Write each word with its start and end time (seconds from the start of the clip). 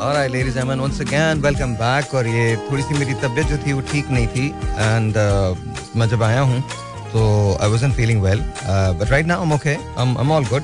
Alright, 0.00 0.30
ladies 0.30 0.56
and 0.56 0.64
gentlemen, 0.66 0.80
once 0.80 0.98
again, 1.00 1.42
welcome 1.42 1.72
back. 1.76 2.14
और 2.14 2.26
ये 2.26 2.56
थोड़ी 2.68 2.82
सी 2.82 2.94
मेरी 2.98 3.14
तबीयत 3.22 3.46
जो 3.46 3.56
थी 3.64 3.72
वो 3.72 3.80
ठीक 3.90 4.10
नहीं 4.10 4.26
थी। 4.26 4.46
एंड 4.80 5.14
uh, 5.14 5.96
मैं 5.96 6.08
जब 6.08 6.22
आया 6.22 6.40
हूँ 6.40 6.60
तो 7.12 7.24
I 7.60 8.16
well, 8.22 8.40
uh, 8.66 8.94
but 8.94 9.10
right 9.10 9.26
now 9.26 9.38
I'm 9.42 9.52
okay. 9.52 9.76
I'm 9.98 10.16
I'm 10.16 10.32
all 10.36 10.46
good. 10.52 10.62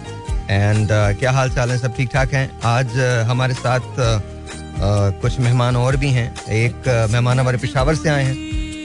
And 0.51 0.89
क्या 1.19 1.31
हाल 1.33 1.51
चाल 1.51 1.71
है? 1.71 1.79
सब 1.79 1.95
ठीक 1.97 2.09
ठाक 2.13 2.33
हैं? 2.35 2.49
आज 2.65 2.97
uh, 2.97 3.29
हमारे 3.31 3.55
साथ 3.55 3.81
uh, 3.81 4.17
uh, 4.17 5.21
कुछ 5.21 5.39
मेहमान 5.41 5.77
और 5.77 5.97
भी 5.97 6.11
हैं। 6.11 6.29
एक 6.63 6.89
uh, 6.89 7.13
मेहमान 7.13 7.41
हमारे 7.41 7.59
पिशावर 7.59 7.95
से 7.95 8.09
आए 8.09 8.25
हैं। 8.25 8.37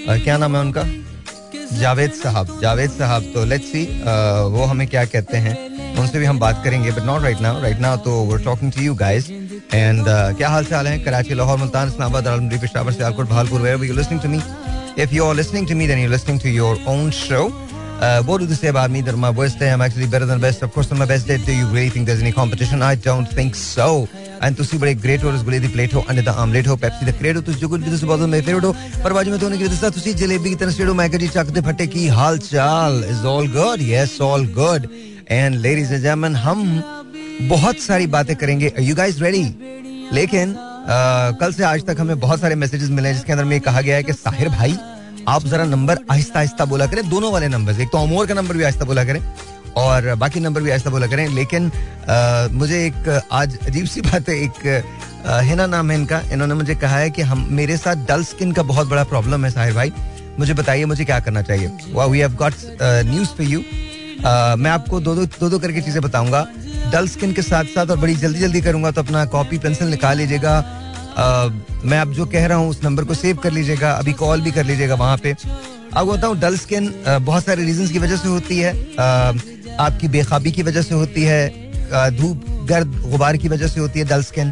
Uh, 0.07 0.23
क्या 0.23 0.37
नाम 0.37 0.55
है 0.55 0.61
उनका? 0.61 0.83
जावेद 1.79 2.11
साहब। 2.13 2.59
जावेद 2.61 2.89
साहब 2.91 3.31
तो 3.33 3.45
लेट्स 3.45 3.71
सी 3.71 3.85
वो 4.53 4.63
हमें 4.65 4.87
क्या 4.87 5.05
कहते 5.05 5.37
हैं। 5.37 5.55
उनसे 5.99 6.19
भी 6.19 6.25
हम 6.25 6.39
बात 6.39 6.61
करेंगे 6.63 6.91
but 6.91 7.03
not 7.05 7.21
right 7.23 7.41
now 7.41 7.61
right 7.61 7.79
now 7.79 7.97
तो 8.03 8.11
we're 8.25 8.43
talking 8.43 8.71
to 8.71 8.81
you 8.81 8.95
guys 8.95 9.29
and 9.73 10.05
क्या 10.37 10.49
हाल 10.49 10.65
चाल 10.65 10.87
हैं 10.87 11.03
Karachi 11.03 11.33
Lahore 11.35 11.57
Multan 11.57 11.87
Islamabad 11.87 12.27
आलमडी 12.27 12.57
Peshawar 12.59 12.93
Sialkot 12.93 13.29
Bahawalpur 13.29 13.61
where 13.61 13.83
you 13.85 13.93
listening 13.95 14.21
to 14.21 14.29
me 14.29 14.41
if 15.03 15.13
you 15.13 15.25
are 15.25 15.35
listening 15.35 15.67
to 15.67 15.75
me 15.75 15.87
then 15.87 15.99
you 15.99 16.09
listening 16.09 16.39
to 16.39 16.49
your 16.49 16.83
own 16.95 17.11
show 17.25 17.49
Uh, 18.01 18.23
what 18.23 18.39
do 18.41 18.45
they 18.47 18.55
say 18.55 18.69
about 18.69 18.89
me 18.89 19.01
that 19.01 19.15
my 19.15 19.29
worst 19.29 19.59
day? 19.59 19.67
I'm 19.71 19.81
actually 19.85 20.07
better 20.07 20.25
than 20.25 20.39
best. 20.39 20.63
Of 20.63 20.71
course, 20.73 20.91
on 20.91 20.97
my 20.97 21.05
best 21.05 21.27
day, 21.27 21.35
do 21.39 21.53
you 21.53 21.67
really 21.67 21.89
think 21.89 22.07
there's 22.07 22.23
any 22.23 22.31
competition? 22.31 22.81
I 22.81 22.95
don't 23.07 23.35
think 23.39 23.59
so. 23.59 23.85
And 24.43 24.55
तुसी 24.57 24.77
बड़े 24.77 24.93
great 25.01 25.23
हो 25.23 25.29
रसगुल्ले 25.31 25.59
दी 25.59 25.67
plate 25.73 25.93
हो 25.93 26.01
अंडे 26.09 26.21
द 26.21 26.29
omelette 26.43 26.67
हो 26.67 26.75
Pepsi 26.83 27.05
द 27.05 27.13
क्रेड 27.17 27.35
हो 27.35 27.41
तुस 27.49 27.55
जो 27.55 27.67
कुछ 27.69 27.81
भी 27.81 27.89
तुस 27.91 28.03
बहुत 28.03 28.29
मेरे 28.29 28.45
फेवरेट 28.45 28.63
हो 28.65 28.71
पर 29.03 29.13
बाजू 29.13 29.31
में 29.31 29.39
तो 29.39 29.47
उनकी 29.47 29.67
दस्ता 29.67 29.89
तुसी 29.97 30.13
जलेबी 30.21 30.49
की 30.49 30.55
तरह 30.63 30.71
स्टेडो 30.71 30.93
मैकर 30.97 31.17
जी 31.21 31.27
चकते 31.35 31.61
फटे 31.67 31.87
की 31.93 32.07
हाल 32.19 32.37
चाल 32.47 33.03
is 33.09 33.25
all 33.33 33.47
good 33.57 33.81
yes 33.89 34.19
all 34.29 34.47
good 34.57 34.87
and 35.29 35.55
ladies 35.67 35.91
and 35.93 36.01
gentleman 36.01 36.35
हम 36.45 36.65
बहुत 37.47 37.79
सारी 37.79 38.07
बातें 38.07 38.35
करेंगे। 38.35 38.71
यू 38.79 38.95
गाइस 38.95 39.19
रेडी 39.21 39.43
लेकिन 40.13 40.51
uh, 40.51 41.39
कल 41.39 41.53
से 41.53 41.63
आज 41.63 41.85
तक 41.85 41.99
हमें 41.99 42.19
बहुत 42.19 42.41
सारे 42.41 42.55
मैसेजेस 42.55 42.89
मिले 42.89 43.09
हैं 43.09 43.15
जिसके 43.15 43.31
अंदर 43.31 43.45
में 43.45 43.59
कहा 43.61 43.81
गया 43.81 43.95
है 43.95 44.03
कि 44.03 44.13
साहिर 44.13 44.49
भाई 44.49 44.77
आप 45.27 45.43
जरा 45.43 45.65
नंबर 45.65 45.99
आहिस्ता 46.11 46.39
आहिस्ता 46.39 46.65
बोला 46.65 46.85
करें। 46.85 47.09
दोनों 47.09 47.31
वाले 47.31 47.47
नंबर 47.47 47.81
एक 47.81 47.89
तो 47.91 47.97
अमोर 47.97 48.27
का 48.27 48.33
नंबर 48.33 48.57
भी 48.57 48.63
आहिस्ता 48.63 48.85
बोला 48.85 49.03
करें 49.05 49.21
और 49.77 50.13
बाकी 50.15 50.39
नंबर 50.39 50.61
भी 50.61 50.69
आहिस्ता 50.69 50.89
बोला 50.89 51.07
करें। 51.07 51.27
लेकिन 51.27 51.71
आ, 52.09 52.47
मुझे 52.51 52.85
एक 52.85 53.27
आज 53.31 53.57
अजीब 53.67 53.85
सी 53.85 54.01
बात 54.01 54.29
है 54.29 54.35
एक 54.43 54.83
आ, 55.27 55.39
हिना 55.39 55.65
नाम 55.67 55.91
है 55.91 55.97
इनका? 55.97 56.21
इन्होंने 56.31 56.53
मुझे 56.53 56.75
कहा 56.75 56.97
है 56.97 57.09
कि 57.09 57.21
हम 57.21 57.47
मेरे 57.51 57.77
साथ 57.77 58.07
डल 58.07 58.23
स्किन 58.23 58.51
का 58.51 58.63
बहुत 58.63 58.87
बड़ा 58.87 59.03
प्रॉब्लम 59.03 59.45
है 59.45 59.51
साहिर 59.51 59.73
भाई। 59.73 59.93
मुझे 60.39 60.53
बताइए 60.53 60.85
मुझे 60.85 61.05
क्या 61.05 61.19
करना 61.19 61.41
चाहिए? 61.41 61.67
We 61.95 62.19
have 62.19 62.33
got 62.35 62.53
news 62.81 63.27
for 63.27 63.47
you 63.47 63.63
मैं 64.23 64.69
आपको 64.69 64.99
दो 64.99 65.15
दो 65.15 65.25
दो 65.25 65.49
दो 65.49 65.59
करके 65.59 65.81
चीज़ें 65.81 66.01
बताऊँगा। 66.01 66.45
डल 66.91 67.07
स्किन 67.07 67.33
के 67.33 67.41
साथ 67.41 67.65
साथ 67.65 67.87
और 67.87 67.97
बड़ी 67.99 68.15
जल्दी 68.15 68.39
जल्दी 68.39 68.61
करूँगा 68.61 68.91
तो 68.91 69.01
अपना 69.01 69.25
कॉपी, 69.27 69.57
पेंसिल 69.57 69.87
निकाल 69.87 70.17
लीजिएगा। 70.17 70.53
मैं 71.85 71.99
अब 71.99 72.11
जो 72.13 72.25
कह 72.27 72.45
रहा 72.47 72.57
हूँ 72.57 72.69
उस 72.69 72.83
नंबर 72.83 73.03
को 73.03 73.13
सेव 73.13 73.37
कर 73.37 73.51
लीजिएगा, 73.51 73.91
अभी 73.91 74.13
कॉल 74.15 74.41
भी 74.41 74.51
कर 74.51 74.65
लीजिएगा 74.65 74.95
वहाँ 74.95 75.17
पे। 75.17 75.35
अब 75.93 76.07
बताऊँ 76.07 76.39
डल 76.39 76.57
स्किन 76.57 76.93
बहुत 77.07 77.45
सारे 77.45 77.63
रीजन 77.65 77.87
की 77.87 77.99
वजह 77.99 78.17
से 78.17 78.27
होती 78.27 78.59
है। 78.59 78.73
आपकी 79.77 80.07
बेखाबी 80.09 80.51
की 80.51 80.63
वजह 80.63 80.81
से 80.81 80.95
होती 80.95 81.23
है 81.23 82.11
धूप, 82.11 82.45
गर्द 82.69 83.01
गुबार 83.03 83.37
की 83.37 83.47
वजह 83.49 83.67
से 83.67 83.79
होती 83.79 83.99
है 83.99 84.05
डल 84.07 84.23
स्किन। 84.23 84.51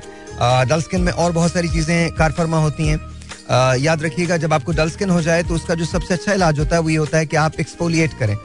डल 0.69 0.81
स्किन 0.81 1.01
में 1.01 1.11
और 1.13 1.31
बहुत 1.31 1.53
सारी 1.53 1.69
चीज़ें 1.69 2.11
कारफरमा 2.13 2.57
होती 2.59 2.87
हैं। 2.87 2.99
याद 3.79 4.03
रखिएगा, 4.03 4.37
जब 4.37 4.53
आपको 4.53 4.71
डल 4.71 4.89
स्किन 4.89 5.09
हो 5.09 5.21
जाए 5.21 5.43
तो 5.43 5.55
उसका 5.55 5.75
जो 5.75 5.85
सबसे 5.87 6.13
अच्छा 6.13 6.33
इलाज 6.33 6.59
होता 6.59 6.75
है 6.75 6.81
वो 6.81 6.89
ये 6.89 6.97
होता 6.97 7.17
है 7.17 7.25
कि 7.25 7.35
आप 7.37 7.59
एक्सपोलिएट 7.59 8.13
करें। 8.19 8.35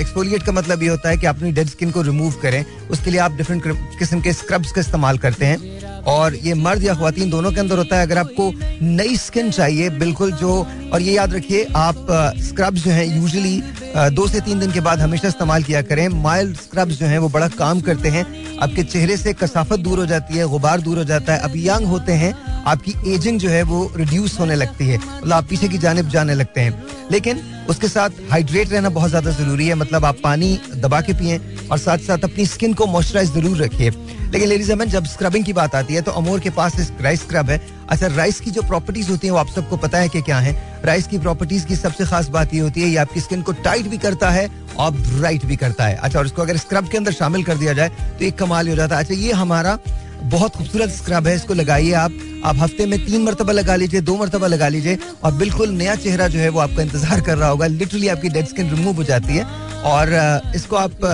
एक्सपोलिएट 0.00 0.42
का 0.42 0.52
मतलब 0.52 0.82
ये 0.82 0.88
होता 0.88 1.08
है 1.08 1.16
कि 1.16 1.26
अपनी 1.26 1.52
डेड 1.52 1.68
स्किन 1.68 1.90
को 1.90 2.02
रिमूव 2.02 2.34
करें। 2.42 2.64
उसके 2.90 3.10
लिए 3.10 3.20
आप 3.20 3.32
डिफरेंट 3.32 3.62
किस्म 3.98 4.20
के 4.20 4.32
स्क्रब्स 4.32 4.72
का 4.72 4.80
इस्तेमाल 4.80 5.18
करते 5.18 5.46
हैं। 5.46 5.95
और 6.06 6.34
ये 6.36 6.54
मर्द 6.54 6.84
या 6.84 6.94
खातन 6.94 7.30
दोनों 7.30 7.52
के 7.52 7.60
अंदर 7.60 7.78
होता 7.78 7.96
है, 7.96 8.06
अगर 8.06 8.18
आपको 8.18 8.52
नई 8.82 9.16
स्किन 9.16 9.50
चाहिए, 9.50 9.90
बिल्कुल 9.98 10.32
जो, 10.32 10.66
और 10.92 11.02
ये 11.02 11.12
याद 11.12 11.34
रखिए, 11.34 11.64
आप 11.76 12.06
स्क्रब्स 12.40 12.84
जो 12.84 12.90
हैं 12.90 13.06
यूजली 13.16 13.62
दो 13.96 14.26
से 14.28 14.40
तीन 14.40 14.58
दिन 14.60 14.72
के 14.72 14.80
बाद 14.80 15.00
हमेशा 15.00 15.28
इस्तेमाल 15.28 15.62
किया 15.62 15.80
करें। 15.82 16.08
माइल्ड 16.22 16.56
स्क्रब्स 16.56 16.98
जो 16.98 17.06
हैं, 17.06 17.18
वो 17.18 17.28
बड़ा 17.28 17.48
काम 17.50 17.80
करते 17.80 18.08
हैं। 18.08 18.24
आपके 18.58 18.82
चेहरे 18.82 19.16
से 19.16 19.32
कसाफत 19.32 19.78
दूर 19.78 19.98
हो 19.98 20.06
जाती 20.06 20.38
है 20.38 20.46
गुबार 20.48 20.80
दूर 20.80 20.98
हो 20.98 21.04
जाता 21.04 21.34
है। 21.34 21.40
अब 21.40 21.52
यंग 21.56 21.86
होते 21.86 22.12
हैं, 22.12 22.32
आपकी 22.64 22.94
एजिंग 23.14 23.38
जो 23.40 23.48
है, 23.48 23.62
वो 23.62 23.90
रिड्यूस 23.96 24.38
होने 24.40 24.54
लगती 24.54 24.86
है। 24.86 24.98
मतलब 24.98 25.32
आप 25.32 25.46
पीछे 25.50 25.68
की 25.68 25.78
जानब 25.78 26.08
जाने 26.08 26.34
लगते 26.34 26.60
हैं। 26.60 26.84
लेकिन 27.12 27.40
उसके 27.70 27.88
साथ 27.88 28.10
हाइड्रेट 28.30 28.72
रहना 28.72 28.88
बहुत 28.90 29.10
ज़्यादा 29.10 29.30
ज़रूरी 29.30 29.66
है। 29.68 29.74
मतलब 29.74 30.04
आप 30.04 30.18
पानी 30.24 30.58
दबा 30.76 31.00
के 31.00 31.12
पिए 31.14 31.40
और 31.70 31.78
साथ 31.78 31.98
साथ 31.98 32.24
अपनी 32.24 32.46
स्किन 32.46 32.74
को 32.74 32.86
मॉइस्चराइज 32.86 33.32
ज़रूर 33.34 33.56
रखिए। 33.58 33.90
लेकिन 34.26 34.48
लेडीज़ 34.48 34.72
अमन 34.72 34.88
जब 34.88 35.04
स्क्रबिंग 35.06 35.44
की 35.44 35.52
बात 35.52 35.74
आती 35.74 35.94
है 35.94 36.02
तो 36.02 36.12
अमोर 36.12 36.40
के 36.40 36.50
पास 36.50 36.90
राइस 37.00 37.20
स्क्रब 37.20 37.50
है। 37.50 37.60
अच्छा 37.90 38.06
राइस 38.06 38.40
की 38.40 38.50
जो 38.50 38.62
प्रॉपर्टीज़ 38.62 39.10
होती 39.10 39.26
हैं, 39.26 39.32
वो 39.32 39.38
आप 39.38 39.48
सबको 39.48 39.76
पता 39.76 39.98
है 39.98 40.08
कि 40.08 40.22
क्या 40.22 40.38
है? 40.38 40.54
राइस 40.84 41.06
की 41.06 41.18
प्रॉपर्टीज़ 41.18 41.66
की 41.66 41.76
सबसे 41.76 42.04
खास 42.06 42.28
बात 42.28 42.54
ये 42.54 42.60
होती 42.60 42.82
है, 42.82 42.88
ये 42.88 42.96
आपकी 42.96 43.20
स्किन 43.20 43.42
को 43.42 43.52
टाइट 43.64 43.86
भी 43.86 43.98
करता 43.98 44.30
है 44.30 44.48
और 44.76 44.90
ब्राइट 44.92 45.44
भी 45.46 45.56
करता 45.56 45.86
है। 45.86 45.96
अच्छा 45.96 46.18
और 46.18 46.26
इसको 46.26 46.42
अगर 46.42 46.56
स्क्रब 46.56 46.88
के 46.88 46.96
अंदर 46.96 47.12
शामिल 47.14 47.44
कर 47.44 47.56
दिया 47.56 47.72
जाए 47.72 47.88
तो 47.88 48.24
एक 48.24 48.38
कमाल 48.38 48.68
हो 48.68 48.74
जाता 48.76 48.96
है। 48.96 49.02
अच्छा 49.02 49.14
ये 49.16 49.32
हमारा 49.34 49.78
बहुत 50.24 50.56
खूबसूरत 50.56 50.90
स्क्रब 50.90 51.26
है, 51.26 51.34
इसको 51.36 51.54
लगाइए 51.54 51.92
आप। 51.94 52.12
आप 52.44 52.56
हफ़्ते 52.58 52.86
में 52.86 52.98
तीन 53.06 53.22
मरतबा 53.22 53.52
लगा 53.52 53.76
लीजिए, 53.76 54.00
दो 54.00 54.16
मरतबा 54.16 54.46
लगा 54.46 54.68
लीजिए 54.68 54.98
और 55.24 55.32
बिल्कुल 55.34 55.70
नया 55.72 55.94
चेहरा 55.96 56.28
जो 56.28 56.38
है 56.38 56.48
वो 56.48 56.60
आपका 56.60 56.82
इंतज़ार 56.82 57.20
कर 57.20 57.38
रहा 57.38 57.48
होगा। 57.48 57.66
लिटरली 57.68 58.08
आपकी 58.08 58.28
डेड 58.28 58.46
स्किन 58.46 58.70
रिमूव 58.70 58.96
हो 58.96 59.04
जाती 59.04 59.36
है। 59.36 59.44
और 59.86 60.52
इसको 60.56 60.76
आप 60.76 61.04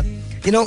यू 0.46 0.52
नो 0.52 0.62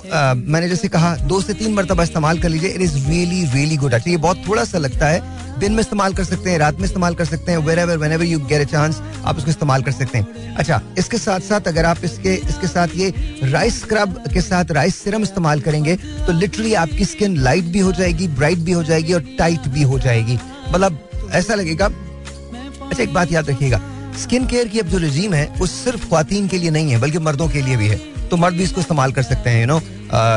मैंने 0.48 0.68
जैसे 0.70 0.88
कहा, 0.88 1.16
दो 1.18 1.42
से 1.42 1.54
तीन 1.54 1.74
मरतबा 1.74 2.04
इस्तेमाल 2.04 2.40
कर 2.40 2.50
लीजिए। 2.50 2.70
It 2.70 2.82
is 2.82 2.96
really 3.08 3.44
really 3.46 3.78
good 3.78 3.94
अच्छा 3.94 4.12
ये 4.12 4.18
बहुत 4.18 4.44
थोड़ा 4.48 4.64
सा 4.64 4.78
लगता 4.78 5.08
है। 5.08 5.34
दिन 5.60 5.72
में 5.72 5.80
इस्तेमाल 5.80 6.14
कर 6.14 6.24
सकते 6.24 6.50
हैं, 6.50 6.58
रात 6.60 6.80
में 6.80 6.86
इस्तेमाल 6.86 7.16
कर 7.16 7.26
सकते 7.26 7.52
हैं 7.52 7.60
wherever 7.80 7.98
whenever 8.12 8.24
you 8.26 8.40
get 8.42 8.62
a 8.62 8.72
chance 8.72 9.02
आप 9.26 9.38
उसको 9.38 9.50
इस्तेमाल 9.52 9.84
कर 9.84 9.92
सकते 9.92 10.18
हैं। 10.18 10.56
अच्छा 10.56 10.82
इसके 10.98 11.18
साथ 11.18 11.40
साथ 11.40 11.68
अगर 11.68 11.86
आप 11.86 12.04
इसके 12.04 12.34
इसके 12.36 12.68
साथ 12.68 12.96
ये 12.96 13.14
राइस 13.44 13.80
स्क्रब 13.82 14.24
के 14.34 14.42
साथ 14.42 14.72
राइस 14.72 14.96
सिरम 15.04 15.24
इस्तेमाल 15.24 15.62
करेंगे 15.62 15.96
तो 15.96 16.34
लिटरली 16.34 16.74
आपकी 16.76 17.06
स्किन 17.06 17.38
लाइट 17.40 17.64
भी 17.66 17.80
हो 17.80 17.92
जाएगी 17.92 18.28
ब्राइट 18.30 18.60
भी 18.60 18.72
हो 18.72 18.84
जाएगी 18.84 19.14
और 19.14 19.26
टाइट 19.40 19.68
भी 19.68 19.84
हो 19.84 20.00
जाएगी। 20.00 20.38
मतलब 20.72 21.30
ऐसा 21.34 21.56
लगेगा। 21.56 21.86
अच्छा 21.86 23.04
एक 23.04 23.14
बात 23.14 23.32
याद 23.32 23.50
रखिएगा। 23.50 23.82
स्किन 24.22 24.46
केयर 24.48 24.68
की 24.68 24.80
अब 24.80 24.88
जो 24.88 24.98
रजीम 24.98 25.34
है, 25.34 25.48
वो 25.58 25.66
सिर्फ़ 25.68 26.10
खातन 26.10 26.48
के 26.48 26.58
लिए 26.58 26.70
नहीं 26.72 26.92
है, 26.92 27.00
बल्कि 27.00 27.20
मर्दों 27.20 27.48
के 27.50 27.62
लिए 27.62 27.78
भी 27.78 27.88
है। 27.88 28.00
तो 28.26 28.38
मर्द 28.38 28.56
भी 28.56 28.64
इसको 28.64 28.82
इस्तेमाल 28.82 29.12
कर 29.12 29.24
सकते 29.24 29.50
हैं 29.50 29.62
यू 29.62 29.68
नो 29.68 29.80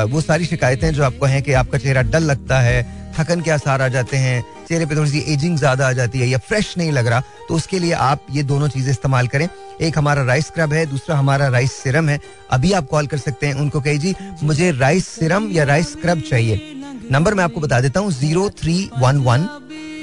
वो 0.09 0.21
सारी 0.21 0.45
शिकायतें 0.47 0.93
जो 0.95 1.05
आपको 1.05 1.27
हैं 1.27 1.43
कि 1.43 1.53
आपका 1.55 1.79
चेहरा 1.79 2.03
डल 2.05 2.23
लगता 2.25 2.61
है, 2.61 2.83
थकन 3.19 3.41
के 3.41 3.51
आसार 3.51 3.83
आ 3.83 3.89
जाते 3.89 4.17
हैं, 4.17 4.43
चेहरे 4.69 4.87
पे 4.87 4.97
थोड़ी 4.97 5.11
सी 5.11 5.19
एजिंग 5.33 5.57
ज़्यादा 5.59 5.89
आ 5.89 5.93
जाती 5.93 6.19
है 6.19 6.29
या 6.29 6.39
फ्रेश 6.41 6.75
नहीं 6.79 6.93
लग 6.93 7.07
रहा 7.07 7.23
तो 7.49 7.55
उसके 7.55 7.79
लिए 7.79 7.93
आप 7.93 8.27
ये 8.31 8.43
दोनों 8.45 8.69
चीज़ें 8.69 8.91
इस्तेमाल 8.91 9.27
करें। 9.29 9.49
एक 9.81 9.99
हमारा 9.99 10.23
राइस 10.25 10.47
स्क्रब 10.47 10.73
है, 10.73 10.85
दूसरा 10.87 11.17
हमारा 11.17 11.49
राइस 11.49 11.73
सिरम 11.75 12.09
है। 12.09 12.19
अभी 12.51 12.73
आप 12.73 12.87
कॉल 12.89 13.07
कर 13.07 13.19
सकते 13.19 13.47
हैं 13.47 13.55
उनको 13.57 13.81
कही, 13.81 13.99
जी, 13.99 14.15
मुझे 14.43 14.71
राइस 14.73 15.07
सिरम 15.09 15.49
या 15.53 15.65
राइस 15.65 15.93
स्क्रब 15.93 16.21
चाहिए। 16.21 16.75
नंबर 17.13 17.35
मैं 17.35 17.45
आपको 17.45 17.61
बता 17.61 17.81
देता 17.81 18.01
हूँ 18.01 18.13
zero 18.13 18.49
three 18.61 18.79
one 18.99 19.19
one 19.21 19.49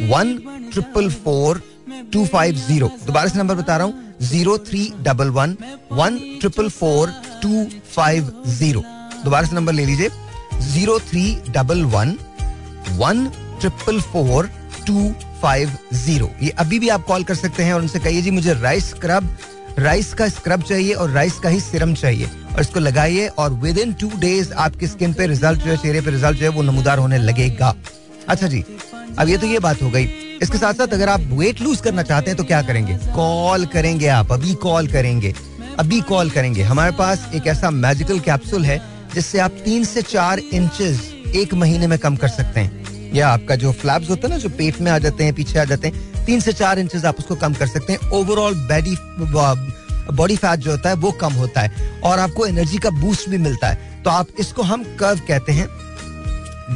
one 0.09 0.37
triple 0.71 1.09
four 1.09 1.61
two 2.13 2.25
five 2.25 2.55
zero 2.57 2.91
दोबारा 3.05 3.27
से 3.29 3.39
नंबर 3.39 3.55
बता 3.55 3.77
रहा 3.77 3.87
हूँ 3.87 4.17
zero 4.21 4.57
three 4.67 4.91
double 5.03 5.29
one 5.29 5.55
one 5.91 6.17
triple 6.41 6.69
four 6.69 7.13
two 7.41 7.65
five 7.95 8.31
zero 8.47 8.83
दोबारा 9.23 9.47
से 9.47 9.55
नंबर 9.55 9.73
ले 9.73 9.85
लीजिए 9.85 10.09
zero 10.61 10.99
three 11.09 11.25
double 11.49 11.83
one 11.95 12.17
one 12.97 13.25
triple 13.59 13.99
four 14.01 14.49
two 14.87 15.09
five 15.41 15.71
zero 15.93 16.29
ये 16.41 16.49
अभी 16.59 16.79
भी 16.79 16.89
आप 16.89 17.03
कॉल 17.05 17.23
कर 17.23 17.35
सकते 17.35 17.63
हैं 17.63 17.73
और 17.73 17.81
उनसे 17.81 17.99
कहिए, 17.99 18.21
जी, 18.21 18.31
मुझे 18.31 18.53
राइस 18.53 18.89
स्क्रब 18.89 19.35
राइस 19.79 20.13
का 20.13 20.27
स्क्रब 20.29 20.61
चाहिए 20.63 20.93
और 20.93 21.09
राइस 21.11 21.39
का 21.39 21.49
ही 21.49 21.59
सिरम 21.59 21.93
चाहिए 21.93 22.25
और 22.53 22.61
इसको 22.61 22.79
लगाइए 22.79 23.27
और 23.27 23.53
विद 23.63 23.77
इन 23.77 23.93
टू 23.93 24.09
डेज़ 24.19 24.53
आपकी 24.53 24.87
स्किन 24.87 25.13
पे 25.13 25.27
रिज़ल्ट 25.27 25.59
जो 25.59 25.71
है, 25.71 25.77
चेहरे 25.77 26.01
पे 26.01 26.11
रिज़ल्ट 26.11 26.37
जो 26.37 26.45
है, 26.45 26.49
वो 26.49 26.61
नमूदार 26.61 26.99
होने 26.99 27.17
लगेगा. 27.17 27.73
अच्छा 28.29 28.47
जी, 28.47 28.63
अब 29.19 29.29
ये 29.29 29.37
तो 29.37 29.47
ये 29.47 29.59
बात 29.59 29.81
हो 29.81 29.89
गई। 29.89 30.05
इसके 30.41 30.57
साथ 30.57 30.73
साथ 30.73 30.87
अगर 30.87 31.09
आप 31.09 31.21
वेट 31.21 31.61
लूज 31.61 31.81
करना 31.81 32.03
चाहते 32.03 32.29
हैं 32.29 32.37
तो 32.37 32.43
क्या 32.43 32.61
करेंगे? 32.61 32.97
कॉल 33.15 33.65
करेंगे 33.65 34.07
आप, 34.07 34.31
अभी 34.31 34.53
कॉल 34.53 34.87
करेंगे, 34.87 35.33
अभी 35.79 36.01
कॉल 36.01 36.29
करेंगे। 36.29 36.63
हमारे 36.63 36.91
पास 36.91 37.29
एक 37.35 37.47
ऐसा 37.47 37.69
मैजिकल 37.69 38.19
कैप्सूल 38.19 38.65
है, 38.65 38.81
जिससे 39.15 39.39
आप 39.39 39.51
तीन 39.65 39.85
से 39.85 40.01
चार 40.01 40.39
इंचेस 40.39 41.13
एक 41.35 41.53
महीने 41.53 41.87
में 41.87 41.99
कम 41.99 42.15
कर 42.15 42.27
सकते 42.27 42.59
हैं। 42.59 43.13
या 43.13 43.29
आपका 43.29 43.55
जो 43.55 43.71
फ्लैब्स 43.71 44.09
होता 44.09 44.27
है 44.27 44.33
ना, 44.33 44.39
जो 44.39 44.49
पेट 44.49 44.81
में 44.81 44.91
आ 44.91 44.97
जाते 44.99 45.23
हैं, 45.23 45.33
पीछे 45.33 45.59
आ 45.59 45.63
जाते 45.63 45.87
हैं, 45.87 46.25
तीन 46.25 46.39
से 46.39 46.53
चार 46.53 46.79
इंचेस 46.79 47.05
आप 47.05 47.19
उसको 47.19 47.35
कम 47.35 47.53
कर 47.53 47.67
सकते 47.67 47.93
हैं। 47.93 48.09
ओवरऑल 48.09 48.53
बॉडी 48.53 48.95
बॉडी 50.15 50.35
फैट 50.35 50.59
जो 50.59 50.71
होता 50.71 50.89
है, 50.89 50.95
वो 50.95 51.11
कम 51.11 51.33
होता 51.33 51.61
है। 51.61 51.99
और 52.03 52.19
आपको 52.19 52.45
एनर्जी 52.45 52.77
का 52.77 52.89
बूस्ट 52.89 53.29
भी 53.29 53.37
मिलता 53.37 53.67
है। 53.67 54.03
तो 54.03 54.09
आप 54.09 54.27
इसको 54.39 54.61
हम 54.61 54.83
कर्व 54.83 55.19
कहते 55.27 55.51
हैं। 55.51 55.67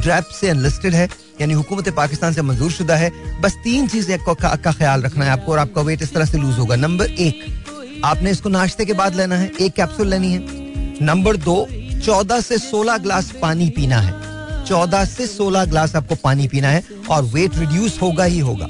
ड्रैप 0.00 0.24
से 0.24 0.48
एनलिस्टेड 0.48 0.94
है। 0.94 1.08
यानी 1.40 1.54
हुकूमत 1.54 1.88
पाकिस्तान 1.88 2.32
से 2.32 2.42
मंजूर 2.42 2.70
शुदा 2.70 2.96
है। 2.96 3.10
बस 3.40 3.54
तीन 3.64 3.86
चीज़ें 3.88 4.18
का, 4.20 4.34
का 4.34 4.72
ख्याल 4.72 5.02
रखना 5.02 5.24
है 5.24 5.30
आपको 5.30 5.52
और 5.52 5.58
आपका 5.58 5.82
वेट 5.82 6.02
इस 6.02 6.12
तरह 6.14 6.24
से 6.24 6.38
लूज 6.38 6.58
होगा। 6.58 6.76
नंबर 6.76 7.10
एक 7.20 8.02
आपने 8.04 8.30
इसको 8.30 8.48
नाश्ते 8.48 8.84
के 8.84 8.92
बाद 8.92 9.14
लेना 9.14 9.36
है। 9.36 9.50
एक 9.60 9.72
कैप्सूल 9.72 10.08
लेनी 10.08 10.32
है। 10.32 11.04
नंबर 11.04 11.36
दो 11.38 11.66
चौदह 12.04 12.40
से 12.40 12.58
सोलह 12.58 12.98
ग्लास 12.98 13.30
पानी 13.42 13.68
पीना 13.70 14.00
है। 14.00 14.64
चौदह 14.66 15.04
से 15.04 15.26
सोलह 15.26 15.64
ग्लास 15.64 15.94
आपको 15.96 16.14
पानी 16.14 16.48
पीना 16.48 16.68
है 16.68 16.82
और 17.10 17.22
वेट 17.24 17.58
रिड्यूस 17.58 17.98
होगा 18.02 18.24
ही 18.24 18.38
होगा। 18.38 18.68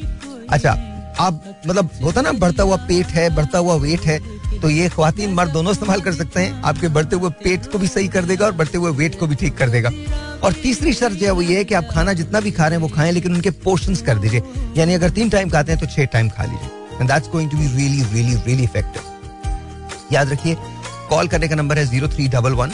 अच्छा 0.51 0.71
आप 1.21 1.43
मतलब 1.67 1.91
होता 2.03 2.21
ना 2.21 2.33
बढ़ता 2.35 2.63
हुआ 2.63 2.77
पेट 2.89 3.07
है 3.09 3.29
बढ़ता 3.35 3.59
हुआ 3.59 3.75
वेट 3.77 4.01
है 4.01 4.19
तो 4.63 4.71
ये 4.71 4.89
खातन 4.89 5.33
मर्द 5.35 5.51
दोनों 5.51 5.73
इस्तेमाल 5.73 6.01
कर 6.01 6.13
सकते 6.13 6.41
हैं। 6.41 6.63
आपके 6.63 6.89
बढ़ते 6.89 7.17
हुए 7.17 7.31
पेट 7.45 7.67
को 7.73 7.79
भी 7.79 7.87
सही 7.89 8.09
कर 8.09 8.25
देगा 8.25 8.47
और 8.47 8.53
बढ़ते 8.55 8.79
हुए 8.79 8.91
वेट 8.95 9.19
को 9.19 9.27
भी 9.27 9.35
ठीक 9.35 9.57
कर 9.59 9.69
देगा। 9.71 9.91
और 10.45 10.53
तीसरी 10.63 10.93
शर्त 10.93 11.17
जो 11.17 11.27
है 11.27 11.33
वो 11.33 11.43
ये 11.43 11.57
है 11.57 11.65
कि 11.65 11.75
आप 11.75 11.89
खाना 11.93 12.13
जितना 12.13 12.41
भी 12.41 12.51
खा 12.51 12.67
रहे 12.67 12.79
हैं 12.79 12.83
वो 12.83 12.89
खाएँ, 12.89 13.13
लेकिन 13.13 13.35
उनके 13.35 13.51
पोर्शन 13.65 13.95
कर 14.07 14.19
दीजिए। 14.19 14.43
यानी 14.77 14.95
अगर 14.95 15.11
तीन 15.11 15.31
टाइम 15.31 15.51
खाते 15.51 15.73
हैं 15.73 15.81
तो 15.81 15.87
छह 15.87 16.05
टाइम 16.07 16.29
खा 16.29 16.45
लीजिए। 16.45 17.07
That's 17.07 17.29
going 17.31 17.51
to 17.51 17.57
be 17.57 17.67
really 17.67 18.03
really 18.05 18.35
really 18.37 18.63
effective 18.65 19.03
याद 20.13 20.31
रखिए, 20.31 20.57
कॉल 21.11 21.29
करने 21.29 21.49
का 21.49 21.55
नंबर 21.57 21.79
है 21.79 21.85
zero 21.87 22.09
three 22.09 22.29
double 22.29 22.53
one 22.55 22.73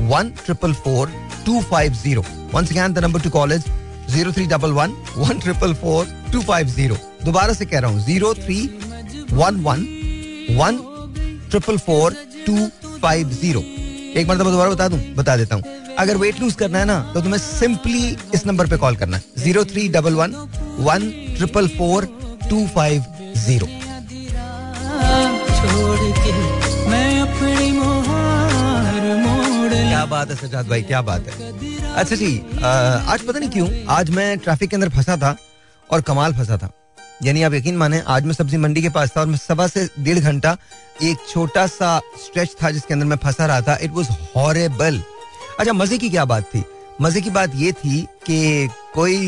one 0.00 0.30
triple 0.44 0.72
four, 0.74 1.12
two 1.46 1.60
five 1.62 1.94
zero. 1.94 2.24
Once 2.54 2.70
again 2.70 2.92
the 2.92 2.98
number 2.98 3.20
to 3.20 3.30
call 3.30 3.52
is 3.52 3.64
zero 4.10 4.32
three 4.32 4.46
double 4.46 4.72
one 4.72 4.94
one 5.16 5.38
triple 5.38 5.74
four, 5.74 6.06
two 6.32 6.40
five 6.42 6.68
zero. 6.68 6.96
दोबारा 7.24 7.52
से 7.52 7.64
कह 7.66 7.78
रहा 7.78 7.90
हूँ, 7.90 8.00
zero 8.00 8.34
three 8.36 8.60
one 9.32 9.60
one 9.62 9.86
one 10.50 10.78
triple 11.52 11.78
four 11.80 12.14
two 12.46 12.56
five 13.02 13.30
zero 13.32 13.60
एक 13.60 14.28
मरतबा 14.28 14.50
दोबारा 14.50 14.70
बता 14.70 14.88
दूँ? 14.88 14.98
बता 15.16 15.36
देता 15.36 15.54
हूँ। 15.54 15.64
अगर 15.98 16.16
वेट 16.16 16.40
लूज 16.40 16.54
करना 16.54 16.78
है 16.78 16.84
ना 16.84 16.98
तो 17.14 17.20
तुम्हें 17.20 17.38
सिंपली 17.40 18.16
इस 18.34 18.46
नंबर 18.46 18.66
पे 18.66 18.76
कॉल 18.78 18.96
करना 18.96 19.16
है। 19.16 19.22
Zero 19.38 19.64
three 19.64 19.88
double 19.90 20.14
one 20.14 20.34
one 20.80 21.10
triple 21.36 21.68
four 21.68 22.04
two 22.50 22.66
five 22.74 23.04
zero 23.38 23.66
क्या 29.88 30.04
बात 30.06 30.30
है 30.30 30.36
सजाद 30.36 30.68
भाई, 30.68 30.82
क्या 30.82 31.00
बात 31.02 31.26
है? 31.28 31.52
अच्छा 31.94 32.16
जी 32.16 32.38
आज 32.62 33.20
पता 33.26 33.38
नहीं 33.38 33.50
क्यों, 33.50 33.68
आज 33.90 34.10
मैं 34.10 34.38
ट्रैफ़िक 34.38 34.70
के 34.70 34.76
अंदर 34.76 34.88
फंसा 34.90 35.16
था 35.16 35.36
और 35.90 36.00
कमाल 36.02 36.32
फंसा 36.34 36.56
था। 36.56 36.70
यानी 37.24 37.42
आप 37.42 37.54
यकीन 37.54 37.76
माने, 37.76 37.98
आज 38.00 38.24
मैं 38.24 38.32
सब्ज़ी 38.34 38.56
मंडी 38.58 38.82
के 38.82 38.88
पास 38.90 39.10
था 39.16 39.20
और 39.20 39.26
मैं 39.26 39.36
सवा 39.38 39.66
से 39.66 39.88
डेढ़ 39.98 40.18
घंटा 40.18 40.56
एक 41.02 41.18
छोटा 41.28 41.66
सा 41.66 41.98
स्ट्रेच 42.20 42.54
था 42.62 42.70
जिसके 42.70 42.94
अंदर 42.94 43.06
मैं 43.06 43.16
फंसा 43.16 43.46
रहा 43.46 43.60
था। 43.60 43.76
इट 43.82 43.90
वॉज़ 43.90 44.08
हॉरेबल 44.36 45.00
अच्छा 45.58 45.72
मज़े 45.72 45.98
की 45.98 46.10
क्या 46.10 46.24
बात 46.24 46.44
थी? 46.44 46.64
मज़े 47.00 47.20
की 47.20 47.30
बात 47.30 47.52
ये 47.56 47.72
थी 47.74 48.00
कि 48.26 48.68
कोई 48.94 49.18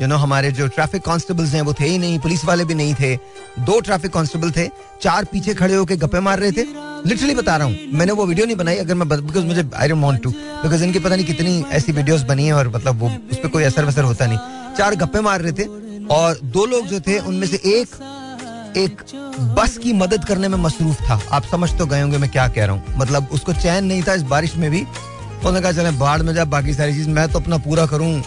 यू 0.00 0.06
नो 0.06 0.16
हमारे 0.16 0.50
जो 0.52 0.66
ट्रैफ़िक 0.68 1.02
कांस्टेबल्स 1.02 1.54
हैं, 1.54 1.62
वो 1.62 1.72
थे 1.72 1.84
ही 1.84 1.98
नहीं, 1.98 2.18
पुलिस 2.18 2.44
वाले 2.44 2.64
भी 2.64 2.74
नहीं 2.74 2.94
थे। 2.94 3.14
दो 3.60 3.78
ट्रैफ़िक 3.80 4.12
कांस्टेबल 4.12 4.50
थे, 4.50 4.66
चार 5.02 5.24
पीछे 5.24 5.54
खड़े 5.54 5.74
होकर 5.74 5.96
गप्पे 5.96 6.20
मार 6.20 6.38
रहे 6.38 6.52
थे। 6.52 6.64
लिटरली 7.06 7.34
बता 7.34 7.56
रहा 7.56 7.66
हूँ, 7.66 7.76
मैंने 7.92 8.12
वो 8.12 8.26
वीडियो 8.26 8.46
नहीं 8.46 8.56
बनाई, 8.56 8.76
अगर 8.76 8.94
मैं 8.94 9.08
बिकॉज़ 9.08 9.44
मुझे 9.46 9.68
I 9.74 9.88
don't 9.88 10.02
want 10.02 10.22
to 10.22 10.30
because 10.30 10.84
इनकी 10.84 10.98
पता 10.98 11.16
नहीं 11.16 11.26
कितनी 11.26 11.64
ऐसी 11.72 11.92
वीडियोस 11.92 12.22
बनी 12.24 12.46
है 12.46 12.52
और 12.52 12.68
मतलब 12.68 13.00
वो, 13.00 13.08
उस 13.08 13.38
पर 13.38 13.48
कोई 13.48 13.64
असर 13.64 13.84
वसर 13.84 14.04
होता 14.04 14.26
नहीं। 14.26 14.74
चार 14.78 14.94
गप्पे 14.96 15.20
मार 15.20 15.40
रहे 15.40 15.52
थे 15.52 15.64
और 16.10 16.38
दो 16.44 16.64
लोग 16.66 16.86
जो 16.86 17.00
थे, 17.00 17.18
उनमें 17.18 17.46
से 17.46 17.56
एक 17.56 17.88
एक 18.76 19.02
बस 19.56 19.76
की 19.78 19.92
मदद 19.92 20.24
करने 20.24 20.48
में 20.48 20.58
मसरूफ 20.58 21.00
था। 21.00 21.20
आप 21.32 21.44
समझ 21.44 21.70
तो 21.78 21.86
गए 21.86 22.00
होंगे 22.00 22.18
मैं 22.18 22.30
क्या 22.30 22.46
कह 22.48 22.64
रहा 22.64 22.74
हूँ। 22.74 22.98
मतलब 22.98 23.28
उसको 23.32 23.52
चैन 23.52 23.84
नहीं 23.84 24.02
था 24.02 24.14
इस 24.14 24.22
बारिश 24.24 24.56
में 24.56 24.70
भी। 24.70 24.80
उन्होंने 24.80 25.60
कहा, 25.60 25.72
चले, 25.72 25.90
बाढ़ 25.90 26.22
में 26.22 26.32
जा, 26.34 26.44
बाकी 26.46 26.74
सारी 26.74 26.94
चीज़, 26.94 27.08
मैं 27.08 27.28
तो 27.32 27.40
अपना 27.40 27.58
पूरा 27.58 27.86
करूँ। 27.86 28.22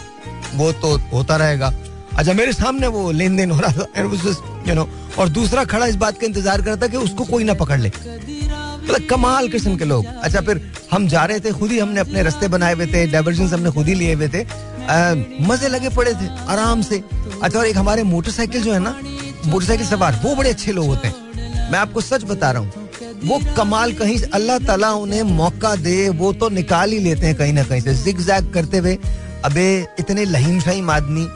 वो 0.54 0.70
तो 0.72 0.96
होता 1.12 1.36
रहेगा। 1.36 1.72
अच्छा 2.18 2.32
मेरे 2.32 2.52
सामने 2.52 2.86
वो 2.86 3.10
लेन 3.12 3.36
देन 3.36 3.50
हो 3.50 3.60
रहा 3.60 3.72
था। 3.72 3.86
यू 4.68 4.74
नो 4.74 4.88
और 5.18 5.28
दूसरा 5.28 5.64
खड़ा 5.64 5.86
इस 5.86 5.96
बात 5.96 6.18
का 6.18 6.26
इंतज़ार 6.26 6.62
करता 6.62 6.86
कि 6.86 6.96
उसको 6.96 7.24
कोई 7.24 7.44
ना 7.44 7.54
पकड़ 7.54 7.78
ले। 7.80 7.88
मतलब 7.88 9.06
कमाल 9.10 9.48
किस्म 9.48 9.76
के 9.76 9.84
लोग। 9.84 10.06
अच्छा 10.06 10.40
फिर 10.40 10.60
हम 10.92 11.06
जा 11.08 11.24
रहे 11.24 11.40
थे, 11.40 11.52
खुद 11.52 11.70
ही 11.70 11.78
हमने 11.78 12.00
अपने 12.00 12.22
रास्ते 12.22 12.48
बनाए 12.48 12.74
हुए 12.74 12.86
थे 12.86 13.06
डाइवर्जन 13.06 13.46
हमने 13.46 13.70
खुद 13.70 13.86
ही 13.86 13.94
लिए 13.94 14.14
हुए 14.14 14.28
थे। 14.28 14.44
मज़े 15.42 15.68
लगे 15.68 15.88
पड़े 15.90 16.12
थे, 16.12 16.26
आराम 16.46 16.82
से। 16.82 17.02
अच्छा 17.42 17.58
और 17.58 17.66
एक 17.66 17.76
हमारे 17.76 18.02
मोटरसाइकिल 18.04 18.62
जो 18.62 18.72
है 18.72 18.78
ना, 18.80 18.94
मोटरसाइकिल 19.46 19.86
सवार, 19.86 20.20
वो 20.24 20.34
बड़े 20.36 20.50
अच्छे 20.50 20.72
लोग 20.72 20.86
होते 20.86 21.08
हैं। 21.08 21.70
मैं 21.70 21.78
आपको 21.78 22.00
सच 22.02 22.24
बता 22.24 22.50
रहा 22.50 22.62
हूँ, 22.62 22.88
वो 23.24 23.40
कमाल 23.56 23.92
कहीं 23.94 24.18
अल्लाह 24.30 24.58
ताला 24.60 24.92
उन्हें 24.96 25.22
मौका 25.24 25.74
दे, 25.78 26.08
वो 26.10 26.32
तो 26.32 26.48
निकाल 26.50 26.92
ही 26.92 26.98
लेते 27.00 27.26
हैं 27.26 27.34
कहीं 27.36 27.52
ना 27.52 27.62
कहीं 27.64 27.80
से। 27.80 27.94
जिग 27.96 28.20
जैग 28.20 28.52
करते 28.54 28.78
हुए, 28.78 28.98
अबे, 29.44 29.86
इतने 29.98 30.24
लहीम 30.26 30.60
शहीम 30.60 30.90
आदमी, 30.90 31.26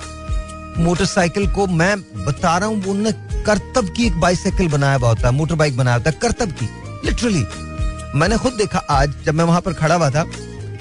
मोटरसाइकिल 0.78 1.46
को 1.48 1.66
मैं 1.68 1.96
बता 2.16 2.56
रहा 2.58 2.68
हूँ 2.68 2.76
उन्होंने 2.78 3.12
करतब 3.44 3.92
की 3.96 4.06
एक 4.06 4.18
बाइसाइकिल 4.20 4.68
बनाया 4.68 4.96
हुआ 4.96 5.08
होता 5.08 5.28
है 5.28 5.34
मोटर 5.34 5.54
बाइक 5.54 5.76
बनाया 5.76 5.96
होता 5.96 6.10
है, 6.10 6.16
करतब 6.22 6.52
की 6.52 6.68
लिटरली 7.04 7.44
मैंने 8.14 8.36
खुद 8.38 8.52
देखा 8.54 8.78
आज, 8.90 9.14
जब 9.24 9.34
मैं 9.34 9.44
वहाँ 9.44 9.60
पर 9.60 9.72
खड़ा 9.74 9.94
हुआ 9.94 10.10
था 10.10 10.24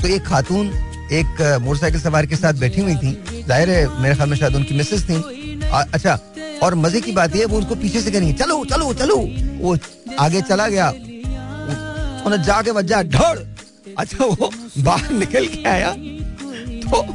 तो 0.01 0.07
एक 0.07 0.25
खातून 0.25 0.71
एक 1.13 1.41
मोटरसाइकिल 1.61 2.01
सवार 2.01 2.25
के 2.25 2.35
साथ 2.35 2.53
बैठी 2.59 2.81
हुई 2.81 2.95
थी। 2.95 3.43
ज़ाहिर 3.47 3.69
है 3.69 4.01
मेरे 4.01 4.15
ख्याल 4.15 4.29
में 4.29 4.35
शायद 4.37 4.55
उनकी 4.55 4.77
मिसेस 4.77 5.03
थी। 5.03 5.15
अच्छा 5.63 6.19
और 6.63 6.75
मज़े 6.75 7.01
की 7.01 7.11
बात 7.11 7.35
यह 7.35 7.47
वो 7.47 7.57
उनको 7.57 7.75
पीछे 7.75 8.01
से 8.01 8.11
करेंगे 8.11 8.33
चलो 8.33 8.63
चलो 8.65 8.93
चलो। 8.93 9.17
वो 9.59 9.77
आगे 10.19 10.41
चला 10.43 10.67
गया। 10.69 10.89
उन्हें 12.25 12.41
जाके 12.43 12.71
वजह 12.71 13.01
ढोड़ 13.09 13.37
अच्छा 13.97 14.25
वो 14.25 14.51
बाहर 14.79 15.11
निकल 15.13 15.47
के 15.47 15.63
आया। 15.69 15.91
तो 16.83 17.05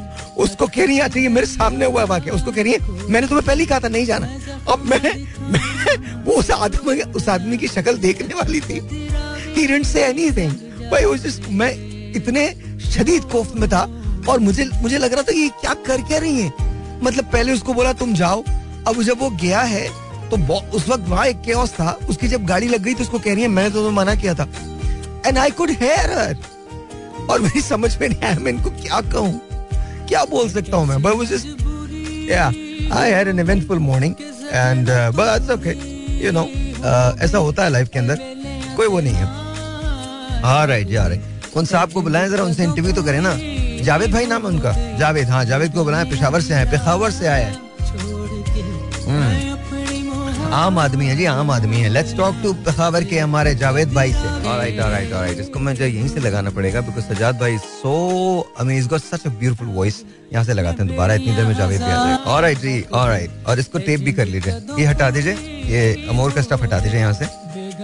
उसको 0.43 0.67
कह 0.67 0.85
रही 0.85 0.97
है 0.97 1.09
ये 1.17 1.29
मेरे 1.29 1.47
सामने 1.47 1.87
हुआ 1.87 2.01
है 2.01 2.07
वाक्य 2.07 2.31
उसको 2.31 2.53
कह 2.53 2.63
रही 2.63 2.73
है 2.73 3.09
मैंने 3.11 3.27
तुम्हें 3.27 3.47
पहले 3.47 3.61
ही 3.61 3.67
कहा 3.67 3.81
था 3.81 3.89
नहीं 3.89 4.07
जाना। 4.07 4.27
अब 4.73 4.85
मैं, 4.85 5.01
मैं 5.43 6.25
वो 6.25 6.33
उस 6.35 6.51
आदमी 6.51 7.01
उस 7.01 7.29
आदमी 7.29 7.57
की 7.57 7.69
शक्ल 7.69 7.97
देखने 7.99 8.35
वाली 8.35 8.61
थी। 8.61 8.75
ही 8.75 9.67
डिडंट 9.67 9.87
से 9.87 10.05
एनीथिंग 10.05 10.53
भाई 10.91 11.19
जस्ट 11.19 11.49
मैं 11.53 11.73
इतने 12.17 12.45
शदीद 12.87 13.25
कोफ्त 13.33 13.57
में 13.57 13.69
था 13.71 13.83
और 14.29 14.39
मुझे 14.41 14.69
मुझे 14.83 14.99
लग 14.99 15.13
रहा 15.13 15.23
था 15.23 15.33
कि 15.33 15.41
ये 15.41 15.49
क्या 15.61 15.75
कर 15.87 16.03
क्या 16.03 16.19
रही 16.19 16.41
है। 16.41 16.53
मतलब 17.03 17.25
पहले 17.33 17.53
उसको 17.53 17.75
बोला, 17.75 17.93
तुम 17.95 18.15
जाओ। 18.15 18.43
अब 18.89 19.03
जब 19.03 19.21
वो 19.21 19.31
गया 19.43 19.61
है 19.63 19.89
तो 20.31 20.37
उस 20.77 20.89
वक्त 20.89 21.09
वहाँ 21.09 21.27
एक 21.27 21.41
केओस 21.43 21.73
था। 21.73 21.91
उसकी 22.11 22.29
जब 22.29 22.47
गाड़ी 22.47 22.69
लग 22.69 22.83
गई 22.83 22.95
तो 22.95 23.03
उसको 23.03 23.19
कह 23.19 23.35
रही 23.35 23.43
है, 23.43 23.49
मैंने 23.49 23.71
तो 23.71 23.91
मना 23.91 24.15
किया 24.15 24.35
था। 24.35 24.49
एंड 25.27 25.39
आई 25.39 25.51
कुड 25.51 25.71
हेयर 25.81 26.37
और 27.31 27.41
मेरी 27.41 27.61
समझ 27.61 27.97
में 28.01 28.09
नहीं 28.09 28.23
आया, 28.23 28.39
मैं 28.39 28.53
इनको 28.53 28.71
क्या 28.73 29.01
कहूँ? 29.13 29.41
क्या 30.09 30.25
बोल 30.25 30.49
सकता 30.49 30.77
हूँ 30.77 30.87
मैं? 30.87 31.03
बट 31.03 32.31
या 32.31 32.47
I 32.95 33.11
had 33.11 33.29
an 33.29 33.41
eventful 33.41 33.79
morning 33.81 34.15
and 34.53 34.91
but 35.17 35.51
okay 35.51 35.71
you 36.25 36.33
know 36.33 36.45
ऐसा 37.25 37.39
होता 37.39 37.65
है 37.65 37.71
लाइफ 37.71 37.89
के 37.93 37.99
अंदर, 37.99 38.19
कोई 38.77 38.87
वो 38.87 39.01
नहीं 39.01 39.15
है। 39.15 39.27
रहा 40.43 40.79
जी 40.81 40.97
रहे 40.97 41.38
उन 41.57 41.65
साहब 41.65 41.93
को 41.93 42.03
बुलाएँ, 42.03 42.29
जरा 42.29 42.45
उनसे 42.45 42.65
इंटरव्यू 42.65 42.93
तो 42.93 43.03
करें 43.03 43.21
ना। 43.21 43.35
जावेद 43.85 44.13
भाई 44.13 44.27
नाम 44.27 44.43
है 44.43 44.49
उनका। 44.49 44.73
जावेद 44.99 45.29
हाँ 45.31 45.45
जावेद 45.45 45.75
को 45.75 45.85
बुलाएँ, 45.85 46.11
पेशावर 46.11 46.41
से 46.41 46.55
आए, 46.55 46.65
पेशावर 46.71 47.11
से 47.11 47.27
आए। 47.27 47.53
हैं 49.09 49.57
आम 50.55 50.79
आदमी 50.79 51.07
है 51.07 51.17
जी, 51.17 51.25
आम 51.25 51.51
आदमी 51.51 51.77
है। 51.77 51.89
लेट्स 51.89 52.15
टॉक 52.17 52.35
टू 52.43 52.53
पखावर 52.67 53.05
के 53.05 53.19
हमारे 53.19 53.55
जावेद 53.55 53.93
भाई 53.95 54.13
से। 54.13 54.29
ऑलराइट 54.49 54.79
ऑलराइट 54.81 55.13
ऑलराइट 55.13 55.39
इसको 55.41 55.59
मुझे 55.59 55.87
यहीं 55.87 56.09
से 56.09 56.21
लगाना 56.21 56.51
पड़ेगा 56.51 56.81
बिकॉज़ 56.81 57.05
सजाद 57.05 57.39
भाई 57.41 57.59
so 57.59 57.93
amaze 58.61 58.87
got 58.89 59.01
such 59.01 59.27
a 59.27 59.31
beautiful 59.31 59.69
voice 59.75 60.03
यहाँ 60.33 60.45
से 60.45 60.53
लगाते 60.53 60.83
हैं 60.83 60.91
दोबारा, 60.91 61.15
इतनी 61.15 61.35
देर 61.37 61.45
में 61.45 61.55
जावेद 61.55 61.81
भी 61.81 61.85
आ 61.85 62.05
जाए 62.05 62.17
ऑलराइट 62.27 62.59
जी 62.59 62.83
ऑलराइट 62.93 63.31
और 63.49 63.59
इसको 63.59 63.79
टेप 63.79 64.01
भी 64.01 64.13
कर 64.13 64.27
लीजिए। 64.27 64.55
ये 64.79 64.87
हटा 64.87 65.11
दीजिए, 65.11 65.33
ये 65.67 66.09
अमोर 66.09 66.33
का 66.33 66.43
स्टफ़ 66.43 66.63
हटा 66.63 66.79
दीजिए 66.79 67.01
यहाँ 67.01 67.13
से। 67.13 67.27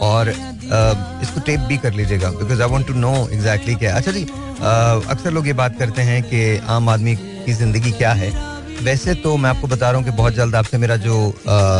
और 0.04 0.28
इसको 0.28 1.40
टेप 1.40 1.60
भी 1.68 1.76
कर 1.78 1.92
लीजिएगा 1.94 2.30
because 2.32 2.62
I 2.62 2.68
want 2.68 2.86
to 2.86 2.94
know 2.96 3.12
exactly 3.32 3.74
क्या 3.76 3.94
अच्छा 3.96 4.12
जी 4.12 4.22
अक्सर 4.22 5.30
लोग 5.32 5.46
ये 5.46 5.52
बात 5.54 5.78
करते 5.78 6.02
हैं 6.02 6.22
कि 6.24 6.56
आम 6.68 6.88
आदमी 6.88 7.14
की 7.16 7.52
ज़िंदगी 7.52 7.92
क्या 7.92 8.12
है। 8.14 8.30
वैसे 8.82 9.14
तो 9.16 9.36
मैं 9.36 9.50
आपको 9.50 9.66
बता 9.68 9.90
रहा 9.90 9.98
हूँ 9.98 10.04
कि 10.04 10.16
बहुत 10.16 10.34
जल्द 10.34 10.54
आपसे 10.54 10.78
मेरा 10.78 10.96
जो 10.98 11.16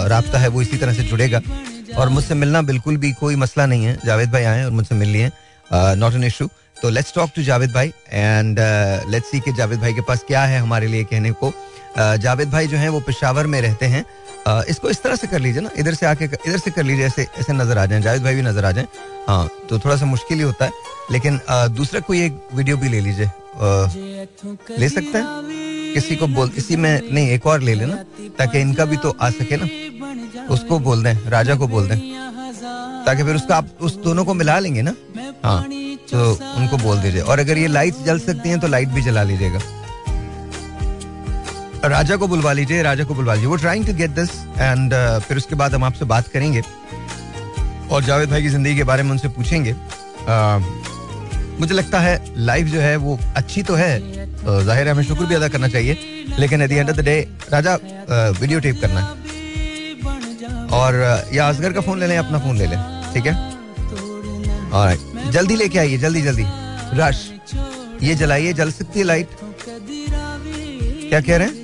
रबता 0.09 0.39
है 0.39 0.49
वो 0.49 0.63
इसी 0.63 0.77
तरह 0.77 0.95
से 0.95 1.03
जुड़ेगा। 1.05 1.41
और 1.99 2.09
मुझसे 2.09 2.35
मिलना 2.35 2.63
बिल्कुल 2.63 2.97
भी 2.97 3.13
कोई 3.15 3.37
मसला 3.37 3.67
नहीं 3.67 3.85
है। 3.85 3.99
जावेद 4.07 4.31
भाई 4.33 4.45
आए 4.45 4.65
और 4.65 4.71
मुझसे 4.71 4.95
मिल 4.95 5.09
लिए 5.09 5.31
नॉट 5.73 6.15
एन 6.15 6.25
इशू 6.25 6.49
तो 6.83 6.91
लेट्स 6.91 7.15
टॉक 7.15 7.31
टू 7.37 7.43
जावेद 7.43 7.73
भाई 7.73 7.93
एंड 8.13 8.59
लेट्स 9.11 9.31
सी 9.31 9.41
कि 9.41 9.53
जावेद 9.53 9.81
भाई 9.81 9.95
के 9.95 10.01
पास 10.09 10.25
क्या 10.29 10.45
है 10.45 10.59
हमारे 10.61 10.87
लिए 10.87 11.05
कहने 11.05 11.31
को। 11.33 11.49
uh, 11.49 12.17
जावेद 12.17 12.51
भाई 12.51 12.67
जो 12.67 12.77
हैं 12.77 12.89
वो 12.89 13.01
पेशावर 13.01 13.47
में 13.47 13.61
रहते 13.61 13.87
हैं। 13.87 14.05
इसको 14.47 14.91
इस 14.91 15.03
तरह 15.03 15.17
से 15.17 15.27
कर 15.27 15.41
लीजिए 15.41 15.63
ना, 15.63 15.71
इधर 15.79 15.95
से 15.95 16.07
आके, 16.07 16.25
इधर 16.25 16.59
से 16.59 16.71
कर 16.71 16.83
लीजिए, 16.83 17.07
ऐसे 17.07 17.27
ऐसे 17.39 17.53
नज़र 17.53 17.79
आ 17.79 17.87
जाए, 17.87 18.01
जावेद 18.01 18.23
भाई 18.23 18.35
भी 18.35 18.43
नज़र 18.43 18.65
आ 18.65 18.71
जाए। 18.73 18.87
हाँ 19.29 19.49
तो 19.69 19.79
थोड़ा 19.79 19.97
सा 19.97 20.07
मुश्किल 20.07 20.39
ही 20.39 20.45
होता 20.45 20.65
है, 20.65 20.73
लेकिन 21.13 21.41
दूसरा 21.51 22.01
कोई 22.01 22.25
एक 22.25 22.39
वीडियो 22.55 22.77
भी 22.77 22.89
ले 22.89 23.01
लीजिए। 23.01 23.31
ले 24.79 24.89
सकते 24.89 25.19
हैं? 25.19 25.27
किसी 25.95 26.17
को 26.17 26.27
बोल, 26.29 26.49
किसी 26.51 26.77
में 26.77 27.01
नहीं, 27.05 27.29
एक 27.31 27.47
और 27.47 27.61
ले 27.61 27.75
लेना, 27.75 27.97
ताकि 28.39 28.61
इनका 28.61 28.85
भी 28.85 28.97
तो 28.97 29.17
आ 29.21 29.31
सके 29.33 29.57
ना। 29.57 29.69
उसको 30.55 30.79
बोल 30.81 31.03
दें, 31.05 31.15
राजा 31.31 31.55
को 31.55 31.69
बोल 31.69 31.89
दें, 31.89 31.99
ताकि 33.07 33.23
फिर 33.23 33.37
उसका 33.37 33.57
आप, 33.57 33.69
उस 33.81 33.97
दोनों 34.05 34.25
को 34.25 34.35
मिला 34.35 34.59
लेंगे 34.59 34.83
ना। 34.83 34.95
हाँ 35.45 35.63
तो 36.05 36.31
उनको 36.57 36.77
बोल 36.79 36.99
दीजिए। 36.99 37.21
और 37.23 37.39
अगर 37.39 37.59
ये 37.59 37.67
लाइट 37.69 37.95
जल 38.05 38.19
सकती 38.21 38.49
हैं 38.49 38.59
तो 38.61 38.69
लाइट 38.69 38.89
भी 38.89 39.03
जला 39.03 39.23
लीजिएगा 39.23 39.61
राजा 41.85 42.17
को 42.17 42.27
बुलवा 42.29 42.53
लीजिए 42.53 42.83
राजा 42.83 43.05
को 43.05 43.15
बुलवा 43.15 43.35
लीजिए। 43.35 43.49
वो 43.49 43.57
trying 43.57 43.87
to 43.87 43.93
get 43.95 44.11
this 44.11 44.31
and 44.59 44.95
फिर 45.23 45.37
उसके 45.37 45.55
बाद 45.55 45.75
हम 45.75 45.85
आपसे 45.85 46.05
बात 46.05 46.29
करेंगे। 46.29 46.63
और 47.91 48.05
जावेद 48.05 48.31
भाई 48.31 48.43
की 48.43 48.49
ज़िंदगी 48.49 48.77
के 48.77 48.85
बारे 48.85 49.03
में 49.03 49.11
उनसे 49.11 49.29
पूछेंगे। 49.29 49.73
Uh, 49.73 50.61
मुझे 51.61 51.75
लगता 51.75 51.99
है 52.01 52.15
लाइफ 52.37 52.67
जो 52.67 52.81
है 52.81 52.97
वो 52.97 53.19
अच्छी 53.37 53.63
तो 53.63 53.75
है। 53.75 53.99
तो 54.37 54.61
ज़ाहिर 54.63 54.87
है 54.87 54.93
हमें 54.93 55.03
शुक्र 55.05 55.25
भी 55.25 55.35
अदा 55.35 55.49
करना 55.49 55.69
चाहिए। 55.69 56.25
लेकिन 56.39 56.63
at 56.63 56.71
the 56.71 56.73
end 56.73 56.91
of 56.91 56.97
the 56.97 57.01
day 57.05 57.17
Raja 57.53 57.75
video 58.41 58.61
tape 58.61 58.81
करना 58.81 59.01
है। 59.01 59.07
और 60.73 60.95
uh, 60.95 61.35
या 61.35 61.49
असगर 61.49 61.73
का 61.73 61.81
फ़ोन 61.81 62.01
ले 62.01 62.07
लें 62.07 62.17
अपना 62.19 62.39
फ़ोन 62.39 62.57
ले 62.59 62.67
लें। 62.67 62.79
ठीक 63.15 63.27
है? 63.27 63.35
और 64.73 65.31
जल्दी 65.33 65.57
लेके 65.57 65.79
आइए 65.79 65.99
जल्दी 65.99 66.23
जल्दी। 66.23 66.45
रश 66.95 67.31
ये 68.03 68.15
जलाइए 68.15 68.53
जल 68.53 68.71
सकती 68.73 68.99
है 68.99 69.05
लाइट 69.07 69.29
क्या 71.09 71.21
कह 71.21 71.37
रहे 71.37 71.47
हैं? 71.47 71.64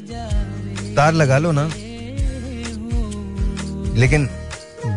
तार 0.97 1.12
लगा 1.14 1.38
लो 1.38 1.52
ना। 1.52 1.64
लेकिन 4.00 4.26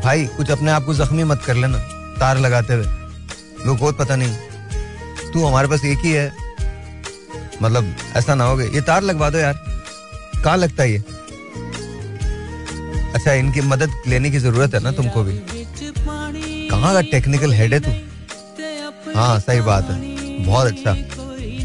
भाई, 0.04 0.26
कुछ 0.28 0.52
अपने 0.52 0.72
आप 0.72 0.86
को 0.86 0.94
जख्मी 0.94 1.24
मत 1.24 1.42
कर 1.46 1.56
लेना, 1.56 1.78
तार 2.20 2.38
लगाते 2.38 2.74
हुए। 2.74 2.86
लोग 3.66 3.78
को 3.80 3.92
पता 3.92 4.16
नहीं, 4.16 4.36
तू 5.34 5.46
हमारे 5.46 5.68
पास 5.68 5.86
एक 5.86 6.00
ही 6.00 6.12
है। 6.12 6.32
मतलब 7.62 7.96
ऐसा 8.16 8.36
ना 8.36 8.44
हो 8.44 8.56
गया। 8.56 8.68
ये 8.68 8.82
तार 8.82 9.02
लगवा 9.02 9.30
दो 9.30 9.38
यार। 9.38 9.54
कहाँ 10.44 10.58
लगता 10.58 10.84
है 10.84 10.92
ये? 10.92 11.04
अच्छा 13.14 13.34
इनकी 13.34 13.62
मदद 13.62 13.92
लेने 14.08 14.32
की 14.32 14.40
ज़रूरत 14.40 14.74
है 14.74 14.80
ना 14.80 14.92
तुमको 14.92 15.24
भी। 15.24 15.40
कहाँ 16.70 16.94
का 16.94 17.02
टेक्निकल 17.02 17.54
हेड 17.54 17.74
है 17.74 17.80
तू? 17.80 17.92
हाँ 19.16 19.40
सही 19.40 19.62
बात 19.62 19.90
है। 19.90 20.46
बहुत 20.46 20.68
अच्छा। 20.68 20.96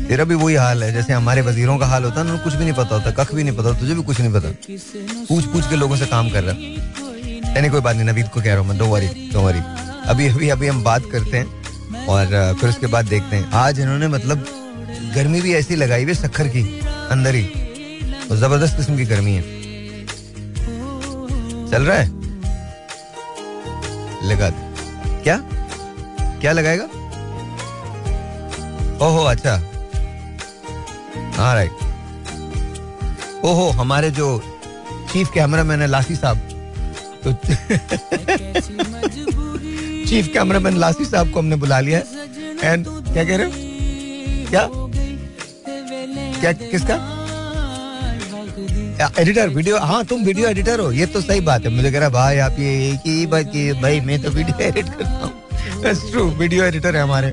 तेरा 0.08 0.24
भी 0.24 0.34
वही 0.34 0.54
हाल 0.54 0.82
है, 0.82 0.92
जैसे 0.92 1.12
हमारे 1.12 1.40
वजीरों 1.42 1.76
का 1.78 1.86
हाल 1.86 2.04
होता 2.04 2.20
है 2.20 2.26
ना 2.26 2.36
कुछ 2.44 2.54
भी 2.54 2.64
नहीं 2.64 2.74
पता 2.74 2.94
होता, 2.94 3.10
कख 3.14 3.34
भी 3.34 3.42
नहीं 3.44 3.56
पता 3.56 3.72
तुझे 3.80 3.94
भी 3.94 4.02
कुछ 4.02 4.20
नहीं 4.20 4.32
पता। 4.32 4.48
पूछ 5.28 5.44
पूछ 5.46 5.68
के 5.70 5.76
लोगों 5.76 5.96
से 5.96 6.06
काम 6.06 6.30
कर 6.30 6.44
रहा 6.44 6.54
है। 6.54 7.68
कोई 7.70 7.80
बात 7.80 7.96
नहीं, 7.96 8.06
नवीद 8.06 8.28
को 8.28 8.40
कह 8.40 8.46
रहा 8.46 8.58
हूँ 8.58 8.68
मैं 8.68 8.76
दो 8.78 8.86
वरी 8.86 9.06
दो 9.32 9.40
वरी 9.42 9.60
अभी 10.06 10.28
अभी 10.28 10.48
अभी 10.48 10.66
हम 10.68 10.82
बात 10.84 11.02
करते 11.12 11.36
हैं 11.36 12.06
और 12.06 12.56
फिर 12.60 12.68
उसके 12.70 12.86
बाद 12.86 13.06
देखते 13.06 13.36
हैं। 13.36 13.50
आज 13.56 13.80
इन्होंने 13.80 14.08
मतलब 14.08 14.44
गर्मी 15.14 15.40
भी 15.40 15.54
ऐसी 15.54 15.76
लगाई 15.76 16.04
हुई 16.04 16.14
सखर 16.14 16.48
की, 16.48 16.62
अंदर 17.10 17.34
ही। 17.34 17.44
और 18.30 18.36
ज़बरदस्त 18.36 18.76
किस्म 18.76 18.96
की 18.96 19.04
गर्मी 19.06 19.32
है। 19.32 19.42
चल 21.70 21.82
रहा 21.82 21.96
है? 21.96 22.06
लगा 24.24 24.50
क्या? 25.22 25.36
क्या 26.40 26.52
लगाएगा? 26.52 26.84
ओहो 29.06 29.24
अच्छा। 29.24 29.60
राइट 31.38 31.70
ओहो, 33.44 33.68
हमारे 33.70 34.10
जो 34.10 34.28
चीफ 35.12 35.30
कैमरा 35.34 35.64
मैन 35.64 35.80
है, 35.80 35.86
लासी 35.86 36.14
साहब। 36.16 36.38
तो 37.24 37.32
चीफ 40.06 40.32
कैमरा 40.32 40.58
मैन 40.60 40.76
लासी 40.76 41.04
साहब 41.04 41.30
को 41.32 41.38
हमने 41.38 41.56
बुला 41.56 41.80
लिया 41.80 41.98
एंड 41.98 42.86
क्या 42.86 43.24
कह 43.24 43.36
रहे 43.36 43.46
हो? 43.46 43.52
क्या? 44.50 44.68
क्या, 46.40 46.52
किसका? 46.52 46.94
एडिटर 49.20 49.48
वीडियो 49.48 49.78
हाँ 49.78 50.04
तुम 50.04 50.22
वीडियो 50.24 50.48
एडिटर 50.48 50.80
हो। 50.80 50.90
ये 50.92 51.06
तो 51.06 51.20
सही 51.20 51.40
बात 51.40 51.64
है। 51.64 51.70
मुझे 51.70 51.90
कह 51.90 51.98
रहा, 51.98 52.08
भाई, 52.08 52.38
आप 52.38 52.56
ये 52.58 52.90
एक 52.90 53.06
ही 53.06 53.26
बात 53.26 53.46
की 53.52 53.72
भाई, 53.82 54.00
मैं 54.00 54.20
तो 54.22 54.30
वीडियो 54.30 54.58
एडिट 54.60 54.88
करता 54.88 55.24
हूँ। 55.24 55.32
ट्रू 56.10 56.24
वीडियो 56.30 56.64
एडिटर 56.64 56.96
है 56.96 57.02
हमारे। 57.02 57.30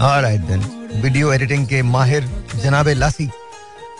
ऑलराइट 0.00 0.40
देन 0.42 0.60
वीडियो 1.02 1.32
एडिटिंग 1.32 1.66
के 1.66 1.82
माहिर 1.82 2.24
जनाब 2.62 2.88
लासी। 2.88 3.24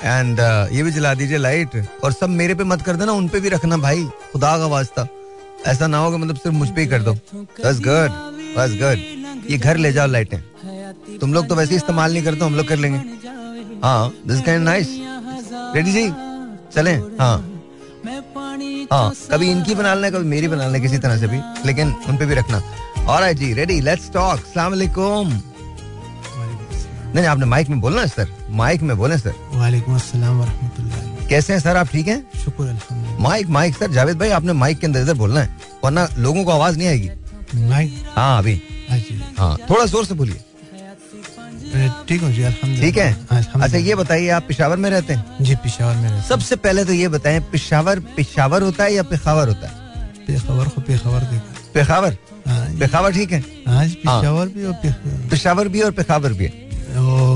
एंड 0.04 0.38
uh, 0.38 0.72
ये 0.72 0.82
भी 0.82 0.90
जला 0.90 1.12
दीजिए 1.14 1.38
लाइट 1.38 1.76
और 2.04 2.12
सब 2.12 2.28
मेरे 2.30 2.54
पे 2.54 2.64
मत 2.64 2.82
कर 2.82 2.96
देना 2.96 3.12
उन 3.12 3.28
पे 3.28 3.40
भी 3.40 3.48
रखना 3.48 3.76
भाई। 3.78 4.04
खुदा 4.32 4.56
का 4.58 4.66
वास्ता। 4.68 5.06
ऐसा 5.66 5.86
ना 5.86 5.98
होगा 5.98 6.16
मतलब 6.16 6.36
सिर्फ़ 6.36 6.56
मुझ 6.56 6.68
पे 6.68 6.80
ही 6.80 6.86
कर 6.86 7.02
दो। 7.02 7.12
बस 7.14 7.80
गुड 7.80 8.10
बस 8.56 8.76
गुड 8.80 9.50
ये 9.50 9.58
घर 9.58 9.76
ले 9.76 9.92
जाओ 9.92 10.06
लाइटें 10.06 10.40
तुम 11.20 11.32
लोग 11.34 11.48
तो 11.48 11.54
वैसे 11.54 11.76
इस्तेमाल 11.76 12.12
नहीं 12.12 12.22
करते 12.22 12.44
हम 12.44 12.54
लोग 12.56 12.68
कर 12.68 12.76
लेंगे। 12.76 12.98
हाँ 13.82 14.12
दिस 14.26 14.40
काइंड 14.40 14.64
नाइस 14.64 14.88
रेडी 15.74 15.92
जी? 15.92 16.08
चले। 16.74 16.92
हाँ। 17.20 17.36
हाँ 18.92 19.12
कभी 19.30 19.50
इनकी 19.50 19.74
बना 19.74 19.94
लेना 19.94 20.10
कभी 20.10 20.28
मेरी 20.28 20.48
बना 20.48 20.66
लेना 20.66 20.78
किसी 20.78 20.98
तरह 20.98 21.16
से 21.18 21.26
भी। 21.28 21.40
लेकिन 21.66 21.94
उन 22.08 22.16
पे 22.16 22.26
भी 22.26 22.34
रखना। 22.34 22.62
और 23.08 23.32
जी 23.32 23.52
रेडी 23.54 23.80
लेट्स 23.80 24.10
टॉक 24.12 24.40
सलाम 24.44 24.72
अलैकुम 24.72 25.32
नहीं 27.14 27.26
आपने 27.26 27.46
माइक 27.46 27.68
में 27.68 27.80
बोलना 27.80 28.06
सर। 28.06 28.28
माइक 28.50 28.82
में 28.82 28.96
बोले 28.96 29.18
सर। 29.18 29.34
वालेकुम 29.54 29.94
अस्सलाम 29.94 30.38
वरहमतुल्लाह। 30.40 31.26
कैसे 31.28 31.52
हैं 31.52 31.60
सर 31.60 31.76
आप 31.76 31.88
ठीक 31.88 32.08
हैं? 32.08 32.20
शुक्र 32.44 32.62
अल्हम्दुलिल्लाह। 32.62 33.22
माइक 33.22 33.46
माइक 33.48 33.76
सर 33.76 33.90
जावेद 33.92 34.18
भाई 34.18 34.30
आपने 34.30 34.52
माइक 34.54 34.78
के 34.78 34.86
अंदर 34.86 35.00
इधर 35.00 35.14
बोलना 35.14 35.40
है 35.40 35.56
वरना 35.84 36.08
लोगों 36.18 36.44
को 36.44 36.50
आवाज़ 36.50 36.78
नहीं 36.78 36.88
आएगी। 36.88 37.10
माइक? 37.68 38.02
हाँ 38.16 38.38
अभी। 38.38 38.60
हाँ। 38.90 38.98
हाँ 39.38 39.56
थोड़ा 39.70 39.84
ज़ोर 39.86 40.04
से 40.04 40.14
बोलिए। 40.14 40.40
ठीक 42.08 42.22
हूँ 42.22 42.30
जी 42.32 42.50
ठीक 42.80 42.96
है? 42.98 43.12
अच्छा 43.32 43.78
ये 43.78 43.94
बताइए 43.94 44.28
आप 44.30 44.44
पिशावर 44.48 44.76
में 44.76 44.88
रहते 44.90 45.14
हैं? 45.14 45.36
जी 45.40 45.54
पिशावर 45.56 45.94
में 45.96 46.20
सबसे 46.22 46.56
पहले 46.56 46.84
तो 46.84 46.92
ये 46.92 47.08
बताएँ 47.08 47.40
पिशावर 47.52 48.00
पिशावर 48.16 48.62
होता 48.62 48.84
है 48.84 48.92
या 48.94 49.02
पेखावर 49.04 49.48
होता 49.48 49.68
है? 49.68 49.72
हूँ। 49.72 50.26
पेशावर 50.26 50.68
को 50.68 50.80
पेशावर 50.80 51.20
देखा। 51.22 51.54
पेखावर? 51.74 52.16
हाँ 52.46 52.66
पेखावर 52.80 53.12
ठीक 53.12 53.32
है? 53.32 53.40
हाँ 53.66 53.86
पिशावर 53.86 54.48
भी 54.48 54.64
और 54.64 54.74
पेशावर 55.30 55.68
भी 55.68 55.80
और 55.80 55.90
पेखावर 55.92 56.32
भी 56.32 56.44
है। 56.44 56.63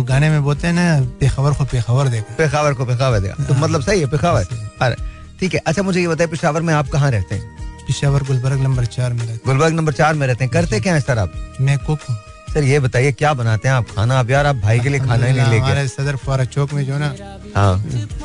गाने 0.09 0.29
में 0.31 0.43
बोलते 0.43 0.67
हैं 0.67 0.75
ना 0.75 0.85
पेशावर 1.21 1.53
को 1.59 1.65
पेशावर 1.73 2.09
देखा 2.09 2.35
पेखावर 2.39 2.75
को 2.75 2.85
पेखावर 2.87 3.21
देगा 3.21 3.45
तो 3.49 3.55
मतलब 3.55 3.83
सही 3.83 4.01
है 4.01 4.07
पेखावर 4.11 4.47
अरे 4.83 4.97
ठीक 5.41 5.55
है। 5.55 5.61
अच्छा 5.67 5.83
मुझे 5.83 6.01
ये 6.01 6.09
बताइए 6.09 6.29
पेशावर 6.31 6.63
में 6.63 6.73
आप 6.75 6.89
कहाँ 6.93 7.11
रहते 7.11 7.35
हैं? 7.35 7.57
पिशावर 7.87 8.23
गुलबर्ग 8.27 8.61
नंबर 8.63 8.85
चार 8.97 9.13
में 9.13 9.25
रहता 9.27 9.39
गुलबर्ग 9.47 9.75
नंबर 9.75 9.93
चार 9.93 10.15
में 10.15 10.27
रहते 10.27 10.45
हैं। 10.45 10.53
करते 10.53 10.81
क्या 10.81 10.95
है 10.95 11.01
सर 11.01 11.19
आप? 11.19 11.33
मैं 11.61 11.79
कुक 11.79 12.01
हूँ। 12.11 12.17
सर 12.55 12.63
ये 12.65 12.79
बताइए 12.81 13.13
क्या 13.13 13.33
बनाते 13.35 13.69
हैं 13.69 13.75
आप? 13.75 13.87
खाना? 13.97 14.19
अब 14.21 14.31
यार 14.31 14.47
आप 14.47 14.57
भाई 14.57 14.81
के 14.81 14.89
लिए 14.89 15.01
खाना 15.01 15.27
ही 15.27 15.33
नहीं 15.33 15.47
लेके 15.51 15.57
हमारे 15.59 15.87
सदर 15.89 16.17
फुआरा 16.17 16.45
चौक 16.45 16.73
में 16.73 16.85
जो 16.87 16.99
ना 16.99 17.13
हाँ। 17.57 17.77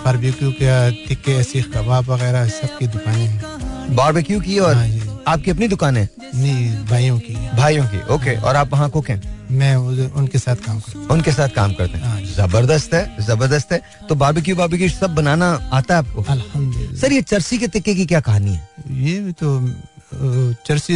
बारबेक्यू 0.06 0.52
के 0.62 0.92
तिक्के 1.08 1.42
सीख 1.44 1.72
कबाब 1.76 2.10
वगैरह 2.10 2.48
सबकी 2.60 2.88
दुकानें 2.88 3.26
हैं। 3.26 3.96
बारबेक्यू 3.96 4.40
की 4.42 4.60
और? 4.60 4.76
हाँ 4.76 4.88
आपकी 5.28 5.52
अपनी 5.52 5.68
दुकान 5.68 5.98
है? 5.98 6.10
नहीं 6.36 6.86
भाइयों 6.86 7.20
की। 7.20 7.34
भाइयों 7.58 7.86
की 7.88 8.02
ओके 8.14 8.36
और 8.38 8.56
आप 8.56 8.72
वहाँ 8.72 8.90
कुक 8.90 9.10
हैं 9.10 9.22
मैं 9.52 9.76
उनके 9.76 10.40
साथ 10.40 10.56
काम 10.66 10.80
करता 10.80 11.00
हूँ। 11.00 11.08
उनके 11.12 11.32
साथ 11.32 11.50
काम 11.56 11.74
करते 11.74 11.98
हाँ। 11.98 12.16
हैं 12.16 12.26
ज़बरदस्त 12.26 12.94
है 12.94 13.26
ज़बरदस्त 13.26 13.72
है। 13.72 13.82
तो 14.10 14.16
बारबेक्यू 14.16 14.56
बारबेक्यू 14.56 14.90
सब 14.90 15.16
बनाना 15.16 15.48
आता 15.74 15.94
है 15.94 16.00
आपको? 16.00 16.22
अल्हम्दुलिल्लाह। 16.24 17.00
सर 17.02 17.14
ये 17.14 17.22
चर्सी 17.24 17.58
के 17.58 17.68
तिक्के 17.68 17.96
की 17.96 18.06
क्या 18.06 18.20
कहानी 18.22 18.54
है? 18.54 18.68
ये 19.04 19.20
भी 19.20 19.32
तो 19.34 19.60
चर्सी 20.68 20.96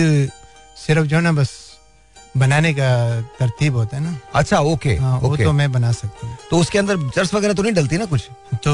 सिर्फ़ 0.78 1.06
जो 1.08 1.16
है 1.16 1.22
ना 1.24 1.32
बस 1.32 1.52
बनाने 2.38 2.74
का 2.74 2.90
तरतीब 3.40 3.76
होता 3.76 3.98
है 3.98 4.04
ना। 4.04 4.18
अच्छा 4.36 4.60
ओके 4.62 4.96
हाँ, 4.96 5.18
वो 5.20 5.34
ओके 5.34 5.44
तो 5.44 5.52
मैं 5.54 5.72
बना 5.72 5.92
सकता 5.92 6.28
हूँ। 6.28 6.38
तो 6.52 6.58
उसके 6.60 6.78
अंदर 6.80 7.10
चर्च 7.10 7.34
वगैरह 7.34 7.54
तो 7.54 7.64
नहीं 7.64 7.74
डलती 7.74 7.98
ना 7.98 8.06
कुछ? 8.06 8.28
तो 8.64 8.72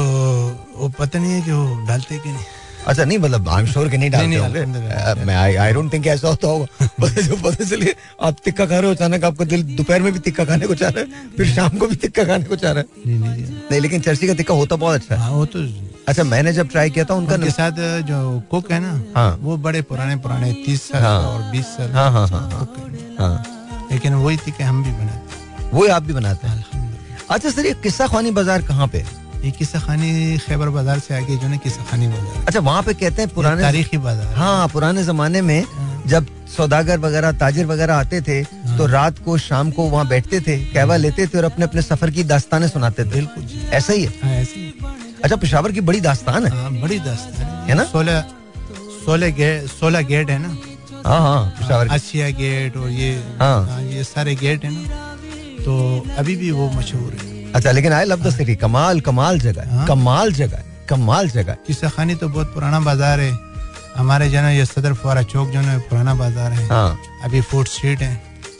वो 0.76 0.88
पता 0.98 1.18
नहीं 1.18 1.32
है 1.32 1.40
कि 1.42 1.52
वो 1.52 1.86
डालते 1.86 2.18
कि 2.18 2.28
नहीं। 2.28 2.44
अच्छा 2.86 3.04
नहीं 3.04 3.18
मतलब 3.18 3.48
आई 3.48 3.62
एम 3.62 3.66
श्योर 3.66 3.88
कि 3.88 3.98
नहीं 3.98 4.10
डालते 4.10 4.36
होंगे। 4.36 5.24
मैं 5.24 5.34
आई 5.34 5.54
आई 5.56 5.72
डोंट 5.72 5.92
थिंक 5.92 6.06
ऐसा 6.06 6.28
होता 6.28 6.48
होगा। 6.48 6.66
पता 7.00 7.20
जो 7.20 7.36
पता 7.36 7.64
चलिए 7.64 7.94
आप 8.22 8.36
तिक्का 8.44 8.66
खा 8.66 8.78
रहे 8.78 8.86
हो 8.86 8.94
अचानक 8.94 9.24
आपका 9.24 9.44
दिल 9.44 9.62
दोपहर 9.76 10.02
में 10.02 10.12
भी 10.12 10.18
तिक्का 10.18 10.44
खाने 10.44 10.66
को 10.66 10.74
चाह 10.74 10.90
रहा 10.90 11.04
है 11.04 11.28
फिर 11.36 11.46
शाम 11.54 11.78
को 11.78 11.86
भी 11.86 11.96
तिक्का 11.96 12.24
खाने 12.24 12.44
को 12.44 12.56
चाह 12.56 12.72
रहा 12.72 12.82
है। 12.82 12.86
नहीं 13.06 13.18
नहीं। 13.20 13.44
नहीं। 13.70 13.80
लेकिन 13.80 14.00
चर्ची 14.00 14.26
का 14.26 14.34
तिक्का 14.34 14.54
होता 14.54 14.76
बहुत 14.76 15.00
अच्छा 15.00 15.14
है। 15.14 15.20
हाँ 15.20 15.30
वो 15.30 15.44
तो 15.46 15.62
अच्छा 16.08 16.24
मैंने 16.24 16.52
जब 16.52 16.68
ट्राई 16.68 16.90
किया 16.90 17.04
था 17.04 17.14
उनका 17.14 17.34
उनके 17.34 17.50
साथ 17.50 17.80
जो 18.04 18.18
कुक 18.50 18.70
है 18.72 18.80
ना 18.80 18.92
हाँ। 19.16 19.36
वो 19.40 19.56
बड़े 19.58 19.82
पुराने 19.82 20.16
पुराने 20.16 20.52
तीस 20.66 20.82
साल 20.82 21.02
हाँ। 21.02 21.18
और 21.22 21.42
बीस 21.52 21.66
साल 21.66 21.90
हाँ 21.92 22.10
हाँ 22.12 22.26
हाँ 22.28 22.40
हाँ, 22.50 22.68
हैं। 22.78 23.16
हाँ। 23.18 23.88
लेकिन 23.92 24.14
वही 24.14 24.36
थी 24.36 24.50
कि 24.50 24.62
हम 24.62 24.82
भी 24.84 24.90
बनाते। 24.90 25.12
हैं 25.14 25.70
वो 25.72 25.86
आप 25.88 26.02
भी 26.02 26.12
बनाते 26.12 26.48
हैं। 26.48 26.82
अच्छा 27.30 27.50
सर 27.50 27.66
ये 27.66 27.72
किस्सा 27.82 28.06
खानी 28.06 28.30
बाज़ार 28.30 28.62
कहाँ 28.62 28.86
पे 28.88 29.04
ये 29.44 29.50
किस्सा 29.52 29.78
खानी 29.78 30.38
खैबर 30.40 30.68
बाज़ार 30.72 30.98
से 30.98 31.14
आगे 31.14 31.36
जो 31.36 31.48
ना 31.48 31.56
किस्सा 31.60 31.82
खानी 31.84 32.06
बाज़ार। 32.08 32.44
अच्छा 32.48 32.60
वहाँ 32.60 32.82
पे 32.82 32.92
कहते 32.94 33.22
हैं 33.22 33.30
पुराने 33.30 33.62
तारीखी 33.62 33.98
बाज़ार। 34.00 34.34
हाँ 34.36 34.68
पुराने 34.72 35.04
जमाने 35.04 35.40
में 35.42 35.60
हाँ। 35.62 36.02
जब 36.08 36.26
सौदागर 36.48 36.98
वगैरह 36.98 37.32
ताजिर 37.36 37.66
वगैरह 37.66 37.94
आते 37.94 38.20
थे 38.22 38.42
तो 38.76 38.86
रात 38.86 39.18
को 39.24 39.36
शाम 39.38 39.70
को 39.70 39.88
वहाँ 39.90 40.06
बैठते 40.08 40.40
थे 40.40 40.56
कहवा 40.72 40.96
लेते 40.96 41.26
थे 41.26 41.38
और 41.38 41.44
अपने 41.44 41.64
अपने 41.64 41.82
सफ़र 41.82 42.10
की 42.10 42.24
दास्तानें 42.24 42.68
सुनाते 42.68 43.04
थे। 43.04 43.10
बिल्कुल 43.10 43.44
ऐसा 43.72 43.92
ही 43.92 44.02
है? 44.02 44.12
हाँ 44.22 44.34
ही। 44.34 44.72
अच्छा 45.24 45.36
पिशावर 45.36 45.72
की 45.72 45.80
बड़ी 45.82 46.00
दास्तान 46.00 46.46
है। 46.46 46.50
हाँ 46.52 46.72
बड़ी 46.80 46.98
दास्तान 47.00 47.68
है। 47.68 47.74
ना? 47.74 47.84
सोलह 47.84 48.20
सोलह 49.04 49.30
गेट 49.36 49.66
सोलह 49.70 50.02
गेट 50.04 50.30
है 50.30 50.38
ना? 50.38 50.56
हाँ 51.06 51.20
हाँ 51.20 51.44
पिशावर 51.58 51.88
की। 51.90 52.32
गेट 52.32 52.76
और 52.76 52.90
ये 52.90 53.12
हाँ। 53.40 53.66
हाँ, 53.66 53.82
ये 53.82 54.04
सारे 54.04 54.34
गेट 54.36 54.64
है 54.64 54.70
ना? 54.72 54.82
तो 55.64 56.06
अभी 56.18 56.36
भी 56.36 56.50
वो 56.52 56.70
मशहूर 56.70 57.12
है। 57.12 57.32
अच्छा 57.54 57.70
लेकिन 57.70 57.92
आई 57.92 58.04
लव 58.04 58.22
द 58.22 58.30
सिटी 58.30 58.54
कमाल 58.56 59.00
कमाल 59.00 59.38
जगह 59.40 59.62
है। 59.62 59.76
हाँ। 59.76 59.86
कमाल 59.86 60.32
जगह 60.32 60.56
है। 60.56 60.64
कमाल 60.88 61.28
जगह 61.30 61.52
है। 61.52 61.58
किस्सा 61.66 61.88
खानी 61.88 62.14
तो 62.14 62.28
बहुत 62.28 62.52
पुराना 62.54 62.80
बाज़ार 62.80 63.20
है। 63.20 63.32
हमारे 63.96 64.28
जो 64.30 64.38
है 64.38 64.56
ये 64.56 64.64
सदर 64.66 64.92
फुआरा 64.94 65.22
चौक 65.22 65.48
जो 65.48 65.58
है 65.58 65.66
ना 65.66 65.78
पुराना 65.88 66.14
बाज़ार 66.14 66.52
है। 66.52 66.66
हाँ। 66.68 66.98
अभी 67.24 67.40
फ़ूड 67.40 67.66
स्ट्रीट 67.68 68.02
है। 68.02 68.14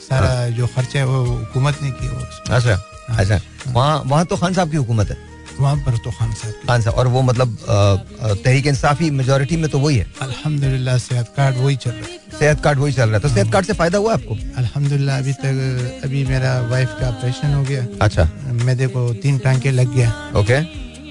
सारा 0.09 0.49
जो 0.49 0.67
खर्चा 0.67 0.99
है 0.99 1.05
वो 1.05 1.23
हुकूमत 1.25 1.79
ने 1.81 1.91
किया 1.91 2.55
अच्छा 2.55 2.73
अच्छा। 3.17 3.39
वहाँ 3.71 4.01
वहाँ 4.05 4.25
तो 4.25 4.37
खान 4.37 4.53
साहब 4.53 4.71
की 4.71 4.77
हुकूमत 4.77 5.09
है? 5.09 5.17
वहाँ 5.59 5.75
पर 5.85 5.97
तो 5.97 6.11
खान 6.11 6.31
साहब 6.33 6.53
खान 6.67 6.81
साहब 6.81 6.95
और 6.95 7.07
वो 7.07 7.21
मतलब 7.23 7.57
तहरीक 7.65 8.67
इंसाफी 8.67 9.09
मेजोरिटी 9.11 9.57
में 9.57 9.69
तो 9.69 9.79
वही 9.79 9.97
है। 9.97 10.05
अल्हम्दुलिल्लाह 10.21 10.97
सेहत 10.99 11.33
कार्ड 11.37 11.57
वही 11.57 11.75
चल 11.77 11.91
रहा 11.91 12.05
है। 12.05 12.39
सेहत 12.39 12.63
कार्ड 12.63 12.79
वही 12.79 12.93
चल 12.93 13.03
रहा 13.03 13.13
है। 13.13 13.19
तो 13.19 13.29
सेहत 13.29 13.51
कार्ड 13.51 13.65
से 13.65 13.73
फ़ायदा 13.73 13.97
हुआ 13.97 14.13
आपको? 14.13 14.35
अल्हम्दुलिल्लाह 14.57 15.17
अभी 15.19 15.33
तक 15.35 16.01
अभी 16.05 16.23
मेरा 16.25 16.59
वाइफ 16.69 16.95
का 16.99 17.09
ऑपरेशन 17.09 17.53
हो 17.53 17.63
गया। 17.63 17.85
अच्छा। 18.01 18.29
मैदे 18.63 18.87
को 18.87 19.11
तीन 19.23 19.37
टांके 19.39 19.71
लग 19.71 19.93
गया। 19.95 20.09
ओके 20.37 20.61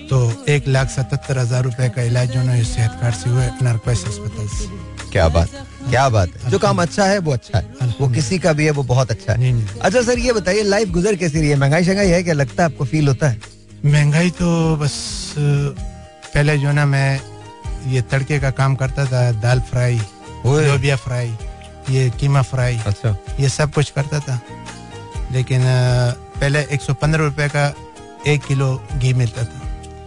तो 0.07 0.19
एक 0.49 0.67
लाख 0.69 0.89
सतहत्तर 0.91 1.39
हज़ार 1.39 1.63
रुपए 1.65 1.89
का 1.91 2.03
इलाज 2.05 2.33
जो 2.33 2.41
इस 2.55 2.75
सेहत 2.75 2.99
कार्ड 3.01 3.15
से 3.15 3.31
हुआ 3.31 3.43
है 3.43 3.65
नारकोस 3.65 4.05
अस्पताल 4.07 4.49
से। 4.49 4.67
क्या 5.13 5.29
बात 5.29 5.49
क्या 5.91 6.09
बात 6.09 6.31
है। 6.37 6.51
जो 6.51 6.59
काम 6.59 6.83
अच्छा 6.83 7.05
है 7.07 7.19
वो 7.19 7.33
अच्छा 7.33 7.59
है। 7.59 7.95
वो 8.01 8.09
किसी 8.11 8.39
का 8.39 8.53
भी 8.53 8.65
है 8.65 8.71
वो 8.71 8.83
बहुत 8.85 9.11
अच्छा 9.11 9.33
है। 9.33 9.53
अच्छा 9.81 10.03
सर 10.03 10.19
ये 10.19 10.33
बताइए 10.33 10.63
लाइफ 10.65 10.89
गुजर 10.91 11.17
कैसी 11.17 11.41
रही 11.41 11.51
है? 11.51 11.57
महँगाई 11.57 11.85
शंगाई 11.85 12.09
है 12.09 12.23
क्या? 12.23 12.35
लगता 12.35 12.63
है 12.63 12.71
आपको 12.71 12.85
फील 12.85 13.09
होता 13.09 13.29
है? 13.29 13.41
महँगाई 13.85 14.31
तो 14.31 14.77
बस 14.77 14.95
पहले 15.39 16.57
जो 16.59 16.73
ना 16.73 16.85
मैं 16.87 17.21
ये 17.93 18.03
तड़के 18.03 18.39
का 18.41 18.51
काम 18.51 18.75
करता 18.77 19.05
था 19.07 19.31
दाल 19.41 19.61
फ्राई 19.71 20.01
लोबिया 20.47 20.97
फ्राई 20.97 21.37
ये 21.91 22.09
कीमा 22.21 22.43
फ्राई 22.43 22.79
अच्छा। 22.87 23.17
ये 23.41 23.49
सब 23.49 23.73
कुछ 23.73 23.91
करता 23.91 24.19
था। 24.21 24.41
लेकिन 25.33 25.63
पहले 26.41 26.61
एक 26.73 26.83
सौ 26.83 26.95
पंद्रह 26.95 27.25
रुपए 27.25 27.49
का 27.57 27.67
एक 28.27 28.45
किलो 28.45 28.69
घी 28.99 29.13
मिलता 29.15 29.45
था। 29.45 29.61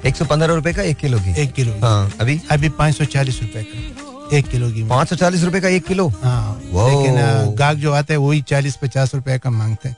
एक 0.05 0.15
सौ 0.15 0.25
पंद्रह 0.25 0.53
रुपए 0.53 0.74
का 0.74 0.81
एक 0.84 0.98
किलो 0.98 1.19
घी? 1.19 1.34
एक 1.41 1.53
किलो 1.53 1.74
हाँ 1.81 2.12
अभी? 2.22 2.39
अभी 2.51 2.69
पाँच 2.69 2.98
सौ 2.98 3.05
चालीस 3.05 3.39
रुपए 3.41 3.63
का 3.63 4.38
एक 4.38 4.48
किलो 4.48 4.69
घी 4.72 4.84
पाँच 4.88 5.10
सौ 5.10 5.15
चालीस 5.15 5.43
रुपए 5.43 5.60
का 5.62 5.67
एक 5.67 5.86
किलो? 5.88 6.07
हाँ। 6.24 6.62
लेकिन 6.63 7.55
गाहक 7.60 7.77
जो 7.77 7.93
आते 7.93 8.13
हैं 8.13 8.19
वही 8.22 8.41
चालीस 8.50 8.75
पचास 8.81 9.15
रुपए 9.15 9.38
का 9.39 9.50
मांगते 9.50 9.89
हैं। 9.89 9.96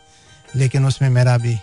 लेकिन 0.55 0.85
उसमें 0.85 1.09
मेरा 1.09 1.33
अभी 1.33 1.57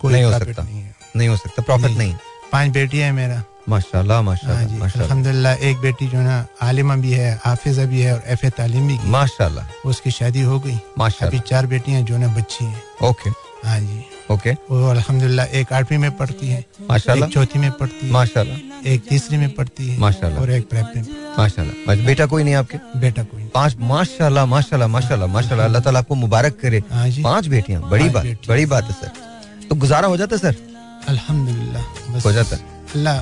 कोई 0.00 0.12
नहीं 0.12 0.24
हो 0.24 0.38
सकता। 0.38 0.62
नहीं 0.62 0.82
है। 0.82 0.91
नहीं 1.16 1.28
हो 1.28 1.36
सकता 1.36 1.62
प्रॉफिट 1.62 1.90
नहीं। 1.90 1.98
नहीं। 1.98 2.14
पाँच 2.52 2.70
बेटियाँ 2.72 3.06
हैं 3.06 3.12
मेरा। 3.12 3.42
माशाल्लाह 3.68 4.16
हाँ 4.16 4.24
माशाल्लाह 4.24 4.78
माशाल्लाह। 4.78 5.02
अल्हम्दुलिल्लाह 5.02 5.54
एक 5.68 5.76
बेटी 5.80 6.06
जो 6.08 6.20
ना 6.22 6.46
आलिमा 6.62 6.96
भी 6.96 7.12
है 7.12 7.40
हाफिजा 7.44 7.84
भी 7.84 8.00
है 8.00 8.14
और 8.14 8.22
एफ़ 8.26 8.46
तालीम 8.56 8.88
भी 8.88 8.96
की। 8.98 9.08
माशाल्लाह। 9.08 9.88
उसकी 9.88 10.10
शादी 10.10 10.40
हो 10.42 10.58
गई। 10.60 10.78
अभी 11.22 11.38
चार 11.38 11.66
बेटियाँ 11.66 12.02
जो 12.02 12.18
ना 12.18 12.28
बच्ची 12.34 12.64
हैं। 12.64 12.82
ओके। 13.02 13.30
हाँ 13.64 13.78
जी। 13.80 14.04
ओके। 14.30 14.52
वो 14.70 14.88
अल्हम्दुलिल्लाह 14.90 15.46
एक 15.58 15.72
आठवीं 15.72 15.98
में 15.98 16.10
पढ़ती 16.16 16.48
है 16.48 16.64
माशाल्लाह। 16.90 17.28
एक 17.28 17.34
चौथी 17.34 17.58
में 17.58 17.70
पढ़ती 17.70 18.06
है 18.06 18.12
माशाल्लाह। 18.12 18.90
एक 18.92 19.06
तीसरी 19.08 19.36
में 19.36 19.48
पढ़ती 19.54 19.88
है 19.88 19.98
माशाल्लाह। 19.98 20.42
और 20.42 20.50
एक 20.50 20.68
प्रेप 20.70 20.92
में। 20.96 21.02
माशाल्लाह। 21.38 22.04
बेटा 22.06 22.26
कोई 22.26 22.44
नहीं 22.44 22.54
आपके? 22.54 22.78
बेटा 23.00 23.22
कोई। 23.22 23.44
पाँच 23.54 23.76
माशाल्लाह 23.80 24.46
माशाल्लाह 24.46 24.88
माशाल्लाह 24.88 25.28
माशाल्लाह। 25.28 25.66
अल्लाह 25.66 25.82
ताला 25.82 25.98
आपको 25.98 26.14
मुबारक 26.14 26.58
करे। 26.62 26.82
हाँ 26.92 27.08
पाँच 27.22 27.46
बेटियाँ 27.46 27.88
बड़ी 27.90 28.08
बात 28.08 28.26
बड़ी 28.48 28.66
बात 28.66 28.84
है 28.84 28.92
सर। 28.92 29.66
तो 29.68 29.74
गुजारा 29.76 30.08
हो 30.08 30.16
जाता 30.16 30.36
है 30.36 30.40
सर? 30.42 30.71
अल्हम्दुलिल्लाह 31.08 31.82
हो 32.18 32.32
जाता 32.32 32.56
है। 32.56 32.62
अल्लाह 32.94 33.20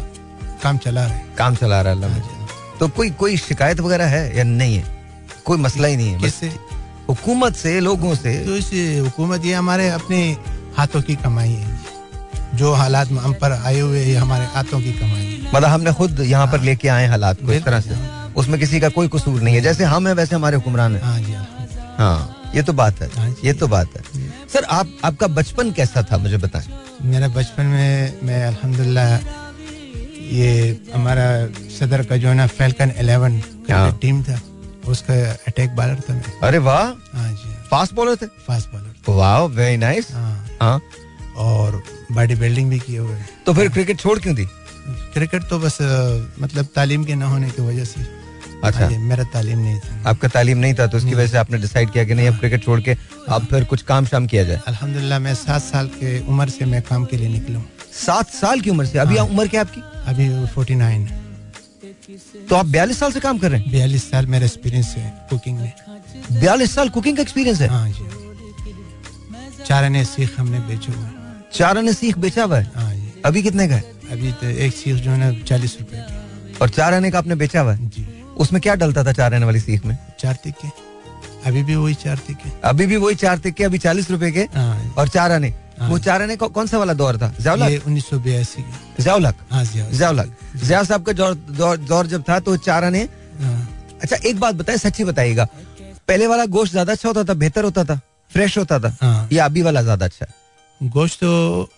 काम 0.62 0.78
चला 0.78 1.06
रहे 1.06 1.20
काम 1.36 1.54
चला 1.54 1.80
रहा 1.80 1.92
है 1.92 1.96
अल्लाह 1.96 2.10
हाँ 2.10 2.20
जी। 2.20 2.78
तो 2.78 2.88
कोई 2.90 3.10
कोई 3.20 3.36
शिकायत 3.38 3.80
वगैरह 3.80 4.06
है 4.08 4.36
या 4.36 4.44
नहीं 4.44 4.76
है? 4.76 4.84
कोई 5.44 5.58
मसला 5.58 5.88
ही 5.88 5.96
नहीं 5.96 6.12
है 6.12 6.18
किससे? 6.20 6.52
हुकूमत 7.08 7.56
से 7.56 7.78
लोगों 7.80 8.14
से। 8.14 8.32
तो 8.44 8.56
इस 8.56 8.70
हुकूमत 9.04 9.44
ये 9.44 9.54
हमारे 9.54 9.88
अपने 9.90 10.20
हाथों 10.76 11.02
की 11.02 11.14
कमाई 11.16 11.52
है। 11.52 11.78
जो 12.54 12.72
हालात 12.74 13.08
हम 13.14 13.32
पर 13.40 13.52
आए 13.52 13.78
हुए 13.78 14.04
ये 14.04 14.14
हमारे 14.16 14.44
हाथों 14.54 14.80
की 14.80 14.92
कमाई 14.92 15.24
है। 15.24 15.50
मतलब 15.54 15.68
हमने 15.68 15.92
खुद 15.92 16.20
यहाँ 16.20 16.46
पर 16.46 16.60
लेके 16.60 16.88
आए 16.88 17.06
हालात 17.06 17.42
को 17.46 17.52
इस 17.52 17.64
तरह 17.64 17.80
से। 17.80 17.96
उसमें 18.36 18.58
किसी 18.60 18.80
का 18.80 18.88
कोई 18.88 19.08
कसूर 19.08 19.40
नहीं 19.42 19.54
है। 19.54 19.60
जैसे 19.60 19.84
हम 19.84 20.08
है 20.08 20.14
वैसे 20.14 20.34
हमारे 20.36 20.56
हुक्मरान 20.56 20.96
है। 20.96 21.02
हाँ 21.02 21.18
जी 21.20 21.32
हाँ। 21.32 21.46
हाँ 21.98 22.52
ये 22.54 22.62
तो 22.62 22.72
बात 22.72 23.00
है। 23.02 23.08
हाँ 23.16 23.34
ये 23.44 23.52
तो 23.52 23.68
बात 23.68 23.96
है। 23.96 24.02
सर 24.52 24.64
आप 24.70 24.86
आपका 25.04 25.26
बचपन 25.30 25.70
कैसा 25.72 26.02
था 26.02 26.18
मुझे 26.18 26.36
बताएँ। 26.36 26.66
मेरा 27.04 27.28
बचपन 27.28 27.66
में 27.66 28.20
मैं 28.24 28.42
अल्हम्दुलिल्लाह 28.46 29.08
ये 30.36 30.50
हमारा 30.94 31.26
सदर 31.78 32.04
का 32.06 32.16
जो 32.16 32.28
है 32.28 32.34
ना 32.34 32.46
फैल्कन 32.46 32.90
इलेवन 33.00 33.40
हाँ। 33.70 33.98
टीम 34.02 34.22
था 34.24 34.40
उसका 34.88 35.14
अटैक 35.48 35.70
बॉलर 35.76 36.00
था 36.08 36.14
मैं। 36.14 36.38
अरे 36.42 36.58
वाह। 36.58 36.84
हाँ 37.16 37.30
जी। 37.32 37.52
फास्ट 37.70 37.94
बॉलर 37.94 38.16
थे? 38.16 38.26
फास्ट 38.46 38.68
बॉलर 38.72 39.16
वाह 39.16 39.44
वेरी 39.56 39.76
नाइस 39.76 40.12
हाँ। 40.12 40.46
हाँ। 40.62 40.80
और 41.36 41.82
बॉडी 42.12 42.34
बिल्डिंग 42.34 42.70
भी 42.70 42.78
किए 42.78 42.98
हुए। 42.98 43.18
तो 43.46 43.54
फिर 43.54 43.68
क्रिकेट 43.68 44.00
छोड़ 44.00 44.18
क्यों 44.18 44.34
दी? 44.34 44.46
क्रिकेट 45.14 45.42
तो 45.50 45.58
बस 45.58 45.78
मतलब 46.40 46.66
तालीम 46.74 47.04
के 47.04 47.14
न 47.14 47.22
होने 47.22 47.50
की 47.50 47.62
वजह 47.62 47.84
से। 47.84 48.00
अच्छा। 48.64 48.84
हाँ 48.84 48.98
मेरा 49.00 49.24
तालीम 49.32 49.58
नहीं 49.58 49.78
था। 49.78 50.10
आपका 50.10 50.28
तालीम 50.28 50.58
नहीं 50.58 50.74
था 50.74 50.86
तो 50.86 50.96
उसकी 50.98 51.14
वजह 51.14 51.26
से 51.26 51.38
आपने 51.38 51.58
डिसाइड 51.58 51.90
किया 51.90 52.04
कि 52.04 52.14
नहीं 52.14 52.28
अब 52.28 52.38
क्रिकेट 52.38 52.64
छोड़ 52.64 52.80
के 52.80 52.96
अब 53.28 53.46
फिर 53.50 53.64
कुछ 53.64 53.82
काम 53.82 54.06
शाम 54.06 54.26
किया 54.26 54.44
जाए। 54.44 54.60
अल्हम्दुलिल्लाह 54.68 55.18
मैं 55.18 55.34
सात 55.34 55.62
साल 55.62 55.86
के 55.94 56.18
उम्र 56.26 56.48
से 56.48 56.64
मैं 56.64 56.82
काम 56.82 57.04
के 57.04 57.16
लिए 57.16 57.28
निकला 57.28 57.58
हूँ। 57.58 57.68
सात 58.00 58.30
साल 58.30 58.60
की 58.60 58.70
उम्र 58.70 58.86
से? 58.86 58.98
अभी 58.98 59.18
उम्र 59.18 59.46
क्या 59.48 59.60
आपकी? 59.60 59.80
अभी 60.06 60.46
फोर्टी 60.54 60.74
नाइन। 60.74 61.08
तो 62.48 62.56
आप 62.56 62.66
बयालीस 62.66 62.98
साल 62.98 63.12
से 63.12 63.20
काम 63.20 63.38
कर 63.38 63.50
रहे 63.50 63.60
हैं? 63.60 63.70
बयालीस 63.72 64.10
साल 64.10 64.26
मेरा 64.26 64.44
एक्सपीरियंस 64.44 64.94
है 64.96 65.12
कुकिंग 65.30 65.58
में। 65.58 65.72
बयालीस 66.32 66.74
साल 66.74 66.88
कुकिंग 66.88 67.16
का 67.16 67.22
एक्सपीरियंस 67.22 67.60
है? 67.60 67.68
हाँ 67.68 67.88
जी। 67.88 69.64
चार 69.66 69.84
अने 69.84 70.04
सीख 70.04 70.38
हमने 70.38 70.58
बेचे 70.68 70.92
हुए 70.92 71.04
हैं। 71.04 71.44
चार 71.54 71.78
आने 71.78 71.92
सीख 71.92 72.18
बेचा 72.18 72.44
हुआ 72.44 72.58
है? 72.58 72.70
हाँ 72.74 72.94
जी। 72.94 73.12
अभी 73.24 73.42
कितने 73.42 73.68
का 73.68 73.74
है? 73.74 73.84
अभी 74.12 74.32
तो 74.32 74.46
एक 74.46 74.72
सीख 74.74 74.94
जो 74.96 75.10
है 75.10 75.18
ना 75.18 75.32
चालीस 75.44 75.76
रुपए 75.80 76.04
और 76.62 76.68
चार 76.70 76.94
आने 76.94 77.10
का 77.10 77.18
आपने 77.18 77.34
बेचा 77.34 77.60
हुआ 77.60 77.72
है? 77.74 77.88
जी। 77.88 78.06
उसमें 78.40 78.60
क्या 78.62 78.74
डलता 78.74 79.04
था 79.04 79.12
चार 79.12 79.34
आने 79.34 79.46
वाली 79.46 79.60
सीख 79.60 79.84
में? 79.84 79.96
चार 80.20 80.38
तिक्के 80.44 80.68
अभी 81.48 81.62
भी 81.62 81.74
वही 81.76 81.94
चार 81.94 82.18
तिक्के 82.26 82.50
अभी 82.68 82.86
भी 82.86 82.96
वही 82.96 83.14
चार 83.16 83.38
तिक्के 83.38 83.64
अभी 83.64 83.78
चालीस 83.78 84.10
रुपए 84.10 84.30
के 84.30 84.42
हाँ। 84.54 84.94
और 84.98 85.08
चार 85.08 85.32
आने। 85.32 85.48
हाँ। 85.78 85.88
वो 85.88 85.98
चार 85.98 86.22
आने 86.22 86.36
कौन 86.36 86.66
सा 86.66 86.78
वाला 86.78 86.92
दौर 86.94 87.16
था? 87.18 87.32
जयाउलक 87.40 87.86
उन्नीस 87.86 88.08
सौ 88.10 88.18
बयासी 88.20 88.62
की। 88.62 89.02
जयाउलक 89.02 89.36
हाँ 89.50 89.64
जी 89.64 89.78
हाँ, 89.80 89.90
जयाउलक 89.90 90.36
जया 90.56 90.82
साहब 90.82 91.04
का 91.04 91.12
दौर 91.86 92.06
जब 92.06 92.22
था 92.28 92.38
तो 92.40 92.56
चार 92.58 92.84
आने। 92.84 93.02
हाँ। 93.40 93.68
अच्छा 94.02 94.16
एक 94.18 94.40
बात 94.40 94.54
बताए 94.54 94.78
सच्ची 94.78 95.04
बताइएगा। 95.04 95.44
पहले 96.08 96.26
वाला 96.26 96.44
गोश्त 96.48 96.72
ज़्यादा 96.72 96.92
अच्छा 96.92 97.08
होता 97.08 97.24
था 97.24 97.34
बेहतर 97.34 97.64
होता 97.64 97.84
था 97.84 98.00
फ्रेश 98.30 98.58
होता 98.58 98.78
था 98.80 99.28
या 99.32 99.44
अभी 99.44 99.62
वाला 99.62 99.82
ज़्यादा 99.82 100.06
अच्छा 100.06 100.26
गोश्त 100.80 101.20
तो 101.20 101.68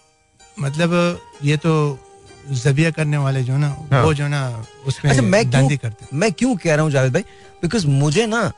मतलब 0.57 1.19
ये 1.45 1.57
तो 1.57 1.73
जबिया 2.51 2.91
करने 2.91 3.17
वाले 3.17 3.43
जो 3.43 3.57
ना 3.57 3.77
हाँ। 3.93 4.03
वो 4.05 4.15
जो 4.15 4.29
ना 4.29 4.65
उसमें 4.87 5.11
अच्छा 5.11 5.23
मैं 5.23 5.51
क्यों 5.51 5.69
करते 5.69 6.17
मैं 6.17 6.33
क्यों 6.33 6.57
कह 6.57 6.75
रहा 6.75 6.83
हूँ 6.83 6.91
जावेद 6.91 7.13
भाई? 7.13 7.23
बिकॉज़ 7.63 7.87
मुझे 7.87 8.27
ना 8.27 8.53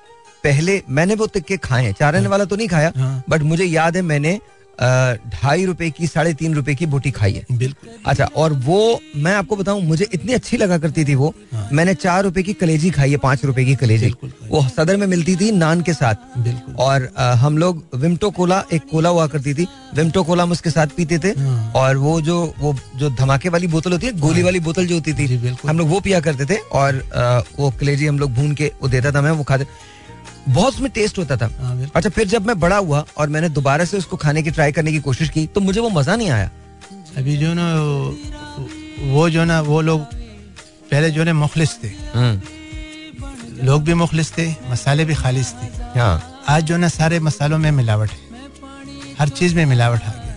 पहले 0.45 0.83
मैंने 0.89 1.15
वो 1.15 1.27
तिक्के 1.27 1.57
खाए 1.57 1.83
चारने 1.83 1.93
चार 1.93 2.17
आने 2.17 2.29
वाला 2.29 2.45
तो 2.45 2.57
नहीं 2.57 2.69
खाया 2.69 2.93
हाँ। 2.97 3.23
बट 3.29 3.43
मुझे 3.43 3.65
याद 3.65 3.97
है 3.97 4.03
मैंने 4.03 4.41
ढाई 4.81 5.65
रुपए 5.65 5.89
की 5.91 6.07
साढ़े 6.07 6.33
तीन 6.35 6.55
रुपए 6.55 6.75
की 6.75 6.87
बोटी 6.87 7.11
खाई 7.11 7.33
है। 7.33 7.45
बिल्कुल। 7.53 7.91
अच्छा 8.07 8.25
और 8.37 8.53
वो 8.65 8.79
मैं 9.17 9.35
आपको 9.35 9.57
बताऊँ 9.57 9.83
मुझे 9.83 10.09
इतनी 10.13 10.33
अच्छी 10.33 10.57
लगा 10.57 10.79
करती 10.79 11.05
थी 11.05 11.15
वो। 11.15 11.35
हाँ। 11.53 11.69
मैंने 11.73 11.95
चार 11.95 12.23
रुपए 12.25 12.43
की 12.43 12.53
कलेजी 12.53 12.91
खाई 12.91 13.11
है 13.11 13.17
पाँच 13.17 13.45
रुपए 13.45 13.65
की 13.65 13.75
कलेजी। 13.77 14.05
बिल्कुल 14.05 14.33
वो 14.49 14.63
सदर 14.69 14.97
में 14.97 15.07
मिलती 15.07 15.37
थी 15.37 15.51
नान 15.53 15.81
के 15.83 15.93
साथ। 15.95 16.39
बिल्कुल। 16.39 16.75
और 16.77 17.09
अ, 17.17 17.31
हम 17.35 17.59
लोग 17.59 17.85
विमटो 17.95 18.31
कोला 18.31 18.63
एक 18.73 18.89
कोला 18.91 19.09
हुआ 19.09 19.27
करती 19.27 19.55
थी। 19.55 19.67
विमटो 19.95 20.23
कोला 20.25 20.43
हम 20.43 20.53
उसके 20.53 20.71
साथ 20.71 20.87
पीते 20.97 21.19
थे। 21.19 21.29
हाँ। 21.41 21.73
और 21.77 21.97
वो 21.97 22.21
जो 22.21 22.43
वो 22.59 22.75
जो 22.97 23.11
धमाके 23.13 23.49
वाली 23.49 23.67
बोतल 23.67 23.93
होती 23.93 24.07
है 24.07 24.19
गोली 24.21 24.43
वाली 24.43 24.61
बोतल 24.61 24.87
जो 24.87 24.95
होती 24.95 25.13
थी 25.15 25.57
हम 25.67 25.79
लोग 25.79 25.89
वो 25.89 26.01
पिया 26.01 26.21
करते 26.21 26.47
थे। 26.47 26.59
और 26.75 27.03
वो 27.59 27.71
कलेजी 27.81 28.07
हम 28.07 28.19
लोग 28.19 28.33
भून 28.35 28.55
के 28.55 28.73
वो 28.83 28.89
देता 28.89 29.13
था 29.13 29.23
मैं 29.23 29.31
वो 29.31 29.45
खाते 29.45 29.67
बहुत 30.49 30.75
उसमें 30.75 30.91
टेस्ट 30.91 31.19
होता 31.19 31.37
था। 31.37 31.51
हाँ 31.61 31.91
अच्छा 31.95 32.11
फिर 32.11 32.29
जब 32.29 32.47
मैं 32.47 32.61
बड़ा 32.61 32.77
हुआ 32.77 33.05
और 33.17 33.29
मैंने 33.29 33.49
दोबारा 33.49 33.85
से 33.85 33.99
उसको 33.99 34.17
खाने 34.17 34.43
की 34.43 34.51
ट्राई 34.51 34.73
करने 34.73 34.93
की 34.93 34.99
कोशिश 34.99 35.29
की 35.29 35.47
तो 35.47 35.61
मुझे 35.61 35.81
वो 35.81 35.91
मज़ा 35.91 36.17
नहीं 36.17 36.31
आया। 36.31 36.51
अभी 37.17 37.37
जो 37.37 37.55
ना 37.57 37.75
वो- 39.13 39.31
जो 39.31 39.45
ना 39.45 39.61
वो 39.61 39.81
लोग 39.81 40.01
पहले 40.91 41.11
जो 41.11 41.25
ना 41.25 41.33
मुखलिस 41.33 41.85
थे। 41.85 41.89
लोग 43.63 43.83
भी 43.83 43.95
मुखलिस 43.95 44.39
थे 44.39 44.55
मसाले 44.71 45.05
भी 45.05 45.15
खालिश 45.15 45.55
थे। 45.63 45.67
हाँ। 46.01 46.41
आज 46.49 46.65
जो 46.65 46.77
ना 46.77 46.89
सारे 46.89 47.21
मसालों 47.21 47.59
में 47.59 47.71
मिलावट 47.71 48.11
है। 48.11 48.19
हर 49.19 49.29
चीज़ 49.29 49.55
में 49.55 49.67
मिलावट 49.67 50.03
आ 50.03 50.11
गया। 50.11 50.35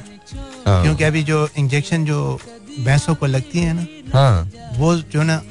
हाँ। 0.67 0.83
क्योंकि 0.83 1.03
अभी 1.03 1.23
जो 1.23 1.49
इंजेक्शन 1.57 2.05
जो 2.05 2.39
भैंसों 2.79 3.15
को 3.15 3.25
लगती 3.25 3.59
है 3.59 3.73
ना 3.73 3.87
हाँ। 4.13 4.51
वो 4.73 4.95
जो 4.95 5.23
ना 5.23 5.41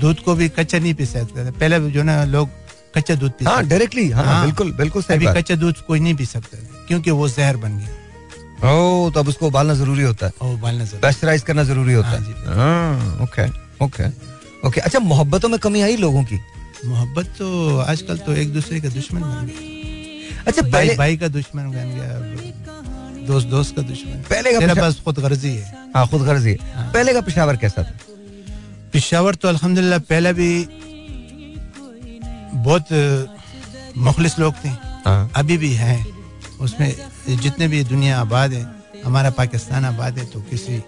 दूध 0.00 0.20
को 0.20 0.34
भी 0.34 0.48
कच्चा 0.48 0.78
नहीं 0.78 0.94
पी 0.94 1.06
सकते 1.06 1.46
थे। 1.46 1.50
पहले 1.50 1.90
जो 1.90 2.02
ना 2.02 2.24
लोग 2.24 2.48
कच्चा 2.94 3.14
दूध 3.14 3.32
पी 3.38 3.44
हाँ 3.44 3.62
डायरेक्टली 3.66 4.08
हाँ, 4.10 4.24
हाँ। 4.24 4.44
बिल्कुल 4.44 4.72
बिल्कुल 4.76 5.02
सही 5.02 5.16
अभी 5.16 5.26
कच्चा 5.40 5.54
दूध 5.56 5.80
कोई 5.86 6.00
नहीं 6.00 6.14
पी 6.16 6.26
सकता 6.26 6.58
क्योंकि 6.88 7.10
वो 7.10 7.28
जहर 7.28 7.56
बन 7.56 7.78
गया। 7.78 8.70
ओ 8.70 9.10
तो 9.10 9.20
अब 9.20 9.28
उसको 9.28 9.46
उबालना 9.46 9.74
ज़रूरी 9.74 10.02
होता 10.02 10.26
है। 10.26 10.32
उबालना 10.54 10.84
ज़रूरी। 10.84 11.38
करना 11.46 11.64
ज़रूरी 11.64 11.92
होता 11.92 12.08
हाँ 12.08 12.18
है। 12.18 12.54
हाँ, 12.56 13.18
ओके 13.22 13.46
ओके 13.84 14.08
ओके 14.68 14.80
अच्छा 14.80 14.98
मोहब्बतों 14.98 15.48
में 15.48 15.58
कमी 15.58 15.80
आई 15.82 15.96
लोगों 15.96 16.24
की? 16.24 16.40
मोहब्बत 16.86 17.26
तो 17.38 17.78
आजकल 17.78 18.18
तो 18.26 18.32
एक 18.32 18.52
दूसरे 18.52 18.80
का 18.80 18.88
दुश्मन 18.88 19.20
बन 19.20 19.46
गया। 19.46 20.42
अच्छा 20.46 20.62
भाई 20.70 20.94
भाई 20.96 21.16
का 21.16 21.28
दुश्मन 21.28 21.70
बन 21.70 21.88
गया 21.96 23.26
दोस्त 23.26 23.46
दोस्त 23.48 23.76
का 23.76 23.82
दुश्मन। 23.82 24.22
पहले 24.30 24.52
का 24.52 24.74
बस 24.82 25.00
खुद 25.04 25.18
गर्जी 25.18 25.54
है। 25.56 25.90
हाँ 25.94 26.06
खुद 26.08 26.22
गर्जी 26.26 26.56
हाँ। 26.74 26.90
पहले 26.94 27.12
का 27.12 27.20
पेशावर 27.20 27.56
कैसा 27.56 27.82
था? 27.82 27.98
पिशावर 28.92 29.34
तो 29.34 29.48
अल्हम्दुलिल्लाह 29.48 29.98
पहले 30.08 30.32
भी 30.32 30.50
बहुत 32.54 32.86
मुखलिस 33.98 34.38
लोग 34.38 34.54
थे। 34.64 34.68
हाँ। 35.04 35.30
अभी 35.36 35.56
भी 35.58 35.72
हैं। 35.74 36.04
उसमें 36.60 36.94
जितने 37.30 37.68
भी 37.68 37.82
दुनिया 37.84 38.20
आबाद 38.20 38.52
है 38.52 38.64
हमारा 39.04 39.30
पाकिस्तान 39.32 39.84
आबाद 39.84 40.18
है 40.18 40.24
तो 40.26 40.40
किसी 40.50 40.82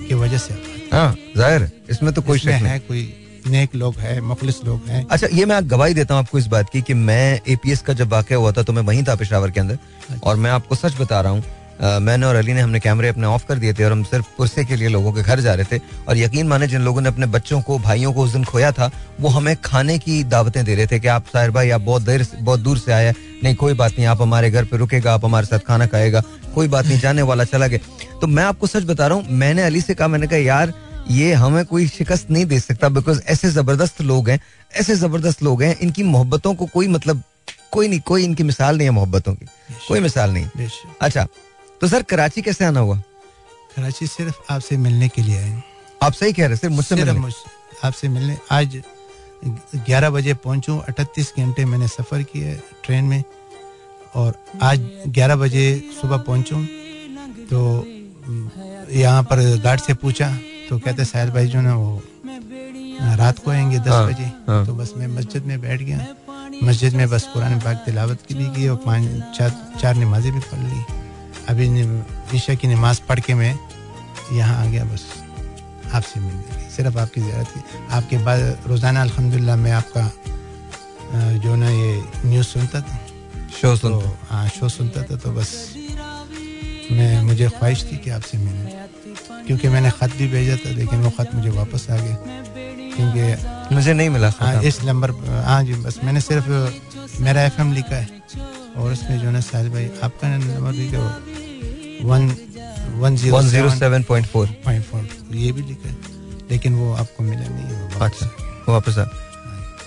की 0.00 0.14
वजह 0.14 0.38
से 0.38 0.54
हाँ। 0.92 1.14
ज़ाहिर 1.36 1.70
इसमें 1.90 2.12
तो 2.14 2.22
कोई 2.22 2.38
शक 2.38 2.62
है 2.64 2.78
कोई 2.80 3.02
नेक 3.46 3.74
लोग 3.74 3.94
हैं 3.96 4.20
मुखलिस 4.20 4.62
लोग 4.64 4.86
हैं। 4.88 5.06
अच्छा 5.06 5.26
ये 5.32 5.44
मैं 5.44 5.58
गवाही 5.70 5.94
देता 5.94 6.14
हूँ 6.14 6.22
आपको 6.22 6.38
इस 6.38 6.46
बात 6.46 6.70
की 6.72 6.82
कि 6.82 6.94
मैं 6.94 7.40
एपीएस 7.48 7.82
का 7.82 7.92
जब 7.92 8.12
वाक़ 8.12 8.32
हुआ 8.34 8.52
था 8.52 8.62
तो 8.62 8.72
मैं 8.72 8.82
वहीं 8.82 9.02
था 9.04 9.14
पेशावर 9.14 9.50
के 9.50 9.60
अंदर। 9.60 9.74
अच्छा। 9.74 10.20
और 10.20 10.36
मैं 10.36 10.50
आपको 10.50 10.74
सच 10.74 11.00
बता 11.00 11.20
रहा 11.20 11.32
हूँ 11.32 11.42
मैंने 11.80 12.26
और 12.26 12.34
अली 12.34 12.52
ने 12.52 12.60
हमने 12.60 12.80
कैमरे 12.80 13.08
अपने 13.08 13.26
ऑफ़ 13.26 13.46
कर 13.46 13.58
दिए 13.58 13.72
थे 13.72 13.84
और 13.84 13.92
हम 13.92 14.02
सिर्फ़ 14.04 14.26
पुरसे 14.38 14.64
के 14.64 14.76
लिए 14.76 14.88
लोगों 14.88 15.12
के 15.12 15.22
घर 15.22 15.40
जा 15.40 15.54
रहे 15.54 15.66
थे। 15.72 15.80
और 16.08 16.18
यकीन 16.18 16.48
माने 16.48 16.66
जिन 16.68 16.82
लोगों 16.82 17.00
ने 17.00 17.08
अपने 17.08 17.26
बच्चों 17.26 17.60
को 17.62 17.78
भाइयों 17.78 18.12
को 18.12 18.22
उस 18.22 18.32
दिन 18.32 18.44
खोया 18.44 18.72
था 18.72 18.90
वो 19.20 19.28
हमें 19.28 19.54
खाने 19.56 19.98
की 19.98 20.22
दावतें 20.24 20.64
दे 20.64 20.74
रहे 20.74 20.86
थे 20.86 21.00
कि 21.00 21.08
आप 21.08 21.26
साहिर 21.26 21.50
भाई 21.50 21.70
आप 21.70 21.80
बहुत 21.80 22.02
देर 22.02 22.26
बहुत 22.40 22.60
दूर 22.60 22.78
से 22.78 22.92
आए 22.92 23.14
नहीं 23.44 23.54
कोई 23.54 23.74
बात 23.74 23.92
नहीं 23.92 24.06
आप 24.06 24.22
हमारे 24.22 24.50
घर 24.50 24.64
पे 24.64 24.76
रुकेगा 24.76 25.14
आप 25.14 25.24
हमारे 25.24 25.46
साथ 25.46 25.58
खाना 25.58 25.86
खाएगा 25.86 26.22
कोई 26.54 26.68
बात 26.68 26.86
नहीं 26.86 26.98
जाने 27.00 27.22
वाला 27.22 27.44
चला 27.44 27.66
गया। 27.66 28.18
तो 28.20 28.26
मैं 28.26 28.44
आपको 28.44 28.66
सच 28.66 28.84
बता 28.84 29.06
रहा 29.06 29.18
हूँ 29.18 29.38
मैंने 29.38 29.62
अली 29.62 29.80
से 29.80 29.94
कहा 29.94 30.08
मैंने 30.08 30.26
कहा 30.26 30.38
यार 30.38 30.72
ये 31.10 31.32
हमें 31.32 31.64
कोई 31.64 31.86
शिकस्त 31.88 32.30
नहीं 32.30 32.46
दे 32.46 32.60
सकता 32.60 32.88
बिकॉज़ 32.88 33.20
ऐसे 33.26 33.50
ज़बरदस्त 33.50 34.00
लोग 34.02 34.28
हैं 34.30 34.40
ऐसे 34.72 34.94
ज़बरदस्त 34.96 35.42
लोग 35.42 35.62
हैं 35.62 35.76
इनकी 35.78 36.02
मोहब्बतों 36.04 36.54
को 36.54 36.66
कोई 36.66 36.88
मतलब 36.88 37.22
कोई 37.72 37.88
नहीं 37.88 38.00
कोई 38.00 38.24
इनकी 38.24 38.42
मिसाल 38.42 38.76
नहीं 38.76 38.86
है 38.86 38.90
मोहब्बतों 38.90 39.34
की। 39.34 39.46
कोई 39.88 40.00
मिसाल 40.00 40.30
नहीं 40.30 40.68
अच्छा 41.00 41.26
तो 41.80 41.88
सर 41.88 42.02
कराची 42.10 42.42
कैसे 42.42 42.64
आना 42.64 42.80
हुआ? 42.80 42.96
कराची 43.76 44.06
सिर्फ़ 44.06 44.52
आपसे 44.52 44.76
मिलने 44.76 45.08
के 45.08 45.22
लिए 45.22 45.38
आए। 45.38 45.62
आप 46.02 46.12
सही 46.12 46.32
कह 46.32 46.46
रहे 46.46 46.56
सिर्फ़ 46.56 46.74
मुझसे 46.74 46.94
मिलने। 46.94 47.30
आपसे 47.84 48.08
मिलने। 48.08 48.36
आज 48.50 48.80
ग्यारह 49.86 50.10
बजे 50.10 50.34
पहुंचू 50.44 50.76
अठतीस 50.88 51.32
घंटे 51.38 51.64
मैंने 51.64 51.88
सफ़र 51.88 52.22
किया 52.32 52.54
ट्रेन 52.84 53.04
में 53.04 53.22
और 54.14 54.34
आज 54.62 54.88
ग्यारह 55.08 55.36
बजे 55.36 55.64
सुबह 56.00 56.16
पहुंचू 56.28 56.64
तो 57.50 57.60
यहाँ 58.98 59.22
पर 59.30 59.40
गार्ड 59.64 59.80
से 59.80 59.94
पूछा 60.02 60.28
तो 60.68 60.78
कहते 60.78 61.04
साहिल 61.04 61.30
भाई 61.30 61.46
जो 61.46 61.60
ना 61.60 61.74
वो 61.76 62.02
रात 63.18 63.38
को 63.38 63.50
आएँगे 63.50 63.78
दस 63.78 63.88
हाँ, 63.88 64.06
बजे 64.06 64.24
हाँ. 64.48 64.64
तो 64.66 64.74
बस 64.74 64.92
मैं 64.96 65.06
मस्जिद 65.06 65.44
में 65.46 65.60
बैठ 65.60 65.82
गया। 65.82 66.06
मस्जिद 66.64 66.94
में 66.94 67.08
बस 67.10 67.24
पुराने 67.34 67.56
पाक 67.64 67.82
तिलावत 67.86 68.22
की 68.28 68.34
भी 68.34 68.46
की 68.56 68.68
और 68.68 68.76
पाँच 68.86 69.36
चार 69.38 69.50
चार 69.80 69.94
नमाजें 69.96 70.32
भी 70.32 70.40
पढ़ 70.40 70.58
ली। 70.58 70.97
अभी 71.48 71.66
ईशा 72.36 72.54
की 72.60 72.66
नमाज़ 72.68 73.00
पढ़ 73.08 73.20
के 73.20 73.34
मैं 73.34 73.54
यहाँ 74.32 74.56
आ 74.62 74.70
गया 74.70 74.84
बस 74.84 75.04
आपसे 75.94 76.20
मिलने 76.20 76.70
सिर्फ़ 76.70 76.98
आपकी 76.98 77.20
ज़रूरत 77.20 77.46
थी 77.48 77.60
आपके 77.96 78.16
बाद 78.24 78.40
रोज़ाना 78.68 79.02
अल्हम्दुलिल्लाह 79.02 79.56
मैं 79.56 79.72
आपका 79.72 80.04
जो 81.40 81.54
ना 81.56 81.68
ये 81.70 82.02
न्यूज़ 82.24 82.46
सुनता 82.46 82.80
था। 82.80 82.98
शो 83.60 83.74
सुनता। 83.76 84.00
तो, 84.00 84.16
हाँ 84.28 84.48
शो 84.48 84.68
सुनता 84.68 85.02
था 85.02 85.16
तो 85.16 85.32
बस 85.32 85.50
मैं 86.92 87.22
मुझे 87.22 87.48
ख्वाहिश 87.48 87.84
थी 87.90 87.96
कि 87.96 88.10
आपसे 88.10 88.38
मिलने 88.38 89.46
क्योंकि 89.46 89.68
मैंने 89.68 89.90
ख़त 89.90 90.16
भी 90.18 90.26
भेजा 90.28 90.56
था 90.60 90.70
लेकिन 90.76 91.00
वो 91.02 91.10
ख़त 91.18 91.34
मुझे 91.34 91.50
वापस 91.50 91.86
आ 91.90 91.96
गया। 91.96 92.16
क्योंकि 92.94 93.74
मुझे 93.74 93.92
नहीं 93.92 94.10
मिला 94.10 94.32
हाँ 94.38 94.62
इस 94.62 94.82
नंबर 94.84 95.10
हाँ 95.46 95.62
जी 95.64 95.74
बस 95.82 96.00
मैंने 96.04 96.20
सिर्फ़ 96.20 96.48
मेरा 97.22 97.42
एफ़ 97.42 97.60
लिखा 97.72 97.96
है। 97.96 98.06
और 98.76 98.92
उसमें 98.92 99.18
जो 99.20 99.28
है 99.28 99.40
साहिल 99.42 99.68
भाई 99.70 99.90
आपका 100.02 100.28
नंबर 100.28 100.72
लिखा 100.72 100.98
वन 102.04 102.22
वन 102.94 103.16
ज़ीरो 103.16 103.38
ये 105.36 105.52
भी 105.52 105.62
लिखा 105.62 105.88
है 105.88 105.96
लेकिन 106.50 106.74
वो 106.74 106.92
आपको 106.94 107.24
मिला 107.24 107.48
नहीं 107.48 107.64
है 107.64 108.00
अच्छा 108.00 108.26
वापस 108.68 108.98
आ। 108.98 109.04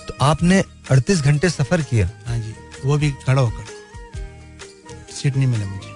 तो 0.07 0.13
आपने 0.21 0.63
अड़तीस 0.91 1.21
घंटे 1.21 1.49
सफ़र 1.49 1.81
किया? 1.81 2.09
हाँ 2.27 2.37
जी 2.37 2.53
वो 2.85 2.97
भी 2.97 3.11
खड़ा 3.25 3.41
होकर। 3.41 3.65
सीट 5.13 5.37
नहीं 5.37 5.47
मिला 5.47 5.65
मुझे। 5.65 5.89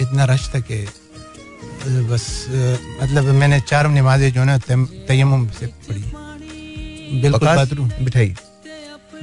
इतना 0.00 0.24
रश 0.24 0.48
था 0.54 0.60
कि 0.60 0.86
बस 2.10 2.24
मतलब 3.02 3.24
मैंने 3.34 3.60
चार 3.62 3.88
नमाजें 3.90 4.32
जो 4.32 4.42
है 4.42 4.58
तयम 5.08 5.48
से 5.50 5.66
पढ़ी। 5.66 6.02
बिल्कुल 7.22 7.48
बाथरूम। 7.48 7.88
बिठाई। 8.02 8.34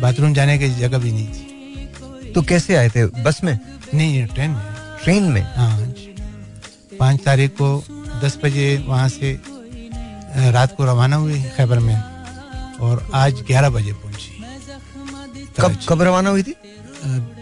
बाथरूम 0.01 0.33
जाने 0.33 0.57
की 0.57 0.69
जगह 0.71 0.97
भी 0.97 1.11
नहीं 1.11 1.27
थी। 1.27 1.45
तो 2.35 2.41
कैसे 2.41 2.75
आए 2.75 2.89
थे? 2.89 3.05
बस 3.23 3.43
में? 3.43 3.59
नहीं 3.93 4.25
ट्रेन 4.27 4.51
में। 4.51 4.61
ट्रेन 5.03 5.23
में? 5.23 5.41
हाँ। 5.55 5.93
पाँच 6.99 7.23
तारीख 7.23 7.51
को 7.51 7.83
दस 8.23 8.39
बजे 8.43 8.83
वहाँ 8.87 9.09
से 9.09 9.39
रात 10.51 10.75
को 10.77 10.85
रवाना 10.85 11.15
हुई 11.15 11.41
खैबर 11.57 11.79
में 11.79 11.95
और 12.81 13.09
आज 13.13 13.41
ग्यारह 13.47 13.69
बजे 13.69 13.93
पहुँची। 13.93 14.43
कब 15.59 15.77
कब 15.89 16.01
रवाना 16.01 16.29
हुई 16.29 16.43
थी? 16.43 16.55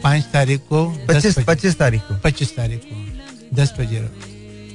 पाँच 0.04 0.26
तारीख 0.34 0.62
को 0.70 0.86
पच्चीस 1.08 1.40
पच्चीस 1.40 1.78
तारीख 1.78 2.02
को? 2.02 2.20
पच्चीस 2.20 2.56
तारीख 2.56 2.82
को 2.86 3.56
दस 3.56 3.74
बजे। 3.80 4.02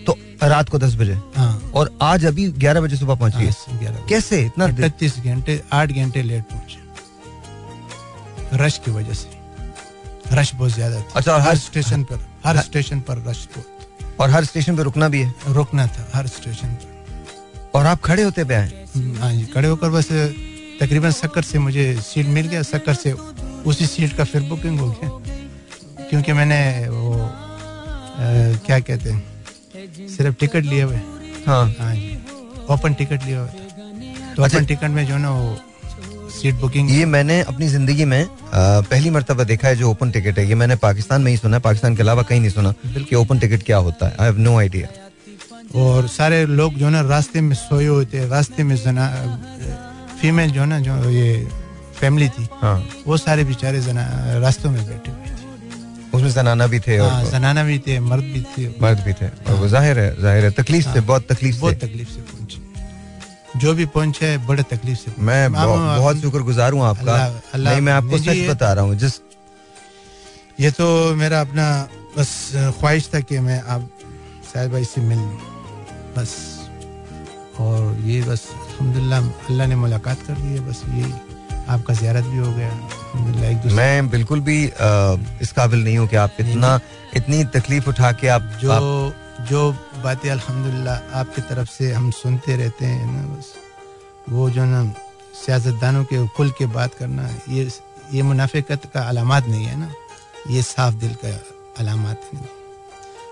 तो 0.07 0.17
रात 0.43 0.69
को 0.69 0.79
दस 0.79 0.95
बजे? 0.95 1.19
हाँ। 1.37 1.71
और 1.75 1.99
आज 2.03 2.25
अभी 2.27 2.49
ग्यारह 2.53 2.81
बजे 2.81 2.97
सुबह 2.97 3.15
पहुँची 3.15 3.45
हाँ, 3.45 4.07
कैसे 4.09 4.41
इतना 4.47 4.69
तैतीस 4.69 5.19
घंटे 5.19 5.63
आठ 5.73 5.93
घंटे 5.93 6.23
लेट 6.23 6.45
पहुँचे। 6.45 6.81
रश 8.65 8.81
की 8.85 8.91
वजह 8.91 9.15
से। 9.15 9.42
रश 10.33 10.55
बहुत 10.55 10.71
ज़्यादा 10.73 11.01
था। 11.01 11.13
अच्छा 11.17 11.37
हर 11.43 11.57
स्टेशन 11.59 12.03
पर 12.05 12.27
हर 12.45 12.57
स्टेशन 12.61 13.01
पर 13.01 13.23
रश 13.29 13.47
बहुत। 13.57 14.21
और 14.21 14.31
हर 14.31 14.45
स्टेशन 14.45 14.77
पर 14.77 14.83
रुकना 14.83 15.09
भी 15.09 15.21
है? 15.21 15.35
रुकना 15.49 15.87
था 15.87 16.11
हर 16.15 16.27
स्टेशन 16.29 16.75
पर। 16.75 16.91
और 17.75 17.87
आप 17.87 18.01
खड़े 18.05 18.23
होते 18.23 18.45
पे 18.45 18.55
आए? 18.55 18.87
हाँ 19.21 19.33
जी 19.33 19.45
खड़े 19.47 19.69
होकर 19.69 19.91
बस 19.91 20.09
तकरीबन 20.81 21.11
शक्कर 21.13 21.43
से 21.43 21.59
मुझे 21.59 21.95
सीट 22.03 22.27
मिल 22.29 22.47
गया 22.49 22.63
शक्कर 22.63 22.95
से 22.95 23.13
उसी 23.67 23.87
सीट 23.87 24.17
का 24.17 24.25
फिर 24.25 24.43
बुकिंग 24.49 24.81
हो 24.81 24.89
गया। 24.91 25.11
क्योंकि 26.09 26.33
मैंने 26.33 26.89
वो 26.89 27.13
आ, 27.13 27.29
क्या 28.67 28.79
कहते 28.81 29.11
हैं 29.11 30.09
सिर्फ़ 30.09 30.35
टिकट 30.41 30.65
लिए 30.65 30.83
हुए 30.83 30.97
हाँ। 31.47 31.65
हाँ। 31.79 31.95
जी 31.95 32.19
ओपन 32.71 32.95
टिकट 32.95 33.25
लिया 33.25 33.41
हुआ 33.41 33.49
तो 34.37 34.43
अच्छा, 34.43 34.57
ओपन 34.57 34.67
टिकट 34.67 34.91
में 34.91 35.05
जो 35.07 35.19
ना 35.19 35.31
वो 35.31 35.57
सीट 36.43 36.55
बुकिंग 36.61 36.91
ये 36.91 37.05
मैंने 37.07 37.41
अपनी 37.43 37.67
ज़िंदगी 37.69 38.05
में 38.05 38.23
आ, 38.23 38.27
पहली 38.83 39.11
मरतबा 39.11 39.45
देखा 39.45 39.69
है 39.69 39.77
जो 39.77 39.91
ओपन 39.91 40.11
टिकट 40.11 40.39
है। 40.39 40.47
ये 40.49 40.55
मैंने 40.55 40.77
पाकिस्तान 40.83 41.23
में 41.23 41.31
ही 41.31 41.37
सुना 41.37 41.57
है। 41.57 41.63
पाकिस्तान 41.63 41.97
के 41.97 42.03
अलावा 42.03 42.23
कहीं 42.23 42.41
नहीं 42.41 42.51
सुना 42.51 42.75
कि 42.99 43.15
ओपन 43.17 43.39
टिकट 43.39 43.63
क्या 43.63 43.77
होता 43.79 44.07
है। 44.07 44.17
आई 44.21 44.27
हैव 44.27 44.39
नो 44.39 44.57
आइडिया 44.59 44.89
और 45.81 46.09
सारे 46.11 46.45
लोग 46.49 46.75
जो 46.75 46.89
ना 46.91 47.01
रास्ते 47.09 47.41
में 47.41 47.55
सोए 47.57 47.87
हुए 47.87 48.05
थे 48.13 48.27
रास्ते 48.29 48.65
में 48.65 48.77
जना 48.77 49.07
फीमेल 50.21 50.51
जो 50.51 50.65
ना 50.65 50.79
जो 50.81 51.11
ये 51.11 51.47
फैमिली 52.01 52.29
थी 52.29 52.49
हाँ। 52.61 52.77
वो 53.07 53.17
सारे 53.19 53.45
बेचारे 53.45 53.81
रास्तों 54.41 54.71
में 54.71 54.85
बैठे 54.87 55.11
हुए 55.11 55.31
उसमें 56.15 56.31
जनाना 56.31 56.67
भी 56.67 56.79
थे 56.81 56.99
और 56.99 57.31
जनाना 57.31 57.63
भी 57.65 57.79
थे 57.87 57.99
मर्द 58.03 58.25
भी 58.25 58.41
थे। 58.53 58.69
मर्द 58.83 58.99
भी 59.05 59.13
थे। 59.13 59.27
और 59.27 59.55
वो 59.57 59.69
ज़ाहिर 59.69 59.99
है 59.99 60.11
ज़ाहिर 60.21 60.45
है 60.45 60.51
तकलीफ़ 60.53 60.93
से 60.93 61.01
बहुत 61.03 61.33
तकलीफ़ 61.33 61.61
बहुत 61.61 61.85
तकलीफ़ 61.85 62.09
से 62.09 62.42
जो 63.57 63.75
भी 63.75 63.87
पहुँचे 63.95 64.37
बड़े 64.47 64.63
तकलीफ़ 64.71 64.99
से 64.99 65.13
मैं 65.21 65.53
बहुत 65.53 66.17
शुक्रगुजार 66.21 66.73
हूँ 66.73 66.83
आपका। 66.85 67.17
नहीं 67.57 67.81
मैं 67.81 67.93
आपको 67.93 68.19
सच 68.19 68.49
बता 68.49 68.73
रहा 68.73 68.85
हूँ 68.85 68.95
जिस 68.97 69.21
ये 70.61 70.71
तो 70.71 70.87
मेरा 71.17 71.41
अपना 71.41 71.67
बस 72.17 72.31
ख्वाहिश 72.81 73.09
था 73.15 73.21
कि 73.21 73.39
मैं 73.41 73.61
आप 73.75 73.89
शायद 74.53 74.73
भाई 74.73 74.85
से 74.85 75.01
मिल 75.01 75.19
बस। 76.17 76.33
और 77.61 77.79
ये 78.05 78.21
बस 78.23 78.49
अलहमदिल्ला 78.51 79.19
अल्लाह 79.19 79.67
ने 79.67 79.77
मुलाकात 79.77 80.19
कर 80.27 80.35
दी 80.35 80.49
है 80.55 80.61
बस 80.69 80.83
ये 80.95 81.13
आपका 81.69 81.95
जियारत 81.95 82.25
भी 82.25 82.39
हो 82.39 82.53
गया। 82.53 82.71
मैं 83.77 84.09
बिल्कुल 84.11 84.41
भी 84.41 84.59
आ, 84.69 85.17
इस 85.43 85.53
काबिल 85.53 85.85
नहीं 85.85 85.99
हूँ 85.99 86.09
कि 86.09 86.17
आप 86.17 86.37
इतना 86.41 86.79
इतनी 87.17 87.45
तकलीफ़ 87.57 87.89
उठा 87.89 88.13
के 88.21 88.29
आप 88.29 88.43
जो 88.61 88.71
आप, 88.73 88.83
जो 89.49 89.61
बातें 90.03 90.31
अल्हम्दुलिल्लाह 90.31 91.19
आपकी 91.19 91.43
तरफ़ 91.43 91.71
से 91.71 91.93
हम 91.93 92.11
सुनते 92.13 92.57
रहते 92.57 92.87
हैं 92.87 93.07
ना 93.07 93.23
बस। 93.29 93.53
वो 94.29 94.49
जो 94.51 94.65
ना 94.65 94.83
सियासतदानों 95.37 96.05
के 96.05 96.27
खुल 96.37 96.51
के 96.59 96.67
बात 96.69 96.95
करना 96.95 97.29
ये 97.49 97.69
ये 98.13 98.23
मुनाफिकत 98.23 98.91
का 98.95 99.01
अलामत 99.09 99.45
नहीं 99.49 99.65
है 99.65 99.77
ना। 99.79 99.91
ये 100.51 100.63
साफ़ 100.63 100.95
दिल 101.03 101.15
का 101.25 101.33
अलामत 101.81 102.31
है। 102.33 102.41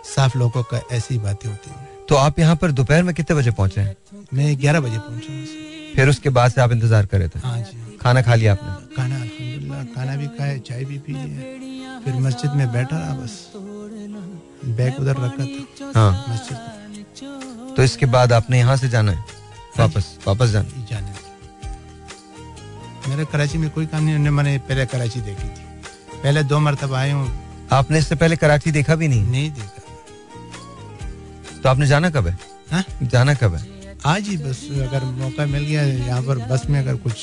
साफ़ 0.06 0.38
लोगों 0.38 0.62
का 0.62 0.80
ऐसी 0.92 1.18
बातें 1.20 1.48
होती 1.48 1.70
हैं। 1.70 1.88
तो 2.08 2.14
आप 2.16 2.38
यहाँ 2.38 2.56
पर 2.56 2.72
दोपहर 2.72 3.02
में 3.02 3.14
कितने 3.14 3.36
बजे 3.36 3.50
पहुँचे? 3.52 3.82
मैं 4.34 4.56
ग्यारह 4.60 4.80
बजे 4.80 4.98
पहुँचा 4.98 5.94
फिर 5.94 6.08
उसके 6.08 6.28
बाद 6.30 6.50
से 6.50 6.60
आप 6.60 6.72
इंतज़ार 6.72 7.06
कर 7.06 7.18
रहे 7.18 7.28
थे? 7.28 7.38
हाँ 7.40 7.58
जी। 7.60 7.96
खाना 8.02 8.22
खा 8.22 8.34
लिया 8.34 8.52
आपने? 8.52 8.96
खाना 8.96 9.16
अल्हम्दुलिल्लाह 9.16 9.84
खाना 9.94 10.16
भी 10.16 10.26
खाया 10.38 10.58
चाय 10.68 10.84
भी 10.84 10.98
पी 10.98 11.12
लिया 11.14 11.98
फिर 12.04 12.14
मस्जिद 12.20 12.50
में 12.52 12.72
बैठा 12.72 12.98
रहा 12.98 13.14
बस। 13.14 13.34
बैग 14.64 15.00
उधर 15.00 15.16
रखा 15.16 15.44
था। 15.44 15.92
हाँ। 15.94 16.26
मस्जिद 16.28 16.56
तो 17.76 17.82
इसके 17.82 18.06
बाद 18.06 18.32
आपने 18.32 18.58
यहाँ 18.58 18.76
से 18.76 18.88
जाना 18.88 19.12
है? 19.12 19.18
हाँ 19.18 19.86
वापस 19.86 20.18
वापस 20.26 20.48
जाना 20.50 20.84
जाने 20.90 21.10
मेरे 23.08 23.24
कराची 23.32 23.58
में 23.58 23.70
कोई 23.70 23.86
काम 23.86 24.04
नहीं 24.04 24.30
मैंने 24.30 24.58
पहले 24.68 24.86
कराची 24.86 25.20
देखी 25.20 25.48
थी। 25.48 25.62
पहले 26.22 26.42
दो 26.44 26.58
मरतब 26.60 26.92
आए 26.94 27.10
हूँ। 27.10 27.28
आपने 27.72 27.98
इससे 27.98 28.14
पहले 28.14 28.36
कराची 28.36 28.70
देखा 28.72 28.94
भी 28.94 29.08
नहीं? 29.08 29.24
नहीं 29.26 29.50
देखा। 29.50 29.80
तो 31.62 31.68
आपने 31.68 31.86
जाना 31.86 32.10
कब 32.10 32.26
है? 32.26 32.38
हा? 32.72 32.82
जाना 33.02 33.34
कब 33.34 33.54
है? 33.54 33.64
आज 34.06 34.28
ही 34.28 34.36
बस 34.36 34.60
अगर 34.82 35.04
मौका 35.04 35.46
मिल 35.46 35.64
गया 35.64 35.82
यहाँ 35.82 36.22
पर 36.22 36.38
बस 36.50 36.62
में 36.70 36.78
अगर 36.80 36.96
कुछ 36.96 37.14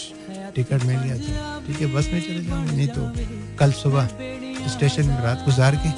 टिकट 0.55 0.83
मिल 0.83 0.97
गया 0.97 1.15
तो। 1.17 1.65
ठीक 1.67 1.81
है 1.81 1.87
बस 1.93 2.09
में 2.13 2.21
चले 2.21 2.41
जाऊँगे 2.43 2.75
नहीं 2.75 2.87
तो 2.87 3.01
कल 3.59 3.71
सुबह 3.73 4.09
स्टेशन 4.73 5.05
में 5.07 5.21
रात 5.23 5.45
गुजार 5.45 5.75
के 5.85 5.89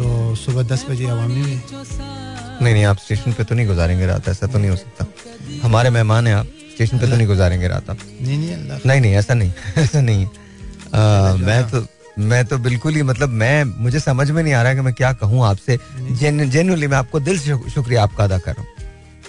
तो 0.00 0.34
सुबह 0.34 0.62
दस 0.64 0.84
बजे 0.90 1.06
अवामी 1.06 1.40
में 1.40 1.60
नहीं 2.62 2.72
नहीं 2.72 2.84
आप 2.84 2.98
स्टेशन 2.98 3.32
पे 3.32 3.44
तो 3.44 3.54
नहीं 3.54 3.66
गुजारेंगे 3.66 4.06
रात 4.06 4.28
ऐसा 4.28 4.46
तो 4.46 4.58
नहीं 4.58 4.70
हो 4.70 4.76
सकता। 4.76 5.06
हमारे 5.62 5.90
मेहमान 5.90 6.26
हैं 6.26 6.34
आप 6.34 6.46
स्टेशन 6.74 6.98
पे 6.98 7.06
तो 7.06 7.16
नहीं 7.16 7.26
गुजारेंगे 7.26 7.68
रात 7.68 7.90
आप। 7.90 7.98
नहीं 8.22 8.38
नहीं 8.38 8.78
नहीं 8.86 9.00
नहीं 9.00 9.14
ऐसा 9.14 9.34
नहीं 9.34 9.52
ऐसा 9.78 10.00
नहीं। 10.00 10.26
आ, 10.94 11.34
मैं 11.36 11.62
तो 11.70 11.86
मैं 12.20 12.44
तो 12.46 12.58
बिल्कुल 12.58 12.94
ही 12.94 13.02
मतलब 13.02 13.28
मैं 13.42 13.64
मुझे 13.64 14.00
समझ 14.00 14.30
में 14.30 14.42
नहीं 14.42 14.54
आ 14.54 14.62
रहा 14.62 14.74
कि 14.74 14.80
मैं 14.80 14.94
क्या 14.94 15.12
कहूँ 15.20 15.44
आपसे। 15.46 15.78
जेनुअली 16.48 16.86
मैं 16.86 16.96
आपको 16.96 17.20
दिल 17.20 17.38
से 17.38 17.70
शुक्रिया 17.70 18.02
आपका 18.02 18.24
अदा 18.24 18.38
कर 18.38 18.52
रहा 18.52 18.62
हूँ। 18.62 18.68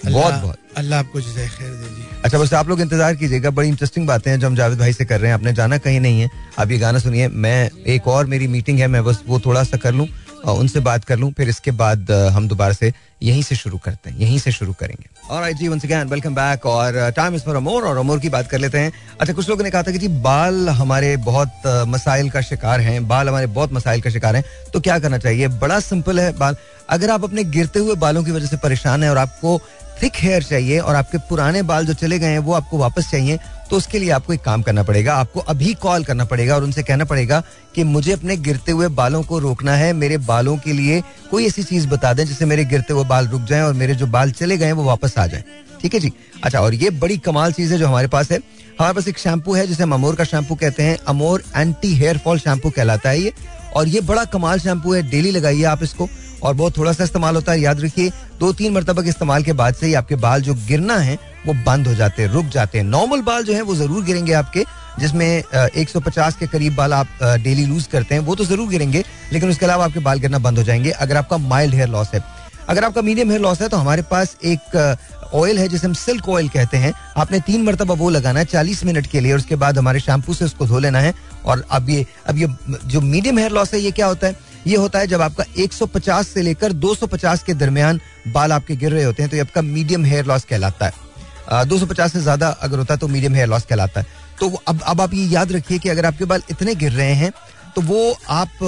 बहुत 0.04 0.34
बहुत। 0.34 0.58
अल्लाह 0.76 0.98
आपको 0.98 1.20
खैर 1.20 1.70
दे 1.70 1.88
जी। 1.88 2.06
अच्छा 2.24 2.38
बस 2.38 2.52
आप 2.54 2.68
लोग 2.68 2.80
इंतज़ार 2.80 3.14
कीजिएगा 3.16 3.50
बड़ी 3.50 3.68
इंटरेस्टिंग 3.68 4.06
बातें 4.06 4.30
हैं 4.30 4.38
जो 4.40 4.46
हम 4.46 4.56
जावेद 4.56 4.78
भाई 4.78 4.92
से 4.92 5.04
कर 5.04 5.20
रहे 5.20 5.30
हैं। 5.30 5.34
आपने 5.34 5.52
जाना 5.54 5.78
कहीं 5.78 6.00
नहीं 6.00 6.20
है। 6.20 6.30
आप 6.58 6.70
ये 6.70 6.78
गाना 6.78 6.98
सुनिए। 6.98 7.28
मैं 7.28 7.70
एक 7.94 8.08
और 8.08 8.26
मेरी 8.26 8.46
मीटिंग 8.48 8.78
है 8.78 8.86
मैं 8.88 9.04
बस 9.04 9.22
वो 9.26 9.40
थोड़ा 9.40 9.62
सा 9.64 9.76
कर 9.76 9.92
लूँ। 9.94 10.06
उनसे 10.44 10.80
बात 10.80 11.04
कर 11.04 11.16
लूँ, 11.18 11.32
फिर 11.32 11.48
इसके 11.48 11.70
बाद 11.72 12.10
हम 12.10 12.48
दोबारा 12.48 12.72
से 12.72 12.92
यहीं 13.22 13.42
से 13.42 13.56
शुरू 13.56 13.78
करते 13.78 14.10
हैं, 14.10 14.18
यहीं 14.18 14.38
से 14.38 14.52
शुरू 14.52 14.72
करेंगे। 14.72 15.08
और 15.30 15.42
आई 15.42 15.54
जी 15.54 15.68
वंस 15.68 15.84
अगेन 15.84 16.08
वेलकम 16.08 16.34
बैक 16.34 16.66
और 16.66 17.10
टाइम 17.16 17.34
इज़ 17.34 17.42
फॉर 17.42 17.56
अमोर 17.56 17.84
और 17.84 17.96
अमोर 17.98 18.20
की 18.20 18.28
बात 18.28 18.50
कर 18.50 18.58
लेते 18.58 18.78
हैं। 18.78 18.92
अच्छा 19.20 19.32
कुछ 19.32 19.48
लोगों 19.48 19.64
ने 19.64 19.70
कहा 19.70 19.82
था 19.82 19.92
कि 19.92 19.98
जी, 19.98 20.08
बाल 20.08 20.68
हमारे 20.70 21.16
बहुत 21.18 21.62
मसाइल 21.88 22.30
का 22.30 22.40
शिकार 22.42 22.80
हैं, 22.80 23.06
बाल 23.08 23.28
हमारे 23.28 23.46
बहुत 23.48 23.72
मसाइल 23.72 24.00
का 24.02 24.10
शिकार 24.10 24.36
हैं 24.36 24.44
तो 24.72 24.80
क्या 24.80 24.98
करना 24.98 25.18
चाहिए? 25.18 25.48
बड़ा 25.48 25.78
सिंपल 25.82 26.20
है 26.20 26.32
बाल। 26.38 26.56
अगर 26.90 27.10
आप 27.10 27.24
अपने 27.24 27.44
गिरते 27.46 27.78
हुए 27.78 27.94
बालों 27.96 28.22
की 28.24 28.30
वजह 28.30 28.46
से 28.46 28.56
परेशान 28.58 29.02
हैं 29.02 29.10
और 29.10 29.18
आपको 29.18 29.60
थिक 30.02 30.12
हेयर 30.16 30.42
चाहिए 30.42 30.78
और 30.78 30.94
आपके 30.94 31.18
पुराने 31.20 31.62
बाल 31.62 31.86
जो 31.86 31.94
चले 31.94 32.18
गए 32.18 32.26
हैं, 32.26 32.38
वो 32.38 32.52
आपको 32.52 32.78
वापस 32.78 33.10
चाहिए 33.10 33.38
तो 33.70 33.76
उसके 33.76 33.98
लिए 33.98 34.10
आपको 34.10 34.32
एक 34.32 34.40
काम 34.40 34.62
करना 34.62 34.82
पड़ेगा। 34.82 35.14
आपको 35.14 35.40
अभी 35.40 35.72
कॉल 35.74 36.04
करना 36.04 36.24
पड़ेगा 36.24 36.54
और 36.54 36.64
उनसे 36.64 36.82
कहना 36.82 37.04
पड़ेगा 37.04 37.42
कि 37.74 37.84
मुझे 37.84 38.12
अपने 38.12 38.36
गिरते 38.38 38.72
हुए 38.72 38.88
बालों 38.90 39.22
को 39.22 39.38
रोकना 39.38 39.74
है, 39.74 39.92
मेरे 39.92 40.18
बालों 40.18 40.56
के 40.56 40.72
लिए 40.72 41.02
कोई 41.30 41.46
ऐसी 41.46 41.62
चीज़ 41.62 41.86
बता 41.88 42.12
दें 42.12 42.24
जिससे 42.26 42.44
मेरे 42.44 42.64
गिरते 42.64 42.92
हुए 42.92 43.04
बाल 43.04 43.28
रुक 43.28 43.42
जाएँ 43.42 43.62
और 43.62 43.72
मेरे 43.74 43.94
जो 43.94 44.06
बाल 44.08 44.32
चले 44.32 44.56
गए 44.58 44.72
वो 44.72 44.84
वापस 44.84 45.18
आ 45.18 45.26
जाए। 45.26 45.44
ठीक 45.82 45.94
है 45.94 46.00
जी? 46.00 46.12
अच्छा 46.44 46.60
और 46.60 46.74
ये 46.74 46.90
बड़ी 46.90 47.16
कमाल 47.18 47.52
चीज़ 47.52 47.72
है 47.72 47.78
जो 47.78 47.86
हमारे 47.88 48.08
पास 48.08 48.30
है। 48.30 48.38
हमारे 48.78 48.94
पास 48.94 49.08
एक 49.08 49.18
शैम्पू 49.18 49.54
है 49.54 49.66
जिसे 49.66 49.82
हम 49.82 49.94
अमोर 49.94 50.14
का 50.14 50.24
शैम्पू 50.24 50.54
कहते 50.54 50.82
हैं। 50.82 50.98
Amor 51.08 51.42
anti 51.56 51.94
hair 51.94 52.18
fall 52.18 52.38
shampoo 52.38 52.70
कहलाता 52.70 53.10
है 53.10 53.20
ये। 53.20 53.32
और 53.76 53.88
ये 53.88 54.00
बड़ा 54.02 54.24
कमाल 54.24 54.58
शैम्पू 54.58 54.92
है 54.94 55.02
डेली 55.10 55.30
लगाइए 55.30 55.62
आप 55.64 55.82
इसको। 55.82 56.08
और 56.42 56.54
बहुत 56.54 56.76
थोड़ा 56.76 56.92
सा 56.92 57.04
इस्तेमाल 57.04 57.34
होता 57.34 57.52
है। 57.52 57.60
याद 57.60 57.80
रखिए, 57.80 58.10
दो 58.40 58.52
तीन 58.52 58.72
मरतबा 58.72 59.02
के 59.02 59.08
इस्तेमाल 59.08 59.42
के 59.42 59.52
बाद 59.52 59.74
से 59.74 59.86
ही 59.86 59.94
आपके 59.94 60.16
बाल 60.16 60.42
जो 60.42 60.54
गिरना 60.68 60.96
है, 60.96 61.18
वो 61.46 61.54
बंद 61.66 61.86
हो 61.86 61.94
जाते 61.94 62.22
हैं, 62.22 62.30
रुक 62.30 62.46
जाते 62.46 62.78
हैं। 62.78 62.84
नॉर्मल 62.84 63.20
बाल 63.22 63.44
जो 63.44 63.54
है, 63.54 63.62
वो 63.62 63.74
ज़रूर 63.74 64.04
गिरेंगे 64.04 64.32
आपके, 64.32 64.64
जिसमें 64.98 65.42
150 65.54 66.36
के 66.36 66.46
करीब 66.46 66.74
बाल 66.74 66.92
आप 66.92 67.22
डेली 67.40 67.66
लूज 67.66 67.86
करते 67.86 68.14
हैं, 68.14 68.22
वो 68.22 68.34
तो 68.34 68.44
ज़रूर 68.44 68.68
गिरेंगे, 68.68 69.04
लेकिन 69.32 69.50
उसके 69.50 69.66
अलावा 69.66 69.84
आपके 69.84 70.00
बाल 70.00 70.18
गिरना 70.18 70.38
बंद 70.40 70.58
हो 70.58 70.64
जाएँगे, 70.64 70.90
अगर 70.90 71.16
आपका 71.16 71.38
माइल्ड 71.38 71.74
हेयर 71.74 71.88
लॉस 71.88 72.10
है। 72.14 72.24
अगर 72.68 72.84
आपका 72.84 73.02
मीडियम 73.02 73.30
हेयर 73.30 73.40
लॉस 73.40 73.60
है 73.62 73.68
तो 73.68 73.76
हमारे 73.76 74.02
पास 74.02 74.36
एक 74.44 74.96
ऑयल 75.34 75.58
है, 75.58 75.66
जिसे 75.68 75.86
हम 75.86 75.92
सिल्क 75.94 76.28
ऑयल 76.28 76.48
कहते 76.48 76.76
हैं। 76.76 76.92
आपने 77.16 77.38
तीन 77.40 77.62
मरतबा 77.62 77.94
वो 77.94 78.08
लगाना 78.10 78.40
है, 78.40 78.46
चालीस 78.46 78.84
मिनट 78.84 79.06
के 79.06 79.20
लिए, 79.20 79.32
और 79.32 79.38
उसके 79.38 79.56
बाद 79.56 79.78
हमारे 79.78 80.00
शैम्पू 80.00 80.34
से 80.34 80.44
उसको 80.44 80.66
धो 80.66 80.78
लेना 80.78 81.00
है। 81.00 81.14
और 81.44 81.64
अब 81.70 81.88
ये 81.90 82.06
अब 82.26 82.38
ये, 82.38 82.48
जो 82.86 83.00
मीडियम 83.00 83.38
हेयर 83.38 83.52
लॉस 83.52 83.72
है, 83.74 83.80
ये 83.80 83.90
क्या 83.90 84.06
होता 84.06 84.26
है? 84.26 84.36
ये 84.66 84.76
होता 84.76 84.98
है 84.98 85.06
जब 85.06 85.22
आपका 85.22 85.44
150 85.58 86.24
से 86.24 86.42
लेकर 86.42 86.72
250 86.74 87.42
के 87.42 87.54
दरमियान 87.54 88.00
बाल 88.28 88.52
आपके 88.52 88.76
गिर 88.76 88.92
रहे 88.92 89.04
होते 89.04 89.22
हैं 89.22 89.30
तो 89.30 89.36
ये 89.36 89.42
आपका 89.42 89.62
मीडियम 89.62 90.04
हेयर 90.04 90.26
लॉस 90.26 90.44
कहलाता 90.44 90.86
है। 90.86 91.64
दो 91.66 91.78
सौ 91.78 91.86
पचास 91.86 92.12
से 92.12 92.20
ज़्यादा 92.20 92.48
अगर 92.62 92.78
होता 92.78 92.94
है 92.94 92.98
तो 92.98 93.08
मीडियम 93.08 93.34
हेयर 93.34 93.48
लॉस 93.48 93.64
कहलाता 93.64 94.00
है। 94.00 94.06
तो 94.40 94.48
अब 94.68 94.80
अब 94.82 95.00
आप 95.00 95.14
ये 95.14 95.24
याद 95.28 95.52
रखिए 95.52 95.78
कि 95.78 95.88
अगर 95.88 96.06
आपके 96.06 96.24
बाल 96.24 96.42
इतने 96.50 96.74
गिर 96.74 96.92
रहे 96.92 97.14
हैं 97.14 97.32
तो 97.74 97.82
वो 97.82 98.16
आप 98.30 98.58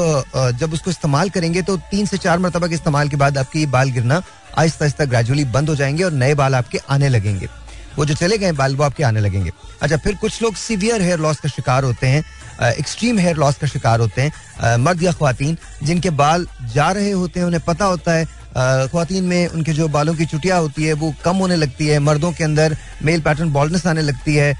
जब 0.61 0.72
उसको 0.72 0.90
इस्तेमाल 0.90 1.30
करेंगे 1.30 1.62
तो 1.62 1.76
तीन 1.90 2.07
से 2.07 2.18
चार 2.18 2.38
मरतबा 2.38 2.66
के 2.66 2.74
इस्तेमाल 2.74 3.09
के 3.09 3.16
बाद 3.16 3.38
आपके 3.38 3.59
ये 3.59 3.66
बाल 3.68 3.90
गिरना 3.90 4.22
आहिस्ता 4.59 4.85
आहिस्ता 4.85 5.04
ग्रेजुअली 5.04 5.44
बंद 5.46 5.68
हो 5.68 5.74
जाएँगे 5.76 6.04
और 6.04 6.12
नए 6.14 6.35
बाल 6.35 6.54
आपके 6.54 6.78
आने 6.90 7.09
लगेंगे। 7.09 7.48
वो 7.96 8.04
जो 8.04 8.14
चले 8.14 8.37
गए 8.38 8.52
बाल, 8.52 8.74
वो 8.76 8.85
आपके 8.85 9.02
आने 9.04 9.20
लगेंगे। 9.20 9.50
अच्छा 9.83 9.96
फिर 9.96 10.14
कुछ 10.16 10.40
लोग 10.42 10.54
सीवियर 10.57 11.02
हेयर 11.02 11.18
लॉस 11.18 11.40
का 11.40 11.48
शिकार 11.48 11.85
होते 11.85 12.07
हैं। 12.07 12.24
एक्सट्रीम 12.62 13.18
हेयर 13.18 13.36
लॉस 13.36 13.56
का 13.58 13.66
शिकार 13.66 14.00
होते 14.00 14.22
हैं 14.22 14.76
मर्द 14.78 15.02
या 15.02 15.12
खातन 15.14 15.56
जिनके 15.82 16.10
बाल 16.12 16.46
जा 16.74 16.90
रहे 16.90 17.10
होते 17.12 17.40
हैं, 17.40 17.46
उन्हें 17.46 17.62
पता 17.64 17.84
होता 17.84 18.12
है 18.12 18.24
खातन 18.88 19.24
में 19.24 19.46
उनके 19.48 19.72
जो 19.72 19.88
बालों 19.88 20.14
की 20.14 20.26
चुटिया 20.26 20.56
होती 20.56 20.84
है, 20.84 20.92
वो 20.94 21.14
कम 21.24 21.36
होने 21.36 21.56
लगती 21.56 21.86
है, 21.86 21.98
मर्दों 22.00 22.32
के 22.32 22.44
अंदर 22.44 22.76
मेल 23.02 23.20
पैटर्न 23.20 23.52
बॉल्डनेस 23.52 23.86
आने 23.86 24.02
लगती 24.02 24.34
है 24.34 24.54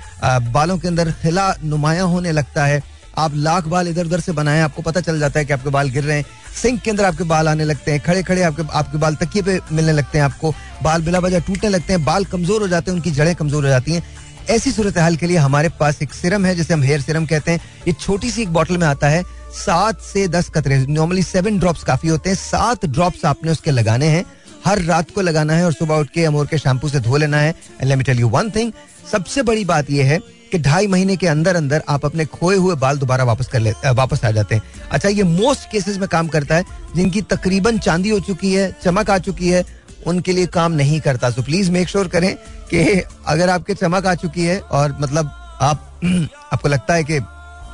बालों 0.53 0.79
के 0.79 0.89
अंदर 0.89 1.11
खिला 1.23 1.55
नुमाया 1.65 2.03
होने 2.05 2.33
लगता 2.33 2.65
है। 2.67 2.83
आप 3.19 3.33
लाख 3.37 3.67
बाल 3.67 3.89
इधर 3.89 4.07
उधर 4.07 4.21
से 4.21 4.33
बनाए, 4.33 4.61
आपको 4.61 4.83
पता 4.83 5.01
चल 5.01 5.19
जाता 5.19 5.39
है 5.39 5.45
कि 5.45 5.53
आपके 5.53 5.71
बाल 5.71 5.89
गिर 5.91 6.05
रहे 6.05 6.17
हैं। 6.17 6.25
सिंक 6.55 6.81
के 6.83 6.91
अंदर 6.91 7.05
आपके 7.05 7.25
बाल 7.25 7.49
आने 7.49 7.65
लगते 7.65 7.93
हैं 7.93 8.01
खड़े 8.01 8.23
खड़े 8.23 8.43
आपके 8.43 8.63
आपके 8.73 8.99
बाल 8.99 9.15
तकिए 9.17 9.43
पे 9.43 9.59
मिलने 9.73 9.93
लगते 9.93 10.19
हैं 10.19 10.25
आपको। 10.25 10.53
बाल 10.83 11.03
बिला 11.03 11.19
वजह 11.19 11.41
टूटने 11.41 11.69
लगते 11.71 11.93
हैं, 11.93 12.05
बाल 12.05 12.25
कमज़ोर 12.25 12.63
हो 12.63 12.69
जाते 12.69 12.91
हैं, 12.91 12.97
उनकी 12.97 13.11
जड़ें 13.13 13.35
कमज़ोर 13.35 13.65
हो 13.65 13.69
जाती 13.69 13.93
हैं। 13.93 14.03
ऐसी 14.51 14.71
सूरत 14.73 14.99
हाल 14.99 15.17
के 15.17 15.27
लिए 15.27 15.37
हमारे 15.37 15.69
पास 15.81 16.01
एक 16.03 16.15
सिरम 16.15 16.45
है, 16.47 16.55
जिसे 16.55 16.75
हम 16.75 16.83
हेयर 16.83 17.01
सिरम 17.01 17.27
कहते 17.27 17.51
हैं। 17.51 17.61
ये 17.89 17.93
छोटी 17.93 18.31
सी 18.31 18.43
एक 18.43 18.53
बॉटल 18.53 18.79
में 18.79 18.87
आता 18.87 19.09
है। 19.09 19.23
सात 19.57 20.01
से 20.03 20.27
दस 20.29 20.49
कतरे 20.51 20.79
नॉर्मली 20.89 21.23
सेवन 21.23 21.59
ड्रॉप्स 21.59 21.85
काफ़ी 21.85 22.09
होते 22.09 22.31
हैं। 22.31 22.37
सात 22.37 22.85
ड्रॉप्स 22.87 23.25
आपने 23.25 23.51
उसके 23.51 23.71
लगाने 23.71 24.07
हैं। 24.07 24.25
हर 24.67 24.81
रात 24.83 25.11
को 25.11 25.21
लगाना 25.21 25.53
है 25.53 25.65
और 25.65 25.73
सुबह 25.73 25.95
उठ 25.95 26.09
के 26.11 26.25
अमोर 26.25 26.47
के 26.47 26.59
शैम्पू 26.59 26.89
से 26.89 27.01
धो 27.01 27.17
लेना 27.17 27.39
है। 27.39 27.55
Me 27.97 28.05
tell 28.05 28.21
you 28.21 28.29
one 28.29 28.51
thing 28.51 28.73
सबसे 29.13 29.43
बड़ी 29.43 29.65
बात 29.65 29.91
यह 29.91 30.07
है 30.07 30.19
कि 30.53 30.59
ढाई 30.59 30.87
महीने 30.87 31.17
के 31.17 31.27
अंदर 31.27 31.57
अंदर 31.57 31.83
आप 31.89 32.05
अपने 32.05 32.25
खोए 32.27 32.57
हुए 32.57 32.75
बाल 32.77 32.99
दोबारा 32.99 33.25
वापस 33.25 33.47
कर 33.47 33.61
ले 33.61 33.73
वापस 33.93 34.25
आ 34.25 34.31
जाते 34.31 34.55
हैं। 34.55 34.63
अच्छा 34.91 35.09
ये 35.09 35.23
मोस्ट 35.23 35.71
केसेस 35.71 35.99
में 35.99 36.09
काम 36.09 36.29
करता 36.29 36.57
है, 36.57 36.65
जिनकी 36.97 37.23
तकरीबन 37.23 37.79
चांदी 37.79 38.11
हो 38.11 38.21
चुकी 38.21 38.53
है, 38.53 38.71
चमक 38.85 39.11
आ 39.11 39.19
चुकी 39.19 39.51
है 39.51 39.65
उनके 40.07 40.33
लिए 40.33 40.47
काम 40.55 40.73
नहीं 40.73 41.01
करता। 41.01 41.31
सो 41.31 41.43
प्लीज़ 41.43 41.71
मेक 41.71 41.89
श्योर 41.89 42.09
करें 42.09 42.35
कि 42.71 43.03
अगर 43.27 43.51
आपके 43.51 43.75
चमक 43.75 44.07
आ 44.07 44.15
चुकी 44.15 44.45
है 44.45 44.59
और 44.61 44.97
मतलब 45.01 45.31
आप, 45.61 46.01
आपको 46.53 46.69
लगता 46.69 46.95
है 46.95 47.05
कि 47.05 47.21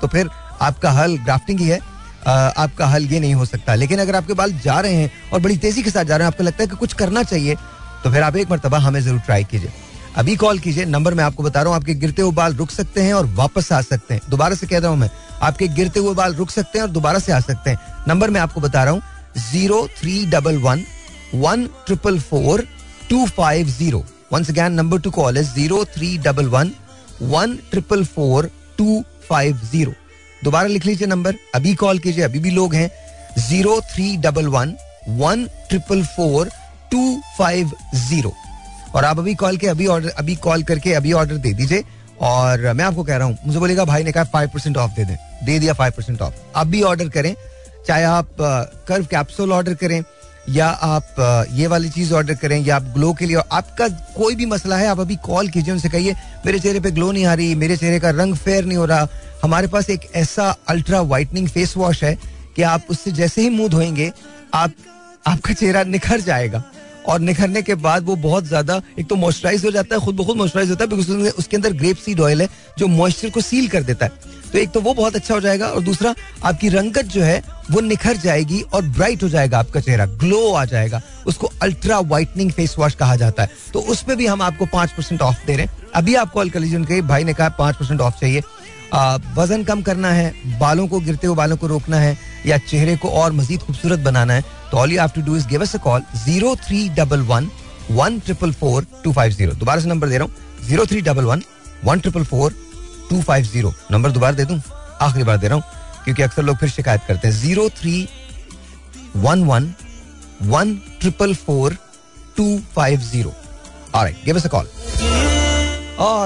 तो 0.00 0.08
फिर 0.08 0.28
आपका 0.62 0.90
हल 0.92 1.16
ग्राफ्टिंग 1.18 1.60
ही 1.60 1.68
है। 1.68 1.78
आपका 2.22 2.86
हल 2.86 3.04
ये 3.04 3.20
नहीं 3.20 3.34
हो 3.34 3.44
सकता। 3.44 3.74
लेकिन 3.74 3.98
अगर 3.98 4.16
आपके 4.16 4.32
बाल 4.34 4.52
जा 4.64 4.78
रहे 4.80 4.94
हैं 4.94 5.10
और 5.32 5.40
बड़ी 5.40 5.56
तेज़ी 5.58 5.82
के 5.82 5.90
साथ 5.90 6.04
जा 6.04 6.16
रहे 6.16 6.26
हैं, 6.26 6.32
आपको 6.32 6.44
लगता 6.44 6.62
है 6.62 6.66
कि 6.66 6.76
कुछ 6.76 6.92
करना 6.94 7.22
चाहिए 7.22 7.54
तो 8.04 8.10
फिर 8.10 8.22
आप 8.22 8.36
एक 8.36 8.50
मरतबा 8.50 8.78
हमें 8.78 9.00
ज़रूर 9.00 9.20
ट्राई 9.20 9.44
कीजिए। 9.44 9.72
अभी 10.16 10.34
कॉल 10.36 10.58
कीजिए। 10.58 10.84
नंबर 10.86 11.14
मैं 11.14 11.24
आपको 11.24 11.42
बता 11.42 11.62
रहा 11.62 11.68
हूँ, 11.68 11.76
आपके 11.76 11.94
गिरते 11.94 12.22
हुए 12.22 12.32
बाल 12.32 12.54
रुक 12.54 12.70
सकते 12.70 13.02
हैं 13.02 13.12
और 13.14 13.26
वापस 13.34 13.72
आ 13.72 13.80
सकते 13.82 14.14
हैं। 14.14 14.20
दोबारा 14.30 14.54
से 14.54 14.66
कह 14.66 14.78
रहा 14.78 14.90
हूँ 14.90 14.98
मैं, 14.98 15.10
आपके 15.42 15.68
गिरते 15.70 16.00
हुए 16.00 16.14
बाल 16.14 16.34
रुक 16.34 16.50
सकते 16.50 16.78
हैं 16.78 16.84
और 16.84 16.90
दोबारा 16.90 17.18
से 17.18 17.32
आ 17.32 17.40
सकते 17.40 17.70
हैं। 17.70 18.04
नंबर 18.08 18.30
मैं 18.30 18.40
आपको 18.40 18.60
बता 18.60 18.84
रहा 18.84 18.92
हूँ 18.92 19.02
zero 19.42 19.86
three 19.98 20.24
double 20.26 20.56
one 20.58 20.84
one 21.34 21.66
triple 21.86 22.18
four 22.20 22.66
two 23.10 23.24
five 23.28 23.68
zero 23.68 24.04
once 24.32 24.50
again 24.50 24.72
number 24.72 25.00
to 25.00 25.10
call 25.10 25.38
is 25.38 25.48
zero 25.54 25.84
three 25.94 26.16
double 26.18 26.46
one 26.48 26.72
one 27.22 27.58
triple 27.70 28.04
four 28.06 28.50
two 28.78 29.02
five 29.28 29.60
zero 29.72 29.92
दोबारा 30.44 30.68
लिख 30.68 30.86
लीजिए 30.86 31.06
नंबर 31.08 31.34
अभी 31.54 31.74
कॉल 31.74 31.98
कीजिए, 31.98 32.24
अभी 32.24 32.38
भी 32.38 32.50
लोग 32.50 32.74
हैं. 32.74 32.90
Zero 33.38 33.80
three 33.92 34.16
double 34.16 34.46
one 34.48 34.74
one 35.08 35.44
triple 35.68 36.02
four 36.16 36.50
two 36.92 37.20
five 37.38 37.70
zero 37.96 38.32
और 38.94 39.04
आप 39.04 39.18
अभी 39.18 39.34
कॉल 39.34 39.56
के, 39.56 39.66
अभी 39.66 39.86
ऑर्डर 39.86 40.08
अभी 40.08 40.34
कॉल 40.36 40.62
करके, 40.62 40.92
अभी 40.94 41.12
ऑर्डर 41.12 41.36
दे 41.36 41.52
दीजिए. 41.54 41.84
और 42.20 42.72
मैं 42.72 42.84
आपको 42.84 43.02
कह 43.04 43.16
रहा 43.16 43.26
हूँ, 43.26 43.36
मुझे 43.46 43.58
बोलेगा, 43.58 43.84
भाई 43.84 44.04
ने 44.04 44.12
कहा 44.12 44.24
फाइव 44.32 44.48
परसेंट 44.54 44.76
ऑफ़ 44.76 44.90
दे 44.92 45.04
दें। 45.04 45.16
दे 45.44 45.58
दिया 45.58 45.72
फाइव 45.74 45.92
परसेंट 45.96 46.22
ऑफ़ 46.22 46.34
अब 46.54 46.66
भी 46.66 46.82
ऑर्डर 46.82 47.08
करें. 47.08 47.34
चाहे 47.86 48.04
आप 48.04 48.28
कर्व 48.88 49.04
कैप्सूल 49.10 49.52
ऑर्डर 49.52 49.74
करें 49.74 50.02
या 50.50 50.66
आप 50.66 51.46
ये 51.52 51.66
वाली 51.66 51.88
चीज़ 51.88 52.12
ऑर्डर 52.14 52.34
करें, 52.34 52.58
या 52.58 52.76
आप 52.76 52.82
ग्लो 52.94 53.12
के 53.12 53.26
लिए 53.26 53.36
आपका 53.52 53.88
कोई 54.16 54.34
भी 54.34 54.46
मसला 54.46 54.76
है, 54.76 54.86
आप 54.86 55.00
अभी 55.00 55.16
कॉल 55.16 55.48
कीजिए, 55.48 55.72
उनसे 55.72 55.88
कहिए, 55.88 56.14
मेरे 56.46 56.58
चेहरे 56.58 56.80
पे 56.80 56.90
ग्लो 56.90 57.10
नहीं 57.12 57.24
आ 57.26 57.34
रही, 57.34 57.54
मेरे 57.54 57.76
चेहरे 57.76 58.00
का 58.00 58.10
रंग 58.12 58.34
फेयर 58.36 58.64
नहीं 58.64 58.78
हो 58.78 58.84
रहा। 58.84 59.08
हमारे 59.42 59.66
पास 59.66 59.90
एक 59.90 60.10
ऐसा 60.14 60.48
अल्ट्रा 60.68 61.00
वाइटनिंग 61.02 61.48
फेस 61.48 61.76
वॉश 61.76 62.02
है 62.04 62.14
कि 62.56 62.62
आप 62.62 62.86
उससे 62.90 63.12
जैसे 63.12 63.42
ही 63.42 63.50
मुँह 63.50 63.68
धोएँगे, 63.68 64.12
आप, 64.54 64.72
आपका 65.26 65.54
चेहरा 65.54 65.84
निखर 65.84 66.20
जाएगा। 66.20 66.62
और 67.08 67.20
निखरने 67.20 67.62
के 67.62 67.74
बाद 67.76 68.04
वो 68.04 68.16
बहुत 68.18 68.44
ज़्यादा, 68.44 68.80
एक 68.98 69.08
तो 69.08 69.16
मॉइस्चराइज 69.16 69.64
हो 69.64 69.70
जाता 69.70 69.94
है, 69.94 70.00
खुद 70.00 70.16
ब 70.16 70.24
खुद 70.26 70.36
मॉइस्चराइज 70.36 70.70
होता 70.70 70.84
है 70.84 70.90
बिकॉज़ 70.90 71.34
उसके 71.38 71.56
अंदर 71.56 71.72
ग्रेप 71.72 71.96
सीड 71.96 72.20
ऑयल 72.20 72.42
है, 72.42 72.48
जो 72.78 72.86
मॉइस्चर 72.88 73.30
को 73.30 73.40
सील 73.40 73.68
कर 73.68 73.82
देता 73.82 74.06
है। 74.06 74.38
तो 74.52 74.58
एक 74.58 74.70
तो 74.70 74.80
वो 74.80 74.94
बहुत 74.94 75.16
अच्छा 75.16 75.34
हो 75.34 75.40
जाएगा 75.40 75.66
और 75.68 75.82
दूसरा, 75.82 76.14
आपकी 76.44 76.68
रंगत 76.68 77.06
जो 77.06 77.22
है, 77.22 77.42
वो 77.70 77.80
निखर 77.80 78.16
जाएगी 78.16 78.60
और 78.62 78.82
ब्राइट 78.84 79.22
हो 79.22 79.28
जाएगा 79.28 79.58
आपका 79.58 79.80
चेहरा, 79.80 80.06
ग्लो 80.06 80.52
आ 80.52 80.64
जाएगा। 80.64 81.00
उसको 81.26 81.50
अल्ट्रा 81.62 81.98
व्हाइटनिंग 82.00 82.50
फेस 82.52 82.74
वॉश 82.78 82.94
कहा 82.94 83.16
जाता 83.16 83.42
है। 83.42 83.50
तो 83.72 83.80
उसमें 83.92 84.16
भी 84.16 84.26
हम 84.26 84.42
आपको 84.42 84.66
पाँच 84.68 84.92
परसेंट 84.92 85.22
ऑफ़ 85.22 85.46
दे 85.46 85.56
रहे 85.56 85.66
हैं। 85.66 85.90
अभी 85.94 86.14
आप 86.14 86.32
कॉल 86.32 86.50
कर 86.50 86.60
लीजिए 86.60 86.78
उनके 86.78 87.00
भाई 87.02 87.24
ने 87.24 87.34
कहा 87.34 87.48
पाँच 87.58 87.76
परसेंट 87.76 88.00
ऑफ़ 88.00 88.20
चाहिए। 88.20 88.42
वज़न 89.36 89.64
कम 89.64 89.82
करना 89.82 90.10
है, 90.10 90.32
बालों 90.60 90.86
को 90.88 91.00
गिरते 91.00 91.26
हुए 91.26 91.36
बालों 91.36 91.56
को 91.56 91.66
रोकना 91.66 91.96
है 91.98 92.16
या 92.46 92.56
चेहरे 92.60 92.96
को 92.96 93.08
और 93.10 93.32
मजीद 93.32 93.60
खूबसूरत 93.62 93.98
बनाना 94.00 94.34
है 94.34 94.44
तो 94.70 94.76
all 94.78 94.92
you 94.92 94.98
have 95.00 95.10
to 95.14 95.22
do 95.22 95.36
is 95.36 95.46
give 95.48 95.62
us 95.62 95.74
a 95.74 95.78
call 95.78 96.02
zero 96.16 96.54
three 96.66 96.88
double 96.96 97.20
one 97.28 97.48
one 97.90 98.18
triple 98.20 98.52
four 98.52 98.86
two 99.04 99.12
five 99.12 99.32
zero 99.32 99.52
दोबारा 99.52 99.80
से 99.80 99.88
नंबर 99.88 100.08
दे 100.08 100.18
रहा 100.18 100.26
हूँ 100.26 100.66
zero 100.66 100.86
three 100.86 101.00
double 101.02 101.24
one 101.24 101.42
one 101.84 102.00
triple 102.00 102.24
four 102.24 102.54
two 103.10 103.20
five 103.22 103.44
zero 103.44 103.72
number 103.90 104.10
दोबारा 104.10 104.36
दे 104.36 104.44
दूँ? 104.44 104.60
आखिरी 105.02 105.24
बार 105.24 105.36
दे 105.38 105.48
रहा 105.48 105.56
हूँ 105.56 105.64
क्योंकि 106.04 106.22
अक्सर 106.22 106.42
लोग 106.42 106.56
फिर 106.56 106.68
शिकायत 106.68 107.00
करते 107.08 107.28
हैं। 107.28 107.34
Zero 107.34 107.68
three 107.78 108.08
one 109.16 109.44
one 109.44 109.72
one 110.42 110.74
triple 111.00 111.34
four 111.36 111.76
two 112.36 112.58
five 112.76 113.00
zero 113.02 113.34
call 113.94 114.68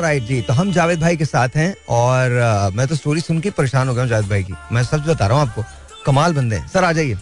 right 0.03 0.23
जी 0.25 0.40
तो 0.42 0.53
हम 0.53 0.73
जावेद 0.73 1.01
भाई 1.01 1.16
के 1.16 1.25
साथ 1.25 1.57
हैं 1.57 1.75
और 1.90 2.31
uh, 2.31 2.77
मैं 2.77 2.87
तो 2.88 2.94
स्टोरी 2.97 3.20
सुन 3.20 3.40
के 3.40 3.51
परेशान 3.51 3.88
हो 3.88 3.94
गया 3.94 4.03
हूँ 4.03 4.11
जावेद 4.11 4.29
भाई 4.31 4.42
की। 4.44 4.55
मैं 4.73 4.83
सच 4.85 5.01
बता 5.07 5.27
रहा 5.27 5.38
हूँ 5.38 5.49
आपको 5.49 5.64
कमाल 6.07 6.33
बंदे 6.35 6.57
हैं। 6.57 6.68
सर 6.68 6.85
आ 6.85 6.92
जाइए। 6.92 7.16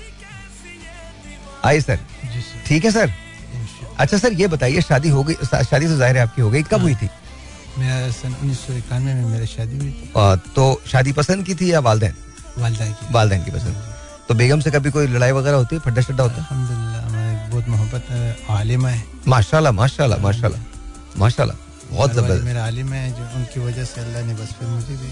आइए 1.64 1.80
सर। 1.80 1.98
ठीक 2.66 2.84
है 2.84 2.90
सर? 2.90 3.12
अच्छा 3.98 4.18
सर 4.18 4.32
ये 4.32 4.46
बताइए 4.48 4.80
शादी 4.80 5.08
हो 5.08 5.22
गई 5.24 5.34
शादी 5.44 5.86
तो 5.86 5.96
ज़ाहिर 5.96 6.16
है 6.16 6.22
आपकी 6.22 6.42
हो 6.42 6.50
गई 6.50 6.62
कब 6.62 6.80
हुई 6.82 6.94
थी? 6.94 7.08
मेरा 7.78 8.10
सन 8.12 8.34
उन्नीस 8.34 8.58
सौ 8.60 8.72
इक्यानवे 8.74 9.14
में 9.14 9.24
मेरी 9.26 9.46
शादी 9.46 9.76
हुई 9.78 9.90
थी। 9.90 10.52
तो 10.54 10.64
शादी 10.86 11.12
पसंद 11.12 11.44
की 11.46 11.54
थी 11.54 11.72
या 11.72 11.80
वालदेन? 11.80 12.14
वालदा 12.58 12.86
की। 12.86 13.12
वालदेन 13.14 13.44
की 13.44 13.50
पसंद। 13.50 13.74
तो 14.28 14.34
बेगम 14.34 14.60
से 14.60 14.70
कभी 14.70 14.90
कोई 14.90 15.06
लड़ाई 15.08 15.32
वगैरह 15.32 15.56
होती 15.56 15.76
है? 15.76 15.80
फड्डा 15.82 16.02
शड्डा 16.02 16.22
होता 16.22 16.36
है? 16.36 16.44
हमारी 16.44 17.50
बहुत 17.50 17.68
मोहब्बत 17.68 18.46
आलिमा 18.50 18.88
है। 18.88 19.02
माशाल्लाह 19.28 19.72
माशाल्लाह 19.72 20.18
माशाल्लाह 20.20 20.62
माशाल्लाह। 21.18 21.56
बहुत 21.90 22.12
ज़बरदस्त। 22.12 22.44
मेरा 22.44 22.64
आलिम 22.66 22.92
है 22.92 23.10
जो 23.10 23.22
उनकी 23.36 23.60
वजह 23.60 23.84
से 23.84 24.00
अल्लाह 24.00 24.22
ने 24.26 24.34
बस 24.34 24.52
फिर 24.58 24.68
मुझे 24.68 24.94
भी 24.96 25.10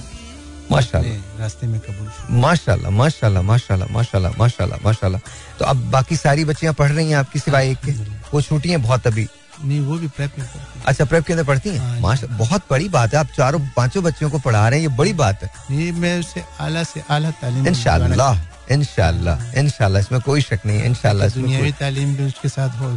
माशाल्लाह। 0.71 1.41
रास्ते 1.41 1.67
में 1.67 1.81
कबूल 1.81 2.09
माशाल्लाह 2.41 2.91
माशाल्लाह 2.93 3.43
माशाल्लाह 3.43 3.89
माशाल्लाह 3.93 4.33
माशाल्लाह 4.39 4.79
माशाल्लाह। 4.85 5.21
तो 5.59 5.65
अब 5.65 5.91
बाकी 5.91 6.17
सारी 6.17 6.45
बच्चियाँ 6.45 6.75
पढ़ 6.75 6.91
रही 6.93 7.09
हैं 7.09 7.17
आपकी 7.17 7.39
सिवाय 7.39 7.71
एक 7.71 7.79
के। 7.85 7.93
वो 8.33 8.41
छूटी 8.41 8.69
हैं 8.71 8.83
बहुत 8.83 9.07
अभी। 9.07 9.27
नहीं 9.65 9.81
वो 9.87 9.97
भी 9.99 10.09
प्रेप 10.17 10.39
में 10.39 10.47
अच्छा 10.87 11.05
प्रेप 11.05 11.25
के 11.27 11.33
अंदर 11.33 11.45
पढ़ती 11.45 11.77
हाँ? 11.77 11.89
हैं 11.89 12.01
माशा 12.03 12.27
बहुत 12.37 12.63
बड़ी 12.71 12.89
बात 12.89 13.15
है 13.15 13.19
आप 13.21 13.29
चारों 13.37 13.61
पाँचों 13.77 14.03
बच्चों 14.05 14.31
को 14.31 14.39
पढ़ा 14.39 14.69
रहे 14.69 14.81
हैं 14.81 14.89
ये 14.89 14.97
बड़ी 14.97 15.13
बात 15.15 15.43
है। 15.43 15.93
मैं 16.01 16.19
उसे 16.21 16.45
आला 16.61 16.83
से 16.85 17.03
आला 17.11 17.31
तालीम 17.41 17.67
इनशाला 17.67 18.31
इनशाला 18.71 19.39
इनशाला 19.59 19.99
इसमें 19.99 20.21
कोई 20.23 20.41
शक 20.41 20.61
नहीं 20.67 20.79
है 20.79 20.87
इनशाला 20.87 21.27
दुनियावी 21.29 21.73
तालीम 21.79 22.15
भी 22.17 22.25
उसके 22.27 22.49
साथ 22.49 22.81
हो 22.81 22.89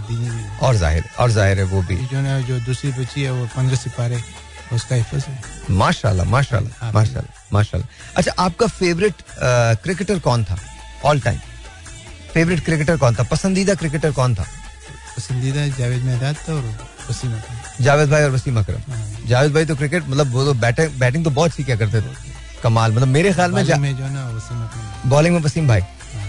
और 0.68 0.76
ज़ाहिर 0.76 1.04
और 1.20 1.32
ज़ाहिर 1.32 1.60
है 1.60 1.64
वो 1.66 1.82
भी। 1.82 1.96
जो 2.08 2.22
ना 2.22 2.40
जो 2.48 2.60
दूसरी 2.66 2.92
बच्ची 3.00 3.24
है 3.24 3.32
वो 3.32 3.46
पंद्रह 3.56 3.78
सिपारे 3.78 4.22
उसका 4.74 4.96
हिफज 4.96 5.24
है। 5.28 5.76
माशाल्लाह 5.78 6.26
माशाल्लाह 6.30 6.92
माशाल्लाह 6.94 7.54
माशाल्लाह 7.54 8.18
अच्छा 8.18 8.44
आपका 8.44 8.68
फेवरेट 8.68 9.16
क्रिकेटर 9.84 10.20
कौन 10.20 10.44
था? 10.46 10.58
ऑल 11.06 11.20
टाइम 11.22 11.40
फेवरेट 12.34 12.64
क्रिकेटर 12.66 12.98
कौन 12.98 13.16
था? 13.16 13.24
पसंदीदा 13.32 13.74
क्रिकेटर 13.76 14.12
कौन 14.12 14.36
था? 14.36 14.46
पसंदीदा 15.18 15.68
जावेद 15.78 16.04
मेहदाद 16.04 16.36
था 16.36 16.54
और 16.54 16.64
वसीम 17.10 17.32
अकरम। 17.34 17.84
जावेद 17.84 18.10
भाई 18.10 18.24
और 18.24 18.32
वसीम 18.32 18.60
अकरम। 18.60 18.92
हाँ। 18.92 19.28
जावेद 19.28 19.54
भाई 19.54 19.66
तो 19.66 19.76
क्रिकेट 19.76 20.08
मतलब 20.08 20.32
वो 20.34 20.46
तो 20.46 20.54
बैटिंग 20.62 21.00
बैटिंग 21.00 21.24
तो 21.24 21.30
बहुत 21.32 21.52
अच्छी 21.52 21.64
क्या 21.64 21.76
करते 21.76 22.02
थे। 22.02 22.32
कमाल 22.64 22.92
मतलब 22.92 23.08
मेरे 23.10 23.34
ख्याल 23.34 23.52
में 23.52 23.64
में 23.80 23.96
जो 23.98 24.08
ना 24.08 24.30
वसीम 24.30 24.64
अकरम। 24.64 25.10
बॉलिंग 25.10 25.36
में 25.36 25.42
वसीम 25.42 25.68
भाई। 25.68 25.82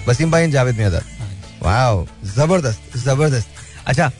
वसीम 0.09 0.31
भाई 0.31 0.43
एंड 0.43 0.53
जावेद 0.53 0.77
मियादाद 0.77 1.03
हाँ 1.19 1.29
जी। 1.29 1.59
वाओ 1.63 2.07
ज़बरदस्त 2.27 2.97
ज़बरदस्त। 2.99 3.49
अच्छा 3.87 4.11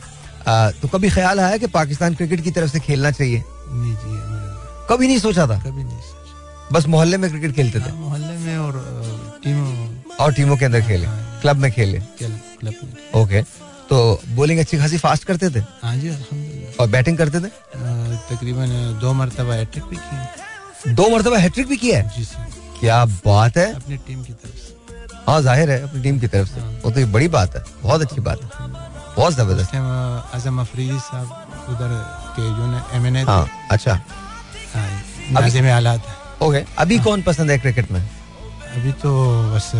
आ, 0.47 0.69
तो 0.71 0.87
कभी 0.87 1.09
ख्याल 1.09 1.39
आया 1.39 1.57
कि 1.57 1.67
पाकिस्तान 1.69 2.15
क्रिकेट 2.15 2.41
की 2.43 2.51
तरफ़ 2.51 2.71
से 2.71 2.79
खेलना 2.79 3.11
चाहिए? 3.11 3.43
नहीं 3.67 3.93
जी 3.95 4.23
कभी 4.89 5.07
नहीं 5.07 5.19
सोचा 5.19 5.47
था? 5.47 5.57
कभी 5.59 5.83
नहीं 5.83 5.99
सोचा। 5.99 6.69
बस 6.71 6.85
मोहल्ले 6.87 7.17
में 7.17 7.29
क्रिकेट 7.29 7.55
खेलते 7.55 7.79
थे? 7.79 7.83
हाँ, 7.83 7.97
मोहल्ले 7.99 8.37
में 8.37 8.57
और 8.57 8.73
टीमों 9.43 9.87
और 10.19 10.33
टीमों 10.33 10.57
के 10.57 10.65
अंदर 10.65 10.81
खेले? 10.81 11.07
क्लब 11.41 11.57
में 11.57 11.71
खेले? 11.71 11.99
क्लब 12.19 12.39
क्लब 12.59 12.73
में। 12.83 13.21
ओके 13.21 13.41
तो 13.89 13.97
बॉलिंग 14.35 14.59
अच्छी 14.59 14.77
खासी 14.77 14.97
फास्ट 14.97 15.23
करते 15.23 15.49
थे? 15.49 15.59
हाँ 15.83 15.95
जी 15.97 16.07
अल्हम्दुलिल्लाह 16.09 16.81
और 16.83 16.89
बैटिंग 16.91 17.17
करते 17.17 17.39
थे? 17.39 17.49
तकरीबन 18.29 18.69
दो 19.01 19.13
मरतबा 19.13 19.53
हैट्रिक 19.55 19.83
भी 19.89 19.97
की 19.97 20.93
दो 20.93 21.09
मरतबा 21.09 21.37
हैट्रिक 21.37 21.67
भी 21.67 21.77
किया 21.77 21.97
है 21.99 22.09
जी 22.15 22.23
सर। 22.25 22.47
क्या 22.79 23.03
बात 23.25 23.57
है। 23.57 23.71
अपनी 23.75 23.97
टीम 24.07 24.23
की 24.23 24.33
तरफ़ 24.33 24.55
से। 24.55 24.73
हाँ 25.27 25.41
ज़ाहिर 25.41 25.69
है 25.71 25.81
अपनी 25.83 26.01
टीम 26.01 26.19
की 26.19 26.27
तरफ़ 26.33 26.49
से। 26.49 26.61
वो 26.83 26.91
तो 26.91 26.99
ये 26.99 27.05
बड़ी 27.13 27.27
बात 27.37 27.55
है 27.55 27.63
बहुत 27.83 28.01
अच्छी 28.01 28.21
बात 28.21 28.41
है। 28.43 28.49
बहुत 29.15 29.33
ज़बरदस्त। 29.33 29.75
अ, 29.75 29.79
आज़म 30.35 30.59
अफरीदी 30.61 30.99
साहब 30.99 31.69
उधर 31.69 31.93
के 32.35 32.49
जो 32.57 32.67
ना 32.71 32.85
एम 32.93 33.05
एन 33.07 33.15
ए 33.15 33.23
हाँ 33.23 33.47
अच्छा। 33.71 33.99
नाजिम 35.31 35.65
हालात 35.69 36.41
ओके 36.43 36.63
अभी 36.79 36.97
कौन 36.99 37.21
पसंद 37.23 37.51
है 37.51 37.57
क्रिकेट 37.59 37.91
में? 37.91 38.01
अभी 38.75 38.91
तो 39.01 39.11
बस 39.53 39.71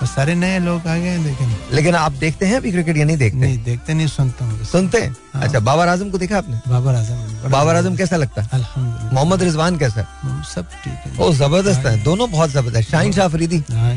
अ, 0.00 0.02
बस 0.02 0.14
सारे 0.14 0.34
नए 0.34 0.58
लोग 0.58 0.86
आ 0.86 0.96
गए 0.96 1.08
हैं 1.08 1.24
लेकिन 1.24 1.54
लेकिन 1.72 1.94
आप 1.94 2.12
देखते 2.20 2.46
हैं 2.46 2.56
अभी 2.56 2.70
क्रिकेट 2.72 2.96
या 2.96 3.04
नहीं 3.04 3.16
देखते? 3.16 3.38
नहीं 3.38 3.58
देखते 3.64 3.94
नहीं 3.94 4.06
सुनता 4.06 4.44
हूँ। 4.44 4.64
सुनते 4.64 5.00
हैं? 5.00 5.14
हाँ। 5.34 5.42
अच्छा 5.42 5.60
बाबर 5.60 5.88
आज़म 5.88 6.10
को 6.10 6.18
देखा 6.18 6.38
आपने? 6.38 6.60
बाबर 6.68 6.94
आज़म 6.94 7.50
बाबर 7.50 7.76
आज़म 7.76 7.96
कैसा 7.96 8.16
लगता 8.16 8.42
है? 8.42 8.60
मोहम्मद 9.12 9.42
रिजवान 9.42 9.78
कैसा 9.78 10.06
सब 10.54 10.66
ठीक 10.84 10.92
है। 11.06 11.16
ओ 11.18 11.32
ज़बरदस्त 11.34 11.86
है। 11.86 12.02
दोनों 12.04 12.30
बहुत 12.30 12.50
ज़बरदस्त 12.50 12.90
शाहीन 12.90 13.12
शाह 13.12 13.24
अफरीदी 13.24 13.62
हाँ। 13.72 13.94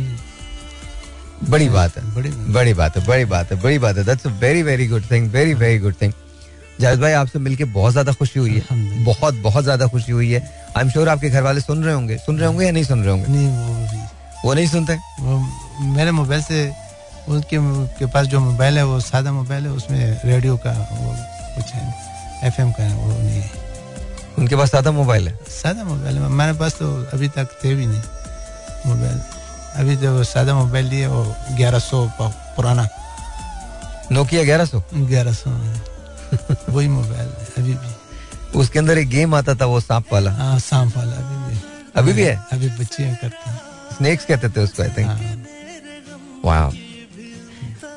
बड़ी 1.49 1.69
बात 1.69 1.97
है। 1.97 2.03
बड़ी 2.15 2.29
बात। 2.73 2.97
है 2.97 3.05
बड़ी 3.05 3.25
बात 3.25 3.51
है 3.51 3.61
बड़ी 3.61 3.77
बात 3.79 3.97
है। 3.97 4.03
That's 4.05 4.25
very 4.41 4.61
very 4.63 4.87
good 4.87 5.09
thing 5.11 5.29
very 5.31 5.53
very 5.53 5.79
good 5.79 5.95
thing 6.01 6.13
Javed 6.81 6.99
भाई 6.99 7.11
आपसे 7.13 7.39
मिलके 7.39 7.63
बहुत 7.73 7.91
ज़्यादा 7.91 8.11
खुशी 8.11 8.39
हुई 8.39 8.61
है। 8.69 9.03
बहुत 9.05 9.33
बहुत 9.41 9.63
ज़्यादा 9.63 9.87
खुशी 9.87 10.11
हुई 10.11 10.31
है। 10.31 10.39
आई 10.77 10.83
एम 10.83 10.89
श्योर 10.89 11.09
आपके 11.09 11.29
घर 11.29 11.41
वाले 11.43 11.61
सुन 11.61 11.83
रहे 11.83 11.93
होंगे। 11.93 12.17
सुन 12.17 12.37
रहे 12.37 12.47
होंगे 12.47 12.65
या 12.65 12.71
नहीं 12.71 12.83
सुन 12.83 13.03
रहे 13.03 13.11
होंगे? 13.11 13.27
नहीं 13.27 13.47
वो 13.47 14.45
वो 14.45 14.53
नहीं 14.53 14.67
सुनते? 14.67 14.93
वो 15.19 15.37
मेरे 15.81 16.11
मोबाइल 16.11 16.41
से 16.41 16.73
उनके 17.29 17.57
के 17.99 18.05
पास 18.05 18.25
जो 18.27 18.39
मोबाइल 18.39 18.77
है 18.77 18.85
वो 18.85 18.99
सादा 18.99 19.31
मोबाइल 19.31 19.63
है 19.63 19.71
उसमें 19.71 20.21
रेडियो 20.25 20.57
का 20.57 20.71
वो 20.71 21.15
कुछ 21.55 21.73
है 21.73 22.13
एफएम 22.43 22.71
का 22.71 22.83
है, 22.83 22.95
वो 22.95 23.07
नहीं 23.07 23.41
है। 23.41 23.51
उनके 24.39 24.55
पास 24.55 24.71
सादा 24.71 24.91
मोबाइल 24.91 25.27
है? 25.27 25.39
सादा 25.49 25.83
मोबाइल 25.83 26.17
है। 26.17 26.29
मेरे 26.29 26.53
पास 26.53 26.73
तो 26.73 27.03
अभी 27.13 27.27
तक 27.27 27.47
थे 27.63 27.75
भी 27.75 27.85
नहीं 27.85 28.01
मोबाइल। 28.85 29.21
अभी 29.75 29.95
जो 29.95 30.23
सादा 30.23 30.55
मोबाइल 30.55 30.85
लिए 30.85 31.07
वो 31.07 31.35
ग्यारह 31.51 31.79
सौ 31.79 32.11
पुराना। 32.21 32.87
नोकिया 34.11 34.43
ग्यारह 34.43 34.65
सौ? 34.65 34.83
ग्यारह 34.95 35.33
सौ 35.33 35.49
वही 36.69 36.87
मोबाइल 36.87 37.27
है 37.27 37.47
अभी 37.57 37.73
भी। 37.73 37.95
उसके 38.59 38.79
अंदर 38.79 38.97
एक 38.97 39.09
गेम 39.09 39.35
आता 39.35 39.55
था 39.55 39.65
वो 39.65 39.79
सांप 39.79 40.05
वाला। 40.13 40.31
हाँ 40.31 40.59
सांप 40.59 40.97
वाला 40.97 41.11
अभी 41.11 41.53
भी। 41.53 41.61
अभी 41.95 42.13
भी 42.13 42.21
है? 42.21 42.45
अभी 42.53 42.69
बच्चे 42.69 43.15
करते 43.21 43.49
हैं। 43.49 43.61
स्नेक्स 43.97 44.25
कहते 44.25 44.49
थे 44.49 44.61
उसको 44.61 44.83
आई 44.83 44.89
थिंक 44.89 45.42
वाह 46.43 46.75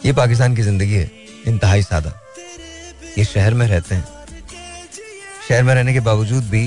ये 0.06 0.12
पाकिस्तान 0.14 0.54
की 0.56 0.62
ज़िंदगी 0.62 0.94
है 0.94 1.10
इंतहाई 1.46 1.82
सादा। 1.82 2.12
ये 3.18 3.24
शहर 3.24 3.54
में 3.54 3.66
रहते 3.66 3.94
हैं। 3.94 4.04
शहर 5.48 5.62
में 5.62 5.74
रहने 5.74 5.92
के 5.92 6.00
बावजूद 6.00 6.44
भी 6.50 6.66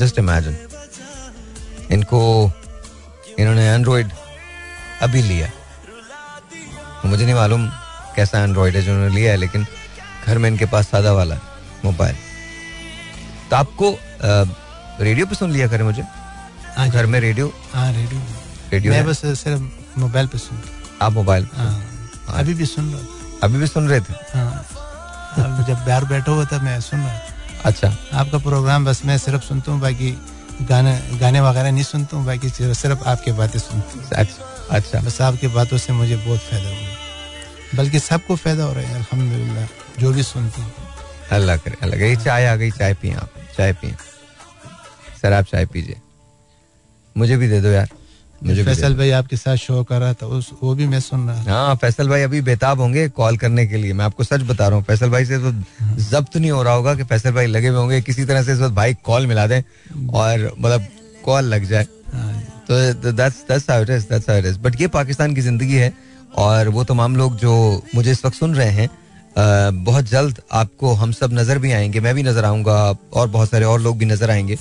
जस्ट 0.00 0.18
इमेजिन 0.18 0.56
इनको 1.92 2.20
इन्होंने 3.38 3.66
एंड्रॉइड 3.68 4.10
अभी 5.02 5.22
लिया। 5.22 5.50
मुझे 7.04 7.24
नहीं 7.24 7.34
मालूम 7.34 7.66
कैसा 8.16 8.42
एंड्रॉइड 8.44 8.76
है 8.76 8.82
जो 8.82 8.92
उन्होंने 8.92 9.14
लिया 9.14 9.30
है 9.32 9.36
लेकिन 9.38 9.66
घर 10.26 10.38
में 10.38 10.48
इनके 10.50 10.66
पास 10.66 10.88
सादा 10.90 11.12
वाला 11.12 11.34
है 11.34 11.40
मोबाइल। 11.84 12.16
तो 13.50 13.56
आपको 13.56 13.96
रेडियो 14.24 15.26
पे 15.26 15.34
सुन 15.34 15.52
लिया 15.52 15.68
करें 15.68 15.84
मुझे। 15.84 16.02
हाँ 16.76 16.88
घर 16.88 17.06
में 17.06 17.20
रेडियो 17.20 17.52
हाँ 17.72 17.92
रेडियो 17.92 18.20
रेडियो 18.72 18.92
मैं 18.92 19.04
बस 19.06 19.20
सिर्फ़ 19.42 19.62
मोबाइल 20.00 20.26
पे 20.32 20.38
सुनता 20.38 21.04
आप 21.06 21.12
मोबाइल 21.12 21.46
हाँ। 21.54 22.38
अभी 22.40 22.54
भी 22.54 22.66
सुन 22.66 22.92
रहा 22.92 23.18
अभी 23.46 23.58
भी 23.58 23.66
सुन 23.66 23.88
रहे 23.88 24.00
थे? 24.00 24.14
हाँ। 24.34 25.64
जब 25.68 25.84
बाहर 25.86 26.04
बैठा 26.04 26.32
हुआ 26.32 26.44
था 26.52 26.58
मैं 26.62 26.80
सुन 26.80 27.00
रहा 27.00 27.20
अच्छा। 27.68 27.88
आपका 28.20 28.38
प्रोग्राम 28.38 28.84
बस 28.84 29.04
मैं 29.06 29.16
सिर्फ़ 29.18 29.42
सुनता 29.44 29.72
हूँ 29.72 29.80
बाकी 29.80 30.10
गाने 30.68 30.92
गाने 31.20 31.40
वगैरह 31.40 31.70
नहीं 31.72 31.84
सुनता 31.84 32.16
हूँ 32.16 32.24
बाकी 32.26 32.48
सिर्फ़ 32.48 32.78
सिर्फ़ 32.78 33.04
आपकी 33.08 33.32
बातें 33.40 33.58
सुनता 33.58 33.98
हूँ। 33.98 34.08
अच्छा 34.22 34.76
अच्छा। 34.76 35.00
बस 35.06 35.20
आपकी 35.28 35.48
बातों 35.56 35.78
से 35.78 35.92
मुझे 35.92 36.16
बहुत 36.16 36.40
फ़ायदा 36.40 36.68
हुआ। 36.68 37.76
बल्कि 37.76 37.98
सबको 38.00 38.36
फ़ायदा 38.36 38.64
हो 38.64 38.72
रहा 38.72 38.82
है 38.88 38.94
अल्हम्दुलिल्लाह 38.94 39.66
जो 40.00 40.12
भी 40.12 40.22
सुनते 40.22 40.62
हैं। 40.62 40.72
अल्लाह 41.38 41.56
करे 41.56 41.76
अल्लाह 41.82 41.98
करे। 42.00 42.16
चाय 42.24 42.46
आ 42.46 42.54
गई 42.56 42.70
चाय 42.70 42.94
पिए 43.02 43.14
आप 43.14 43.30
चाय 43.56 43.72
पिए। 43.80 43.94
सर 45.22 45.32
आप 45.32 45.44
चाय 45.52 45.66
पीजिए। 45.72 46.00
मुझे 47.16 47.36
भी 47.36 47.48
दे 47.48 47.60
दो 47.60 47.68
यार। 47.68 47.88
मुझे 48.42 48.62
फैसल 48.64 48.94
भाई 48.96 49.10
आपके 49.10 49.36
साथ 49.36 49.56
शो 49.56 49.82
कर 49.84 49.98
रहा 50.00 50.12
था 50.14 50.26
उस 50.28 50.50
वो 50.62 50.74
भी 50.74 50.86
मैं 50.86 51.00
सुन 51.00 51.26
रहा 51.28 51.44
था। 51.44 51.52
हाँ 51.52 51.74
फैसल 51.76 52.08
भाई 52.08 52.22
अभी 52.22 52.40
बेताब 52.42 52.80
होंगे 52.80 53.08
कॉल 53.10 53.36
करने 53.36 53.66
के 53.66 53.76
लिए। 53.76 53.92
मैं 53.92 54.04
आपको 54.04 54.24
सच 54.24 54.42
बता 54.42 54.68
रहा 54.68 54.76
हूँ 54.76 54.84
फैसल 54.84 55.10
भाई 55.10 55.24
से 55.24 55.38
तो 55.38 55.52
जब्त 56.02 56.36
नहीं 56.36 56.50
हो 56.50 56.62
रहा 56.62 56.74
होगा 56.74 56.94
कि 56.94 57.04
फैसल 57.04 57.32
भाई 57.32 57.46
लगे 57.46 57.68
हुए 57.68 57.78
होंगे। 57.78 58.00
किसी 58.02 58.24
तरह 58.24 58.42
से 58.42 58.52
इस 58.52 58.58
वक्त 58.60 58.74
भाई 58.74 58.94
कॉल 59.04 59.26
मिला 59.26 59.46
दें 59.46 59.60
और 60.14 60.50
मतलब 60.58 60.86
कॉल 61.24 61.44
लग 61.44 61.64
जाए। 61.64 61.86
हाँ। 62.12 62.32
तो 62.68 63.12
that's 63.12 63.42
that's 63.48 63.70
how 63.70 63.82
it 63.82 63.90
is 63.90 64.08
that's 64.08 64.28
how 64.30 64.38
it 64.38 64.46
is 64.46 64.58
but 64.60 64.80
ये 64.80 64.88
पाकिस्तान 64.88 65.34
की 65.34 65.40
ज़िंदगी 65.40 65.76
है 65.76 65.92
और 66.38 66.68
वो 66.68 66.84
तमाम 66.84 67.16
लोग 67.16 67.36
जो 67.38 67.52
मुझे 67.94 68.10
इस 68.10 68.24
वक्त 68.24 68.36
सुन 68.36 68.54
रहे 68.54 68.70
हैं 68.70 68.88
बहुत 69.84 70.04
जल्द 70.06 70.40
आपको 70.52 70.92
हम 70.94 71.12
सब 71.12 71.32
नज़र 71.32 71.58
भी 71.58 71.72
आएँगे 71.72 72.00
मैं 72.00 72.14
भी 72.14 72.22
नज़र 72.22 72.44
आऊँगा 72.44 72.78
और 73.14 73.28
बहुत 73.28 73.50
सारे 73.50 73.64
और 73.64 73.80
लोग 73.80 73.98
भी 73.98 74.04
नज़र 74.06 74.30
आएँगे। 74.30 74.58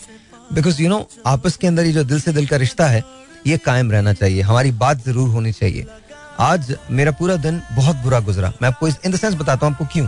बिकॉज़ 0.54 0.82
यू 0.82 0.90
नो 0.90 1.08
आपस 1.28 1.56
के 1.58 1.68
अंदर 1.68 1.86
ये 1.86 1.92
जो 1.92 2.04
दिल 2.04 2.20
से 2.22 2.34
दिल 2.34 2.48
का 2.48 2.58
रिश्ता 2.58 2.88
है 2.88 3.04
ये 3.48 3.58
कायम 3.58 3.92
रहना 3.92 4.14
चाहिए। 4.14 4.42
हमारी 4.42 4.72
बात 4.74 5.04
ज़रूर 5.06 5.30
होनी 5.30 5.52
चाहिए। 5.52 5.86
आज 6.40 6.76
मेरा 6.92 7.12
पूरा 7.12 7.36
दिन 7.38 7.62
बहुत 7.72 7.96
बुरा 7.96 8.20
गुजरा। 8.22 8.52
मैं 8.62 8.70
आपको 8.70 8.88
इन 8.88 9.12
द 9.12 9.16
सेंस 9.16 9.34
बताता 9.36 9.66
हूँ 9.66 9.74
आपको 9.74 9.86
क्यों। 9.94 10.08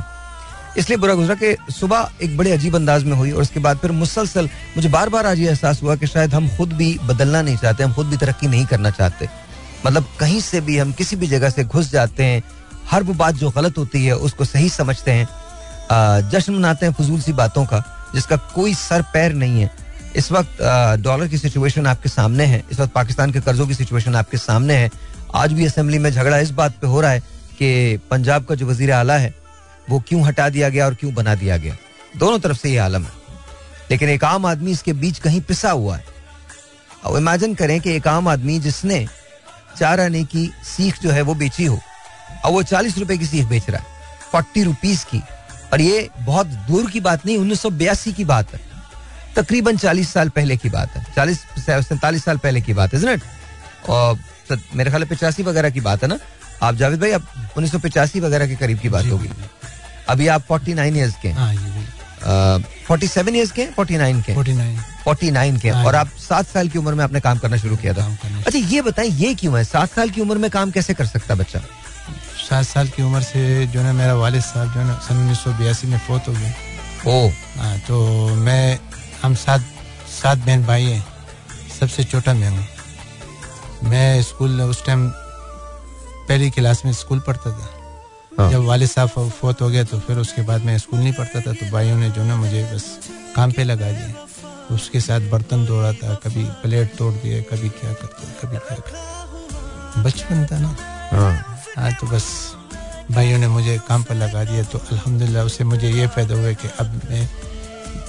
इसलिए 0.78 0.98
बुरा 0.98 1.14
गुजरा 1.14 1.36
कि 1.36 1.74
सुबह 1.74 2.10
एक 2.24 2.38
बड़े 2.38 2.52
अजीब 2.52 2.76
अंदाज 2.76 3.04
में 3.04 3.16
हुई 3.18 3.32
और 3.32 3.42
उसके 3.42 3.60
बाद 3.60 3.78
फिर 3.78 3.92
मुसलसल 3.92 4.50
मुझे 4.78 4.90
बार 4.90 5.10
बार 5.10 5.26
आज 5.28 5.40
ये 5.40 5.48
एहसास 5.50 5.82
हुआ 5.84 5.96
कि 5.96 6.08
शायद 6.08 6.34
हम 6.34 6.48
खुद 6.58 6.74
भी 6.74 6.98
बदलना 7.04 7.42
नहीं 7.42 7.58
चाहते, 7.58 7.84
हम 7.84 7.94
खुद 7.94 8.08
भी 8.08 8.18
तरक्की 8.18 8.48
नहीं 8.48 8.66
करना 8.66 8.90
चाहते। 8.92 9.30
मतलब 9.86 10.06
कहीं 10.20 10.40
से 10.42 10.62
भी 10.62 10.78
हम 10.78 10.92
किसी 10.94 11.16
भी 11.16 11.28
जगह 11.28 11.50
से 11.50 11.64
घुस 11.64 11.92
जाते 11.92 12.24
हैं, 12.24 12.44
हर 12.92 13.04
वो 13.04 13.14
बात 13.14 13.36
जो 13.36 13.50
गलत 13.50 13.78
होती 13.78 14.06
है 14.06 14.16
उसको 14.18 14.46
सही 14.46 14.70
समझते 14.70 15.12
हैं। 15.12 16.30
जश्न 16.32 16.54
मनाते 16.54 16.86
हैं 16.86 16.94
फजूल 16.94 17.22
सी 17.22 17.34
बातों 17.34 17.66
का, 17.66 17.84
जिसका 18.16 18.36
कोई 18.56 18.74
सर 18.74 19.02
पैर 19.14 19.34
नहीं 19.34 19.62
है। 19.62 19.70
इस 20.16 20.32
वक्त 20.32 20.57
डॉलर 21.01 21.28
की 21.28 21.38
सिचुएशन 21.38 21.88
आपके 21.88 22.09
सामने 22.09 22.45
है, 22.45 22.64
इस 22.72 22.80
वक्त 22.80 22.93
पाकिस्तान 22.93 23.32
के 23.32 23.41
कर्जों 23.41 23.68
की 23.68 23.74
सिचुएशन 23.74 24.16
आपके 24.16 24.38
सामने 24.38 24.74
है। 24.74 24.89
आज 25.36 25.53
भी 25.53 25.66
असेंबली 25.66 25.99
में 25.99 26.12
झगड़ा 26.12 26.38
इस 26.38 26.51
बात 26.51 26.72
पे 26.72 26.88
हो 26.88 27.01
रहा 27.01 27.12
है 27.12 27.20
कि 27.59 27.97
पंजाब 28.12 28.45
का 28.45 28.55
जो 28.55 28.66
वज़ीर 28.68 28.91
आला 28.91 29.18
है, 29.18 29.34
वो 29.89 29.99
क्यों 29.99 30.26
हटा 30.26 30.49
दिया 30.49 30.70
गया 30.70 30.86
और 30.86 30.95
क्यों 30.95 31.14
बना 31.14 31.36
दिया 31.36 31.57
गया? 31.57 31.76
दोनों 32.18 32.39
तरफ़ 32.39 32.57
से 32.57 32.70
ये 32.70 32.78
आलम 32.78 33.03
है। 33.03 33.12
लेकिन 33.91 34.09
एक 34.09 34.24
आम 34.24 34.45
आदमी 34.45 34.72
इसके 34.72 34.93
बीच 34.93 35.20
कहीं 35.20 35.41
पिसा 35.41 35.72
हुआ 35.72 35.95
है। 35.97 36.05
और 37.05 37.18
इमेजिन 37.20 37.55
करें 37.55 37.80
कि 37.82 37.95
एक 37.95 38.07
आम 38.07 38.28
आदमी 38.28 38.59
जिसने 38.59 39.05
चार 39.80 39.99
आने 39.99 40.24
की, 40.24 40.51
सीख 40.66 41.01
जो 41.01 41.12
है 41.12 41.22
वो 41.22 41.36
बेची 41.36 41.66
हो। 41.66 41.80
और 42.45 42.51
वो 42.51 42.64
चालीस 42.64 42.97
रुपए 42.97 43.18
की 43.18 43.26
सीख 43.26 43.45
बेच 43.45 43.70
रहा 43.70 43.80
है, 43.80 43.86
फोर्टी 44.32 44.64
रुपीज़ 44.64 45.05
की। 45.05 45.22
और 45.74 45.82
ये 45.82 46.09
बहुत 46.20 46.47
दूर 46.47 46.89
की 46.91 46.99
बात 46.99 47.26
नहीं, 47.26 47.38
उन्नीस 47.38 47.62
सौ 47.62 47.70
बयासी 47.70 48.14
की 48.14 48.26
बात 48.26 48.53
है। 48.53 48.71
तकरीबन 49.36 49.78
चालीस 49.78 50.14
साल 50.14 50.30
पहले 50.30 50.58
की 50.58 50.70
बात 50.70 50.96
है। 50.98 51.06
चालीस 51.16 51.40
सैतालीस 51.60 52.24
साल 52.26 52.38
पहले 52.38 52.62
की 52.62 52.74
बात 52.74 52.94
है 52.94 53.18
और 53.90 54.20
मेरे 54.76 54.90
ख्याल 54.90 55.04
पिचासी 55.06 55.44
वगैरह 55.44 55.70
की 55.70 55.82
बात 55.82 56.04
है 56.04 56.10
ना? 56.10 56.18
आप 56.64 56.76
जावेद 56.76 57.00
भाई 57.00 57.12
अब 57.12 57.28
उन्नीस 57.58 57.72
सौ 57.72 57.80
पिचासी 57.80 58.20
वगैरह 58.20 58.48
के 58.48 58.56
करीब 58.56 58.80
की 58.80 58.90
बात 58.90 59.06
होगी। 59.06 59.30
अभी 60.10 60.28
आप 60.28 60.42
फोर्टी 60.48 60.74
नाइन 60.74 60.98
ईयर्स 60.98 61.16
के 61.26 61.34
फोर्टी 62.88 63.08
सेवन 63.08 63.36
ईयर्स 63.36 63.52
के 63.52 63.66
फोर्टी 63.76 63.98
नाइन 63.98 64.22
के 64.22 64.34
फोर्टी 64.34 65.30
नाइन। 65.32 65.58
के 65.58 65.70
हाँ। 65.70 65.86
और 65.86 65.96
आप 65.96 66.10
सात 66.20 66.48
साल 66.48 66.68
की 66.70 66.80
उम्र 66.80 66.94
में 66.96 67.04
आपने 67.04 67.20
काम 67.20 67.38
करना 67.38 67.58
शुरू 67.58 67.76
किया 67.76 67.94
था। 67.94 68.06
अच्छा 68.38 68.60
ये 68.60 68.82
बताएँ 68.82 69.10
ये 69.10 69.34
क्यों 69.36 69.58
है? 69.58 69.64
सात 69.64 69.90
साल 69.92 70.10
की 70.10 70.22
उम्र 70.22 70.38
में 70.38 70.50
काम 70.52 70.72
कैसे 70.72 70.94
कर 70.94 71.06
सकता 71.06 71.36
बच्चा? 71.36 71.60
सात 72.50 72.66
साल 72.66 72.88
की 72.90 73.04
उम्र 73.04 73.22
से 73.24 73.68
जो 73.68 73.82
है 73.82 73.94
मेरा 73.94 74.14
वालिद 74.16 74.42
साहब 74.44 74.74
जो 74.74 74.80
है 74.80 75.00
सन 75.08 75.18
उन्नीस 75.18 75.38
सौ 75.38 75.52
बयासी 75.60 75.88
में 75.88 75.98
फोत 76.08 76.28
हो 76.28 76.34
गए। 76.34 76.54
ओ 77.08 77.30
हाँ 77.58 77.78
तो 77.88 77.98
मैं 78.38 78.80
हम 79.24 79.34
सात 79.36 79.62
सात 80.12 80.38
बहन 80.38 80.64
भाई 80.66 80.84
हैं 80.84 81.04
सबसे 81.80 82.04
छोटा 82.04 82.34
मैं 82.34 82.50
हूँ। 82.50 82.66
मैं 83.90 84.22
स्कूल 84.24 84.62
उस 84.62 84.86
टाइम 84.86 85.08
पहली 86.28 86.50
क्लास 86.50 86.82
में 86.86 86.92
स्कूल 86.94 87.20
पढ़ता 87.28 87.52
था। 87.52 87.68
हाँ। 88.40 88.50
जब 88.52 88.66
वालिद 88.66 88.90
साहब 88.90 89.30
फोत 89.32 89.62
हो 89.62 89.70
गया 89.70 89.84
तो 89.84 90.00
फिर 90.00 90.18
उसके 90.18 90.42
बाद 90.42 90.66
मैं 90.66 90.78
स्कूल 90.78 91.00
नहीं 91.00 91.14
पढ़ता 91.14 91.42
था 91.42 91.54
तो 91.54 91.70
भाइयों 91.72 91.98
ने 91.98 92.10
जो 92.10 92.24
ना 92.24 92.36
मुझे 92.36 92.64
बस 92.74 92.86
काम 93.36 93.52
पे 93.52 93.64
लगा 93.64 93.92
दिया। 93.92 94.76
उसके 94.76 95.00
साथ 95.00 95.30
बर्तन 95.32 95.66
धो 95.66 95.82
रहा 95.82 95.94
था 95.94 96.16
कभी 96.24 96.44
प्लेट 96.62 96.96
तोड़ 96.98 97.14
दिए 97.14 97.42
कभी 97.52 97.70
क्या 97.70 97.94
करता 97.94 98.32
कभी 98.42 98.58
क्या 98.58 98.76
करता। 98.76 100.02
बचपन 100.02 100.46
था 100.52 100.60
ना। 100.60 100.76
हाँ, 101.12 101.34
हाँ 101.78 101.94
तो 101.94 102.08
बस 102.08 102.28
भाइयों 103.12 103.38
ने 103.40 103.48
मुझे 103.48 103.78
काम 103.88 104.04
पर 104.04 104.16
लगा 104.16 104.44
दिया 104.44 104.64
तो 104.64 104.78
अल्हम्दुलिल्लाह 104.82 105.46
उससे 105.46 105.64
मुझे 105.64 105.90
ये 105.92 106.08
फ़ायदा 106.08 106.36
हुआ 106.36 106.52
कि 106.54 106.68
अब 106.80 107.02
मैं 107.10 107.28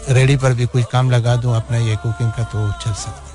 रेडी 0.08 0.36
पर 0.42 0.52
भी 0.54 0.66
कुछ 0.74 0.84
काम 0.92 1.10
लगा 1.10 1.34
दूँ 1.42 1.54
अपना 1.56 1.78
ये 1.78 1.96
कुकिंग 2.02 2.30
का 2.36 2.44
तो 2.52 2.70
चल 2.84 2.92
सकता 3.02 3.30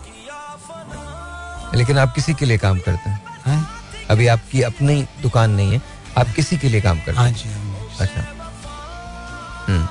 लेकिन 1.78 1.98
आप 2.00 2.14
किसी 2.16 2.34
के 2.34 2.46
लिए 2.46 2.58
काम 2.58 2.80
करते 2.80 3.10
हैं? 3.10 3.20
हाँ? 3.46 3.68
अभी 4.10 4.28
आपकी 4.34 4.62
अपनी 4.64 5.02
दुकान 5.22 5.52
नहीं 5.52 5.72
है 5.74 5.82
आप 6.18 6.28
किसी 6.36 6.58
के 6.58 6.70
लिए 6.70 6.82
काम 6.82 6.98
करते 7.06 7.12
हैं? 7.12 7.18
हाँ 7.18 7.32
जी 7.32 7.50
अच्छा। 8.04 8.22
हम्म। 9.68 9.88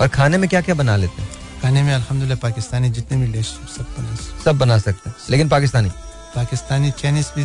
और 0.00 0.08
खाने 0.16 0.38
में 0.38 0.48
क्या 0.48 0.60
क्या 0.60 0.74
बना 0.74 0.96
लेते 0.96 1.22
हैं? 1.22 1.28
खाने 1.62 1.82
में 1.82 1.92
अल्हम्दुलिल्लाह 1.94 2.38
पाकिस्तानी 2.42 2.90
जितने 2.98 3.16
भी 3.18 3.26
डिश 3.32 3.48
सब 3.76 3.86
बना 3.98 4.16
सब 4.44 4.58
बना 4.58 4.78
सकते 4.86 5.10
हैं 5.10 5.16
लेकिन 5.30 5.48
पाकिस्तानी? 5.48 5.88
पाकिस्तानी 6.34 6.90
चाइनीज़ 7.02 7.30
भी 7.36 7.44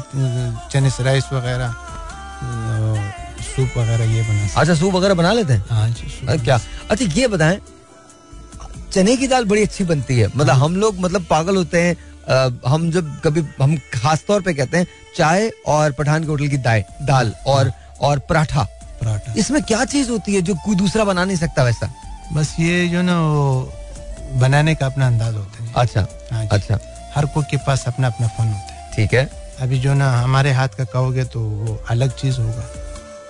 चाइनीज़ 0.72 1.02
राइस 1.10 1.26
वगैरह 1.34 1.70
सूप 3.48 3.78
वगैरह 3.78 4.04
ये 4.16 4.22
बना 4.30 4.62
अच्छा 4.62 4.74
सूप 4.76 4.94
वगैरह 4.94 5.14
बना 5.14 5.32
लेते 5.34 5.54
हैं? 5.54 5.64
हाँ 5.70 5.90
जी 5.90 6.38
क्या? 6.46 6.60
अच्छा 6.92 7.06
ये 7.16 7.28
बताएँ 7.28 7.60
चने 8.98 9.16
की 9.18 9.28
दाल 9.28 9.46
बड़ी 9.46 9.64
अच्छी 9.64 9.84
बनती 9.84 10.20
है। 10.20 10.28
मतलब 10.28 10.50
हाँ। 10.50 10.60
हम 10.60 10.76
लोग 10.76 11.00
मतलब 11.00 11.26
पागल 11.30 11.56
होते 11.56 11.82
हैं 11.82 11.96
आ, 12.28 12.70
हम 12.70 12.90
जब 12.92 13.12
कभी 13.24 13.42
हम 13.62 13.76
खास 13.94 14.24
तौर 14.28 14.42
पे 14.42 14.54
कहते 14.54 14.78
हैं 14.78 14.88
चाय 15.18 15.50
और 15.68 15.92
पठान 15.92 16.24
के 16.24 16.30
होटल 16.30 16.48
की 16.48 16.58
दाल 16.58 16.84
दाल 17.02 17.34
और 17.48 17.72
और 18.02 18.20
पराठा। 18.30 18.64
पराठा। 19.02 19.34
इसमें 19.38 19.62
क्या 19.64 19.84
चीज़ 19.86 20.10
होती 20.12 20.36
है 20.36 20.42
जो 20.42 20.56
कोई 20.66 20.76
दूसरा 20.76 21.04
बना 21.04 21.26
नहीं 21.26 21.38
सकता 21.38 21.64
वैसा? 21.64 21.90
बस 22.34 22.56
ये 22.60 22.88
जो 22.88 23.02
ना 23.02 23.16
बनाने 24.40 24.76
का 24.76 24.86
अपना 24.86 25.08
अंदाज 25.08 25.36
होता 25.36 25.64
है। 25.64 25.72
अच्छा 25.76 26.06
हाँ 26.32 26.48
अच्छा। 26.52 26.80
हर 27.16 27.26
कोई 27.26 27.44
के 27.52 27.58
पास 27.58 27.88
अपना 27.88 28.08
अपना 28.08 28.28
फन 28.28 28.48
होता 28.48 28.74
है। 28.74 28.92
ठीक 28.96 29.14
है। 29.14 29.30
अभी 29.62 29.80
जो 29.80 29.94
ना 29.94 30.12
हमारे 30.20 30.52
हाथ 30.52 30.78
का 30.78 30.86
कहोगे 30.86 31.24
तो 31.26 31.40
वो 31.40 31.80
अलग 31.90 32.16
चीज़ 32.18 32.40
होगा 32.40 32.68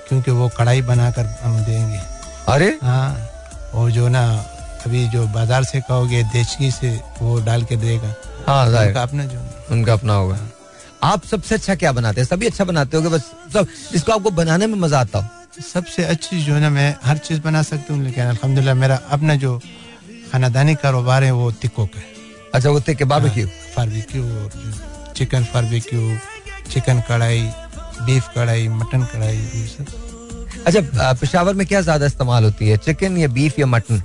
क्योंकि 0.08 0.32
वो 0.32 0.50
कढ़ाई 0.58 0.82
बनाकर 0.82 1.26
हम 1.44 1.60
देंगे। 1.64 2.00
अरे! 2.50 2.78
हाँ 2.84 3.30
और 3.74 3.92
जो 3.92 4.08
ना 4.08 4.24
अभी 4.86 5.08
जो 5.10 5.26
बाज़ार 5.30 5.64
से 5.64 5.80
कहोगे 5.82 6.24
देचकी 6.34 6.72
से 6.72 6.90
वो 7.22 7.40
डाल 7.46 7.64
के 7.64 7.76
देगा। 7.78 8.14
हाँ 8.48 8.66
उनका 8.68 9.02
अपना 9.02 9.26
जो 9.26 9.40
उनका 9.72 9.94
अपना 9.94 10.14
होगा। 10.14 10.36
हाँ। 10.36 10.52
आप 11.04 11.26
सबसे 11.26 11.56
अच्छा 11.56 11.76
क्या 11.76 11.92
बनाते 11.92 12.22
हैं? 12.22 12.28
सभी 12.28 12.46
अच्छा 12.46 12.64
बनाते 12.66 12.98
हो 12.98 13.10
बस 13.10 13.32
सब 13.54 13.68
जिसको 13.92 14.12
आपको 14.12 14.30
बनाने 14.32 14.68
में 14.68 14.78
मज़ा 14.80 15.00
आता 15.00 15.20
हो। 15.20 15.62
सबसे 15.64 16.04
अच्छी 16.06 16.42
जो 16.44 16.54
है 16.54 16.62
ना 16.62 16.70
मैं 16.70 16.96
हर 17.04 17.18
चीज़ 17.18 17.42
बना 17.42 17.62
सकती 17.64 17.94
हूँ 17.94 18.04
लेकिन 18.04 18.26
अल्हम्दुलिल्लाह 18.26 18.76
मेरा 18.76 18.96
अपना 19.12 19.36
जो 19.36 19.58
खानादानी 20.32 20.76
कारोबार 20.76 21.24
है 21.24 21.32
वो 21.34 21.52
तिको 21.62 21.86
का 21.86 22.00
है। 22.00 22.16
अच्छा 22.54 22.70
वो 22.70 22.80
तिक्के 22.80 23.06
बारबेक्यू 23.06 23.48
फारबेक्यू 23.76 24.24
चिकन 25.16 25.44
फारबेक्यू 25.54 26.18
चिकन 26.72 27.02
कढ़ाई 27.10 27.42
बीफ 28.06 28.28
कढ़ाई 28.36 28.68
मटन 28.70 29.04
कढ़ाई 29.14 29.38
ये 29.38 29.66
सब। 29.68 29.86
अच्छा 30.66 31.14
पेशावर 31.14 31.54
में 31.54 31.66
क्या 31.68 31.82
ज़्यादा 31.82 32.06
इस्तेमाल 32.06 32.44
होती 32.44 32.70
है 32.70 32.78
चिकन 32.78 33.18
या 33.18 33.28
बीफ 33.30 33.60
या 33.60 33.66
मटन 33.66 34.02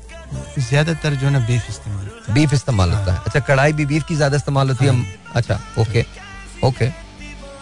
ज़्यादातर 0.59 1.15
जो 1.15 1.31
ना 1.31 1.39
बीफ 1.47 1.69
इस्तेमाल 1.69 2.35
बीफ 2.35 2.53
इस्तेमाल 2.55 2.91
हाँ। 2.91 2.99
होता 2.99 3.13
है। 3.13 3.21
अच्छा 3.27 3.41
कढ़ाई 3.43 3.73
भी 3.73 3.87
बीफ 3.87 4.05
की 4.09 4.15
ज़्यादा 4.17 4.37
इस्तेमाल 4.37 4.69
होती 4.69 4.85
है 4.85 4.95
हाँ। 4.95 5.05
अच्छा 5.37 5.61
ओके 5.79 6.05
ओके 6.65 6.85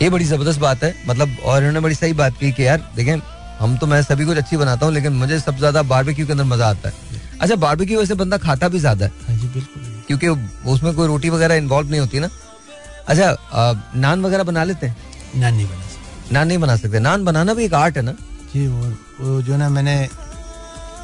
ये 0.02 0.08
बड़ी 0.10 0.24
ज़बरदस्त 0.24 0.60
बात 0.60 0.82
है। 0.84 0.94
मतलब 1.06 1.36
और 1.44 1.58
इन्होंने 1.58 1.80
बड़ी 1.80 1.94
सही 1.94 2.12
बात 2.14 2.36
की 2.40 2.52
कि 2.52 2.66
यार 2.66 2.90
देखें 2.96 3.16
हम 3.58 3.76
तो 3.76 3.86
मैं 3.86 4.02
सभी 4.02 4.24
कुछ 4.24 4.38
अच्छी 4.38 4.56
बनाता 4.56 4.86
हूँ 4.86 4.94
लेकिन 4.94 5.12
मुझे 5.12 5.38
सबसे 5.40 5.58
ज़्यादा 5.58 5.82
बारबेक्यू 5.84 6.26
के 6.26 6.32
अंदर 6.32 6.44
मज़ा 6.46 6.68
आता 6.68 6.88
है। 6.88 7.18
अच्छा 7.40 7.56
बारबेक्यू 7.56 7.98
वैसे 7.98 8.14
बंदा 8.14 8.36
खाता 8.38 8.68
भी 8.68 8.78
ज़्यादा 8.78 9.06
है। 9.06 9.12
हाँ 9.26 9.36
जी 9.38 9.48
बिल्कुल। 9.48 9.82
क्योंकि 10.06 10.28
उसमें 10.70 10.94
कोई 10.94 11.06
रोटी 11.06 11.30
वगैरह 11.30 11.54
इन्वॉल्व 11.54 11.90
नहीं 11.90 12.00
होती 12.00 12.20
ना। 12.20 12.28
अच्छा 13.08 13.92
नान 13.96 14.22
वगैरह 14.22 14.42
बना 14.44 14.64
लेते 14.64 14.86
हैं? 14.86 14.96
नान 15.36 15.54
नहीं 15.54 15.66
बना 15.66 15.82
सकते। 15.82 16.34
नान 16.34 16.48
नहीं 16.48 16.58
बना 16.58 16.76
सकते। 16.76 16.98
नान 17.00 17.24
बनाना 17.24 17.54
भी 17.54 17.64
एक 17.64 17.74
आर्ट 17.74 17.96
है 17.96 18.02
ना? 18.02 18.12
जी 18.52 18.66
वो 18.66 18.92
वो 19.20 19.40
जो 19.42 19.56
ना 19.56 19.68
मैंने 19.68 19.96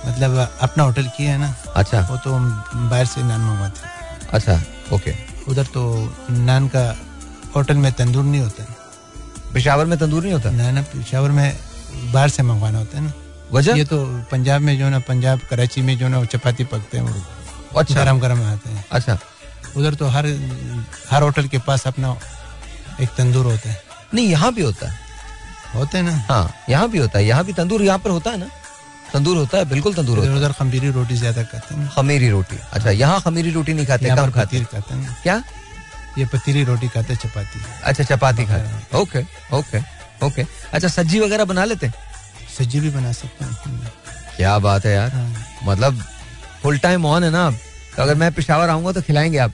मतलब 0.06 0.58
अपना 0.62 0.82
होटल 0.84 1.06
किया 1.16 1.32
है 1.32 1.38
ना। 1.38 1.54
अच्छा। 1.76 2.00
वो 2.10 2.16
तो 2.24 2.38
बाहर 2.88 3.06
से 3.06 3.22
नान 3.22 3.40
मंगवाते 3.40 3.94
अच्छा 4.36 4.60
ओके। 4.94 5.14
उधर 5.48 5.64
तो 5.74 5.82
नान 6.30 6.68
का 6.68 6.84
होटल 7.56 7.76
में 7.76 7.92
तंदूर 7.92 8.24
नहीं 8.24 8.40
होता 8.40 8.64
पेशावर 9.54 9.84
में 9.86 9.98
तंदूर 9.98 10.22
नहीं 10.22 10.32
होता? 10.32 10.50
ना 10.50 10.70
ना 10.70 10.82
पेशावर 10.92 11.30
में 11.30 11.58
बाहर 12.12 12.28
से 12.28 12.42
मंगवाना 12.42 12.78
होता 12.78 12.98
है 12.98 13.04
ना। 13.04 13.12
वजह 13.52 13.76
ये 13.76 13.84
तो 13.84 14.04
पंजाब 14.30 14.60
में 14.60 14.76
जो 14.78 14.88
ना 14.90 14.98
पंजाब 15.08 15.40
कराची 15.50 15.82
में 15.82 15.96
जो 15.98 16.08
ना 16.08 16.24
चपाती 16.24 16.64
पकते 16.64 16.98
हैं 16.98 17.04
वो। 17.04 17.78
अच्छा। 17.80 17.94
गरम 17.94 18.20
गरम 18.20 18.42
आते 18.44 18.70
हैं। 18.70 18.84
अच्छा। 18.92 19.18
उधर 19.76 19.94
तो 19.94 20.06
हर 20.08 20.26
हर 21.10 21.22
होटल 21.22 21.46
के 21.48 21.58
पास 21.66 21.86
अपना 21.86 22.16
एक 23.00 23.08
तंदूर 23.16 23.46
होता 23.46 23.70
है। 23.70 23.80
नहीं 24.14 24.28
यहाँ 24.28 24.52
भी 24.54 24.62
होता 24.62 24.88
है। 24.90 24.98
होते 25.74 25.98
हैं 25.98 26.04
ना। 26.04 26.16
हाँ 26.28 26.54
यहाँ 26.68 26.88
भी 26.90 26.98
होता 26.98 27.18
है। 27.18 27.24
यहाँ 27.26 27.44
भी 27.44 27.52
तंदूर 27.52 27.82
यहाँ 27.82 27.98
पर 27.98 28.10
होता 28.10 28.30
है 28.30 28.36
ना? 28.36 28.48
तंदूर 29.16 29.36
होता 29.36 29.58
है 29.58 29.64
बिल्कुल 29.66 29.94
तंदूर 29.94 30.18
होता 30.18 30.30
है। 30.30 30.36
उधर 30.36 30.52
खमीरी 30.52 30.90
रोटी 30.92 31.14
ज़्यादा 31.16 31.42
खाते 31.50 31.74
हैं। 31.74 31.88
खमीरी 31.96 32.28
रोटी। 32.30 32.56
अच्छा 32.72 32.90
यहाँ 32.92 33.20
खमीरी 33.22 33.50
रोटी 33.52 33.72
नहीं 33.74 33.86
खाते 33.86 34.08
कम 34.10 34.30
खाते। 34.30 34.56
हैं। 34.56 35.16
क्या? 35.22 35.42
ये 36.18 36.24
पतीली 36.32 36.64
रोटी 36.64 36.88
खाते 36.88 37.12
हैं 37.12 37.20
चपाती। 37.20 37.60
अच्छा 37.84 38.04
चपाती 38.04 38.44
खाते 38.46 38.98
ओके 38.98 39.20
ओके 39.56 39.78
ओके। 40.26 40.42
अच्छा 40.72 40.88
सब्ज़ी 40.88 41.20
वगैरह 41.20 41.44
बना 41.44 41.64
लेते 41.64 41.86
हैं? 41.86 41.94
सब्ज़ी 42.58 42.80
भी 42.80 42.90
बना 42.90 43.12
सकते 43.12 43.44
हैं 43.44 43.90
क्या 44.36 44.58
बात 44.58 44.84
है 44.86 44.92
यार। 44.92 45.10
हाँ। 45.10 45.28
मतलब 45.64 46.02
फुल 46.62 46.78
टाइम 46.78 47.06
ऑन 47.06 47.24
है 47.24 47.30
ना 47.30 47.50
तो 47.96 48.02
अगर 48.02 48.14
मैं 48.14 48.32
पिशावर 48.34 48.68
आऊँगा 48.70 48.92
तो 48.92 49.02
खिलाएँगे 49.02 49.38
आप? 49.38 49.52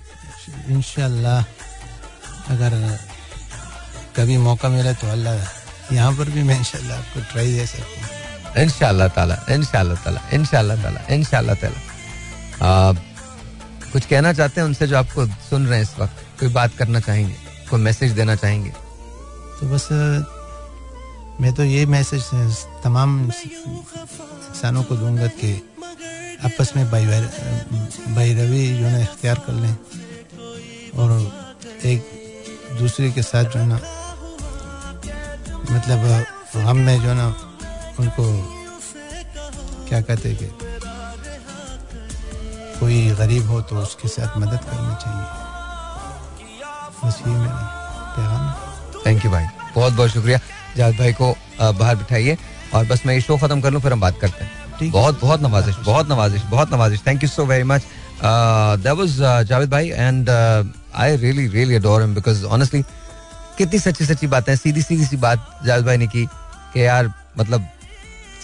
इनशाला 0.71 1.37
अगर 2.51 2.73
कभी 4.17 4.37
मौका 4.39 4.69
मिले 4.69 4.95
तो 4.95 5.11
अल्लाह 5.11 5.95
यहाँ 5.95 6.13
पर 6.17 6.31
भी 6.31 6.43
मैं 6.43 6.57
इनशाला 6.57 6.95
आपको 6.95 7.21
ट्राई 7.33 7.53
दे 7.53 7.67
सकता 7.67 8.07
हूँ। 8.07 8.22
इनशाला 8.59 9.07
कुछ 13.93 14.07
कहना 14.07 14.33
चाहते 14.33 14.61
हैं 14.61 14.67
उनसे 14.69 14.87
जो 14.87 14.97
आपको 14.97 15.27
सुन 15.27 15.67
रहे 15.67 15.79
हैं 15.79 15.83
इस 15.83 15.99
वक्त? 15.99 16.17
कोई 16.41 16.49
बात 16.49 16.75
करना 16.79 17.01
चाहेंगे? 17.01 17.35
कोई 17.71 17.81
मैसेज 17.81 18.13
देना 18.13 18.35
चाहेंगे? 18.37 18.71
तो 18.71 19.67
बस 19.67 19.89
मैं 21.41 21.53
तो 21.55 21.65
ये 21.65 21.87
मैसेज 21.87 22.23
तमाम 22.85 23.25
इंसानों 23.25 24.83
को 24.83 24.97
दूँगा 24.97 25.27
कि 25.27 25.53
आपस 26.45 26.73
में 26.77 26.91
भाई 26.91 27.07
भाई 27.07 28.35
रवि 28.35 28.67
जो 28.79 28.87
है 28.87 29.03
इख्तियार 29.03 29.39
कर 29.47 29.53
लें 29.53 29.77
और 30.99 31.11
एक 31.85 32.01
दूसरे 32.79 33.11
के 33.13 33.23
साथ 33.23 33.45
जो 33.45 33.61
है 33.61 33.67
ना 33.67 33.81
मतलब 35.71 36.25
हम 36.67 36.77
में 36.77 36.97
जो 37.03 37.09
है 37.09 37.15
ना 37.15 37.29
उनको 38.03 38.25
क्या 39.89 40.01
कहते 40.01 40.29
हैं 40.29 40.37
कि 40.39 40.47
कोई 42.79 42.97
गरीब 43.19 43.51
हो 43.51 43.61
तो 43.63 43.77
उसके 43.79 44.09
साथ 44.09 44.39
मदद 44.39 44.61
करनी 44.71 44.95
चाहिए। 45.03 45.27
बस 47.05 47.19
ये 47.27 47.35
मेरा 47.35 47.61
पैगाम 48.17 48.43
थैंक 49.07 49.25
यू 49.25 49.31
भाई। 49.31 49.45
बहुत 49.75 49.93
बहुत 49.93 50.11
शुक्रिया। 50.11 50.39
जावेद 50.77 50.97
भाई 50.99 51.13
को 51.13 51.35
बाहर 51.61 51.97
बिठाइए 51.97 52.37
और 52.75 52.85
बस 52.87 53.03
मैं 53.07 53.15
ये 53.15 53.21
शो 53.21 53.37
खत्म 53.37 53.61
कर 53.61 53.71
लूँ 53.71 53.81
फिर 53.83 53.93
हम 53.93 54.01
बात 54.01 54.19
करते 54.21 54.45
हैं। 54.45 54.91
बहुत 54.91 55.21
बहुत 55.21 55.43
नवाजिश 55.43 55.77
बहुत 55.87 56.09
नवाजिश 56.11 56.43
बहुत 56.51 56.73
नवाजिश। 56.73 57.01
Thank 57.07 57.23
you 57.23 57.29
so 57.29 57.45
very 57.47 57.65
much 57.65 57.83
that 58.23 58.97
was 58.99 59.17
Javed 59.49 59.71
भाई 59.71 59.89
and 59.89 60.31
I 60.31 61.17
really 61.17 61.47
really 61.49 61.75
adore 61.77 62.03
him 62.03 62.15
because 62.15 62.45
honestly 62.47 62.83
कितनी 63.59 63.79
सच्ची 63.79 64.05
सच्ची 64.07 64.27
बातें 64.27 64.55
सीधी 64.57 64.83
सीधी 64.83 65.05
सी 65.07 65.17
बात 65.27 65.39
जावेद 65.67 65.85
भाई 65.87 65.97
ने 65.97 66.07
की 66.07 66.27
कि 66.75 66.85
यार 66.85 67.13
मतलब 67.39 67.69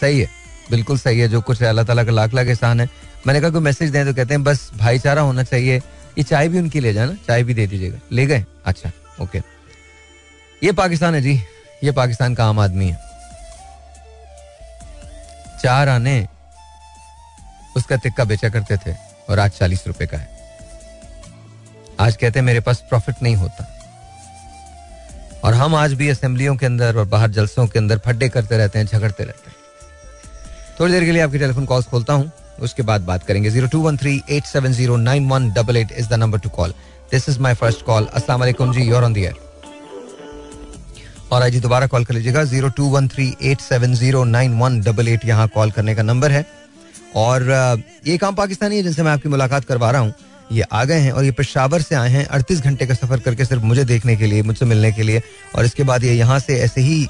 सही 0.01 0.21
है, 0.21 0.29
बिल्कुल 0.71 0.99
सही 0.99 1.21
है, 1.21 1.29
जो 1.29 1.41
कुछ 1.41 1.61
है, 1.63 1.69
अल्लाह 1.69 1.85
ताला 1.85 2.05
का 2.05 2.13
लाख 2.13 2.35
लाख 2.35 2.47
एहसान 2.47 2.81
है। 2.81 2.89
मैंने 3.27 3.41
कहा, 3.41 3.51
कोई 3.51 3.61
मैसेज 3.61 3.91
दें 3.91 4.05
तो 4.07 4.15
कहते 4.15 4.35
हैं, 4.35 4.43
बस 4.45 4.71
भाईचारा 4.77 5.23
होना 5.23 5.43
चाहिए, 5.45 5.77
ये 6.19 6.23
चाय 6.25 6.49
भी 6.49 6.59
उनकी 6.59 6.81
ले 6.81 6.93
जाना, 6.93 7.15
चाय 7.27 7.43
भी 7.43 7.55
दे 7.55 7.67
दीजिएगा। 7.67 7.99
ले 8.13 8.27
गए 8.27 8.45
अच्छा 8.67 8.91
ओके 9.21 9.39
ये 10.63 10.73
पाकिस्तान 10.75 11.15
है 11.15 11.21
जी, 11.21 11.35
ये 11.85 11.93
पाकिस्तान 11.93 12.35
का 12.35 12.47
आम 12.47 12.59
आदमी 12.61 12.89
है। 12.89 13.07
चार 15.63 15.89
आने, 15.89 16.27
उसका 17.77 17.97
तिक्का 17.97 18.25
बेचा 18.25 18.49
करते 18.49 18.77
थे 18.77 18.95
और 19.29 19.39
आज 19.39 19.51
चालीस 19.51 19.87
रुपए 19.87 20.07
का 20.07 20.19
है। 20.19 20.37
आज 22.01 22.17
कहते 22.17 22.39
हैं, 22.39 22.47
मेरे 22.47 22.61
पास 22.61 22.85
प्रॉफिट 22.89 23.23
नहीं 23.23 23.37
होता। 23.37 23.67
और 25.45 25.55
हम 25.55 25.75
आज 25.75 25.93
भी 25.95 26.09
असेंबलियों 26.09 26.57
के 26.57 26.67
अंदर 26.67 26.97
और 26.97 27.05
बाहर 27.07 27.31
जलसों 27.31 27.67
के 27.67 27.79
अंदर 27.79 27.99
फड्डे 27.99 28.29
करते 28.29 28.57
रहते 28.57 28.79
हैं, 28.79 28.87
झगड़ते 28.87 29.25
रहते 29.25 29.51
हैं। 29.51 29.57
थोड़ी 30.81 30.93
देर 30.93 31.05
के 31.05 31.13
लिए 31.13 31.23
आपकी 31.23 31.39
टेलीफोन 31.39 31.65
कॉल 31.67 31.83
खोलता 31.83 32.13
हूँ, 32.13 32.31
उसके 32.63 32.83
बाद 32.83 33.01
बात 33.03 33.23
करेंगे। 33.27 33.51
Zero 33.51 33.67
two 33.69 33.81
one 33.81 33.97
three 33.97 34.21
eight 34.31 34.45
seven 34.45 34.73
zero 34.73 34.97
nine 34.99 35.29
one 35.29 35.51
double 35.53 35.77
eight 35.77 35.93
is 35.93 36.09
the 36.09 36.15
number 36.15 36.39
to 36.39 36.49
call 36.51 36.75
this 37.13 37.29
is 37.29 37.39
my 37.41 37.55
first 37.55 37.85
call 37.85 38.07
असला 38.07 38.51
जी 38.73 38.83
योर 38.83 39.05
ऑन 39.05 39.17
और 41.33 41.43
आज 41.43 41.57
दोबारा 41.61 41.87
कॉल 41.87 42.05
कर 42.05 42.15
लीजिएगा। 42.15 42.45
Zero 42.45 42.69
two 42.77 42.85
one 42.91 43.09
three 43.09 43.33
eight 43.43 43.61
seven 43.61 43.95
zero 43.95 44.23
nine 44.25 44.59
one 44.59 44.81
double 44.83 45.09
eight 45.09 45.25
यहाँ 45.25 45.49
call 45.55 45.71
करने 45.71 45.95
का 45.95 46.03
नंबर 46.03 46.31
है। 46.33 46.47
और 47.17 47.43
ये 48.07 48.17
काम 48.19 48.35
पाकिस्तानी 48.35 48.77
है 48.77 48.83
जिनसे 48.83 49.03
मैं 49.03 49.13
आपकी 49.13 49.29
मुलाकात 49.29 49.65
करवा 49.65 49.91
रहा 49.91 50.01
हूँ। 50.01 50.13
ये 50.53 50.63
आ 50.63 50.85
गए 50.85 50.99
हैं 51.01 51.13
और 51.13 51.25
ये 51.25 51.31
पेशावर 51.31 51.83
से 51.83 51.95
आए 51.95 52.11
हैं। 52.11 52.25
अड़तीस 52.27 52.61
घंटे 52.61 52.87
का 52.87 52.95
सफ़र 52.95 53.21
करके 53.21 53.45
सिर्फ़ 53.45 53.63
मुझे 53.65 53.85
देखने 53.85 54.17
के 54.17 54.27
लिए, 54.27 54.43
मुझसे 54.43 54.65
मिलने 54.65 54.93
के 54.93 55.03
लिए। 55.03 55.23
और 55.57 55.65
इसके 55.65 55.83
बाद 55.83 56.05
ये 56.05 56.15
यहाँ 56.15 56.39
से 56.39 56.59
ऐसे 56.61 56.81
ही 56.81 57.07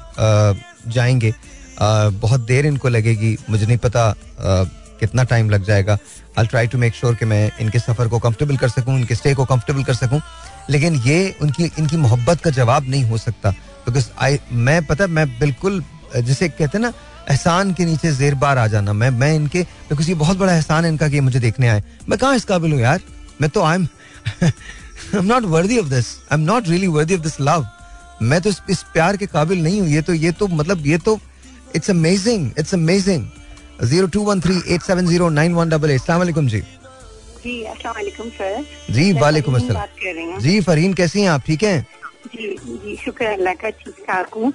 जाएँगे। 0.87 1.33
बहुत 1.81 2.41
देर 2.41 2.65
इनको 2.65 2.89
लगेगी 2.89 3.37
मुझे 3.49 3.65
नहीं 3.65 3.77
पता 3.77 4.13
कितना 4.99 5.23
टाइम 5.23 5.49
लग 5.49 5.63
जाएगा। 5.65 5.97
I 6.39 6.45
try 6.45 6.67
to 6.67 6.77
make 6.77 6.95
sure 6.95 7.15
कि 7.15 7.25
मैं 7.25 7.51
इनके 7.61 7.79
सफ़र 7.79 8.07
को 8.07 8.19
कंफर्टेबल 8.19 8.57
कर 8.57 8.69
सकूँ 8.69 8.97
इनके 8.99 9.15
स्टे 9.15 9.33
को 9.33 9.45
कंफर्टेबल 9.45 9.83
कर 9.83 9.93
सकूँ। 9.93 10.21
लेकिन 10.69 10.95
ये 11.05 11.35
उनकी 11.41 11.71
इनकी 11.79 11.97
मोहब्बत 11.97 12.41
का 12.41 12.49
जवाब 12.49 12.89
नहीं 12.89 13.03
हो 13.03 13.17
सकता। 13.17 13.51
बिकॉज़ 13.85 14.09
आई 14.21 14.39
मैं 14.51 14.85
पता 14.85 15.07
मैं 15.07 15.27
बिल्कुल 15.39 15.83
जिसे 16.17 16.49
कहते 16.49 16.77
हैं 16.77 16.81
ना 16.81 16.91
एहसान 17.29 17.73
के 17.73 17.85
नीचे 17.85 18.11
जेर 18.15 18.35
बार 18.35 18.57
आ 18.57 18.67
जाना। 18.67 18.93
मैं 18.93 19.09
मैं 19.11 19.33
इनके 19.35 19.61
बिकॉज़ 19.89 20.09
ये 20.09 20.15
बहुत 20.15 20.37
बड़ा 20.37 20.53
एहसान 20.53 20.85
है 20.85 20.91
इनका 20.91 21.07
कि 21.09 21.19
मुझे 21.21 21.39
देखने 21.39 21.67
आए। 21.67 21.83
मैं 22.09 22.19
कहाँ 22.19 22.35
इस 22.35 22.45
काबिल 22.45 22.71
हूँ 22.71 22.79
यार? 22.81 23.01
मैं 23.41 23.49
तो 23.49 23.63
I 23.63 23.75
am 23.75 23.87
I 24.43 25.17
am 25.17 25.25
not 25.25 25.43
worthy 25.47 25.77
of 25.79 25.87
this 25.87 26.07
I 26.21 26.37
am 26.37 26.45
not 26.45 26.67
really 26.69 26.87
worthy 26.89 27.15
of 27.15 27.21
this 27.21 27.39
love 27.41 27.67
मैं 28.21 28.41
तो 28.41 28.49
इस, 28.49 28.61
इस 28.69 28.83
प्यार 28.93 29.17
के 29.17 29.25
काबिल 29.27 29.63
नहीं 29.63 29.81
हूँ। 29.81 29.89
ये 29.89 30.01
तो 30.01 30.13
ये 30.13 30.31
तो 30.31 30.47
मतलब 30.47 30.85
ये 30.87 30.97
तो 30.97 31.19
it's 31.75 31.89
amazing 31.89 32.51
it's 32.59 32.73
amazing 32.73 33.25
zero 33.89 34.07
two 34.13 34.23
one 34.23 34.41
three 34.41 34.61
eight 34.73 34.81
seven 34.81 35.07
zero 35.07 35.29
nine 35.29 35.53
one 35.53 35.69
double 35.69 35.91
eight 35.91 36.01
सलाम 36.01 36.47
जी 36.47 36.61
जी 37.43 37.61
अस्सलाम 37.63 38.29
सर 38.29 38.65
जी 38.93 39.11
वालेकुम 39.19 39.55
अस्सलाम। 39.55 40.39
जी 40.41 40.59
फरीन 40.61 40.93
कैसी 40.93 41.21
हैं 41.21 41.29
आप? 41.29 41.43
ठीक 41.45 41.63
हैं? 41.63 41.85
जी 42.35 42.55
जी 42.67 42.95
शुक्र 43.03 43.25
अल्लाह 43.25 43.53
का 43.61 43.69
ठीक 43.69 44.03
ठाक 44.07 44.33
हूँ। 44.35 44.51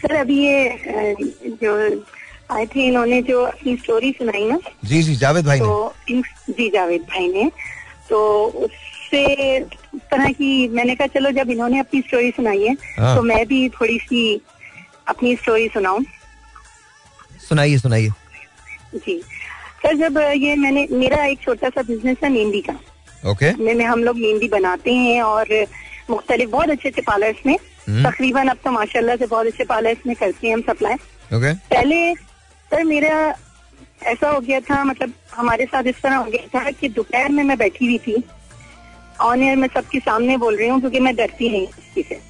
सर 0.00 0.14
अभी 0.16 0.38
ये 0.44 1.14
जो 1.62 1.76
आए 2.50 2.66
थे 2.66 2.86
इन्होंने 2.86 3.20
जो 3.22 3.42
अपनी 3.44 3.76
स्टोरी 3.76 4.10
सुनाई 4.18 4.44
ना 4.48 4.58
जी 4.84 5.02
जी 5.02 5.14
जावेद 5.16 5.46
भाई 5.46 5.58
तो 5.60 5.94
ने। 6.10 6.22
जी 6.52 6.68
जावेद 6.74 7.02
भाई 7.10 7.28
ने। 7.32 7.50
तो 8.10 8.18
उससे 8.66 9.60
तरह 10.10 10.30
की 10.32 10.68
मैंने 10.68 10.94
कहा 10.94 11.06
चलो 11.14 11.30
जब 11.38 11.50
इन्होंने 11.50 11.78
अपनी 11.80 12.00
स्टोरी 12.00 12.30
सुनाई 12.36 12.62
है 12.62 12.76
हाँ। 12.98 13.16
तो 13.16 13.22
मैं 13.22 13.46
भी 13.48 13.68
थोड़ी 13.80 13.98
सी 13.98 14.22
अपनी 15.08 15.34
स्टोरी 15.36 15.68
सुनाऊं। 15.74 16.04
सुनाइए 17.48 17.78
सुनाइए 17.78 18.08
जी 18.96 19.20
सर 19.82 19.96
जब 19.98 20.18
ये 20.36 20.54
मैंने 20.56 20.86
मेरा 20.92 21.24
एक 21.26 21.40
छोटा 21.40 21.68
सा 21.68 21.82
बिज़नेस 21.84 22.16
है 22.24 22.30
मेहंदी 22.30 22.60
का 22.60 22.72
ओके 23.24 23.52
okay. 23.52 23.76
में 23.76 23.84
हम 23.86 24.02
लोग 24.04 24.16
मेहंदी 24.18 24.48
बनाते 24.48 24.94
हैं 24.94 25.22
और 25.22 25.46
मुख्तलिफ़ 26.10 26.50
बहुत 26.50 26.70
अच्छे 26.70 26.88
अच्छे 26.88 27.02
पार्लर्स 27.02 27.46
में 27.46 27.56
हम्म। 27.88 28.02
तकरीबन 28.04 28.48
अब 28.48 28.56
तो 28.64 28.70
माशाल्लाह 28.70 29.16
से 29.16 29.26
बहुत 29.26 29.46
अच्छे 29.46 29.64
पार्लर्स 29.64 30.06
में 30.06 30.14
करते 30.16 30.46
हैं 30.46 30.54
हम 30.54 30.62
सप्लाई 30.62 30.94
okay. 31.30 31.54
पहले 31.70 32.14
सर 32.70 32.84
मेरा 32.84 33.14
ऐसा 34.04 34.28
हो 34.28 34.40
गया 34.40 34.60
था 34.60 34.82
मतलब 34.84 35.12
हमारे 35.34 35.64
साथ 35.66 35.86
इस 35.86 36.02
तरह 36.02 36.16
हो 36.16 36.24
गया 36.26 36.46
था 36.54 36.70
कि 36.70 36.88
दोपहर 36.90 37.28
में 37.30 37.42
मैं 37.44 37.58
बैठी 37.58 37.86
हुई 37.86 37.98
थी 37.98 38.22
ऑन 39.22 39.42
एयर 39.42 39.56
मैं 39.56 39.68
सबके 39.68 40.00
सामने 40.00 40.36
बोल 40.36 40.56
रही 40.56 40.68
हूँ 40.68 40.80
क्योंकि 40.80 41.00
मैं 41.00 41.14
डरती 41.16 41.48
नहीं 41.48 41.66
किसी 41.66 42.02
से 42.02 42.20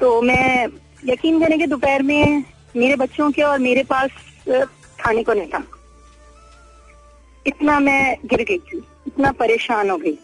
तो 0.00 0.20
मैं 0.22 0.66
यकीन 1.04 1.40
करें 1.40 1.58
कि 1.58 1.66
दोपहर 1.66 2.02
में 2.02 2.44
मेरे 2.76 2.96
बच्चों 2.96 3.30
के 3.30 3.42
और 3.42 3.58
मेरे 3.58 3.82
पास 3.84 4.10
खाने 5.00 5.22
को 5.22 5.32
नहीं 5.32 5.48
था। 5.48 5.62
इतना 7.46 7.78
मैं 7.80 8.16
गिर 8.26 8.42
गई 8.42 8.58
थी, 8.58 8.78
इतना 9.06 9.32
परेशान 9.34 9.90
हो 9.90 9.96
गई। 9.96 10.18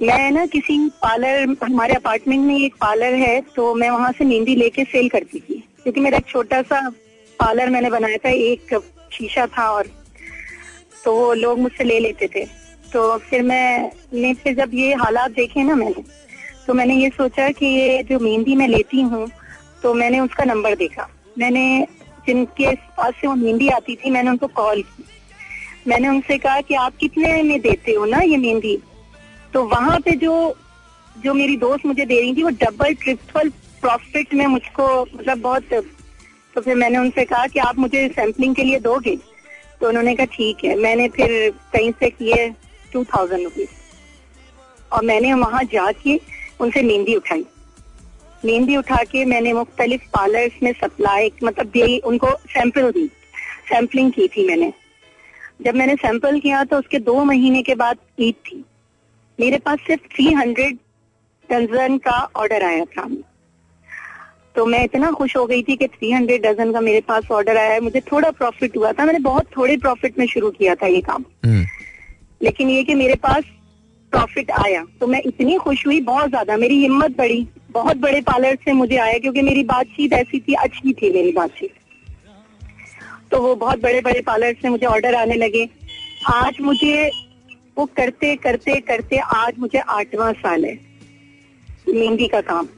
मैं 0.00 0.30
ना 0.30 0.44
किसी 0.46 0.78
पार्लर, 1.02 1.56
हमारे 1.62 1.94
अपार्टमेंट 1.94 2.44
में 2.46 2.58
एक 2.58 2.74
पार्लर 2.80 3.14
है 3.16 3.40
तो 3.56 3.74
मैं 3.74 3.90
वहाँ 3.90 4.10
से 4.12 4.24
मेहंदी 4.24 4.54
लेके 4.56 4.84
सेल 4.86 5.08
करती 5.08 5.40
थी। 5.40 5.62
क्योंकि 5.82 6.00
मेरा 6.00 6.18
एक 6.18 6.26
छोटा 6.28 6.60
सा 6.62 6.88
पार्लर 7.38 7.70
मैंने 7.70 7.90
बनाया 7.90 8.16
था, 8.16 8.28
एक 8.28 8.74
शीशा 9.12 9.46
था 9.48 9.70
और 9.70 9.88
तो 11.04 11.14
वो 11.14 11.32
लोग 11.34 11.58
मुझसे 11.58 11.84
ले 11.84 11.98
लेते 12.00 12.28
थे। 12.34 12.44
तो 12.92 13.16
फिर 13.20 13.42
मैं 13.42 13.90
ने 14.14 14.32
फिर 14.34 14.54
जब 14.56 14.74
ये 14.74 14.94
हालात 14.96 15.30
देखे 15.32 15.62
ना 15.62 15.74
मैंने 15.74 16.04
तो 16.66 16.74
मैंने 16.74 16.94
ये 16.96 17.08
सोचा 17.10 17.48
कि 17.50 17.66
ये 17.66 18.02
जो 18.02 18.18
मेहंदी 18.18 18.54
मैं 18.56 18.68
लेती 18.68 19.00
हूँ 19.02 19.26
तो 19.82 19.94
मैंने 19.94 20.20
उसका 20.20 20.44
नंबर 20.44 20.74
देखा। 20.76 21.08
मैंने 21.38 21.86
जिनके 22.26 22.74
पास 22.74 23.14
से 23.14 23.26
वो 23.26 23.34
मेहंदी 23.34 23.68
आती 23.68 23.96
थी, 23.96 24.10
मैंने 24.10 24.30
उनको 24.30 24.46
कॉल 24.46 24.82
की। 24.82 25.04
मैंने 25.88 26.08
उनसे 26.08 26.38
कहा 26.38 26.60
कि 26.60 26.74
आप 26.74 26.96
कितने 26.96 27.42
में 27.42 27.60
देते 27.60 27.92
हो 27.92 28.04
ना 28.04 28.18
ये 28.18 28.36
मेहंदी? 28.36 28.78
तो 29.52 29.64
वहाँ 29.64 29.98
पे 30.00 30.10
जो 30.16 30.56
जो 31.16 31.34
मेरी 31.34 31.56
दोस्त 31.56 31.86
मुझे 31.86 32.04
दे 32.04 32.20
रही 32.20 32.34
थी, 32.36 32.42
वो 32.42 32.50
डबल 32.50 32.94
ट्रिपल 32.94 33.48
प्रॉफिट 33.80 34.34
में 34.34 34.46
मुझको 34.46 35.02
मतलब 35.02 35.40
बहुत 35.40 35.64
तो 36.54 36.60
फिर 36.60 36.74
मैंने 36.76 36.98
उनसे 36.98 37.24
कहा 37.24 37.46
कि 37.46 37.58
आप 37.58 37.78
मुझे 37.78 38.08
सैम्पलिंग 38.08 38.54
के 38.54 38.62
लिए 38.62 38.78
दोगे? 38.80 39.16
तो 39.80 39.88
उन्होंने 39.88 40.14
कहा, 40.14 40.26
ठीक 40.26 40.64
है। 40.64 40.74
मैंने 40.76 41.08
फिर 41.08 41.50
कहीं 41.72 41.90
से 41.92 42.10
किए 42.10 42.48
टू 42.92 43.04
थाउज़ेंड 43.04 43.42
रुपीज़ 43.44 43.68
और 44.92 45.04
मैंने 45.04 45.32
वहाँ 45.34 45.62
जाके 45.64 46.20
उनसे 46.60 46.82
मेहंदी 46.82 47.14
उठाई। 47.14 47.44
मेहंदी 48.44 48.76
उठा 48.76 49.02
के 49.04 49.24
मैंने 49.24 49.52
मुख्तलिफ़ 49.52 50.02
पार्लर्स 50.14 50.62
में 50.62 50.72
सप्लाई 50.72 51.30
मतलब 51.44 51.66
दे 51.66 51.98
उनको 52.06 52.30
सैंपल 52.48 52.90
दी 52.92 53.06
सैम्पलिंग 53.68 54.12
की 54.12 54.26
थी 54.28 54.46
मैंने। 54.46 54.72
जब 55.62 55.74
मैंने 55.74 55.94
सैंपल 55.96 56.38
किया 56.40 56.64
तो 56.64 56.78
उसके 56.78 56.98
दो 57.00 57.22
महीने 57.24 57.62
के 57.62 57.74
बाद 57.74 57.98
ईद 58.20 58.34
थी। 58.46 58.64
मेरे 59.38 59.58
पास 59.58 59.78
सिर्फ़ 59.86 60.02
थ्री 60.14 60.32
हंड्रेड 60.32 60.78
डजन 61.48 61.96
का 61.98 62.18
ऑर्डर 62.36 62.64
आया 62.64 62.84
था। 62.84 63.08
तो 64.56 64.64
मैं 64.66 64.82
इतना 64.84 65.10
खुश 65.12 65.36
हो 65.36 65.44
गई 65.46 65.62
थी 65.62 65.76
कि 65.76 65.86
थ्री 65.88 66.10
हंड्रेड 66.12 66.46
डजन 66.46 66.72
का 66.72 66.80
मेरे 66.80 67.00
पास 67.00 67.30
ऑर्डर 67.30 67.56
आया। 67.56 67.72
है 67.72 67.80
मुझे 67.80 68.00
थोड़ा 68.12 68.30
प्रॉफिट 68.30 68.76
हुआ 68.76 68.92
था। 68.92 69.04
मैंने 69.04 69.18
बहुत 69.18 69.46
थोड़े 69.56 69.76
प्रॉफिट 69.76 70.18
में 70.18 70.26
शुरू 70.26 70.50
किया 70.50 70.74
था 70.74 70.86
ये 70.86 71.00
काम। 71.00 71.24
हम्म। 71.44 71.64
लेकिन 72.40 72.70
ये 72.70 72.82
कि 72.84 72.94
मेरे 72.94 73.14
पास 73.16 73.44
प्रॉफिट 74.12 74.50
आया 74.50 74.84
तो 75.00 75.06
मैं 75.06 75.20
इतनी 75.26 75.56
खुश 75.58 75.86
हुई 75.86 76.00
बहुत 76.02 76.28
ज़्यादा। 76.28 76.56
मेरी 76.56 76.78
हिम्मत 76.80 77.16
बढ़ी। 77.18 77.46
बहुत 77.76 77.96
बड़े 77.98 78.20
पार्लर 78.22 78.54
से 78.64 78.72
मुझे 78.74 78.96
आया 78.98 79.18
क्योंकि 79.18 79.42
मेरी 79.42 79.62
बातचीत 79.64 80.12
ऐसी 80.14 80.40
थी, 80.40 80.54
अच्छी 80.54 80.92
थी 80.92 81.10
मेरी 81.12 81.32
बातचीत। 81.32 81.72
तो 83.30 83.40
वो 83.42 83.54
बहुत 83.56 83.80
बड़े 83.82 84.00
बड़े 84.00 84.20
पार्लर 84.20 84.54
से 84.62 84.68
मुझे 84.68 84.86
ऑर्डर 84.86 85.14
आने 85.14 85.34
लगे। 85.36 85.68
आज 86.26 86.60
मुझे 86.60 87.10
वो 87.76 87.84
करते 87.96 88.34
करते 88.38 88.80
करते 88.82 89.16
आज 89.16 89.58
मुझे 89.58 89.78
आठवां 89.78 90.32
साल 90.34 90.64
है, 90.64 90.78
मेहंदी 91.88 92.26
का 92.28 92.40
काम। 92.42 92.68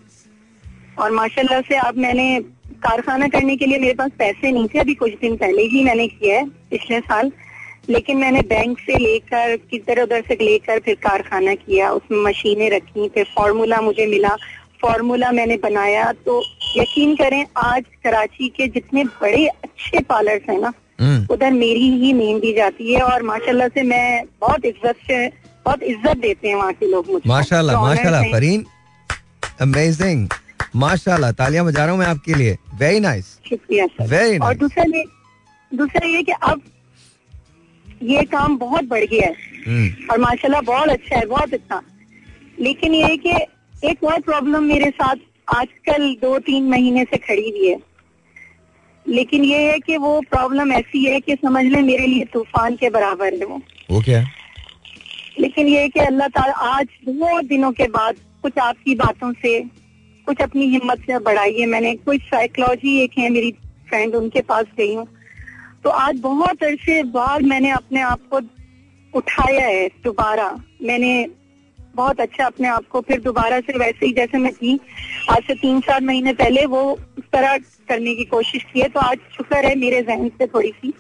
और 0.99 1.11
माशाल्लाह 1.13 1.61
से 1.61 1.77
अब 1.79 1.97
मैंने 1.97 2.41
कारखाना 2.83 3.29
करने 3.29 3.57
के 3.57 3.67
लिए 3.67 3.79
मेरे 3.79 3.95
पास 3.95 4.11
पैसे 4.19 4.51
नहीं 4.53 4.69
थे, 4.69 4.79
अभी 4.79 4.95
कुछ 4.95 5.13
दिन 5.21 5.37
पहले 5.37 5.63
ही 5.65 5.85
मैंने 5.85 6.07
किया 6.09 6.39
है, 6.39 6.49
पिछले 6.71 7.01
साल। 7.01 7.33
लेकिन 7.91 8.17
मैंने 8.17 8.41
बैंक 8.41 8.79
से 8.79 8.97
लेकर 8.99 9.57
किधर 9.71 10.03
उधर 10.03 10.23
से 10.23 10.35
लेकर 10.35 10.79
फिर 10.79 10.95
कारखाना 11.03 11.55
किया, 11.57 11.91
उसमें 11.91 12.19
मशीनें 12.23 12.69
रखी, 12.71 13.09
फिर 13.09 13.25
फॉर्मूला 13.37 13.81
मुझे 13.81 14.07
मिला। 14.07 14.37
फॉर्मूला 14.83 15.31
मैंने 15.33 15.57
बनाया 15.63 16.13
तो 16.27 16.41
यकीन 16.77 17.15
करें 17.17 17.45
आज 17.57 17.85
कराची 18.05 18.49
के 18.57 18.67
जितने 18.75 19.05
बड़े 19.21 19.47
अच्छे 19.47 20.01
पार्लर्स 20.11 20.49
हैं 20.51 20.61
ना 20.61 20.73
हम्म, 21.01 21.27
उधर 21.31 21.53
मेरी 21.53 21.89
ही 21.99 22.13
नेम 22.13 22.39
दी 22.41 22.53
जाती 22.55 22.95
है 22.95 23.03
और 23.03 23.23
माशाल्लाह 23.23 23.69
से 23.75 23.83
मैं 23.83 24.25
बहुत 24.41 24.65
इज़्ज़त 24.65 24.97
से 25.07 25.27
बहुत 25.67 25.83
इज़्ज़त 25.83 26.17
देते 26.19 26.49
हैं 26.49 26.55
वहाँ 26.55 26.73
के 26.73 26.87
लोग 26.91 27.11
मुझे। 27.11 27.29
माशाल्लाह 27.29 27.81
माशाल्लाह 27.83 28.23
फरीन। 28.33 28.65
अमेजिंग 29.61 30.29
माशाल्लाह 30.77 31.33
तालियाँ 31.39 31.65
बजा 31.67 31.85
रहा 31.85 31.93
हूँ 31.93 31.99
मैं 32.01 32.07
आपके 32.07 32.35
लिए। 32.35 32.57
वेरी 32.81 33.01
नाइस 33.01 33.27
शुक्रिया 33.49 33.87
सर 33.87 34.39
और 34.47 34.55
दूसरा 34.57 34.85
ये 34.97 35.05
दूसरा 35.73 36.07
ये 36.09 36.23
कि 36.23 36.33
अब 36.33 36.63
ये 38.03 38.23
काम 38.33 38.57
बहुत 38.59 38.85
बढ़ 38.89 39.05
गया 39.05 39.27
है। 39.27 39.35
हम्म, 39.67 39.89
और 40.11 40.19
माशाल्लाह 40.21 40.61
बहुत 40.63 40.89
अच्छा 40.89 41.17
है 41.17 41.25
बहुत 41.27 41.55
अच्छा 41.55 41.81
लेकिन 42.59 42.95
ये 42.95 43.17
कि 43.17 43.33
एक 43.85 44.05
और 44.05 44.21
प्रॉब्लम 44.21 44.65
मेरे 44.65 44.91
साथ 44.91 45.17
आजकल 45.57 46.15
दो 46.23 46.39
तीन 46.39 46.69
महीने 46.69 47.05
से 47.05 47.17
खड़ी 47.17 47.51
हुई 47.51 47.69
है। 47.69 47.77
लेकिन 49.07 49.45
ये 49.45 49.59
है 49.59 49.79
कि 49.79 49.97
वो 49.97 50.21
प्रॉब्लम 50.21 50.73
ऐसी 50.73 51.05
है 51.05 51.21
कि 51.21 51.35
समझ 51.35 51.65
लें 51.65 51.83
मेरे 51.83 52.07
लिए 52.07 52.25
तूफ़ान 52.25 52.77
के 52.77 52.91
बराबर 52.91 53.35
है 53.35 53.45
वो। 53.45 53.61
वो 53.91 54.01
क्या? 54.01 54.25
लेकिन 55.39 55.67
ये 55.67 55.81
है 55.81 55.89
कि 55.89 56.01
अल्लाह 56.01 56.29
ताला 56.29 56.53
आज 56.53 56.89
बहुत 57.05 57.45
दिनों 57.45 57.73
के 57.73 57.87
बाद 57.89 58.17
कुछ 58.43 58.59
आपकी 58.59 58.95
बातों 58.95 59.33
से 59.33 59.61
कुछ 60.27 60.41
अपनी 60.41 60.67
हिम्मत 60.67 60.99
से 60.99 61.19
बढ़ाई 61.19 61.53
है। 61.53 61.67
मैंने 61.67 61.95
कुछ 61.95 62.21
साइकोलॉजी 62.21 62.99
एक 62.99 63.19
है 63.19 63.31
मेरी 63.31 63.53
फ्रेंड 63.89 64.15
उनके 64.15 64.41
पास 64.41 64.65
गई 64.79 64.95
हूँ। 64.95 65.07
तो 65.85 65.91
आज 65.91 66.21
बहुत 66.21 66.63
अरसे 66.65 67.03
बाद 67.03 67.43
मैंने 67.43 67.71
अपने 67.71 68.01
आप 68.01 68.21
को 68.31 68.41
उठाया 69.15 69.67
है 69.67 69.89
दोबारा। 70.05 70.51
मैंने 70.83 71.27
बहुत 71.99 72.21
अच्छा 72.21 72.45
अपने 72.47 72.69
आप 72.69 72.87
को 72.89 73.01
फिर 73.01 73.21
दोबारा 73.21 73.59
से 73.61 73.79
वैसे 73.79 74.07
ही 74.07 74.13
जैसे 74.13 74.39
मैं 74.39 74.53
थी। 74.53 74.79
आज 75.31 75.43
से 75.47 75.55
तीन 75.55 75.81
चार 75.81 76.03
महीने 76.03 76.33
पहले 76.35 76.67
वो 76.67 76.83
उस 76.93 77.25
तरह 77.33 77.57
करने 77.89 78.15
की 78.15 78.25
कोशिश 78.27 78.67
की 78.73 78.81
है 78.81 78.89
तो 78.89 79.01
आज 79.01 79.19
शुक्र 79.37 79.65
है 79.67 79.75
मेरे 79.79 80.03
जहन 80.03 80.29
से 80.29 80.47
थोड़ी 80.47 80.71
सी 80.71 80.93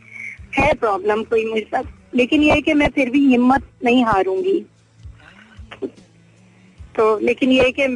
है 0.54 0.72
प्रॉब्लम 0.74 1.22
कोई 1.24 1.44
मुझे 1.44 1.62
साथ। 1.62 2.14
लेकिन 2.14 2.42
ये 2.42 2.50
है 2.52 2.60
कि 2.60 2.74
मैं 2.74 2.88
फिर 2.90 3.10
भी 3.10 3.26
हिम्मत 3.26 3.70
नहीं 3.84 4.04
हारूँगी। 4.04 4.58
तो 6.96 7.18
लेकिन 7.18 7.52
ये 7.52 7.62
है 7.62 7.72
कि 7.72 7.86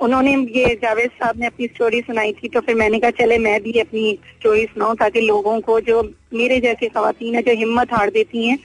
उन्होंने 0.00 0.34
ये 0.56 0.74
जावेद 0.82 1.10
साहब 1.10 1.38
ने 1.40 1.46
अपनी 1.46 1.66
स्टोरी 1.66 2.00
सुनाई 2.00 2.32
थी 2.32 2.48
तो 2.48 2.60
फिर 2.60 2.74
मैंने 2.74 2.98
कहा, 3.00 3.10
चले, 3.12 3.38
मैं 3.38 3.62
भी 3.62 3.78
अपनी 3.80 4.18
स्टोरी 4.30 4.64
सुनाऊं 4.66 4.94
ताकि 4.96 5.20
लोगों 5.20 5.60
को 5.60 5.80
जो 5.82 6.02
मेरे 6.34 6.60
जैसी 6.60 6.88
खातन 6.88 7.34
है, 7.34 7.42
जो 7.42 7.52
हिम्मत 7.56 7.92
हार 7.92 8.10
देती 8.10 8.46
हैं 8.48 8.58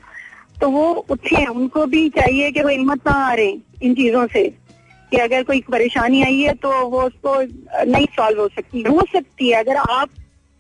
तो 0.62 0.70
वो 0.70 0.86
उठे 1.10 1.46
उनको 1.48 1.86
भी 1.88 2.08
चाहिए 2.12 2.52
कि 2.52 2.62
वो 2.62 2.70
हिम्मत 2.70 3.08
ना 3.08 3.14
हारे 3.16 3.50
इन 3.84 3.94
चीज़ों 3.96 4.26
से 4.28 4.44
कि 5.12 5.18
अगर 5.18 5.44
कोई 5.44 5.62
परेशानी 5.72 6.22
आई 6.24 6.40
है 6.40 6.54
तो 6.56 6.72
वो 6.90 7.02
उसको 7.02 7.36
नहीं 7.92 8.06
सॉल्व 8.16 8.42
हो 8.42 8.48
सकती। 8.48 8.82
हो 8.84 9.02
सकती 9.14 9.50
है 9.50 9.60
अगर 9.60 9.76
आप 9.78 10.10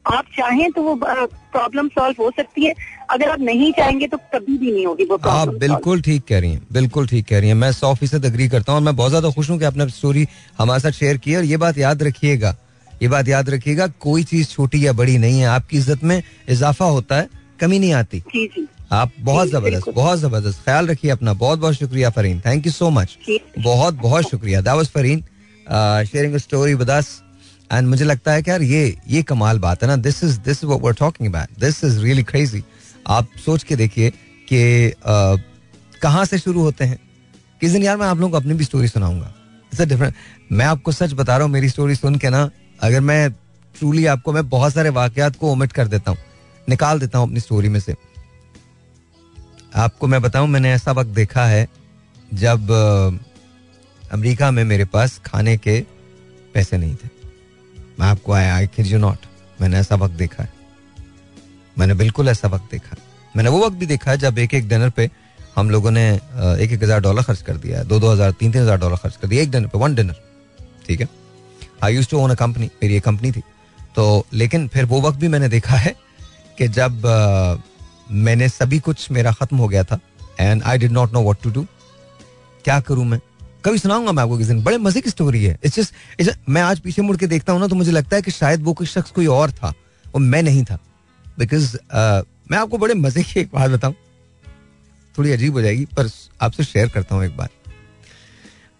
आप 0.05 0.25
चाहें 0.37 0.71
तो 0.71 0.81
वो 0.83 0.95
प्रॉब्लम 0.95 1.87
सॉल्व 1.89 2.21
हो 2.23 2.29
सकती 2.37 2.65
है 2.65 2.73
अगर 3.11 3.29
आप 3.29 3.39
नहीं 3.41 3.71
चाहेंगे 3.73 4.07
तो 4.07 4.17
कभी 4.33 4.57
भी 4.57 4.71
नहीं 4.71 4.85
होगी 4.85 5.05
वो 5.05 5.17
आप 5.25 5.47
बिल्कुल 5.55 6.01
ठीक 6.01 6.23
कह 6.27 6.39
रही 6.39 6.51
हैं 6.51 6.61
बिल्कुल 6.71 7.07
ठीक 7.07 7.25
कह 7.27 7.39
रही 7.39 7.49
हैं। 7.49 7.55
मैं 7.55 7.71
सौ 7.73 7.93
फ़ीसद 7.95 8.25
अग्री 8.25 8.47
करता 8.49 8.71
हूँ 8.71 8.79
और 8.79 8.85
मैं 8.85 8.95
बहुत 8.95 9.09
ज़्यादा 9.09 9.29
खुश 9.31 9.49
हूँ 9.49 9.57
कि 9.59 9.65
आपने 9.65 9.87
स्टोरी 9.89 10.25
हमारे 10.57 10.79
साथ 10.79 10.91
शेयर 10.93 11.17
की 11.17 11.35
और 11.35 11.43
ये 11.43 11.57
बात 11.57 11.77
याद 11.77 12.03
रखिएगा 12.03 12.55
ये 12.91 13.07
बात 13.07 13.27
याद 13.27 13.49
रखिएगा 13.49 13.87
कोई 13.99 14.23
चीज़ 14.23 14.47
छोटी 14.47 14.85
या 14.85 14.93
बड़ी 14.93 15.17
नहीं 15.17 15.39
है। 15.39 15.47
आपकी 15.47 15.77
इज़्ज़त 15.77 16.03
में 16.03 16.21
इजाफा 16.49 16.85
होता 16.87 17.15
है 17.15 17.29
कमी 17.59 17.79
नहीं 17.79 17.93
आती। 17.93 18.19
जी 18.27 18.45
जी। 18.47 18.67
आप 18.91 19.11
बहुत 19.19 19.47
ज़बरदस्त 19.49 19.89
बहुत 19.89 20.19
ज़बरदस्त। 20.19 20.63
ख्याल 20.65 20.87
रखिए 20.87 21.11
अपना। 21.11 21.33
बहुत 21.35 21.59
बहुत 21.59 21.75
शुक्रिया 21.75 22.09
Fareen. 22.09 22.39
Thank 22.41 22.65
you 22.65 22.71
so 22.71 22.89
much 22.89 23.17
बहुत 23.59 23.93
बहुत 23.95 24.29
शुक्रिया। 24.29 24.61
That 24.61 24.75
was 24.75 24.87
Fareen 24.89 25.23
sharing 26.05 26.37
story 26.37 26.73
with 26.73 26.89
us 26.89 27.21
and 27.71 27.87
मुझे 27.87 28.05
लगता 28.05 28.33
है 28.33 28.41
कि 28.43 28.51
यार 28.51 28.61
ये 28.61 28.95
ये 29.07 29.21
कमाल 29.23 29.59
बात 29.59 29.83
है 29.83 29.87
ना। 29.87 29.95
This 29.97 30.23
is 30.23 30.39
this 30.41 30.63
what 30.63 30.81
we 30.85 30.93
talking 30.99 31.29
about 31.29 31.59
this 31.59 31.83
is 31.83 31.99
really 31.99 32.23
crazy 32.23 32.63
आप 33.07 33.27
सोच 33.45 33.63
के 33.63 33.75
देखिए 33.75 34.09
कि 34.47 34.89
uh, 34.89 35.39
कहाँ 36.01 36.25
से 36.25 36.37
शुरू 36.37 36.61
होते 36.61 36.85
हैं। 36.85 36.99
किस 37.61 37.71
दिन 37.71 37.83
यार 37.83 37.97
मैं 37.97 38.07
आप 38.07 38.17
लोगों 38.17 38.31
को 38.31 38.37
अपनी 38.37 38.53
भी 38.53 38.63
स्टोरी 38.63 38.87
सुनाऊँगा। 38.87 39.33
इट्स 39.71 39.81
डिफरेंट 39.83 40.13
मैं 40.51 40.65
आपको 40.65 40.91
सच 40.91 41.13
बता 41.13 41.37
रहा 41.37 41.45
हूँ 41.45 41.53
मेरी 41.53 41.69
स्टोरी 41.69 41.95
सुन 41.95 42.15
के 42.15 42.29
ना 42.29 42.49
अगर 42.83 43.01
मैं 43.01 43.31
ट्रूली 43.75 44.05
आपको 44.07 44.33
मैं 44.33 44.47
बहुत 44.49 44.73
सारे 44.73 44.89
वाकयात 44.91 45.35
को 45.35 45.51
ओमिट 45.51 45.71
कर 45.71 45.87
देता 45.87 46.11
हूँ। 46.11 46.17
निकाल 46.67 46.99
देता 46.99 47.17
हूँ 47.17 47.27
अपनी 47.27 47.39
स्टोरी 47.39 47.69
में 47.69 47.79
से। 47.79 47.95
आपको 49.71 50.07
मैं 50.07 50.21
बताऊँ, 50.21 50.47
मैंने 50.47 50.71
ऐसा 50.73 50.91
वक्त 50.91 51.09
देखा 51.11 51.45
है 51.45 51.67
जब 52.33 52.71
अमेरिका 54.03 54.49
में 54.51 54.63
मेरे 54.63 54.85
पास 54.87 55.19
खाने 55.25 55.57
के 55.57 55.79
पैसे 56.53 56.77
नहीं 56.77 56.95
थे। 56.95 57.09
मैं 57.99 58.07
आपको 58.07 58.33
I 58.33 58.45
I 58.45 58.67
kid 58.67 58.87
you 58.87 58.99
not 58.99 59.25
मैंने 59.61 59.77
ऐसा 59.77 59.95
वक्त 59.95 60.13
देखा 60.15 60.43
है। 60.43 60.49
मैंने 61.77 61.93
बिल्कुल 61.95 62.29
ऐसा 62.29 62.47
वक्त 62.47 62.71
देखा। 62.71 62.95
मैंने 63.35 63.49
वो 63.49 63.65
वक्त 63.65 63.77
भी 63.77 63.85
देखा 63.85 64.11
है 64.11 64.17
जब 64.17 64.37
एक 64.39 64.53
एक 64.53 64.67
डिनर 64.69 64.89
पे 64.89 65.09
हम 65.55 65.69
लोगों 65.69 65.91
ने 65.91 66.09
एक 66.09 66.71
एक 66.71 66.83
हज़ार 66.83 66.99
डॉलर 67.01 67.23
खर्च 67.23 67.41
कर 67.41 67.57
दिया 67.57 67.79
है। 67.79 67.87
दो 67.87 67.99
दो 67.99 68.11
हज़ार 68.11 68.31
तीन 68.31 68.51
तीन 68.51 68.61
हज़ार 68.61 68.77
डॉलर 68.79 68.97
खर्च 68.97 69.15
कर 69.15 69.27
दिया 69.27 69.43
एक 69.43 69.51
डिनर 69.51 69.67
पे 69.67 69.77
वन 69.77 69.95
डिनर 69.95 70.15
ठीक 70.87 71.01
है? 71.01 71.07
I 71.83 71.95
use 71.95 72.09
to 72.09 72.17
own 72.19 72.31
a 72.31 72.35
company 72.35 72.69
मेरी 72.83 72.95
एक 72.95 73.03
कंपनी 73.03 73.31
थी। 73.31 73.43
तो 73.95 74.25
लेकिन 74.33 74.67
फिर 74.67 74.85
वो 74.85 75.01
वक्त 75.01 75.19
भी 75.19 75.27
मैंने 75.27 75.49
देखा 75.49 75.75
है 75.77 75.95
कि 76.57 76.67
जब 76.69 77.01
मैंने 78.11 78.49
सभी 78.49 78.79
कुछ 78.79 79.09
मेरा 79.11 79.31
खत्म 79.31 79.57
हो 79.57 79.67
गया 79.67 79.83
था 79.83 79.99
and 80.39 80.63
I 80.63 80.77
did 80.77 80.91
not 80.91 81.13
know 81.13 81.21
what 81.23 81.41
to 81.43 81.49
do 81.51 81.65
क्या 82.65 82.79
करूँ 82.81 83.05
मैं? 83.05 83.19
कभी 83.65 83.77
सुनाऊँगा 83.77 84.11
मैं 84.11 84.23
आपको 84.23 84.37
दिन? 84.37 84.63
बड़े 84.63 84.77
मज़े 84.77 85.01
की 85.01 85.09
स्टोरी 85.09 85.43
है। 85.43 85.57
इट्स 85.63 85.79
जस्ट 86.19 86.49
मैं 86.49 86.61
आज 86.61 86.79
पीछे 86.79 87.01
मुड़ 87.01 87.17
के 87.17 87.27
देखता 87.27 87.53
हूँ 87.53 87.61
ना 87.61 87.67
तो 87.67 87.75
मुझे 87.75 87.91
लगता 87.91 88.15
है 88.15 88.21
कि 88.21 88.31
शायद 88.31 88.63
वो 88.63 88.73
कोई 88.73 88.87
शख्स 88.87 89.11
कोई 89.11 89.25
और 89.27 89.51
था 89.51 89.73
वो 90.05 90.19
मैं 90.19 90.43
नहीं 90.43 90.63
था। 90.65 90.79
बिकॉज़ 91.39 91.75
uh, 91.75 92.23
मैं 92.51 92.57
आपको 92.57 92.77
बड़े 92.77 92.93
मज़े 92.95 93.23
की 93.23 93.39
एक 93.39 93.49
बात 93.53 93.71
बताऊँ। 93.71 93.95
थोड़ी 95.15 95.31
अजीब 95.31 95.53
हो 95.53 95.61
जाएगी 95.61 95.85
पर 95.97 96.09
आपसे 96.41 96.63
शेयर 96.63 96.89
करता 96.89 97.15
हूँ 97.15 97.25
एक 97.25 97.35
बार 97.37 97.49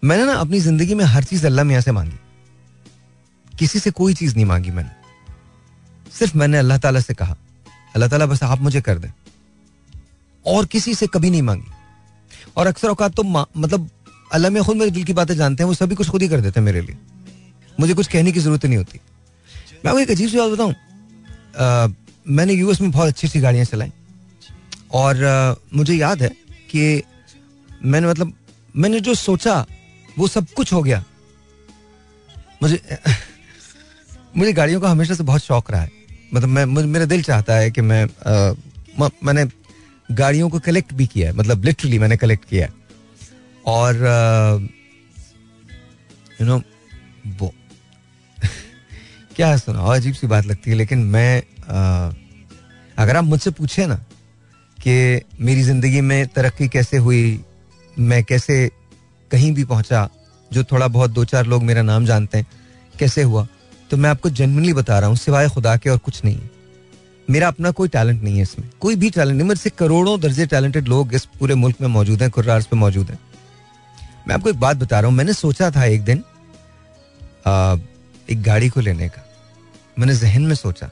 मैंने 0.02 0.24
ना 0.24 0.34
अपनी 0.34 0.60
ज़िंदगी 0.60 0.94
में 0.94 1.04
हर 1.04 1.24
चीज़ 1.24 1.46
अल्लाह 1.46 1.64
मियाँ 1.64 1.80
से 1.80 1.92
मांगी। 1.92 2.18
किसी 3.58 3.78
से 3.78 3.90
कोई 3.90 4.14
चीज़ 4.14 4.34
नहीं 4.34 4.46
मांगी 4.46 4.70
मैंने। 4.70 6.10
सिर्फ़ 6.18 6.36
मैंने 6.38 6.58
अल्लाह 6.58 6.78
ताला 6.78 7.00
से 7.00 7.14
कहा। 7.14 7.36
अल्लाह 7.94 8.08
ताला 8.08 8.26
बस 8.26 8.42
आप 8.42 8.60
मुझे 8.60 8.80
कर 8.80 8.98
दें। 8.98 9.10
और 10.46 10.66
किसी 10.66 10.94
से 10.94 11.06
कभी 11.06 11.30
नहीं 11.30 11.42
मांगी। 11.42 11.70
और 12.56 12.66
अक्सर 12.66 12.88
औकात 12.88 13.14
तो 13.14 13.22
मतलब 13.22 13.90
अल्लाह 14.32 14.50
में 14.50 14.62
खुद 14.64 14.76
मेरे 14.76 14.90
दिल 14.90 15.04
की 15.04 15.12
बातें 15.12 15.34
जानते 15.36 15.62
हैं 15.62 15.68
वो 15.68 15.74
सभी 15.74 15.94
कुछ 15.94 16.08
खुद 16.08 16.22
ही 16.22 16.28
कर 16.28 16.40
देते 16.40 16.60
हैं 16.60 16.64
मेरे 16.64 16.80
लिए। 16.80 16.96
मुझे 17.80 17.94
कुछ 17.94 18.06
कहने 18.06 18.32
की 18.32 18.40
ज़रूरत 18.40 18.66
नहीं 18.66 18.76
होती। 18.76 19.00
मैं 19.84 19.90
आपको 19.90 20.00
एक 20.00 20.10
अजीब 20.10 20.28
सी 20.28 20.36
बात 20.36 20.50
बताऊँ। 20.50 20.74
मैंने 22.28 22.52
यूएस 22.52 22.80
में 22.80 22.90
बहुत 22.90 23.08
अच्छी 23.08 23.26
अच्छी 23.26 23.40
गाड़ियाँ 23.40 23.64
चलाई। 23.64 23.92
और 24.92 25.22
अ, 25.22 25.54
मुझे 25.76 25.94
याद 25.94 26.22
है 26.22 26.28
कि 26.70 27.02
मैंने 27.84 28.06
मतलब 28.06 28.32
मैंने 28.76 29.00
जो 29.00 29.14
सोचा 29.14 29.66
वो 30.18 30.28
सब 30.28 30.46
कुछ 30.56 30.72
हो 30.72 30.82
गया। 30.82 31.04
मुझे 32.62 32.80
मुझे 34.36 34.52
गाड़ियों 34.52 34.80
का 34.80 34.90
हमेशा 34.90 35.14
से 35.14 35.22
बहुत 35.22 35.42
शौक 35.42 35.70
रहा 35.70 35.80
है। 35.80 35.90
मतलब 36.34 36.48
मैं 36.48 36.64
मेरा 36.86 37.04
दिल 37.04 37.22
चाहता 37.22 37.54
है 37.56 37.70
कि 37.70 37.80
मैं 37.80 38.04
अ, 38.04 38.54
म- 39.00 39.10
मैंने 39.24 39.44
गाड़ियों 40.08 40.48
को 40.50 40.58
कलेक्ट 40.58 40.92
भी 40.94 41.06
किया 41.06 41.28
है 41.30 41.36
मतलब 41.36 41.64
लिटरली 41.64 41.98
मैंने 41.98 42.16
कलेक्ट 42.16 42.44
किया 42.44 42.66
है। 42.66 42.72
और 43.66 43.96
यू 46.40 46.46
नो 46.46 46.60
वो 47.38 47.52
क्या 49.36 49.56
सुना 49.56 49.80
और 49.80 49.94
अजीब 49.96 50.14
सी 50.14 50.26
बात 50.26 50.46
लगती 50.46 50.70
है 50.70 50.76
लेकिन 50.76 50.98
मैं 50.98 51.40
अ, 51.68 52.14
अगर 52.98 53.16
आप 53.16 53.24
मुझसे 53.24 53.50
पूछे 53.50 53.86
ना 53.86 53.94
कि 54.78 55.20
मेरी 55.40 55.62
ज़िंदगी 55.62 56.00
में 56.00 56.26
तरक्की 56.26 56.68
कैसे 56.68 56.96
हुई 56.96 57.22
मैं 57.98 58.22
कैसे 58.24 58.70
कहीं 59.30 59.52
भी 59.54 59.64
पहुँचा 59.64 60.08
जो 60.52 60.64
थोड़ा 60.64 60.88
बहुत 60.88 61.10
दो 61.10 61.24
चार 61.24 61.46
लोग 61.46 61.62
मेरा 61.62 61.82
नाम 61.82 62.04
जानते 62.06 62.38
हैं 62.38 62.46
कैसे 62.98 63.22
हुआ 63.22 63.46
तो 63.90 63.96
मैं 63.96 64.10
आपको 64.10 64.30
जेनवनली 64.30 64.72
बता 64.72 64.98
रहा 64.98 65.08
हूँ 65.08 65.16
सिवाय 65.16 65.48
खुदा 65.48 65.76
के 65.76 65.90
और 65.90 65.98
कुछ 65.98 66.24
नहीं। 66.24 66.36
है 66.36 66.58
मेरा 67.28 67.48
अपना 67.48 67.70
कोई 67.70 67.88
टैलेंट 67.88 68.22
नहीं 68.22 68.36
है 68.36 68.42
इसमें। 68.42 68.68
कोई 68.80 68.96
भी 68.96 69.10
टैलेंट 69.10 69.36
नहीं 69.36 69.48
मेरे 69.48 69.60
से 69.60 69.70
करोड़ों 69.70 70.18
दर्जे 70.20 70.46
टैलेंटेड 70.46 70.88
लोग 70.88 71.14
इस 71.14 71.24
पूरे 71.40 71.54
मुल्क 71.54 71.80
में 71.80 71.88
मौजूद 71.88 72.22
हैं 72.22 72.30
कुर्रार्स 72.30 72.66
पे 72.66 72.76
मौजूद 72.76 73.10
हैं। 73.10 73.18
मैं 74.28 74.34
आपको 74.34 74.48
एक 74.50 74.60
बात 74.60 74.76
बता 74.76 75.00
रहा 75.00 75.08
हूँ 75.08 75.16
मैंने 75.16 75.32
सोचा 75.32 75.70
था 75.70 75.84
एक 75.84 76.02
दिन 76.04 76.22
आ, 77.46 77.76
एक 78.30 78.42
गाड़ी 78.42 78.68
को 78.68 78.80
लेने 78.80 79.08
का। 79.08 79.24
मैंने 79.98 80.14
जहन 80.14 80.42
में 80.42 80.54
सोचा 80.54 80.90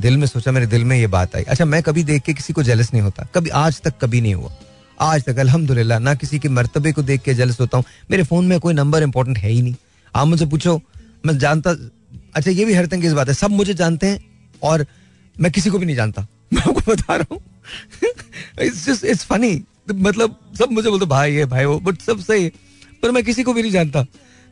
दिल 0.00 0.16
में 0.16 0.26
सोचा 0.26 0.52
मेरे 0.52 0.66
दिल 0.66 0.84
में 0.84 0.96
ये 0.96 1.06
बात 1.06 1.36
आई। 1.36 1.42
अच्छा 1.42 1.64
मैं 1.64 1.82
कभी 1.82 2.04
देख 2.04 2.22
के 2.22 2.34
किसी 2.34 2.52
को 2.52 2.62
जेलस 2.62 2.92
नहीं 2.92 3.02
होता। 3.02 3.26
कभी 3.34 3.50
आज 3.50 3.80
तक 3.82 3.94
कभी 4.00 4.20
नहीं 4.20 4.34
हुआ। 4.34 4.50
आज 5.00 5.24
तक 5.24 5.38
अल्हम्दुलिल्लाह 5.38 5.98
ना 5.98 6.14
किसी 6.14 6.38
के 6.38 6.48
मरतबे 6.48 6.92
को 6.92 7.02
देख 7.02 7.22
के 7.22 7.34
जेलस 7.34 7.60
होता 7.60 7.76
हूँ। 7.76 7.84
मेरे 8.10 8.22
फ़ोन 8.22 8.46
में 8.46 8.58
कोई 8.60 8.74
नंबर 8.74 9.02
इंपॉर्टेंट 9.02 9.38
है 9.38 9.50
ही 9.50 9.62
नहीं। 9.62 9.74
आप 10.14 10.26
मुझे 10.26 10.46
पूछो 10.46 10.80
मैं 11.26 11.36
जानता 11.38 11.74
अच्छा 12.36 12.50
ये 12.50 12.64
भी 12.64 12.72
हैरत 12.72 12.94
की 12.94 13.14
बात 13.14 13.28
है। 13.28 13.34
सब 13.34 13.50
मुझे 13.50 13.74
जानते 13.74 14.06
हैं 14.06 14.24
और 14.62 14.86
मैं 15.40 15.52
किसी 15.52 15.70
को 15.70 15.78
भी 15.78 15.86
नहीं 15.86 15.96
जानता। 15.96 16.26
मैं 16.52 16.62
आपको 16.62 16.92
बता 16.92 17.16
रहा 17.16 17.34
हूँ। 17.34 17.40
इट्स 18.62 19.24
फनी 19.24 19.62
मतलब 19.94 20.52
सब 20.58 20.68
मुझे 20.72 20.90
बोलते, 20.90 21.06
भाई 21.06 21.32
है 21.32 21.44
भाई 21.44 21.64
वो 21.64 21.80
बट 21.80 22.00
सब 22.00 22.20
सही 22.20 22.44
है। 22.44 22.52
पर 23.02 23.10
मैं 23.10 23.24
किसी 23.24 23.42
को 23.42 23.52
भी 23.52 23.62
नहीं 23.62 23.72
जानता। 23.72 24.06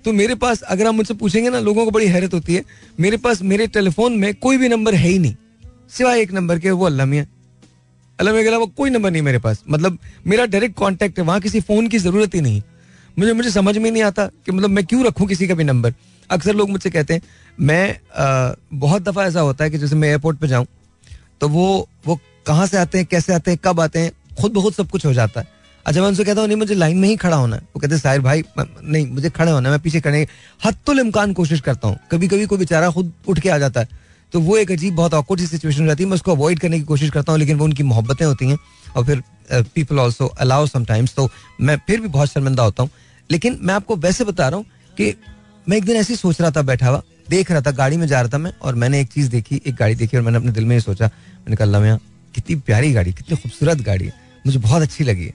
तो 0.05 0.13
मेरे 0.13 0.35
पास, 0.35 0.63
अगर 0.63 0.87
आप 0.87 0.95
मुझसे 0.95 1.15
पूछेंगे 1.15 1.51
ना, 1.51 1.61
लोगों 1.61 1.85
को 1.85 1.91
बड़ी 1.91 2.07
हैरत 2.07 2.35
होती 2.35 2.55
है। 2.55 2.65
मेरे 3.01 3.17
पास, 3.17 3.43
मेरे 3.43 3.67
टेलीफोन 3.67 4.13
में 4.13 4.35
कोई 4.35 4.57
भी 4.57 4.69
नंबर 4.69 4.95
है 4.95 5.09
ही 5.09 5.19
नहीं। 5.19 5.35
सिवाय 5.91 6.21
एक 6.21 6.33
नंबर 6.33 6.59
के, 6.59 6.71
वो 6.71 6.87
अल्लाह 6.87 7.07
मियाँ। 7.07 7.27
अल्लाह 8.21 8.43
के 8.43 8.49
अलावा 8.49 8.67
कोई 8.67 8.91
नंबर 8.91 9.11
नहीं 9.11 9.23
मेरे 9.23 9.39
पास। 9.39 9.63
मतलब 9.71 9.99
मेरा 10.27 10.47
डायरेक्ट 10.47 10.79
कांटेक्ट 10.79 11.19
है, 11.19 11.25
वहाँ 11.25 11.41
किसी 11.41 11.61
फ़ोन 11.61 11.89
की 11.89 11.99
ज़रूरत 11.99 12.35
ही 12.35 12.41
नहीं। 12.41 12.63
मुझे 13.19 13.33
मुझे 13.33 13.51
समझ 13.51 13.79
में 13.79 13.91
नहीं 13.91 14.03
आता 14.03 14.27
कि 14.27 14.53
मतलब 14.53 14.71
मैं 14.71 14.87
क्यों 14.87 15.07
रखूँ 15.07 15.29
किसी 15.29 15.49
का 15.49 15.55
भी 15.55 15.65
नंबर। 15.65 15.95
अक्सर 16.31 16.55
लोग 16.55 16.71
मुझसे 16.71 16.91
कहते 16.91 17.15
हैं 17.15 17.23
मैं 17.59 17.99
आ, 18.17 18.55
बहुत 18.73 19.03
दफ़ा 19.03 19.25
ऐसा 19.25 19.41
होता 19.41 19.65
है 19.65 19.71
कि 19.71 19.79
जैसे 19.79 19.97
मैं 19.97 20.09
एयरपोर्ट 20.09 20.39
पे 20.39 20.49
जाऊँ 20.49 20.67
तो 21.41 21.49
वो 21.49 21.67
वो 22.07 22.19
कहाँ 22.47 22.67
से 22.67 22.77
आते 22.77 22.99
हैं 22.99 23.07
कैसे 23.07 23.35
आते 23.35 23.51
हैं 23.51 23.61
कब 23.65 23.81
आते 23.81 23.99
हैं 23.99 24.13
खुद 24.41 24.53
ब 24.53 24.63
खुद 24.63 24.73
सब 24.75 24.89
कुछ 24.91 25.07
हो 25.07 25.13
जाता 25.13 25.41
है। 25.41 25.53
अच्छा 25.87 26.01
मैं 26.01 26.09
उनसे 26.09 26.25
कहता 26.25 26.41
हूँ 26.41 26.49
नहीं 26.49 26.59
मुझे 26.59 26.75
लाइन 26.75 26.99
में 26.99 27.09
ही 27.09 27.17
खड़ा 27.17 27.37
होना 27.37 27.57
है। 27.57 27.63
वो 27.65 27.81
कहते 27.81 27.95
हैं 27.95 28.01
साहिर 28.03 28.21
भाई 28.21 28.43
नहीं 28.59 29.07
मुझे 29.09 29.31
खड़े 29.31 29.51
होना 29.53 29.69
है 29.69 29.73
मैं 29.73 29.81
पीछे 29.83 30.01
खड़े 30.01 30.27
हद 30.65 30.77
तो 30.87 30.93
इम्कान 31.01 31.33
कोशिश 31.33 31.61
करता 31.61 31.89
हूँ। 31.89 31.99
कभी 32.11 32.29
कभी 32.29 32.47
कोई 32.47 32.59
बेचारा 32.59 32.91
खुद 32.91 33.13
उठ 33.29 33.41
के 33.41 33.49
आ 33.49 33.59
जाता 33.59 33.81
है 33.81 34.03
तो 34.33 34.41
वो 34.41 34.57
एक 34.59 34.71
अजीब 34.73 34.95
बहुत 34.95 35.15
ऑकवर्ड 35.15 35.41
सी 35.41 35.47
सिचुएशन 35.47 35.81
हो 35.81 35.87
जाती 35.87 36.03
है। 36.03 36.09
मैं 36.09 36.15
उसको 36.15 36.35
अवॉइड 36.35 36.59
करने 36.61 36.79
की 36.79 36.85
कोशिश 36.85 37.11
करता 37.11 37.33
हूँ 37.33 37.39
लेकिन 37.41 37.57
वो 37.57 37.65
उनकी 37.65 37.83
मोहब्बतें 37.83 38.25
होती 38.27 38.49
हैं 38.49 38.59
और 38.97 39.05
फिर 39.07 39.23
पीपल 39.75 39.99
ऑल्सो 39.99 40.27
अलाउ 40.27 40.67
समटाइम्स 40.67 41.15
तो 41.15 41.29
मैं 41.61 41.77
फिर 41.87 42.01
भी 42.01 42.09
बहुत 42.09 42.29
शर्मिंदा 42.29 42.63
होता 42.63 42.83
हूँ। 42.83 42.91
लेकिन 43.31 43.59
मैं 43.63 43.75
आपको 43.75 43.97
वैसे 43.97 44.25
बता 44.25 44.49
रहा 44.49 44.57
हूँ 44.57 44.67
कि 44.97 45.15
मैं 45.67 45.77
एक 45.77 45.85
दिन 45.85 45.97
ऐसे 45.97 46.17
सोच 46.17 46.41
रहा 46.41 46.51
था, 46.51 46.63
बैठा 46.63 46.89
हुआ, 46.89 47.03
देख 47.31 47.51
रहा 47.51 47.61
था, 47.61 47.71
गाड़ी 47.73 47.97
में 47.97 48.07
जा 48.07 48.21
रहा 48.21 48.31
था 48.31 48.39
मैं, 48.39 48.53
और 48.63 48.75
मैंने 48.75 49.01
एक 49.01 49.13
चीज़ 49.13 49.31
देखी, 49.31 49.61
एक 49.67 49.75
गाड़ी 49.75 49.95
देखी, 49.95 50.17
और 50.17 50.23
मैंने 50.23 50.39
अपने 50.39 50.53
दिल 50.53 50.65
में 50.65 50.75
ये 50.77 50.81
सोचा, 50.81 51.07
मैंने 51.07 51.57
कहा 51.57 51.67
अल्लाह 51.67 51.97
कितनी 52.35 52.57
प्यारी 52.59 52.93
गाड़ी, 52.93 53.13
कितनी 53.13 53.37
खूबसूरत 53.37 53.81
गाड़ी 53.81 54.05
है, 54.07 54.13
मुझे 54.45 54.59
बहुत 54.59 54.83
अच्छी 54.83 55.05
लगी 55.05 55.25
है। 55.25 55.35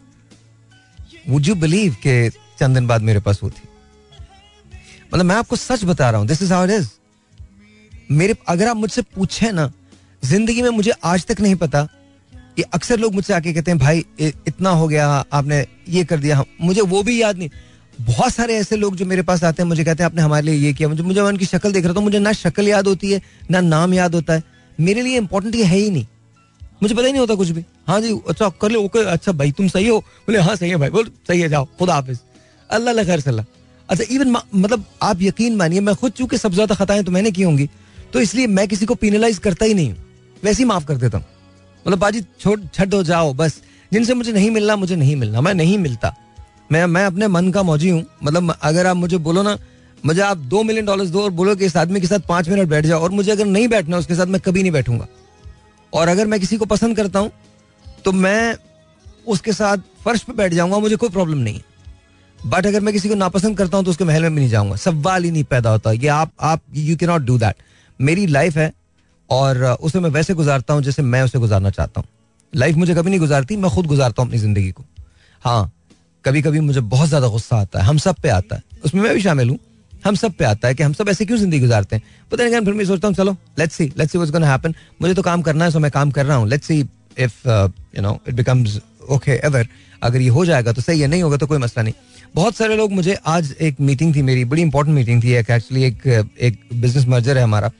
वुड 1.29 1.47
यू 1.47 1.55
बिलीव 1.55 1.95
के 2.03 2.29
चंद 2.29 2.75
दिन 2.75 2.87
बाद 2.87 3.01
मेरे 3.01 3.19
पास 3.19 3.39
वो 3.43 3.49
थी? 3.49 3.67
मतलब 5.13 5.25
मैं 5.25 5.35
आपको 5.35 5.55
सच 5.55 5.83
बता 5.83 6.09
रहा 6.09 6.19
हूँ 6.19 6.27
this 6.27 6.41
is 6.41 6.53
how 6.53 6.65
it 6.65 6.71
is 6.71 6.87
मेरे, 8.11 8.35
अगर 8.47 8.67
आप 8.67 8.77
मुझसे 8.77 9.01
पूछे 9.15 9.51
ना, 9.51 9.71
ज़िंदगी 10.23 10.61
में 10.61 10.69
मुझे 10.71 10.91
आज 11.03 11.25
तक 11.25 11.41
नहीं 11.41 11.55
पता, 11.55 11.87
ये 12.59 12.63
अक्सर 12.73 12.99
लोग 12.99 13.15
मुझसे 13.15 13.33
आके 13.33 13.53
कहते 13.53 13.71
हैं, 13.71 13.77
भाई 13.79 14.05
इतना 14.21 14.69
हो 14.71 14.87
गया, 14.87 15.07
आपने 15.33 15.65
ये 15.89 16.03
कर 16.05 16.19
दिया 16.19 16.43
मुझे 16.61 16.81
वो 16.83 17.03
भी 17.03 17.21
याद 17.21 17.37
नहीं। 17.37 17.49
बहुत 17.99 18.33
सारे 18.33 18.55
ऐसे 18.55 18.75
लोग 18.75 18.95
जो 18.95 19.05
मेरे 19.05 19.21
पास 19.21 19.43
आते 19.43 19.61
हैं, 19.61 19.67
मुझे 19.69 19.83
कहते 19.83 20.03
हैं, 20.03 20.09
आपने 20.09 20.21
हमारे 20.21 20.45
लिए 20.45 20.55
ये 20.55 20.73
किया। 20.73 20.89
मुझे 20.89 21.03
मुझे 21.03 21.21
उनकी 21.21 21.45
शक्ल 21.45 21.71
देख 21.71 21.85
रहा 21.85 21.93
था 21.93 21.99
मुझे 21.99 22.19
ना 22.19 22.31
शक्ल 22.33 22.67
याद 22.67 22.87
होती 22.87 23.11
है, 23.11 23.21
ना 23.51 23.61
नाम 23.61 23.93
याद 23.93 24.15
होता 24.15 24.33
है। 24.33 24.43
मेरे 24.77 25.01
लिए 25.01 25.17
इंपॉर्टेंट 25.17 25.55
ये 25.55 25.63
है 25.63 25.77
ही 25.77 25.89
नहीं। 25.89 26.05
मुझे 26.83 26.95
पता 26.95 27.05
ही 27.05 27.11
नहीं 27.11 27.19
होता 27.19 27.35
कुछ 27.35 27.49
भी। 27.49 27.63
हाँ 27.87 27.99
जी 28.01 28.13
अच्छा 28.29 28.49
कर 28.61 28.71
लो, 28.71 28.81
ओके 28.83 29.03
अच्छा 29.05 29.31
भाई, 29.31 29.51
तुम 29.51 29.67
सही 29.67 29.87
हो। 29.87 29.99
बोले 29.99 30.39
हाँ 30.39 30.55
सही 30.55 30.69
है 30.69 30.75
भाई, 30.75 30.89
बोल, 30.89 31.11
सही 31.27 31.41
है, 31.41 31.49
जाओ, 31.49 31.67
खुदा 31.79 31.93
हाफिज। 31.93 32.19
अल्लाह 32.69 33.03
खैर 33.03 33.19
सल्ला। 33.19 33.45
अच्छा 33.89 34.03
इवन 34.11 34.35
मतलब 34.55 34.85
आप 35.01 35.21
यकीन 35.21 35.55
मानिए, 35.55 35.79
मैं 35.79 35.95
खुद 35.95 36.11
चूँकि 36.11 36.37
सबसे 36.37 36.55
ज़्यादा 36.55 36.75
खताएँ 36.75 37.03
तो 37.03 37.11
मैंने 37.11 37.31
की 37.31 37.41
होंगी 37.41 37.69
तो 38.13 38.21
इसलिए 38.21 38.47
मैं 38.47 38.67
किसी 38.67 38.85
को 38.85 38.95
पीनलाइज 38.95 39.37
करता 39.37 39.65
ही 39.65 39.73
नहीं 39.73 39.93
वैसे 40.43 40.63
ही 40.63 40.65
माफ़ 40.65 40.85
कर 40.85 40.97
देता 40.97 41.17
हूँ। 41.17 41.25
मतलब 41.85 41.99
बाजी, 41.99 42.21
छोड़ 42.39 42.59
छो 42.73 43.03
जाओ, 43.03 43.33
बस। 43.33 43.61
जिनसे 43.91 44.13
मुझे 44.13 44.31
नहीं 44.31 44.49
मिलना, 44.51 44.75
मुझे 44.75 44.95
नहीं 44.95 45.15
मिलना। 45.15 45.41
मैं 45.41 45.53
नहीं 45.53 45.77
मिलता। 45.77 46.15
मैं 46.69 46.85
मैं 46.87 47.05
अपने 47.05 47.27
मन 47.27 47.51
का 47.51 47.63
मौजी 47.63 47.89
हूँ। 47.89 48.05
मतलब 48.23 48.53
अगर 48.53 48.87
आप 48.87 48.95
मुझे 48.97 49.17
बोलो 49.19 49.41
ना, 49.43 49.57
मुझे 50.03 50.21
आप 50.21 50.37
दो 50.37 50.63
मिलियन 50.63 50.85
डॉलर 50.85 51.05
दो 51.05 51.23
और 51.23 51.29
बोलो 51.31 51.55
कि 51.55 51.65
इस 51.65 51.77
आदमी 51.77 52.01
के 52.01 52.07
साथ 52.07 52.19
पाँच 52.27 52.49
मिनट 52.49 52.69
बैठ 52.69 52.85
जाओ 52.85 53.01
और 53.03 53.11
मुझे 53.11 53.31
अगर 53.31 53.45
नहीं 53.47 53.67
बैठना 53.67 53.97
उसके 53.97 54.15
साथ 54.15 54.25
मैं 54.27 54.41
कभी 54.41 54.61
नहीं 54.61 54.71
बैठूँगा। 54.71 55.07
और 55.93 56.07
अगर 56.07 56.27
मैं 56.27 56.39
किसी 56.39 56.57
को 56.57 56.65
पसंद 56.67 56.95
करता 56.97 57.19
हूँ 57.19 57.31
तो 58.05 58.11
मैं 58.13 58.55
उसके 59.27 59.53
साथ 59.53 59.77
फर्श 60.03 60.21
पे 60.23 60.33
बैठ 60.33 60.53
जाऊँगा, 60.53 60.77
मुझे 60.79 60.95
कोई 60.95 61.09
प्रॉब्लम 61.09 61.37
नहीं 61.37 61.59
बट 62.39 62.65
अगर 62.67 62.81
मैं 62.81 62.93
किसी 62.93 63.09
को 63.09 63.15
नापसंद 63.15 63.57
करता 63.57 63.77
हूँ 63.77 63.85
तो 63.85 63.91
उसके 63.91 64.03
महल 64.03 64.21
में 64.21 64.31
भी 64.31 64.39
नहीं 64.39 64.49
जाऊँगा। 64.49 64.75
सवाल 64.77 65.23
ही 65.23 65.31
नहीं 65.31 65.43
पैदा 65.45 65.69
होता। 65.69 65.91
ये 65.91 66.07
आप 66.09 66.31
आप 66.41 66.61
you 66.75 66.95
can 66.97 67.05
not 67.05 67.21
do 67.21 67.37
that 67.37 67.55
मेरी 67.99 68.25
लाइफ 68.27 68.57
है 68.57 68.71
और 69.29 69.63
उसे 69.63 69.99
मैं 69.99 70.09
वैसे 70.09 70.33
गुजारता 70.33 70.73
हूँ 70.73 70.83
जैसे 70.83 71.01
मैं 71.03 71.21
उसे 71.23 71.39
गुजारना 71.39 71.69
चाहता 71.69 71.99
हूँ। 71.99 72.07
लाइफ 72.53 72.75
मुझे 72.75 72.95
कभी 72.95 73.09
नहीं 73.09 73.19
गुजारती, 73.19 73.55
मैं 73.57 73.71
खुद 73.71 73.85
गुजारता 73.85 74.21
हूँ 74.21 74.29
अपनी 74.29 74.39
ज़िंदगी 74.39 74.71
को। 74.71 74.85
हाँ 75.41 75.71
कभी 76.25 76.41
कभी 76.41 76.59
मुझे 76.59 76.79
बहुत 76.81 77.07
ज़्यादा 77.07 77.27
गुस्सा 77.27 77.57
आता 77.57 77.79
है 77.79 77.85
हम 77.85 77.97
सब 77.97 78.15
पे 78.23 78.29
आता 78.29 78.55
है। 78.55 78.63
उसमें 78.85 79.01
मैं 79.01 79.13
भी 79.13 79.21
शामिल 79.21 79.49
हूँ। 79.49 79.57
हम 80.05 80.15
सब 80.15 80.33
पे 80.33 80.45
आता 80.45 80.67
है 80.67 80.75
कि 80.75 80.83
हम 80.83 80.93
सब 80.93 81.09
ऐसे 81.09 81.25
क्यों 81.25 81.37
ज़िंदगी 81.37 81.59
गुजारते 81.59 81.95
हैं? 81.95 82.03
पता 82.31 82.43
नहीं 82.43 82.61
फिर 82.65 82.73
मैं 82.73 82.85
सोचता 82.85 83.07
हूँ 83.07 83.15
चलो 83.15 83.35
let's 83.59 83.75
see 83.75 83.91
let's 83.97 84.11
see 84.11 84.31
gonna 84.31 84.47
happen 84.47 84.75
मुझे 85.01 85.13
तो 85.13 85.21
काम 85.21 85.41
करना 85.41 85.65
है 85.65 85.71
सो 85.71 85.79
मैं 85.79 85.91
काम 85.91 86.11
कर 86.11 86.25
रहा 86.25 86.37
हूँ। 86.37 86.47
Let's 86.49 86.67
see 86.67 86.79
if 87.19 87.47
you 87.47 88.01
know 88.01 88.19
it 88.27 88.35
becomes 88.35 88.79
okay 89.09 89.31
ever 89.45 89.67
अगर 90.03 90.21
ये 90.21 90.29
हो 90.29 90.45
जाएगा 90.45 90.71
तो 90.71 90.81
सही 90.81 90.99
है 90.99 91.07
नहीं 91.07 91.23
होगा 91.23 91.37
तो 91.37 91.47
कोई 91.47 91.57
मसला 91.57 91.83
नहीं। 91.83 91.93
बहुत 92.35 92.55
सारे 92.55 92.75
लोग 92.77 92.91
मुझे 92.91 93.17
आज 93.27 93.55
एक 93.61 93.79
मीटिंग 93.81 94.15
थी 94.15 94.21
मेरी 94.21 94.45
बड़ी 94.45 94.61
इंपॉर्टेंट 94.61 94.95
मीटिंग 94.95 95.23
थी 95.23 95.31
एक 95.33 95.49
एक्चुअली 95.49 95.83
एक 95.83 96.07
एक 96.39 96.59
बिज़नेस 96.73 97.05
मर्जर 97.07 97.37
है 97.37 97.43
हमारा। 97.43 97.71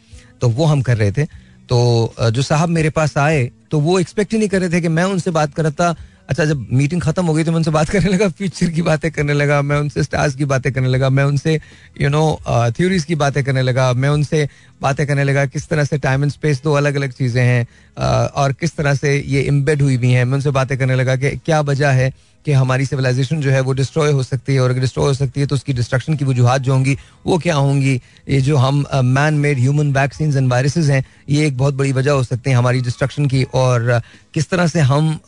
तो 0.42 0.50
वो 0.50 0.66
हम 0.66 0.82
कर 0.82 0.98
रहे 0.98 1.12
थे। 1.12 1.26
तो 1.26 2.14
uh, 2.20 2.30
जो 2.30 2.42
साहब 2.42 2.70
मेरे 2.70 2.90
पास 2.90 3.18
आए 3.18 3.50
तो 3.72 3.80
वो 3.80 4.00
एक्सपेक्ट 4.00 4.32
ही 4.34 4.38
नहीं 4.40 4.50
कर 4.50 4.60
रहे 4.60 4.70
थे 4.70 4.82
कि 4.82 4.88
मैं 4.90 5.04
उनसे 5.06 5.32
बात 5.32 5.54
कर 5.54 5.64
रहा 5.64 5.72
था 5.72 5.96
अच्छा 6.30 6.46
जब 6.46 6.68
मीटिंग 6.72 7.02
खत्म 7.02 7.26
हो 7.26 7.34
गई 7.34 7.44
तो 7.44 7.52
मैं 7.52 7.58
उनसे 7.58 7.72
बात 7.72 7.90
करने 7.90 8.10
लगा 8.10 8.28
फ्यूचर 8.30 8.70
की 8.70 8.82
बातें 8.82 9.10
करने 9.12 9.34
लगा, 9.34 9.62
मैं 9.62 9.78
उनसे 9.78 10.04
स्टार्स 10.04 10.36
की 10.36 10.46
बातें 10.46 10.72
करने 10.74 10.88
लगा, 10.88 11.10
मैं 11.10 11.24
उनसे 11.24 11.60
यू 12.02 12.10
नो 12.10 12.40
थ्योरीज 12.48 13.06
की 13.06 13.16
बातें 13.16 13.44
करने 13.44 13.62
लगा, 13.62 13.92
मैं 13.94 14.10
उनसे 14.10 14.48
बातें 14.82 15.06
करने 15.08 15.24
लगा, 15.24 15.46
किस 15.46 15.68
तरह 15.70 15.84
से 15.84 15.98
टाइम 15.98 16.24
एंड 16.24 16.32
स्पेस 16.32 16.62
दो 16.64 16.74
अलग 16.74 16.96
अलग 16.96 17.12
चीज़ें 17.12 17.44
हैं 17.44 17.66
और 18.00 18.54
किस 18.54 18.76
तरह 18.76 18.94
से 18.96 19.18
ये 19.28 19.42
इम्बेड 19.44 19.82
हुई 19.82 19.96
हुई 19.96 20.12
हैं? 20.12 20.26
मैं 20.26 20.34
उनसे 20.34 20.52
बातें 20.52 20.78
करने 20.78 20.96
लगा 20.96 21.16
कि 21.16 21.30
क्या 21.46 21.62
वजह 21.62 21.90
है 21.92 22.12
कि 22.46 22.52
हमारी 22.52 22.86
सिविलाइजेशन 22.86 23.42
जो 23.42 23.50
है 23.52 23.62
वो 23.62 23.74
डिस्ट्रॉय 23.74 24.12
हो 24.12 24.24
सकती 24.24 24.54
है? 24.54 24.60
और 24.60 24.70
अगर 24.70 24.82
डिस्ट्रॉय 24.82 25.08
हो 25.08 25.14
सकती 25.14 25.42
है 25.42 25.48
तो 25.48 25.56
उसकी 25.56 25.74
डिस्ट्रक्शन 25.74 26.16
की 26.16 26.26
वजूहत 26.26 26.62
जो 26.62 26.74
होंगी, 26.74 26.98
वो 27.28 27.38
क्या 27.38 27.56
होंगी? 27.56 27.96
ये 28.30 28.40
जो 28.42 28.58
हम 28.58 28.86
man 28.96 29.34
made 29.36 29.60
human 29.60 29.92
vaccine 29.94 30.38
and 30.38 30.50
viruses 30.52 30.90
हैं, 30.90 31.04
ये 31.30 31.46
एक 31.48 31.58
बहुत 31.58 31.74
बड़ी 31.74 31.92
वजह 31.92 32.12
हो 32.12 32.24
सकती 32.24 32.50
है 32.50 32.56
हमारी 32.56 32.82
डिस्ट्रक्शन 32.82 33.26
की। 33.26 33.44
और 33.44 34.02
किस 34.34 34.50
तरह 34.50 34.68
से 34.68 34.80
हम 34.80 35.20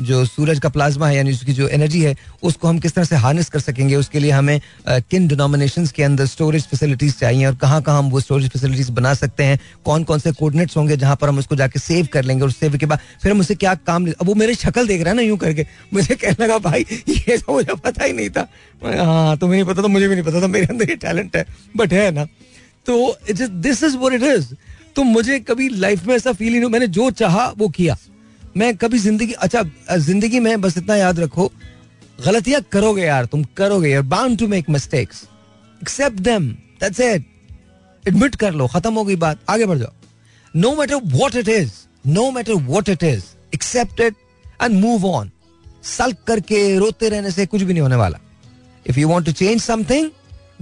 जो 0.00 0.24
सूरज 0.24 0.58
का 0.58 0.68
प्लाज्मा 0.68 1.08
है, 1.08 1.16
यानी 1.16 1.32
उसकी 1.32 1.52
जो 1.52 1.68
एनर्जी 1.68 2.02
है, 2.02 2.14
उसको 2.42 2.68
हम 2.68 2.78
किस 2.78 2.94
तरह 2.94 3.04
से 3.04 3.16
हार्नेस 3.16 3.48
कर 3.50 3.60
सकेंगे? 3.60 3.96
उसके 3.96 4.18
लिए 4.18 4.30
हमें 4.30 4.60
किन 4.88 5.28
डिनोमिनेशन 5.28 5.86
के 5.86 6.02
अंदर 6.02 6.26
स्टोरेज 6.26 6.66
फैसिलिटीज़ 6.66 7.14
चाहिए? 7.20 7.46
और 7.46 7.54
कहाँ 7.56 7.82
कहाँ 7.82 7.98
हम 7.98 8.10
वो 8.10 8.20
स्टोरेज 8.20 8.48
फैसिलिटीज़ 8.50 8.90
बना 8.92 9.14
सकते 9.14 9.44
हैं? 9.44 9.58
कौन 9.84 10.04
कौन 10.04 10.18
से 10.18 10.32
कोऑर्डिनेट्स 10.32 10.76
होंगे 10.76 10.96
जहाँ 10.96 11.16
पर 11.16 11.28
हम 11.28 11.38
उसको 11.38 11.56
जाके 11.56 11.78
सेव 11.80 12.08
कर 12.14 12.24
लेंगे 12.24 12.48
सेव 12.50 12.76
के 12.78 12.86
बाद 12.86 12.98
फिर 13.22 13.32
हम 13.32 13.40
उसे 13.40 13.54
क्या 13.56 13.74
काम 13.86 14.06
अब 14.10 14.26
वो 14.26 14.34
मेरी 14.36 14.54
शक्ल 14.56 14.86
देख 14.86 15.00
रहा 15.00 15.10
है 15.10 15.16
ना 15.16 15.22
यूँ 15.22 15.36
करके। 15.38 15.66
मुझे 15.92 16.14
कहने 16.14 16.44
लगा, 16.44 16.58
भाई, 16.60 16.86
ये 17.10 17.38
तो 17.38 17.52
मुझे 17.52 17.74
पता 17.74 18.04
ही 18.04 18.12
नहीं 18.12 18.30
था। 18.30 18.48
हाँ 18.82 19.36
तुम्हें 19.38 19.56
नहीं 19.56 19.68
पता 19.68 19.82
तो 19.82 19.88
मुझे 19.88 20.08
भी 20.08 20.14
नहीं 20.14 20.24
पता 20.24 20.42
था, 20.42 20.46
मेरे 20.48 20.66
अंदर 20.66 20.90
ये 20.90 20.96
टैलेंट 20.98 21.36
है 21.36 21.46
बट 21.76 21.92
है 21.92 22.10
ना। 22.12 22.24
तो 22.86 23.16
this 23.30 23.82
is 23.84 23.96
what 23.96 24.12
it 24.12 24.22
is 24.24 24.54
तो 24.96 25.02
मुझे 25.04 25.38
कभी 25.42 25.68
लाइफ 25.70 26.06
में 26.06 26.14
ऐसा 26.14 26.32
फील 26.32 26.52
ही 26.52 26.58
नहीं 26.58 26.70
मैंने 26.70 26.86
जो 26.88 27.10
चाहा, 27.12 27.52
वो 27.58 27.68
किया। 27.70 27.96
मैं 28.56 28.76
कभी 28.76 28.98
ज़िंदगी 29.00 29.32
अच्छा 29.34 29.62
ज़िंदगी 29.98 30.40
में 30.40 30.60
बस 30.60 30.76
इतना 30.78 30.96
याद 30.96 31.20
रखो, 31.20 31.50
गलतियाँ 32.18 32.60
करोगे 32.72 33.02
यार, 33.02 33.24
तुम 33.26 33.42
करोगे 33.56 33.88
यार 33.90 34.02
bound 34.04 34.38
to 34.38 34.46
make 34.48 34.68
mistakes 34.70 35.22
accept 35.82 36.20
them 36.22 36.48
that's 36.80 37.00
it 37.00 37.24
admit 38.04 38.34
कर 38.36 38.52
लो, 38.52 38.66
खत्म 38.66 38.92
हो 38.94 39.04
गई 39.04 39.16
बात, 39.16 39.38
आगे 39.50 39.66
बढ़ 39.66 39.78
जाओ। 39.78 39.92
No 40.54 40.74
matter 40.76 41.00
what 41.12 41.36
it 41.36 41.48
is 41.48 41.70
no 42.06 42.30
matter 42.30 42.52
what 42.64 42.88
it 42.88 43.02
is 43.04 43.24
accept 43.54 44.00
it 44.00 44.14
and 44.62 44.80
move 44.80 45.06
on 45.06 45.30
sulk 45.84 46.16
करके 46.26 46.60
रोते 46.78 47.08
रहने 47.08 47.30
से 47.30 47.46
कुछ 47.46 47.62
भी 47.62 47.72
नहीं 47.72 47.82
होने 47.82 47.96
वाला 47.96 48.18
if 48.86 48.98
you 48.98 49.08
want 49.08 49.26
to 49.26 49.32
change 49.32 49.60
something 49.62 50.10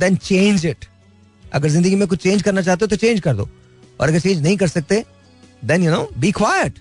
then 0.00 0.16
change 0.18 0.66
it 0.66 0.84
अगर 1.44 1.68
ज़िंदगी 1.68 1.96
में 1.96 2.06
कुछ 2.08 2.22
चेंज 2.22 2.42
करना 2.42 2.62
चाहते 2.62 2.84
हो 2.84 2.88
तो 2.88 2.96
चेंज 2.96 3.20
कर 3.20 3.34
दो 3.34 3.48
और 4.00 4.08
अगर 4.08 4.20
चेंज 4.20 4.42
नहीं 4.42 4.56
कर 4.56 4.68
सकते 4.68 5.04
then 5.64 5.82
you 5.82 5.90
know 5.90 6.08
be 6.18 6.32
quiet 6.32 6.78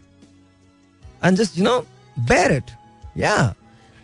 and 1.25 1.37
just 1.37 1.57
you 1.57 1.63
know 1.63 1.77
bear 2.17 2.51
it 2.51 2.71
या 3.17 3.35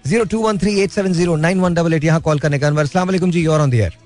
zero 0.05 0.23
two 0.25 0.41
one 0.41 0.57
three 0.57 0.79
eight 0.81 0.91
seven 0.91 1.13
zero 1.13 1.35
nine 1.35 1.59
one 1.59 1.73
double 1.73 1.93
eight 1.93 2.03
यहाँ 2.03 2.21
कॉल 2.21 2.39
करने 2.39 2.59
का 2.59 2.67
Anwar 2.67 3.29
ji 3.29 3.43
you're 3.43 3.61
on 3.61 3.69
the 3.69 3.73
air 3.73 3.97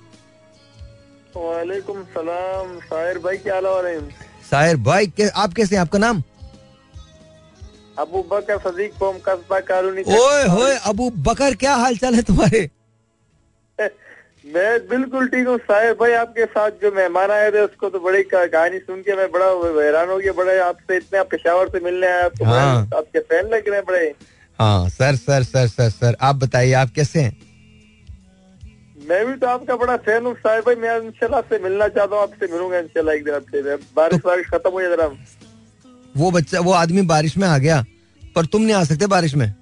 वालेकुम 1.35 2.01
सलाम 2.13 2.77
साहिर 2.81 3.17
भाई 3.19 3.37
क्या 3.37 3.55
हाल 3.55 3.85
हैं 3.85 3.99
साहिर 4.49 4.77
भाई 4.77 5.07
के, 5.07 5.27
आप 5.27 5.53
कैसे 5.53 5.75
हैं 5.75 5.81
आपका 5.81 5.99
नाम 5.99 6.21
अबू 8.01 8.21
बकर 8.31 8.57
सदीक 8.67 8.93
कोम 8.99 9.17
कस्बा 9.27 9.59
कॉलोनी 9.71 10.03
ओए 10.19 10.43
होए 10.55 10.75
अबू 10.91 11.09
बकर 11.27 11.55
क्या 11.63 11.73
हाल 11.83 11.97
चाल 12.03 12.15
है 12.15 12.21
तुम्हारे? 12.29 12.69
मैं 14.53 14.69
बिल्कुल 14.89 15.27
ठीक 15.29 15.47
हूँ 15.47 15.57
साहिर 15.65 15.93
भाई 15.99 16.13
आपके 16.19 16.45
साथ 16.53 16.79
जो 16.81 16.91
मेहमान 16.91 17.31
आए 17.31 17.51
थे 17.51 17.59
उसको 17.65 17.89
तो 17.89 17.99
बड़ी 18.05 18.23
कहानी 18.33 18.79
सुन 18.79 19.01
के 19.07 19.15
मैं 19.15 19.29
बड़ा 19.31 19.45
हैरान 19.81 20.09
हो 20.09 20.17
गया 20.17 20.33
बड़े 20.39 20.57
आपसे 20.59 20.97
इतने 20.97 21.19
आप 21.19 21.27
पेशावर 21.31 21.67
से 21.69 21.79
मिलने 21.85 22.07
आए 22.07 22.21
आपको 22.23 22.45
हाँ। 22.45 22.89
आपके 22.97 23.19
फ़ैन 23.19 23.49
लग 23.53 23.67
रहे 23.69 23.75
हैं 23.77 23.85
बड़े। 23.87 24.13
हाँ 24.59 24.89
sir 24.89 25.15
sir 25.15 25.43
sir 25.43 25.67
sir 25.67 25.89
sir 25.89 26.15
आप 26.29 26.35
बताइए 26.35 26.73
आप 26.81 26.89
कैसे 26.95 27.19
हैं? 27.19 27.37
मैं 29.09 29.25
भी 29.27 29.33
तो 29.35 29.47
आपका 29.47 29.75
बड़ा 29.75 29.95
फ़ैन 30.07 30.25
हूँ 30.25 30.33
साहिब 30.41 30.63
भाई 30.65 30.75
मैं 30.81 30.97
इंशाल्लाह 31.01 31.41
से 31.41 31.59
मिलना 31.63 31.87
चाहता 31.87 32.15
हूँ 32.15 32.23
आपसे 32.23 32.51
मिलूँगा 32.53 32.77
इंशाल्लाह 32.79 33.15
एक 33.15 33.23
दिन 33.25 33.33
आपसे 33.35 33.61
बारिश 33.95 34.19
तो, 34.21 34.27
बारिश 34.29 34.47
खत्म 34.53 34.71
हो 34.71 34.81
जरा। 34.81 35.07
वो 36.17 36.31
बच्चा 36.31 36.59
वो 36.59 36.71
आदमी 36.73 37.01
बारिश 37.07 37.37
में 37.37 37.47
आ 37.47 37.57
गया 37.57 37.83
पर 38.35 38.45
तुम 38.45 38.61
नहीं 38.61 38.75
आ 38.75 38.83
सकते 38.83 39.07
बारिश 39.07 39.35
में। 39.35 39.53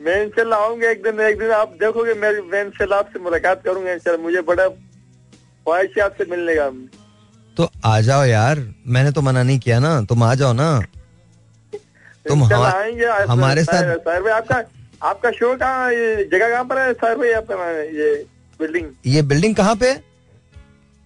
मैं 0.00 0.22
इंशाल्लाह 0.22 0.60
आऊँगा 0.60 0.90
एक 0.90 1.02
दिन 1.02 1.20
एक 1.20 1.38
दिन 1.38 1.50
आप 1.52 1.76
देखोगे 1.80 2.14
मैं 2.14 2.30
मैं 2.52 2.64
इंशाल्लाह 2.64 2.98
आपसे 2.98 3.18
मुलाकात 3.20 3.62
करूँगा 3.64 3.92
इंशाल्लाह 3.92 4.22
मुझे 4.22 4.40
बड़ा 4.48 4.68
ख्वाहिश 4.68 5.90
है 5.98 6.04
आपसे 6.04 6.24
मिलने 6.30 6.54
का। 6.54 6.68
तो 7.56 7.70
आ 7.84 8.00
जाओ 8.00 8.24
यार 8.24 8.64
मैंने 8.86 9.10
तो 9.12 9.22
मना 9.22 9.42
नहीं 9.42 9.58
किया 9.58 9.78
ना 9.78 10.00
तुम 10.10 10.22
आ 10.22 10.34
जाओ 10.34 10.52
ना। 10.52 10.68
तुम 12.26 12.42
आएँगे 12.44 13.06
हमारे 13.28 13.64
साथ 13.64 13.82
सर 13.82 14.20
भाई 14.20 14.32
आपका 14.32 14.62
आपका 15.02 15.30
शो 15.30 15.56
कहाँ 15.56 15.90
जगह 15.92 16.48
कहाँ 16.50 16.64
पर 16.64 16.78
है 16.78 16.92
सर 16.94 17.16
भाई 17.16 17.86
ये 17.96 18.14
बिल्डिंग 18.60 18.86
ये 19.06 19.22
बिल्डिंग 19.22 19.54
कहाँ 19.56 19.74
पे? 19.76 19.88
है? 19.88 20.11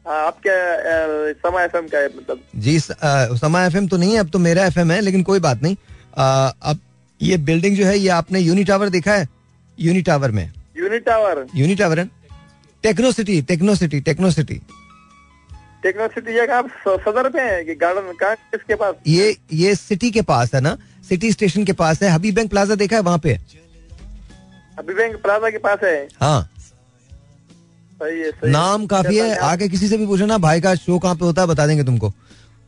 हाँ, 0.06 0.26
आपके 0.26 1.32
समा 1.32 1.62
एफ़ 1.62 1.76
का 1.76 1.98
है 1.98 2.06
मतलब। 2.16 2.40
जी 2.56 2.78
समा 2.80 3.64
एफ़ 3.64 3.76
तो 3.86 3.96
नहीं 3.96 4.12
है 4.12 4.18
अब 4.18 4.28
तो 4.30 4.38
मेरा 4.38 4.64
एफएम 4.66 4.90
है 4.92 5.00
लेकिन 5.00 5.22
कोई 5.22 5.40
बात 5.40 5.62
नहीं। 5.62 5.76
अ, 6.16 6.52
अब 6.62 6.80
ये 7.20 7.36
बिल्डिंग 7.36 7.76
जो 7.76 7.86
है 7.86 7.98
ये 7.98 8.08
आपने 8.08 8.40
यूनी 8.40 8.64
टावर 8.64 8.88
देखा 8.88 9.14
है? 9.14 9.28
यूनी 9.78 10.02
टावर 10.02 10.30
में। 10.30 10.50
यूनिट 10.78 11.04
टावर 11.04 11.46
यूनी 11.56 11.74
टावर 11.74 11.98
है 12.00 12.08
Techno 12.82 13.10
City 13.12 13.40
Techno 13.42 13.74
City 13.74 14.00
Techno 14.00 14.30
City 14.30 14.60
Techno 15.82 16.06
City 16.08 16.34
जगह 16.34 16.56
आप 16.56 16.68
सदर 16.86 17.28
पे 17.30 17.40
है 17.40 17.64
कि 17.64 17.74
गार्डन 17.74 18.12
कहाँ 18.20 18.34
किसके 18.52 18.74
पास? 18.74 18.94
ये 19.06 19.36
ये 19.52 19.74
सिटी 19.74 20.10
के 20.10 20.22
पास 20.22 20.54
है 20.54 20.60
ना? 20.60 20.76
सिटी 21.08 21.30
स्टेशन 21.32 21.64
के 21.64 21.72
पास 21.72 22.02
है। 22.02 22.10
हबीब 22.10 22.34
बैंक 22.34 22.50
प्लाजा 22.50 22.74
देखा 22.74 22.96
है? 22.96 23.02
वहाँ 23.02 23.18
पे 23.18 23.38
अभी 24.78 24.94
बैंक 24.94 25.16
प्लाजा 25.22 25.50
के 25.50 25.58
पास 25.58 25.78
है। 25.84 25.96
हाँ। 26.20 26.48
सही 27.96 28.20
है 28.20 28.30
सही 28.30 28.50
नाम 28.50 28.86
काफ़ी 28.86 29.16
है। 29.16 29.34
आके 29.38 29.68
किसी 29.68 29.88
से 29.88 29.96
भी 29.98 30.06
पूछो 30.06 30.26
ना 30.26 30.38
भाई 30.38 30.60
का 30.60 30.74
शो 30.74 30.98
कहाँ 30.98 31.14
पे 31.14 31.24
होता 31.24 31.42
है 31.42 31.48
बता 31.48 31.66
देंगे 31.66 31.84
तुमको। 31.84 32.12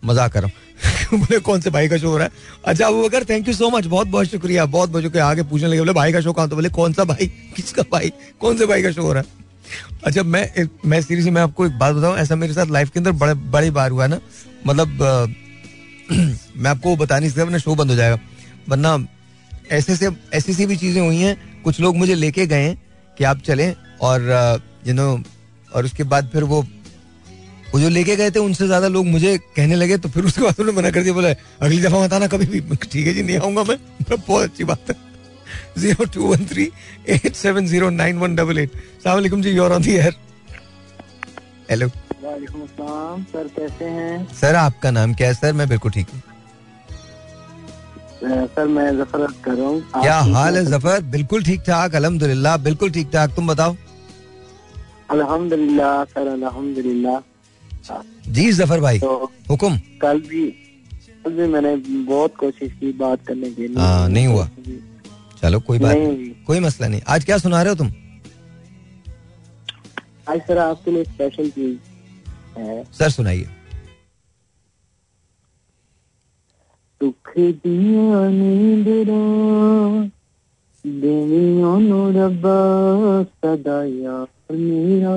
मज़ाक 0.02 0.32
कर 0.32 0.42
रहा 0.42 0.50
हूँ। 0.50 1.18
बोले 1.20 1.38
कौन 1.40 1.60
से 1.60 1.70
भाई 1.70 1.88
का 1.88 1.96
शो 1.98 2.10
हो 2.10 2.16
रहा 2.18 2.26
है? 2.26 2.32
अच्छा 2.64 2.86
Abu 2.86 3.02
Bakar 3.02 3.24
thank 3.24 3.48
you 3.48 3.54
so 3.54 3.70
much 3.70 3.86
बहुत 3.86 4.06
बहुत 4.08 4.26
शुक्रिया 4.26 4.64
बहुत 4.66 4.90
बहुत 4.90 5.02
शुक्रिया। 5.02 5.26
आगे 5.26 5.42
पूछने 5.42 5.68
लगे 5.68 5.78
बोले 5.78 5.92
भाई 5.92 6.12
का 6.12 6.20
शो 6.20 6.32
कहाँ 6.32 6.48
तो 6.48 6.56
बोले 6.56 6.68
कौन 6.70 6.92
सा 6.92 7.04
भाई? 7.04 7.26
किसका 7.56 7.82
भाई? 7.92 8.12
कौन 8.40 8.56
से 8.56 8.66
भाई 8.66 8.82
का 8.82 8.90
शो 8.92 9.02
हो 9.02 9.12
रहा 9.12 9.22
है? 9.22 9.46
अच्छा 10.04 10.22
मैं 10.22 10.66
मैं 10.86 11.00
सीरियसली 11.02 11.30
मैं 11.30 11.42
आपको 11.42 11.66
एक 11.66 11.78
बात 11.78 11.94
बताऊँ 11.94 12.16
ऐसा 12.18 12.36
मेरे 12.36 12.54
साथ 12.54 12.66
लाइफ 12.70 12.90
के 12.90 13.00
अंदर 13.00 13.12
बड़े 13.12 13.34
बड़ी 13.34 13.70
बार 13.70 13.90
हुआ 13.90 14.06
ना। 14.06 14.20
मतलब 14.66 15.02
अ, 15.02 15.26
मैं 16.56 16.70
आपको 16.70 16.96
बता 16.96 17.18
नहीं 17.18 17.30
सकता 17.30 17.44
वरना 17.44 17.58
शो 17.58 17.74
बंद 17.74 17.90
हो 17.90 17.96
जाएगा। 17.96 18.18
वरना 18.68 18.96
ऐसे 19.72 19.96
से 19.96 20.08
ऐसी 20.34 20.52
सी 20.54 20.66
भी 20.66 20.76
चीज़ें 20.76 21.00
हुई 21.02 21.16
हैं 21.16 21.36
कुछ 21.64 21.80
लोग 21.80 21.96
मुझे 21.96 22.14
लेके 22.14 22.46
गए 22.46 22.74
कि 23.18 23.24
आप 23.24 23.40
चलें 23.46 23.74
और 24.00 24.20
यू 24.88 24.94
नो 24.94 25.08
और 25.72 25.84
उसके 25.84 26.04
बाद 26.12 26.28
फिर 26.32 26.44
वो 26.52 26.62
वो 27.72 27.80
जो 27.80 27.88
लेके 27.88 28.14
गए 28.16 28.30
थे 28.30 28.38
उनसे 28.40 28.66
ज़्यादा 28.66 28.88
लोग 28.88 29.06
मुझे 29.06 29.36
कहने 29.56 29.74
लगे 29.76 29.96
तो 29.98 30.08
फिर 30.08 30.24
उसके 30.24 30.42
बाद 30.42 30.60
उन्होंने 30.60 30.80
मना 30.80 30.90
कर 30.90 31.02
दिया 31.02 31.14
बोला 31.14 31.28
अगली 31.62 31.80
दफ़ा 31.82 31.98
मत 32.04 32.12
आना 32.12 32.26
कभी 32.26 32.46
भी। 32.46 32.76
ठीक 32.76 33.06
है 33.06 33.12
जी 33.14 33.22
नहीं 33.22 33.38
आऊँगा 33.38 33.62
मैं। 33.64 33.76
बहुत 34.10 34.42
अच्छी 34.42 34.64
बात 34.64 34.90
है। 34.90 34.94
Zero 35.78 36.04
two 36.14 36.26
one 36.26 36.46
three 36.46 36.70
eight 37.08 37.34
seven 37.36 37.66
zero 37.66 37.90
nine 37.92 38.18
one 38.18 38.36
double 38.36 38.58
eight. 38.58 38.70
सलामकुम 39.04 39.42
जी 39.42 39.50
you're 39.50 39.72
on 39.72 39.82
the 39.82 39.94
air 39.94 40.14
hello 41.70 41.86
वालेकुम 42.22 42.66
सर 43.24 43.48
कैसे 43.56 43.84
हैं? 43.84 44.26
सर 44.34 44.54
आपका 44.56 44.90
नाम 44.90 45.14
क्या 45.14 45.28
है 45.28 45.34
सर? 45.34 45.52
मैं 45.52 45.68
बिल्कुल 45.68 45.92
ठीक 45.92 46.06
हूँ। 46.12 46.22
सर 48.46 48.66
मैं 48.68 48.90
ज़फ़र 48.96 49.26
कर 49.44 49.52
रहा 49.52 49.66
हूँ। 49.66 49.80
क्या 49.92 50.18
हाल 50.30 50.56
है? 50.56 50.64
ज़फ़र? 50.66 51.00
बिल्कुल 51.10 51.42
ठीक 51.44 51.60
ठाक 51.66 51.94
अल्हम्दुलिल्लाह 51.94 52.56
बिल्कुल 52.58 52.90
ठीक 52.90 53.10
ठाक। 53.12 53.34
तुम 53.36 53.46
बताओ। 53.46 53.76
अल्हम्दुलिल्लाह 55.10 56.04
सर 56.04 56.26
अल्हम्दुलिल्लाह 56.28 57.20
जी 58.28 58.50
ज़फ़र 58.52 58.80
भाई 58.80 58.98
तो 59.00 59.30
हुक्म? 59.50 59.76
कल 60.02 60.20
भी 60.28 60.46
कल 61.24 61.32
भी 61.32 61.46
मैंने 61.52 61.74
बहुत 62.08 62.36
कोशिश 62.36 62.72
की 62.80 62.92
बात 62.98 63.26
करने 63.26 63.50
की 63.50 63.72
हाँ, 63.74 64.08
नहीं 64.08 64.26
हुआ। 64.26 64.48
चलो 65.42 65.60
कोई 65.60 65.78
बात 65.78 65.96
नहीं। 65.96 66.30
कोई 66.46 66.60
मसला 66.60 66.88
नहीं। 66.88 67.00
आज 67.08 67.24
क्या 67.24 67.38
सुना 67.38 67.62
रहे 67.62 67.72
हो 67.72 67.76
तुम? 67.78 67.92
आज 70.28 70.40
सर 70.48 70.58
आपके 70.58 70.90
लिए 70.90 71.04
स्पेशल 71.04 71.48
चीज़ 71.50 72.58
है। 72.58 72.84
सर 72.98 73.10
सुनाइए। 73.10 73.46
दुख 77.00 77.32
दिया 77.38 78.28
नींदरा 78.30 79.22
देवियों 80.84 81.78
नो 81.80 82.00
रब्बा 82.16 82.58
सदा 83.22 83.82
अपनिया 84.50 85.16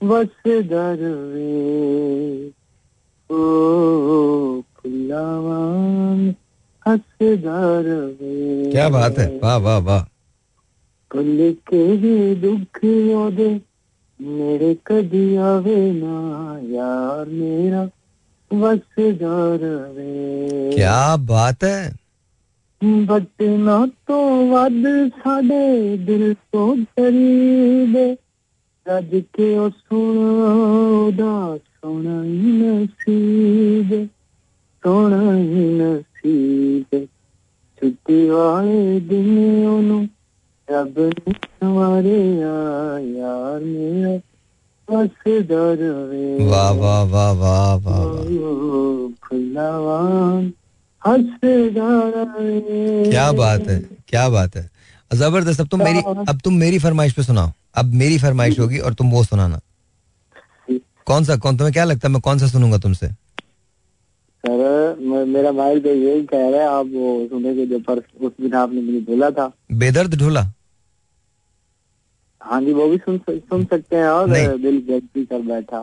बस 0.00 0.42
दर 0.48 1.00
वे 1.32 2.46
ओ 3.30 4.62
खुलावान 4.76 6.34
हस 6.88 7.22
दर 7.22 7.88
वे 8.20 8.70
क्या 8.72 8.88
बात 8.88 9.18
है? 9.18 9.26
वाह 9.44 9.56
वाह 9.56 9.78
वाह। 9.78 10.02
खुल 11.10 11.56
के 11.68 11.96
भी 11.96 12.34
दुख 12.34 12.80
दे 13.36 13.48
मेरे 14.20 14.74
कभी 14.86 15.36
आवे 15.36 15.92
ना 15.92 16.16
यार 16.76 17.28
मेरा 17.28 17.84
बस 18.50 19.00
दर 19.00 19.64
वे। 19.96 20.70
क्या 20.74 21.16
बात 21.16 21.64
है? 21.64 21.92
बचना 22.84 23.86
तो 23.86 24.18
वद 24.50 24.82
साडे 25.16 25.96
दिल 25.96 26.34
तो 26.34 26.74
करीबे 26.98 28.29
ਸਦਕੇ 28.90 29.56
ਉਹ 29.58 29.70
ਸੁਣੋ 29.70 31.10
ਦਾ 31.10 31.56
ਸੋਹਣਾ 31.56 32.22
ਹੀ 32.22 32.52
ਨਸੀਬ 32.52 33.92
ਸੋਹਣਾ 34.84 35.36
ਹੀ 35.36 35.68
ਨਸੀਬ 35.74 37.06
ਛੁੱਟੀ 37.82 38.26
ਵਾਲੇ 38.28 39.00
ਦਿਨ 39.00 39.38
ਉਹਨੂੰ 39.66 40.08
ਰੱਬ 40.68 40.98
ਨੇ 40.98 41.32
ਸਵਾਰਿਆ 41.32 42.98
ਯਾਰ 42.98 43.60
ਮੇਰਾ 43.60 44.18
ਵਸਦਾ 44.88 45.62
ਰਵੇ 45.74 46.48
ਵਾ 46.48 46.72
ਵਾ 46.72 47.04
ਵਾ 47.04 47.32
ਵਾ 47.32 47.76
ਵਾ 47.76 48.02
ਖੁੱਲਾ 49.22 49.70
ਵਾਂ 49.80 50.42
ਹੱਸਦਾ 51.02 51.88
ਰਵੇ 52.16 52.60
ਕੀ 53.04 53.36
ਬਾਤ 53.36 53.68
ਹੈ 53.68 53.80
ਕੀ 54.06 54.30
ਬਾਤ 54.32 54.56
ਹੈ 54.56 54.68
ज़बरदस्त। 55.10 55.60
अब 55.60 55.66
तुम 55.68 55.82
मेरी 55.84 56.00
अब 56.28 56.40
तुम 56.44 56.54
मेरी 56.56 56.78
फरमाइश 56.78 57.12
पे 57.12 57.22
सुनाओ। 57.22 57.52
अब 57.74 57.94
मेरी 57.94 58.18
फरमाइश 58.18 58.58
होगी 58.58 58.78
और 58.78 58.94
तुम 58.94 59.10
वो 59.10 59.24
सुनाना। 59.24 59.60
कौन 61.06 61.24
सा 61.24 61.36
कौन 61.36 61.56
तुम्हें 61.56 61.72
क्या 61.72 61.84
लगता 61.84 62.08
है 62.08 62.12
मैं 62.12 62.20
कौन 62.22 62.38
सा 62.38 62.46
सुनूँगा 62.48 62.78
तुमसे? 62.78 63.08
सर 64.44 65.24
मेरा 65.26 65.50
भाई 65.52 65.80
तो 65.80 65.88
यही 65.90 66.22
कह 66.26 66.48
रहा 66.50 66.60
है 66.60 66.68
आप 66.68 66.86
वो 66.86 67.26
सुने 67.30 67.54
के 67.54 67.66
जो 67.66 67.78
पर 67.80 67.98
उस 67.98 68.32
दिन 68.40 68.54
आपने 68.56 68.80
मुझे 68.82 69.00
बोला 69.06 69.30
था। 69.30 69.50
बेदर्द 69.74 70.14
ढोला 70.18 70.40
हाँ 72.40 72.60
जी 72.60 72.72
वो 72.72 72.86
भी 72.88 72.96
सुन 72.98 73.18
सुन 73.28 73.64
सकते 73.64 73.96
हैं 73.96 74.06
और। 74.06 74.28
दिल 74.28 74.82
गलती 74.88 75.24
कर 75.24 75.40
बैठा। 75.48 75.80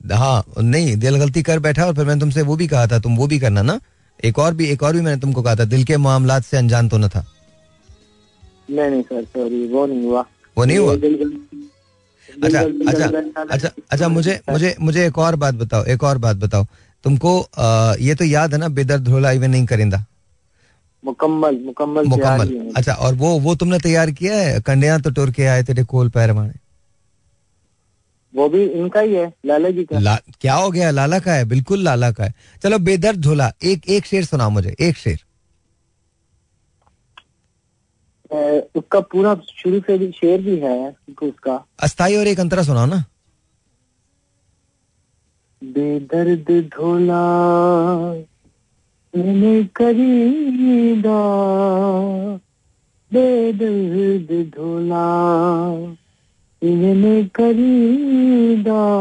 हाँ 0.00 0.44
नहीं 0.60 0.96
दिल 0.98 1.16
गलती 1.16 1.42
कर 1.42 1.58
बैठा 1.58 1.86
और 1.86 1.94
फिर 1.94 2.04
मैंने 2.04 2.20
तुमसे 2.20 2.42
वो 2.42 2.56
भी 2.56 2.66
कहा 2.68 2.86
था 2.86 2.98
तुम 3.00 3.16
वो 3.16 3.26
भी 3.26 3.38
करना 3.38 3.62
ना। 3.62 3.78
एक 4.20 4.38
और 4.38 4.54
भी 4.54 4.66
एक 4.70 4.82
और 4.82 4.92
भी 4.92 5.00
मैंने 5.00 5.20
तुमको 5.20 5.42
कहा 5.42 5.54
था 5.56 5.64
दिल 5.66 5.84
के 5.84 5.96
मामला 5.98 6.38
से 6.40 6.56
अनजान 6.56 6.88
तो 6.88 6.98
न 6.98 7.08
था। 7.08 7.24
नहीं 8.70 8.90
नहीं 8.90 9.02
सर 9.02 9.24
सॉरी 9.24 9.66
वो 9.68 9.86
नहीं 9.86 10.04
हुआ। 10.04 10.24
वो 10.56 10.64
नहीं 10.64 10.78
हुआ? 10.78 10.94
अच्छा 12.42 12.60
अच्छा 12.60 13.44
अच्छा 13.50 13.68
अच्छा 13.92 14.08
मुझे 14.08 14.40
मुझे 14.50 14.74
मुझे 14.80 15.06
एक 15.06 15.18
और 15.18 15.36
बात 15.42 15.54
बताओ 15.54 15.84
एक 15.94 16.02
और 16.04 16.18
बात 16.18 16.36
बताओ। 16.36 16.64
तुमको 17.04 17.32
ये 18.00 18.14
तो 18.14 18.24
याद 18.24 18.52
है 18.54 18.58
ना 18.60 18.68
बेदर्द 18.78 19.04
ढोला 19.08 19.30
इवन 19.30 19.50
नहीं 19.50 19.66
करिंदा? 19.66 20.04
मुकम्मल 21.04 21.58
मुकम्मल 21.64 22.04
मुकम्मल। 22.08 22.72
अच्छा 22.76 22.92
और 23.06 23.14
वो 23.14 23.38
वो 23.40 23.54
तुमने 23.54 23.78
तैयार 23.78 24.10
किया 24.10 24.36
है? 24.36 24.60
कंडिया 24.66 24.98
तो 24.98 25.10
टोर 25.18 25.30
के 25.30 25.46
आए 25.46 25.62
तेरे 25.62 25.84
कोल 25.84 26.08
पैर 26.10 26.32
माने 26.32 26.52
वो 28.34 28.48
भी 28.48 28.62
इनका 28.64 29.00
ही 29.00 29.14
है 29.14 29.26
लाला 29.46 29.70
जी 29.70 29.84
का। 29.84 29.98
ला, 29.98 30.16
क्या 30.40 30.54
हो 30.54 30.70
गया? 30.70 30.90
लाला 30.90 31.18
का 31.18 31.32
है? 31.34 31.44
बिल्कुल 31.44 31.82
लाला 31.84 32.10
का 32.12 32.24
है। 32.24 32.32
चलो 32.62 32.78
बेदर्द 32.88 33.20
ढोला 33.24 33.52
एक 33.62 33.88
एक 33.96 34.06
शेर 34.06 34.24
सुना 34.24 34.48
मुझे 34.48 34.74
एक 34.80 34.96
शेर 34.96 35.18
अ, 38.23 38.23
उसका 38.76 39.00
पूरा 39.00 39.34
शुरू 39.34 39.80
से 39.80 39.98
भी 39.98 40.10
शेर 40.10 40.42
भी 40.42 40.56
है 40.56 40.96
उसका। 41.22 41.66
अस्थाई 41.80 42.16
और 42.16 42.26
एक 42.26 42.40
अंतरा 42.40 42.62
सुनाओ 42.62 42.86
ना। 42.86 43.04
बेदर्द 45.62 46.70
मैंने 49.16 49.64
करीदा 49.64 51.22
बेदर्द 53.12 54.52
ढोला 54.56 55.06
मैंने 56.64 57.24
करीदा 57.24 58.94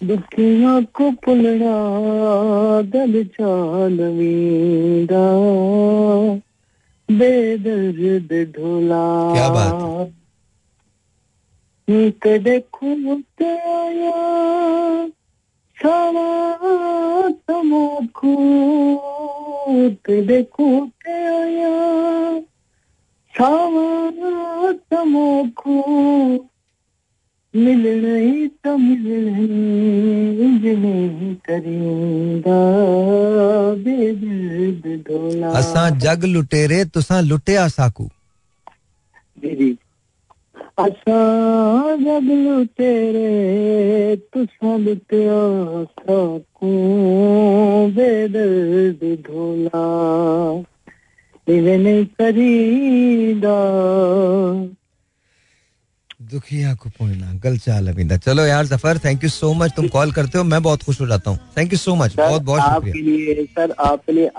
दुखिया 0.00 0.80
को 0.80 1.10
पुलना 1.10 2.82
दल 2.82 3.24
चालवीदा 3.24 5.28
बेदर्द 7.18 8.32
ढोला 8.56 9.04
क्या 9.32 9.48
बात। 9.48 9.80
कदे 12.22 12.58
खूते 12.72 13.50
आया 13.70 14.18
सारा 15.76 16.30
तमो 17.48 17.84
खूत 18.16 19.98
कदे 20.06 20.42
आया 21.32 21.74
सारा 23.34 24.72
तमो 24.90 25.28
खूत 25.58 26.42
मिलने 27.54 28.16
ही 28.20 28.46
तो 28.64 28.72
इंज 30.42 30.64
नहीं 30.84 31.34
ढोला 31.46 32.60
असां 35.54 35.98
जग 35.98 36.24
लुटेरे 36.24 36.84
तुसां 36.84 37.22
लुटिया 37.22 37.68
साकू। 37.68 38.08
जी 39.38 39.54
जी 39.54 39.78
असां 40.78 41.96
जग 42.04 42.28
लुटेरे 42.30 44.16
तुसां 44.16 44.80
लुटिया 44.80 45.84
साकू। 45.84 46.72
बेदर्द 47.90 49.02
करींदा। 52.20 53.56
दुखिया 56.22 56.74
को 56.74 56.88
पुणना 56.88 57.32
गल 57.44 57.56
चाल 57.58 58.16
चलो 58.16 58.44
यार 58.46 58.66
Zafar 58.66 58.98
thank 58.98 59.24
you 59.24 59.30
so 59.30 59.52
much 59.52 59.72
तुम 59.76 59.88
कॉल 59.88 60.12
करते 60.12 60.38
हो 60.38 60.44
मैं 60.44 60.62
बहुत 60.62 60.82
खुश 60.82 61.00
हो 61.00 61.06
जाता 61.06 61.30
हूँ। 61.30 61.38
थैंक 61.56 61.72
यू 61.72 61.78
सो 61.78 61.94
मच 61.94 62.16
बहुत 62.16 62.42
बहुत 62.42 62.60
आपके 62.60 63.02
लिए 63.02 63.44
सर 63.44 63.70
आपके 63.78 64.12
लिए 64.12 64.30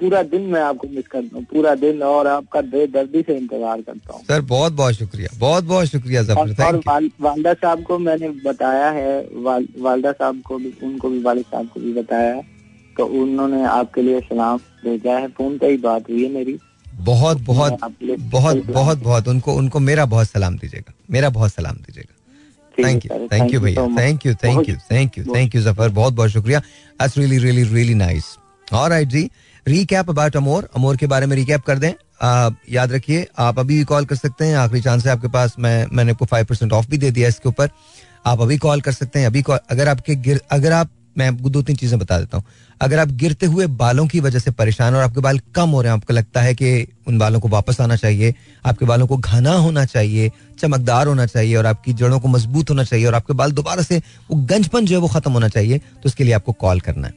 पूरा 0.00 0.22
दिन 0.24 0.42
मैं 0.50 0.60
आपको 0.62 0.88
मिस 0.88 1.06
करता 1.08 1.36
हूँ 1.36 1.44
पूरा 1.52 1.74
दिन 1.76 2.02
और 2.02 2.26
आपका 2.28 2.60
बेदर्दी 2.72 3.22
से 3.22 3.36
इंतज़ार 3.36 3.80
करता 3.80 4.12
हूँ। 4.12 4.22
सर 4.24 4.40
बहुत 4.50 4.72
बहुत 4.72 4.94
शुक्रिया 4.94 5.28
बहुत 5.38 5.64
बहुत 5.64 5.86
शुक्रिया 5.86 6.20
और, 6.20 6.26
ज़फ़र 6.26 6.64
और 6.66 6.76
वाल, 6.86 7.10
वालदा 7.20 7.52
साहब 7.54 7.82
को 7.82 7.98
मैंने 7.98 8.28
बताया 8.44 8.90
है 8.90 9.18
वाल, 9.36 9.66
वालदा 9.78 10.12
साहब 10.12 10.42
को 10.46 10.58
भी 10.58 10.72
उनको 10.82 11.08
भी 11.08 11.22
वालिद 11.22 11.44
साहब 11.46 11.68
को 11.68 11.80
भी 11.80 11.92
बताया 11.94 12.34
है 12.34 12.42
तो 12.96 13.06
उन्होंने 13.16 13.64
आपके 13.66 14.02
लिए 14.02 14.20
सलाम 14.20 14.58
भेजा 14.84 15.18
है 15.18 15.28
फ़ोन 15.30 15.58
पे 15.58 15.66
ही 15.66 15.76
बात 15.78 16.08
हुई 16.10 16.24
है 16.24 16.30
मेरी। 16.32 16.58
बहुत 17.02 17.40
बहुत 17.42 17.78
बहुत 18.30 18.64
बहुत 18.66 18.98
बहुत 19.02 19.28
उनको 19.28 19.54
उनको 19.54 19.80
मेरा 19.80 20.04
बहुत 20.06 20.28
सलाम 20.28 20.56
दीजिएगा 20.58 20.94
मेरा 21.10 21.28
बहुत 21.30 21.52
सलाम 21.52 21.76
दीजिएगा। 21.76 22.14
थैंक 22.78 23.04
यू 23.04 23.26
थैंक 23.28 23.52
यू 23.54 23.60
भैया 23.60 23.86
thank 23.96 24.26
you 24.26 24.34
thank 24.36 24.68
you 24.68 24.74
thank 24.90 25.18
you 25.18 25.24
thank 25.26 25.54
you 25.54 25.60
Zafar 25.62 25.88
बहुत 25.90 26.14
बहुत 26.14 26.30
शुक्रिया। 26.30 26.58
That's 26.58 27.18
really 27.18 27.38
really 27.38 27.62
really 27.64 27.94
nice 27.96 28.36
all right 28.68 29.08
ji 29.08 29.22
recap 29.68 30.10
about 30.10 30.36
Amor 30.36 30.68
Amor 30.76 30.96
के 30.96 31.06
बारे 31.06 31.26
में 31.26 31.36
रीकैप 31.36 31.60
कर 31.60 31.78
दें। 31.78 31.92
आ, 32.22 32.50
याद 32.70 32.92
रखिए 32.92 33.26
आप 33.38 33.58
अभी 33.58 33.78
भी 33.78 33.84
कॉल 33.84 34.04
कर 34.04 34.16
सकते 34.16 34.44
हैं। 34.44 34.56
आखिरी 34.56 34.80
चांस 34.80 35.06
है 35.06 35.12
आपके 35.12 35.28
पास। 35.28 35.54
मैं 35.58 35.86
मैंने 35.92 36.12
आपको 36.12 36.24
फाइव 36.24 36.44
परसेंट 36.44 36.72
ऑफ़ 36.72 36.88
भी 36.88 36.98
दे 36.98 37.10
दिया 37.10 37.28
इसके 37.28 37.48
ऊपर। 37.48 37.70
आप 38.26 38.40
अभी 38.40 38.58
कॉल 38.58 38.80
कर 38.80 38.92
सकते 38.92 39.18
हैं। 39.18 39.26
अभी 39.26 39.42
call- 39.42 39.60
अगर 39.70 39.88
आपके 39.88 40.14
गिर 40.14 40.40
अगर 40.50 40.72
आप 40.72 40.90
मैं 41.18 41.28
आपको 41.28 41.50
दो 41.50 41.62
तीन 41.62 41.76
चीज़ें 41.76 42.00
बता 42.00 42.18
देता 42.18 42.36
हूँ। 42.36 42.44
अगर 42.80 42.98
आप 42.98 43.08
गिरते 43.08 43.46
हुए 43.46 43.66
बालों 43.66 44.06
की 44.06 44.20
वजह 44.20 44.38
से 44.38 44.50
परेशान 44.50 44.94
और 44.94 45.02
आपके 45.02 45.20
बाल 45.20 45.38
कम 45.38 45.70
हो 45.70 45.82
रहे 45.82 45.92
हैं 45.92 45.96
आपको 45.96 46.14
लगता 46.14 46.40
है 46.40 46.54
कि 46.54 46.88
उन 47.08 47.18
बालों 47.18 47.40
को 47.40 47.48
वापस 47.48 47.80
आना 47.80 47.96
चाहिए 47.96 48.34
आपके 48.66 48.86
बालों 48.86 49.06
को 49.06 49.16
घना 49.16 49.52
होना 49.52 49.84
चाहिए 49.84 50.32
चमकदार 50.58 51.06
होना 51.06 51.26
चाहिए 51.26 51.56
और 51.56 51.66
आपकी 51.66 51.92
जड़ों 51.92 52.20
को 52.20 52.28
मज़बूत 52.28 52.70
होना 52.70 52.84
चाहिए 52.84 53.06
और 53.06 53.14
आपके 53.14 53.32
बाल 53.32 53.52
दोबारा 53.52 53.82
से 53.82 53.98
वो 53.98 54.36
गंजपन 54.36 54.86
जो 54.86 54.94
है 54.94 55.00
वो 55.00 55.08
खत्म 55.08 55.32
होना 55.32 55.48
चाहिए 55.48 55.78
तो 55.78 56.02
उसके 56.04 56.24
लिए 56.24 56.32
आपको 56.32 56.52
कॉल 56.52 56.80
करना 56.80 57.06
है। 57.06 57.14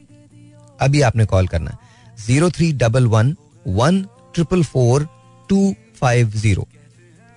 अभी 0.80 1.00
आपने 1.00 1.24
कॉल 1.24 1.46
करना 1.46 1.70
है। 1.70 1.91
Zero 2.26 2.50
three 2.50 2.72
double 2.82 3.06
one 3.06 3.34
one 3.68 4.02
triple 4.34 4.62
four 4.64 5.06
two 5.50 5.74
five 6.00 6.30
zero 6.36 6.66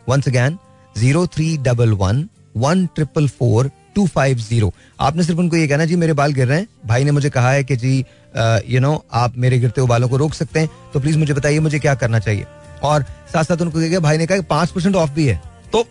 once 0.07 0.27
again 0.27 0.57
zero 0.95 1.25
three 1.27 1.55
double 1.59 1.93
one 1.93 2.27
one 2.57 2.85
triple 2.95 3.27
four 3.29 3.69
two 3.95 4.05
five 4.07 4.37
zero 4.39 4.71
आपने 4.99 5.23
सिर्फ़ 5.23 5.39
उनको 5.39 5.55
ये 5.55 5.67
कहना, 5.67 5.85
जी, 5.85 5.95
मेरे 5.95 6.13
बाल 6.13 6.33
गिर 6.33 6.47
रहे 6.47 6.59
हैं। 6.59 6.67
भाई 6.87 7.03
ने 7.03 7.11
मुझे 7.11 7.29
कहा 7.29 7.51
है 7.51 7.63
कि 7.63 7.75
जी 7.75 7.97
यू 8.67 8.79
नो 8.79 8.93
आप 9.13 9.37
मेरे 9.37 9.59
गिरते 9.59 9.81
हुए 9.81 9.87
बालों 9.89 10.09
को 10.09 10.17
रोक 10.17 10.33
सकते 10.33 10.59
हैं 10.59 10.69
तो 10.93 10.99
प्लीज़ 10.99 11.17
मुझे 11.17 11.33
बताइए, 11.33 11.59
मुझे 11.59 11.79
क्या 11.79 11.95
करना 11.95 12.19
चाहिए? 12.19 12.45
और 12.83 13.03
साथ 13.33 13.43
साथ 13.43 13.61
उनको 13.61 13.79
कहिएगा 13.79 13.99
भाई 13.99 14.17
ने 14.17 14.25
कहा 14.27 14.41
पाँच 14.49 14.71
परसेंट 14.71 14.95
ऑफ़ 14.95 15.11
भी 15.11 15.25
है। 15.27 15.41
तो 15.71 15.85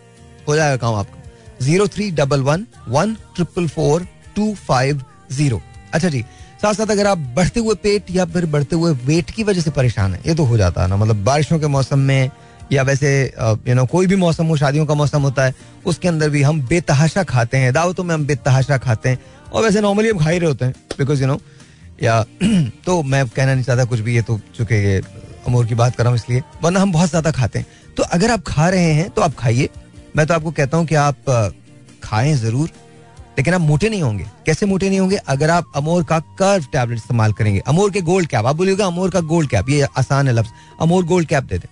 हो 0.47 0.55
जाएगा 0.55 0.77
काम 0.77 0.95
आपका। 0.95 1.65
Zero 1.65 1.87
three 1.87 2.09
double 2.13 2.41
one 2.43 2.65
one 2.89 3.13
triple 3.35 3.67
four 3.67 4.07
two 4.35 4.53
five 4.67 5.01
zero 5.31 5.61
अच्छा 5.93 6.09
जी 6.09 6.23
साथ 6.61 6.73
साथ 6.73 6.91
अगर 6.91 7.07
आप 7.07 7.17
बढ़ते 7.35 7.59
हुए 7.59 7.75
पेट 7.83 8.11
या 8.11 8.25
फिर 8.25 8.45
बढ़ते 8.47 8.75
हुए 8.75 8.91
वेट 9.05 9.29
की 9.31 9.43
वजह 9.43 9.61
से 9.61 9.71
परेशान 9.71 10.13
है, 10.13 10.21
ये 10.27 10.35
तो 10.35 10.43
हो 10.43 10.57
जाता 10.57 10.81
है 10.81 10.87
ना। 10.87 10.95
मतलब 10.95 11.23
बारिशों 11.23 11.59
के 11.59 11.67
मौसम 11.67 11.99
में 12.01 12.29
या 12.71 12.83
वैसे 12.83 13.09
यू 13.67 13.73
नो 13.75 13.85
कोई 13.85 14.07
भी 14.07 14.15
मौसम 14.15 14.45
हो, 14.45 14.57
शादियों 14.57 14.85
का 14.85 14.93
मौसम 14.93 15.21
होता 15.21 15.45
है, 15.45 15.53
उसके 15.85 16.07
अंदर 16.07 16.29
भी 16.29 16.41
हम 16.41 16.61
बेतहाशा 16.67 17.23
खाते 17.25 17.57
हैं, 17.57 17.73
दावतों 17.73 18.03
में 18.03 18.13
हम 18.15 18.25
बेतहाशा 18.25 18.77
खाते 18.77 19.09
हैं 19.09 19.19
और 19.51 19.63
वैसे 19.63 19.81
नॉर्मली 19.81 20.09
हम 20.09 20.19
खा 20.19 20.29
ही 20.29 20.39
रहे 20.39 20.47
होते 20.47 20.65
हैं 20.65 20.73
बिकॉज़ 20.97 21.21
यू 21.21 21.27
नो 21.27 21.39
या 22.03 22.21
तो 22.85 23.01
मैं 23.03 23.27
कहना 23.27 23.53
नहीं 23.53 23.63
चाहता 23.63 23.85
कुछ 23.85 23.99
भी, 23.99 24.15
ये 24.15 24.21
तो 24.21 24.39
चुके 24.57 24.97
अमूर 25.47 25.65
की 25.65 25.75
बात 25.75 25.95
कर 25.95 26.03
रहा 26.03 26.11
हूँ 26.11 26.19
इसलिए, 26.19 26.41
वरना 26.63 26.79
हम 26.79 26.91
बहुत 26.91 27.09
ज़्यादा 27.09 27.31
खाते 27.31 27.59
हैं। 27.59 27.67
तो 27.97 28.03
अगर 28.03 28.31
आप 28.31 28.43
खा 28.47 28.69
रहे 28.69 28.91
हैं 28.93 29.09
तो 29.09 29.21
आप 29.21 29.35
खाइए। 29.35 29.69
मैं 30.15 30.25
तो 30.27 30.33
आपको 30.33 30.51
कहता 30.51 30.77
हूँ 30.77 30.85
कि 30.85 30.95
आप 30.95 31.29
खाएँ 32.03 32.33
ज़रूर। 32.35 32.69
लेकिन 33.37 33.53
आप 33.53 33.61
मोटे 33.61 33.89
नहीं 33.89 34.01
होंगे। 34.01 34.25
कैसे 34.45 34.65
मोटे 34.65 34.89
नहीं 34.89 34.99
होंगे? 34.99 35.15
अगर 35.17 35.49
आप 35.49 35.71
अमोर 35.75 36.03
का 36.03 36.19
कर्व 36.39 36.65
टैबलेट 36.73 36.97
इस्तेमाल 36.97 37.33
करेंगे। 37.33 37.59
अमोर 37.59 37.91
के 37.91 38.01
गोल्ड 38.01 38.27
कैप 38.27 38.45
आप 38.45 38.55
बोलिएगा 38.55 38.85
अमोर 38.85 39.09
का 39.09 39.21
गोल्ड 39.23 39.49
कैप 39.49 39.69
ये 39.69 39.87
आसान 39.97 40.27
है 40.27 40.33
लफ्ज। 40.33 40.49
अमोर 40.81 41.05
गोल्ड 41.05 41.27
कैप 41.27 41.43
दे 41.43 41.57
दें। 41.57 41.67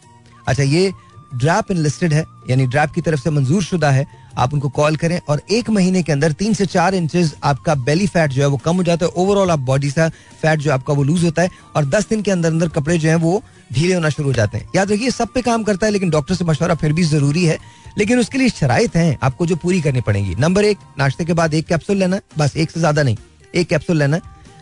अच्छा 0.47 0.63
ये 0.63 0.91
ड्रैप 1.35 1.71
इनलिस्टेड 1.71 2.13
है, 2.13 2.25
यानी 2.49 2.65
ड्रैप 2.67 2.91
की 2.91 3.01
तरफ़ 3.01 3.19
से 3.19 3.29
मंजूर 3.29 3.63
शुदा 3.63 3.89
है। 3.91 4.05
आप 4.37 4.53
उनको 4.53 4.69
कॉल 4.69 4.95
करें 4.95 5.19
और 5.29 5.41
एक 5.51 5.69
महीने 5.69 6.01
के 6.03 6.11
अंदर 6.11 6.31
तीन 6.31 6.53
से 6.53 6.65
चार 6.65 6.95
इंचेस 6.95 7.33
आपका 7.43 7.75
बेली 7.77 8.07
फैट 8.07 8.31
जो 8.31 8.41
है 8.41 8.47
वो 8.47 8.57
कम 8.57 8.75
हो 8.75 8.83
जाता 8.83 9.05
है। 9.05 9.11
ओवरऑल 9.13 9.51
आप 9.51 9.59
बॉडी 9.61 9.89
सा 9.89 10.07
फैट 10.41 10.59
जो 10.59 10.71
आपका 10.71 10.93
वो 10.93 11.03
लूज 11.03 11.23
होता 11.23 11.41
है 11.41 11.49
और 11.75 11.85
दस 11.85 12.07
दिन 12.09 12.21
के 12.21 12.31
अंदर 12.31 12.49
अंदर 12.49 12.69
कपड़े 12.69 12.97
जो 12.97 13.09
है 13.09 13.15
वो 13.15 13.41
ढीले 13.71 13.93
होना 13.93 14.09
शुरू 14.09 14.27
हो 14.27 14.33
जाते 14.33 14.57
हैं। 14.57 14.69
याद 14.75 14.91
रखिए, 14.91 15.11
सब 15.11 15.31
पे 15.33 15.41
काम 15.41 15.63
करता 15.63 15.85
है, 15.85 15.91
लेकिन 15.91 16.09
डॉक्टर 16.09 16.35
से 16.35 16.45
मशवरा 16.45 16.75
फिर 16.75 16.93
भी 16.93 17.03
ज़रूरी 17.03 17.45
है। 17.45 17.57
लेकिन 17.97 18.19
उसके 18.19 18.37
लिए 18.37 18.49
शराइत 18.49 18.95
हैं, 18.95 19.17
आपको 19.23 19.45
जो 19.45 19.55
पूरी 19.55 19.81
करनी 19.81 20.01
पड़ेगी। 20.01 20.35
नंबर 20.35 20.65
एक, 20.65 20.77
नाश्ते 20.99 21.25
के 21.25 21.33
बाद 21.33 21.53
एक 21.53 21.65
कैप्सूल 21.67 21.97
लेना, 21.97 22.19
बस 22.37 22.57
एक 22.57 22.71
से 22.71 22.79
ज़्यादा 22.79 23.03
नहीं, 23.03 23.17
एक 23.55 23.67
कैप्सूल 23.67 23.97
लेना। 23.97 24.19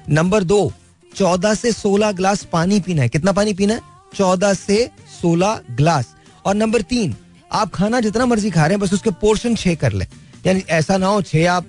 नंबर 0.09 0.43
दो, 0.43 0.71
चौदह 1.11 1.53
से 1.53 1.71
सोलह 1.71 2.11
ग्लास 2.11 2.43
पानी 2.43 2.79
पीना 2.79 3.01
है। 3.01 3.09
कितना 3.09 3.31
पानी 3.31 3.53
पीना 3.53 3.73
है? 3.73 3.81
चौदह 4.15 4.53
से 4.53 4.89
सोलह 5.21 5.61
ग्लास। 5.71 6.13
और 6.45 6.55
नंबर 6.55 6.81
तीन, 6.81 7.15
आप 7.51 7.71
खाना 7.73 7.99
जितना 7.99 8.25
मर्ज़ी 8.25 8.49
खा 8.49 8.61
रहे 8.61 8.69
हैं, 8.69 8.79
बस 8.79 8.93
उसके 8.93 9.11
पोर्शन 9.11 9.55
छह 9.55 9.75
कर 9.75 9.93
लें। 9.93 10.05
यानी 10.45 10.63
ऐसा 10.69 10.97
ना 10.97 11.07
हो, 11.07 11.21
छह 11.21 11.51
आप, 11.51 11.65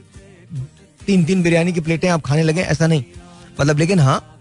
तीन 1.07 1.25
तीन 1.25 1.43
बिरयानी 1.43 1.73
की 1.73 1.81
प्लेटें 1.81 2.09
आप 2.09 2.23
खाने 2.23 2.43
लगे, 2.43 2.61
ऐसा 2.61 2.87
नहीं। 2.87 3.05
मतलब 3.61 3.79
लेकिन 3.79 4.01
हाँ 4.01 4.39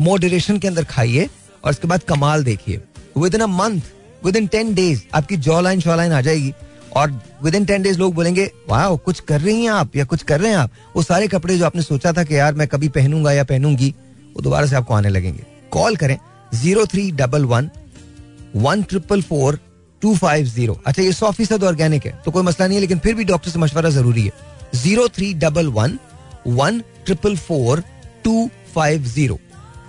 मॉडरेशन 0.00 0.58
के 0.58 0.68
अंदर 0.68 0.84
खाइए। 0.84 1.28
और 1.64 1.70
उसके 1.70 1.88
बाद 1.88 2.02
कमाल 2.02 2.44
देखिए। 2.44 2.80
Within 3.34 3.40
a 3.40 3.46
month 3.48 3.80
within 4.36 4.46
ten 4.46 4.74
days 4.74 5.00
आपकी 5.14 5.36
जॉ 5.38 5.60
लाइन 5.60 5.80
शॉ 5.80 5.96
लाइन 5.96 6.12
आ 6.12 6.20
जाएगी। 6.20 6.52
और 6.96 7.10
विद 7.42 7.54
इन 7.54 7.64
टेन 7.64 7.82
डेज़ 7.82 7.98
लोग 7.98 8.14
बोलेंगे 8.14 8.50
वाह 8.68 8.94
कुछ 8.96 9.20
कर 9.20 9.40
रही 9.40 9.64
हैं 9.64 9.70
आप 9.72 9.96
या 9.96 10.04
कुछ 10.04 10.22
कर 10.22 10.40
रहे 10.40 10.50
हैं 10.50 10.56
आप? 10.58 10.70
वो 10.96 11.02
सारे 11.02 11.28
कपड़े 11.28 11.56
जो 11.58 11.64
आपने 11.66 11.82
सोचा 11.82 12.12
था 12.12 12.24
कि 12.24 12.38
यार 12.38 12.54
मैं 12.54 12.66
कभी 12.68 12.88
पहनूँगा 12.90 13.32
या 13.32 13.44
पहनूँगी, 13.44 13.94
वो 14.36 14.42
दोबारा 14.42 14.66
से 14.66 14.76
आपको 14.76 14.94
आने 14.94 15.08
लगेंगे। 15.08 15.44
कॉल 15.72 15.96
करें 15.96 16.18
zero 16.54 16.84
three 16.86 17.10
double 17.12 17.44
one 17.44 17.70
one 18.56 18.82
triple 18.82 19.22
four 19.22 19.58
two 20.02 20.14
five 20.16 20.46
zero 20.46 20.80
अच्छा 20.86 21.02
ये 21.02 21.12
सौ 21.12 21.30
फ़ीसद 21.32 21.64
ऑर्गेनिक 21.64 22.06
है 22.06 22.12
तो 22.24 22.30
कोई 22.30 22.42
मसला 22.42 22.66
नहीं 22.66 22.76
है, 22.76 22.80
लेकिन 22.80 22.98
फिर 22.98 23.14
भी 23.14 23.24
डॉक्टर 23.24 23.50
से 23.50 23.58
मशवरा 23.58 23.90
ज़रूरी 23.90 24.22
है। 24.22 24.32
Zero 24.74 25.08
three 25.08 25.32
double 25.36 25.66
one 25.70 25.98
one 26.48 26.82
triple 27.06 27.36
four 27.38 27.82
two 28.24 28.48
five 28.74 29.04
zero 29.06 29.38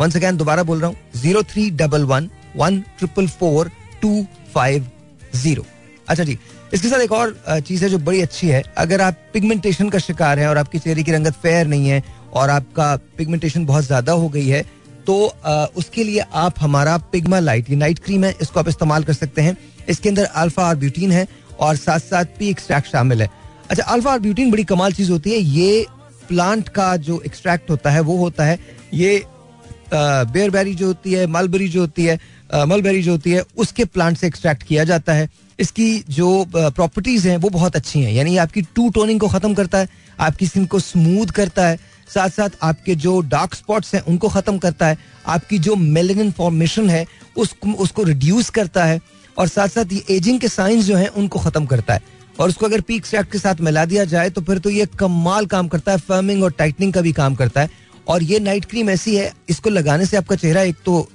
once 0.04 0.16
again 0.16 0.38
दोबारा 0.38 0.64
बोल 0.64 0.80
रहा 0.80 0.90
हूँ 0.90 0.98
zero 1.18 1.44
three 1.52 1.70
double 1.78 2.04
one 2.06 2.30
one 2.58 2.80
triple 2.98 3.28
four 3.30 3.72
two 4.02 4.26
five 4.54 4.88
zero 5.36 5.66
अच्छा 6.08 6.24
जी 6.24 6.38
इसके 6.74 6.88
साथ 6.88 7.00
एक 7.00 7.12
और 7.12 7.36
चीज़ 7.68 7.84
है 7.84 7.90
जो 7.90 7.98
बड़ी 8.00 8.22
अच्छी 8.22 8.48
है। 8.48 8.62
अगर 8.78 9.02
आप 9.02 9.18
पिगमेंटेशन 9.34 9.90
का 9.90 10.00
शिकार 10.00 10.40
है 10.40 10.48
और 10.50 10.58
आपकी 10.58 10.80
चेहरे 10.80 11.04
की 11.04 11.12
रंगत 11.12 11.34
फेयर 11.42 11.68
नहीं 11.68 11.90
है 11.90 12.02
और 12.34 12.50
आपका 12.50 12.96
पिगमेंटेशन 13.18 13.66
बहुत 13.66 13.86
ज़्यादा 13.86 14.12
हो 14.14 14.30
गई 14.30 14.48
है 14.48 14.62
तो 15.08 15.26
अ, 15.26 15.66
उसके 15.78 16.04
लिए 16.04 16.24
आप 16.34 16.56
हमारा 16.60 16.98
पिग्मा 17.12 17.40
लाइट 17.40 17.70
ये 17.70 17.76
नाइट 17.76 18.00
क्रीम 18.00 18.24
है 18.24 18.34
इसको 18.42 18.60
आप 18.60 18.68
इस्तेमाल 18.70 19.04
कर 19.04 19.14
सकते 19.14 19.42
हैं। 19.42 19.56
इसके 19.90 20.10
अंदर 20.10 20.24
अल्फ़ा 20.26 20.68
और 20.68 20.76
ब्यूटीन 20.76 21.12
है 21.12 21.28
और 21.60 21.76
साथ 21.78 22.00
साथ 22.02 22.26
पी 22.40 22.50
एक्सट्रैक्ट 22.50 22.88
शामिल 22.88 23.22
है। 23.22 23.30
अच्छा 23.70 23.84
अल्फ़ा 23.84 24.12
और 24.12 24.20
ब्यूटीन 24.20 24.52
बड़ी 24.52 24.64
कमाल 24.66 24.94
चीज़ 24.94 25.12
होती 25.12 25.32
है। 25.32 25.40
ये 25.40 25.86
प्लांट 26.28 26.70
का 26.72 26.96
जो 27.00 27.22
एक्सट्रैक्ट 27.26 27.70
होता 27.70 27.92
है 27.92 28.02
वो 28.02 28.18
होता 28.18 28.46
है 28.46 28.58
ये 28.94 29.24
बेयरबेरी 29.94 30.74
जो 30.76 30.88
होती 30.88 31.14
है 31.14 31.26
मलबेरी 31.28 31.68
जो 31.70 31.82
होती 31.82 32.06
है 32.06 32.20
मलबेरी 32.68 33.02
जो 33.04 33.12
होती 33.12 33.32
है, 33.32 33.44
उसके 33.58 33.86
प्लांट 33.86 34.18
से 34.18 34.28
एक्सट्रैक्ट 34.28 34.64
किया 34.64 34.84
जाता 34.84 35.14
है। 35.14 35.30
इसकी 35.60 36.04
जो 36.10 36.46
प्रॉपर्टीज़ 36.50 37.28
हैं, 37.28 37.38
वो 37.38 37.50
बहुत 37.50 37.76
अच्छी 37.76 38.00
हैं। 38.00 38.12
यानी 38.14 38.38
आपकी 38.38 38.62
टू 38.76 38.90
टोनिंग 38.90 39.20
को 39.20 39.28
खत्म 39.28 39.54
करता 39.54 39.78
है, 39.78 39.88
आपकी 40.20 40.48
स्किन 40.48 40.66
को 40.66 40.80
स्मूथ 40.82 41.28
करता 41.32 41.68
है 41.68 41.80
साथ 42.10 42.30
साथ 42.30 42.50
आपके 42.64 42.96
जो 42.96 43.20
डार्क 43.22 43.54
स्पॉट्स 43.56 43.94
हैं, 43.96 44.02
उनको 44.02 44.30
खत्म 44.30 44.58
करता 44.58 44.88
है। 44.88 44.98
आपकी 45.28 45.60
जो 45.60 45.76
मेलेनिन 45.76 46.32
फॉर्मेशन 46.32 46.90
है 46.90 47.06
उसको 47.38 47.72
उसको 47.84 48.04
रिड्यूस 48.04 48.50
करता 48.50 48.84
है, 48.86 49.00
और 49.38 49.48
साथ 49.48 49.68
साथ 49.68 49.94
ये 49.94 50.04
एजिंग 50.10 50.40
के 50.40 50.48
साइंस 50.50 50.86
जो 50.86 50.96
हैं, 50.96 51.08
उनको 51.10 51.40
खत्म 51.40 51.66
करता 51.66 51.94
है। 51.94 52.02
और 52.40 52.50
उसको 52.50 52.66
अगर 52.66 52.82
पीक 52.82 53.06
स्ट्रैक्ट 53.06 53.32
के 53.32 53.38
साथ 53.38 53.56
मिला 53.62 53.86
दिया 53.86 54.04
जाए 54.06 54.30
तो 54.30 54.42
फिर 54.42 54.58
तो 54.60 54.70
ये 54.70 54.86
कमाल 55.00 55.46
काम 55.46 55.68
करता 55.68 55.92
है 55.92 55.98
फर्मिंग 56.00 56.44
और 56.44 56.52
टाइटनिंग 56.52 56.94
का 56.94 57.02
भी 57.02 57.12
काम 57.14 57.36
करता 57.36 57.62
है। 57.62 57.70
और 58.08 58.24
ये 58.24 58.40
नाइट 58.40 58.66
क्रीम 58.66 58.90
ऐसी 58.90 59.16
है, 59.16 59.32
इसको 59.50 59.70
लगाने 59.70 60.06
से 60.06 60.18
आपका 60.18 60.36
चेहरा 60.36 60.62
एक 60.62 60.76
तो 60.86 61.08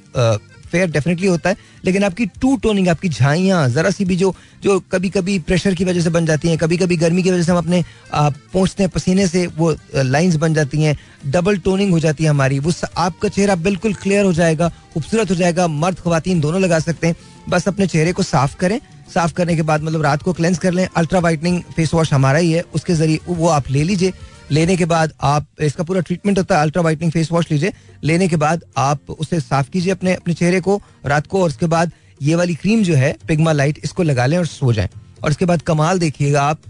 फेयर 0.65 0.91
डेफिनेटली 0.91 1.27
होता 1.27 1.51
है, 1.51 1.57
लेकिन 1.85 2.05
आपकी 2.05 2.25
टू 2.41 2.57
टोनिंग 2.63 2.89
आपकी 2.89 3.09
झाइयाँ, 3.09 3.69
जरा 3.71 3.91
सी 3.91 4.05
भी 4.05 4.17
जो 4.17 4.35
जो 4.63 4.79
कभी 4.93 5.11
कभी 5.11 5.39
प्रेशर 5.41 5.75
की 5.75 5.85
वजह 5.85 6.01
से 6.01 6.11
बन 6.11 6.27
जाती 6.27 6.49
हैं 6.49 6.59
कभी 6.59 6.77
कभी 6.77 6.97
गर्मी 6.97 7.23
की 7.23 7.31
वजह 7.31 7.43
से 7.43 7.53
हम 7.53 7.59
अपने 7.59 7.83
पहुँचते 8.15 8.83
हैं, 8.83 8.91
पसीने 8.91 9.27
से 9.29 9.47
वो 9.49 9.75
लाइंस 9.95 10.37
बन 10.37 10.55
जाती 10.55 10.83
हैं 10.83 10.97
डबल 11.27 11.57
टोनिंग 11.59 11.93
हो 11.93 12.01
जाती 12.01 12.25
है 12.25 12.31
हमारी, 12.31 12.59
वो 12.59 12.73
आपका 12.97 13.29
चेहरा 13.29 13.55
बिल्कुल 13.57 13.95
क्लियर 13.95 14.25
हो 14.25 14.33
जाएगा, 14.33 14.69
खूबसूरत 14.95 15.31
हो 15.31 15.35
जाएगा, 15.35 15.67
मर्द 15.69 15.99
खुवान 15.99 16.41
दोनों 16.41 16.61
लगा 16.61 16.79
सकते 16.81 17.07
हैं, 17.07 17.17
बस 17.49 17.69
अपने 17.69 17.87
चेहरे 17.87 18.13
को 18.13 18.23
साफ़ 18.25 18.57
करें, 18.57 18.81
साफ़ 19.15 19.33
करने 19.35 19.57
के 19.57 19.63
बाद 19.63 19.83
मतलब 19.83 20.03
रात 20.03 20.23
को 20.23 20.33
क्लेंस 20.33 20.59
कर 20.59 20.73
लें 20.73 20.87
अल्ट्रा 20.87 21.21
वाइटनिंग 21.21 21.63
फेस 21.77 21.95
वॉश 21.95 22.13
हमारा 22.13 22.39
ही 22.39 22.53
है, 22.53 22.65
उसके 22.75 22.95
ज़रिए 22.95 23.21
वो 23.27 23.49
आप 23.49 23.71
ले 23.71 23.85
लीजिए 23.85 24.13
लेने 24.51 24.77
के 24.77 24.85
बाद 24.85 25.13
आप, 25.23 25.47
इसका 25.61 25.85
पूरा 25.85 26.01
ट्रीटमेंट 26.01 26.39
होता 26.39 26.57
है 26.57 26.63
अल्ट्रा 26.63 26.83
वाइटनिंग 26.83 27.13
फेस 27.13 27.31
वॉश 27.33 27.51
लीजिए। 27.51 27.73
लेने 28.05 28.29
के 28.29 28.37
बाद 28.39 28.65
आप 28.79 29.11
उसे 29.11 29.41
साफ़ 29.41 29.71
कीजिए 29.71 29.93
अपने 29.93 30.15
अपने 30.15 30.35
चेहरे 30.35 30.61
को 30.61 30.81
रात 31.07 31.27
को, 31.27 31.43
और 31.43 31.49
उसके 31.49 31.67
बाद 31.67 31.93
ये 32.23 32.35
वाली 32.35 32.55
क्रीम 32.55 32.83
जो 32.83 32.95
है 32.95 33.17
पिग्मा 33.29 33.53
लाइट 33.53 33.81
इसको 33.85 34.03
लगा 34.03 34.27
लें 34.27 34.39
और 34.39 34.47
सो 34.47 34.73
जाएँ। 34.73 34.89
और 35.25 35.31
उसके 35.31 35.45
बाद 35.45 35.63
कमाल 35.63 35.99
देखिएगा 35.99 36.43
आप 36.43 36.61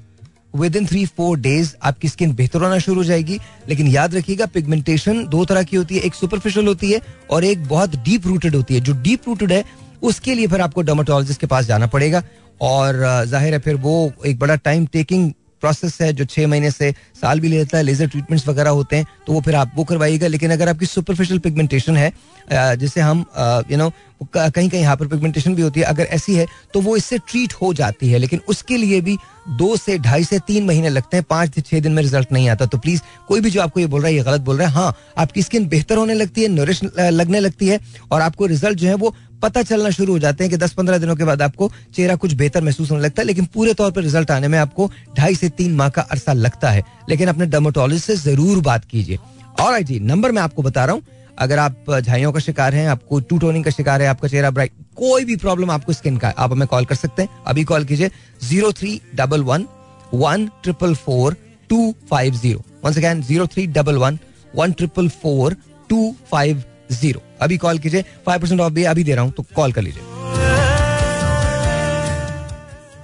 with 0.57 0.77
in 0.77 0.87
three 0.87 1.05
four 1.07 1.39
days 1.39 1.75
आपकी 1.83 2.09
स्किन 2.09 2.33
बेहतर 2.35 2.63
होना 2.63 2.79
शुरू 2.79 2.97
हो 2.97 3.05
जाएगी। 3.05 3.39
लेकिन 3.69 3.87
याद 3.89 4.15
रखिएगा 4.15 4.47
पिगमेंटेशन 4.49 5.25
दो 5.27 5.45
तरह 5.45 5.63
की 5.63 5.77
होती 5.77 5.95
है, 5.95 6.01
एक 6.01 6.15
सुपरफिशियल 6.15 6.67
होती 6.67 6.93
है 6.93 7.01
और 7.31 7.45
एक 7.45 7.67
बहुत 7.67 7.97
डीप 7.99 8.27
रूटेड 8.27 8.55
होती 8.55 8.75
है। 8.75 8.81
जो 8.81 8.93
डीप 8.95 9.29
रूटेड 9.29 9.53
है, 9.53 9.65
उसके 10.03 10.35
लिए 10.35 10.47
फिर 10.47 10.61
आपको 10.61 10.83
डोमाटोलॉजिस्ट 10.83 11.41
के 11.41 11.47
पास 11.47 11.67
जाना 11.67 11.87
पड़ेगा। 11.87 12.23
और 12.61 13.25
ज़ाहिर 13.27 13.53
है 13.53 13.59
फिर 13.59 13.75
वो 13.77 14.13
एक 14.27 14.39
बड़ा 14.39 14.55
टाइम 14.57 14.87
टेकिंग 14.87 15.33
प्रोसेस 15.61 15.99
है, 16.01 16.13
जो 16.13 16.25
छह 16.27 16.47
महीने 16.47 16.71
से 16.71 16.93
साल 17.21 17.41
भी 17.41 17.49
लेता 17.49 17.77
है 17.77 17.83
लेजर 17.85 18.09
ट्रीटमेंट्स 18.09 18.49
वगैरह 18.49 18.71
होते 18.73 18.97
हैं 18.97 19.07
तो 19.27 19.33
वो 19.33 19.41
फिर 19.41 19.55
आप 19.57 19.73
वो 19.77 19.85
करवाइएगा। 19.85 20.27
लेकिन 20.27 20.51
अगर 20.53 20.69
आपकी 20.69 20.87
सुपरफिशियल 20.87 21.39
पिगमेंटेशन 21.39 21.97
है 21.97 22.13
जिसे 22.51 23.01
हम 23.01 23.25
यू 23.71 23.79
नो 23.79 23.93
कहीं 24.27 24.69
कहीं 24.69 24.83
हाइपर 24.85 25.07
पिगमेंटेशन 25.07 25.55
भी 25.55 25.63
होती 25.63 25.81
है, 25.81 25.87
अगर 25.87 26.05
ऐसी 26.05 26.35
है 26.35 26.47
तो 26.75 26.81
वो 26.81 26.97
इससे 26.97 27.19
ट्रीट 27.21 27.53
हो 27.53 27.73
जाती 27.75 28.11
है। 28.11 28.19
लेकिन 28.19 28.41
उसके 28.49 28.77
लिए 28.77 29.01
भी 29.01 29.17
दो 29.51 29.77
से 29.77 29.99
ढाई 29.99 30.25
से 30.25 30.39
तीन 30.39 30.65
महीने 30.67 30.89
लगते 30.89 31.17
हैं, 31.17 31.25
पाँच 31.31 31.55
से 31.55 31.61
छह 31.61 31.81
दिन 31.81 31.93
में 31.93 32.03
रिज़ल्ट 32.03 32.33
नहीं 32.33 32.49
आता। 32.49 32.67
तो 32.67 32.79
प्लीज़ 32.79 33.01
कोई 33.29 33.41
भी 33.41 33.51
जो 33.51 33.61
आपको 33.63 33.81
ये 33.81 33.87
बोल 33.87 34.01
रहा 34.01 34.09
है, 34.09 34.17
ये 34.17 34.23
गलत 34.23 34.41
बोल 34.41 34.59
रहा 34.59 34.69
है 34.69 34.75
हाँ 34.75 34.95
आपकी 35.19 35.43
स्किन 35.43 35.69
बेहतर 35.69 35.97
होने 35.97 36.15
लगती 36.15 36.43
है 36.43 36.49
नरिश 36.49 36.81
लगने 36.99 37.41
लगती 37.41 37.69
है, 37.69 37.81
और 38.13 38.21
आपको 38.21 38.47
रिज़ल्ट 38.47 38.79
जो 38.79 38.89
है 38.89 38.95
वो 38.97 39.15
पता 39.43 39.63
चलना 39.63 39.91
शुरू 39.91 40.13
हो 40.13 40.19
जाते 40.19 40.45
हैं 40.45 40.51
कि 40.51 40.57
दस 40.57 40.73
पंद्रह 40.73 40.99
दिनों 40.99 41.17
के 41.17 41.25
बाद 41.25 41.43
आपको 41.43 41.71
चेहरा 41.95 42.15
कुछ 42.17 42.33
बेहतर 42.35 42.63
महसूस 42.65 42.91
होने 42.91 43.03
लगता 43.03 43.23
है, 43.23 43.27
लेकिन 43.27 43.45
पूरे 43.45 43.75
तौर 43.75 43.91
पर 43.91 44.03
रिज़ल्ट 44.03 44.31
आने 44.31 44.49
में 44.49 44.59
आपको 44.59 44.91
ढाई 45.17 45.35
से 45.35 45.49
तीन 45.51 45.75
माह 45.77 45.89
का 45.89 46.03
अरसा 46.03 46.33
लगता 46.35 46.71
है। 46.71 46.83
लेकिन 47.09 47.29
अपने 47.29 47.47
डर्मोटोलॉजिस्ट 47.47 48.07
से 48.07 48.17
ज़रूर 48.17 48.61
बात 48.63 48.85
कीजिए। 48.85 49.19
और 49.61 49.81
जी, 49.81 50.01
नंबर 50.01 50.33
मैं 50.33 50.43
आपको 50.43 50.63
बता 50.63 50.85
रहा 50.85 50.95
हूँ। 50.95 51.03
अगर 51.39 51.59
आप 51.59 51.91
झाइयों 52.01 52.33
का 52.33 52.41
शिकार 52.41 52.75
हैं, 52.75 52.87
आपको 52.89 53.21
टू 53.21 53.39
टोनिंग 53.39 53.65
का 53.65 53.71
शिकार 53.71 54.03
है, 54.03 54.09
आपका 54.09 54.29
चेहरा 54.29 54.51
ब्राइट 54.51 54.73
कोई 54.97 55.25
भी 55.25 55.37
प्रॉब्लम 55.37 55.71
आपको 55.71 55.93
स्किन 55.93 56.17
का 56.17 56.29
आप 56.29 56.53
हमें 56.53 56.67
कॉल 56.69 56.85
कर 56.85 56.95
सकते 56.97 57.23
हैं। 57.23 57.43
अभी 57.47 57.65
कॉल 57.65 57.85
कीजिए 57.85 58.11
zero 58.43 58.73
three 58.73 59.01
double 59.17 59.43
one 59.43 59.67
one 60.15 60.49
triple 60.63 60.95
four 60.97 61.37
two 61.71 61.95
five 62.11 62.35
zero 62.37 62.65
one 62.85 62.95
again 62.95 63.23
zero 63.23 63.47
three 63.47 63.67
double 63.69 63.97
one 63.97 64.19
one 64.55 64.73
triple 64.73 65.09
four 65.23 65.57
two 65.91 66.15
five 66.31 66.63
zero. 66.93 67.23
अभी 67.43 67.57
कॉल 67.59 67.79
कीजिए। 67.79 68.03
फाइव 68.27 68.41
परसेंट 68.41 68.61
ऑफ़ 68.61 68.73
भी 68.73 68.85
अभी 68.87 69.05
दे 69.05 69.15
रहा 69.15 69.25
हूँ 69.25 69.33
तो 69.33 69.45
कॉल 69.57 69.73
कर 69.73 69.83
लीजिए। 69.83 70.03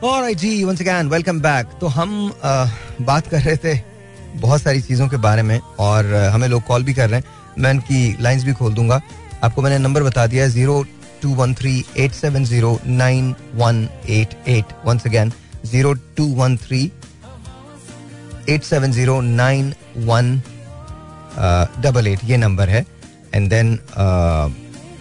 Alright 0.05 0.39
जी 0.39 0.65
वंस 0.65 0.81
अगेन 0.81 1.09
वेलकम 1.09 1.41
बैक 1.41 1.67
तो 1.81 1.87
हम 1.89 2.11
uh, 2.31 2.69
बात 3.03 3.27
कर 3.27 3.41
रहे 3.43 3.57
थे 3.57 3.79
बहुत 4.41 4.63
सारी 4.63 4.81
चीज़ों 4.83 5.09
के 5.09 5.17
बारे 5.19 5.43
में 5.43 5.59
और 5.59 6.05
uh, 6.05 6.29
हमें 6.35 6.49
लोग 6.49 6.63
कॉल 6.67 6.83
भी 6.85 6.95
कर 6.95 7.09
रहे 7.11 7.21
हैं। 7.21 7.27
मैं 7.59 7.71
उनकी 7.71 8.17
लाइंस 8.23 8.45
भी 8.45 8.53
खोल 8.53 8.75
दूँगा। 8.75 9.01
आपको 9.45 9.63
मैंने 9.63 9.79
नंबर 9.79 10.03
बता 10.03 10.27
दिया 10.27 10.47
zero 10.49 10.83
two 11.23 11.35
one 11.35 11.55
three 11.55 11.85
eight 11.99 12.13
seven 12.13 12.45
zero 12.45 12.79
nine 12.87 13.35
one 13.55 13.89
eight 14.11 14.35
eight 14.49 14.73
once 14.87 15.07
again 15.07 15.33
zero 15.67 15.93
two 16.17 16.27
one 16.35 16.57
three 16.57 16.81
eight 18.49 18.63
seven 18.65 18.93
zero 18.93 19.21
nine 19.21 19.75
one 20.07 20.41
double 21.83 22.07
eight 22.07 22.25
ये 22.25 22.37
नंबर 22.37 22.69
है। 22.69 22.85
And 23.35 23.49
then 23.51 23.73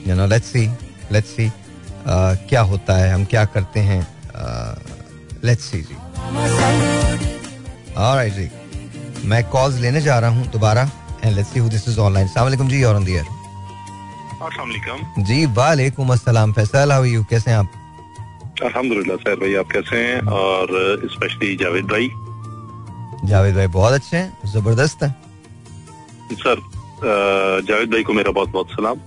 you 0.07 0.15
know 0.15 0.25
let's 0.27 0.47
see 0.53 0.65
let's 1.11 1.35
see 1.35 1.51
क्या 2.07 2.61
होता 2.71 2.97
है 2.97 3.13
हम 3.13 3.25
क्या 3.33 3.45
करते 3.55 3.79
हैं 3.89 4.01
let's 5.45 5.65
uh, 5.65 5.71
see 5.71 5.81
जी। 5.81 5.95
ऑलराइट 7.97 8.33
जी। 8.33 8.49
मैं 9.29 9.43
कॉल्स 9.49 9.79
लेने 9.81 10.01
जा 10.01 10.17
रहा 10.19 10.29
हूँ 10.29 10.47
दोबारा 10.51 10.89
and 11.23 11.35
let's 11.35 11.53
see 11.53 11.59
who 11.59 11.69
this 11.69 11.87
is 11.89 11.99
online 11.99 12.27
अस्सलाम 12.27 12.45
वालेकुम 12.45 12.69
जी 12.69 12.83
और 12.83 12.95
ऑन 12.95 13.05
द 13.05 13.09
एयर 13.09 13.25
जी 15.19 15.45
वालेकुम 15.57 16.13
अस्सलाम 16.13 16.53
फैसल 16.53 16.91
हाउ 16.91 17.03
यू 17.03 17.23
कैसे 17.29 17.51
हैं 17.51 17.57
आप? 17.57 17.71
अल्हम्दुलिल्लाह 18.63 19.17
सर 19.17 19.35
भाई 19.39 19.55
आप 19.55 19.71
कैसे 19.71 19.97
हैं? 19.97 20.19
और 20.39 20.67
स्पेशली 21.13 21.55
जावेद 21.57 21.85
भाई। 21.85 22.09
जावेद 23.29 23.55
भाई 23.55 23.67
बहुत 23.77 23.93
अच्छे 23.93 24.17
हैं 24.17 24.51
ज़बरदस्त 24.53 25.03
हैं। 25.03 25.15
सर 26.33 26.61
जावेद 27.03 27.91
भाई 27.91 28.03
को 28.03 28.13
मेरा 28.13 28.31
बहुत 28.31 28.49
बहुत 28.49 28.71
सलाम। 28.71 28.99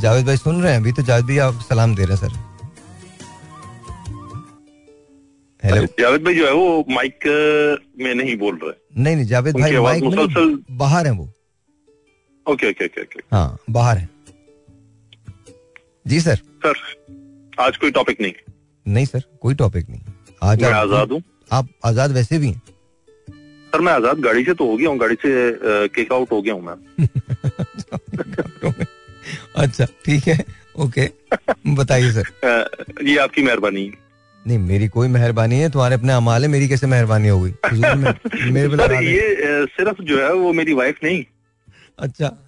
जावेद 0.00 0.26
भाई 0.26 0.36
सुन 0.36 0.62
रहे 0.62 0.72
हैं 0.72 0.80
अभी 0.80 0.92
तो 0.92 1.02
जावेद 1.02 1.24
भाई 1.26 1.38
आप 1.46 1.60
सलाम 1.68 1.94
दे 1.94 2.04
रहे 2.04 2.16
हैं 2.16 2.28
सर। 2.28 2.38
हेलो 5.62 5.86
जावेद 5.98 6.24
भाई 6.24 6.34
जो 6.34 6.46
है 6.46 6.52
वो 6.52 6.84
माइक 6.90 7.26
में 8.00 8.14
नहीं 8.14 8.36
बोल 8.38 8.58
रहे। 8.62 9.02
नहीं 9.02 9.16
नहीं 9.16 9.26
जावेद 9.26 9.56
भाई 9.58 9.76
माइक 9.78 10.02
में 10.04 10.56
बाहर 10.78 11.06
है 11.06 11.12
वो। 11.12 11.28
Okay 12.46 12.70
okay 12.70 12.84
okay 12.84 13.02
okay. 13.02 13.20
हाँ 13.32 13.58
बाहर 13.70 13.98
है। 13.98 14.08
जी 16.06 16.20
सर। 16.20 16.36
सर 16.64 16.74
आज 17.60 17.76
कोई 17.76 17.90
टॉपिक 17.90 18.20
नहीं। 18.20 18.32
नहीं 18.86 19.06
सर 19.06 19.22
कोई 19.42 19.54
टॉपिक 19.54 19.88
नहीं। 19.90 20.00
आज 20.42 20.62
मैं 20.62 20.72
आज़ाद 20.72 21.12
हूँ। 21.12 21.22
आप 21.52 21.68
आज़ाद 21.84 22.12
वैसे 22.12 22.38
भी 22.38 22.48
हैं? 22.48 22.62
सर 23.72 23.80
मैं 23.80 23.92
आज़ाद 23.92 24.18
गाड़ी 24.20 24.44
से 24.44 24.54
तो 24.54 24.66
हो 24.66 24.76
गया 24.76 24.88
हूँ 24.88 24.98
गाड़ी 24.98 25.14
से 25.24 25.88
किक 25.94 26.12
आउट 26.12 26.32
हो 26.32 26.40
गया 26.42 26.54
हूँ 26.54 26.62
मैं 26.62 27.06
अच्छा 29.56 29.84
ठीक 29.84 30.28
है 30.28 30.44
ओके 30.76 31.10
बताइए 31.66 32.10
सर। 32.12 32.24
ये 33.02 33.16
आपकी 33.16 33.42
मेहरबानी 33.42 33.92
नहीं 34.46 34.58
मेरी 34.58 34.88
कोई 34.88 35.08
मेहरबानी 35.08 35.56
है 35.60 35.70
तुम्हारे 35.70 35.94
अपने 35.94 36.12
अमाल 36.12 36.42
है 36.42 36.48
मेरी 36.48 36.68
कैसे 36.68 36.86
मेहरबानी 36.86 37.28
होगी 37.28 37.50
गई? 37.50 38.50
मेरे 38.52 38.76
सर 38.76 38.92
ये 39.02 39.36
सिर्फ़ 39.66 40.02
जो 40.02 40.26
है 40.26 40.32
वो 40.34 40.52
मेरी 40.52 40.72
वाइफ 40.72 40.98
नहीं। 41.04 41.24
अच्छा। 41.98 42.38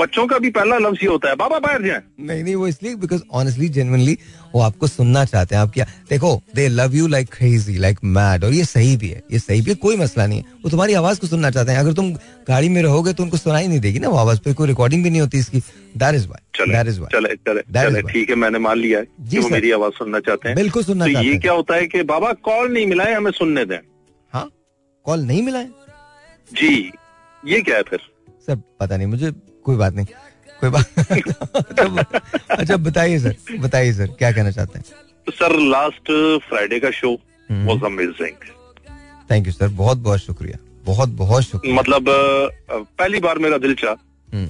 बच्चों 0.00 0.26
का 0.26 0.38
भी 0.38 0.50
पहला 0.50 0.78
लफ्ज 0.78 1.02
ये 1.02 1.08
होता 1.08 1.28
है। 1.28 1.36
बाबा 1.36 1.58
बाहर 1.58 1.82
जाए। 1.82 2.02
नहीं 2.20 2.42
नहीं 2.44 2.54
वो 2.54 2.66
इसलिए 2.68 2.94
बिकॉज़ 2.96 3.22
ऑनेस्टली 3.32 3.68
जेनुअनली 3.68 4.16
वो 4.54 4.60
आपको 4.62 4.86
सुनना 4.86 5.24
चाहते 5.24 5.54
हैं। 5.54 5.62
आप 5.62 5.70
क्या 5.70 5.86
देखो 6.10 6.30
they 6.54 6.66
love 6.68 6.94
you 6.94 7.06
like 7.08 7.28
crazy 7.32 7.76
like 7.78 7.98
mad 8.06 8.44
और 8.44 8.52
ये 8.52 8.64
सही 8.64 8.96
भी 8.96 9.08
है 9.08 9.22
ये 9.32 9.38
सही 9.38 9.60
भी 9.60 9.70
है 9.70 9.76
कोई 9.78 9.96
मसला 9.96 10.26
नहीं 10.26 10.38
है। 10.38 10.44
वो 10.64 10.70
तुम्हारी 10.70 10.94
आवाज़ 10.94 11.20
को 11.20 11.26
सुनना 11.26 11.50
चाहते 11.50 11.72
हैं। 11.72 11.78
अगर 11.78 11.92
तुम 11.92 12.12
गाड़ी 12.48 12.68
में 12.68 12.82
रहोगे 12.82 13.12
तो 13.12 13.22
उनको 13.22 13.36
सुनाई 13.36 13.68
नहीं 13.68 13.80
देगी 13.80 13.98
ना 13.98 14.08
वो 14.08 14.16
आवाज़ 14.18 14.40
पे 14.44 14.54
कोई 14.54 14.68
रिकॉर्डिंग 14.68 15.04
भी 15.04 15.10
नहीं 15.10 15.20
होती 15.20 15.38
इसकी। 15.38 15.60
That 15.96 16.14
is 16.14 16.26
why 16.28 16.66
that 16.66 16.86
is 16.86 17.00
why 17.00 17.20
चले 17.20 17.62
चले 17.74 18.02
ठीक 18.12 18.30
है 18.30 18.36
मैंने 18.36 18.58
मान 18.58 18.78
लिया 18.78 19.02
जी 19.22 19.38
वो 19.38 19.48
मेरी 19.48 19.70
आवाज़ 19.72 19.92
सुनना 19.94 20.20
चाहते 20.20 20.48
हैं। 20.48 20.56
बिल्कुल 20.56 20.84
सुनना 20.84 21.06
तो 21.06 21.22
ये 21.22 21.36
क्या 21.38 21.52
होता 21.52 21.74
है 21.74 21.86
कि 21.86 22.02
बाबा 22.04 22.32
कॉल 22.44 22.72
नहीं 22.72 22.86
मिला 22.86 23.04
है 23.04 23.14
हमें 23.14 23.30
सुनने 23.32 23.64
दें। 23.64 23.78
हाँ 24.32 24.48
कॉल 25.06 25.20
नहीं 25.22 25.42
मिला 25.42 25.58
है 25.58 25.70
जी 26.52 26.74
ये 27.42 27.60
क्या 27.60 27.76
है 27.76 27.82
फिर? 27.82 27.98
सर 28.46 28.56
पता 28.80 28.96
नहीं 28.96 29.06
मुझे 29.06 29.32
कोई 29.64 29.76
बात 29.76 29.94
नहीं 29.94 30.06
कोई 30.64 30.70
बात 30.70 30.86
अच्छा 32.50 32.76
बताइए 32.76 33.18
सर 33.18 33.34
बताइए 33.58 33.92
सर 33.92 34.06
क्या 34.06 34.32
कहना 34.32 34.50
चाहते 34.50 34.78
हैं? 34.78 34.84
सर 35.30 35.58
लास्ट 35.60 36.12
फ्राइडे 36.48 36.80
का 36.80 36.90
show 36.90 37.12
was 37.50 37.84
amazing 37.84 38.50
thank 39.30 39.46
you 39.46 39.52
sir 39.52 39.68
बहुत 39.68 39.98
बहुत 39.98 40.20
शुक्रिया। 40.20 40.58
बहुत 40.84 41.08
बहुत 41.08 41.42
शुक्रिया। 41.42 41.76
मतलब 41.76 42.04
पहली 42.72 43.20
बार 43.20 43.38
मेरा 43.38 43.58
दिल 43.58 43.74
चाह 43.74 43.94
हम्म। 44.36 44.46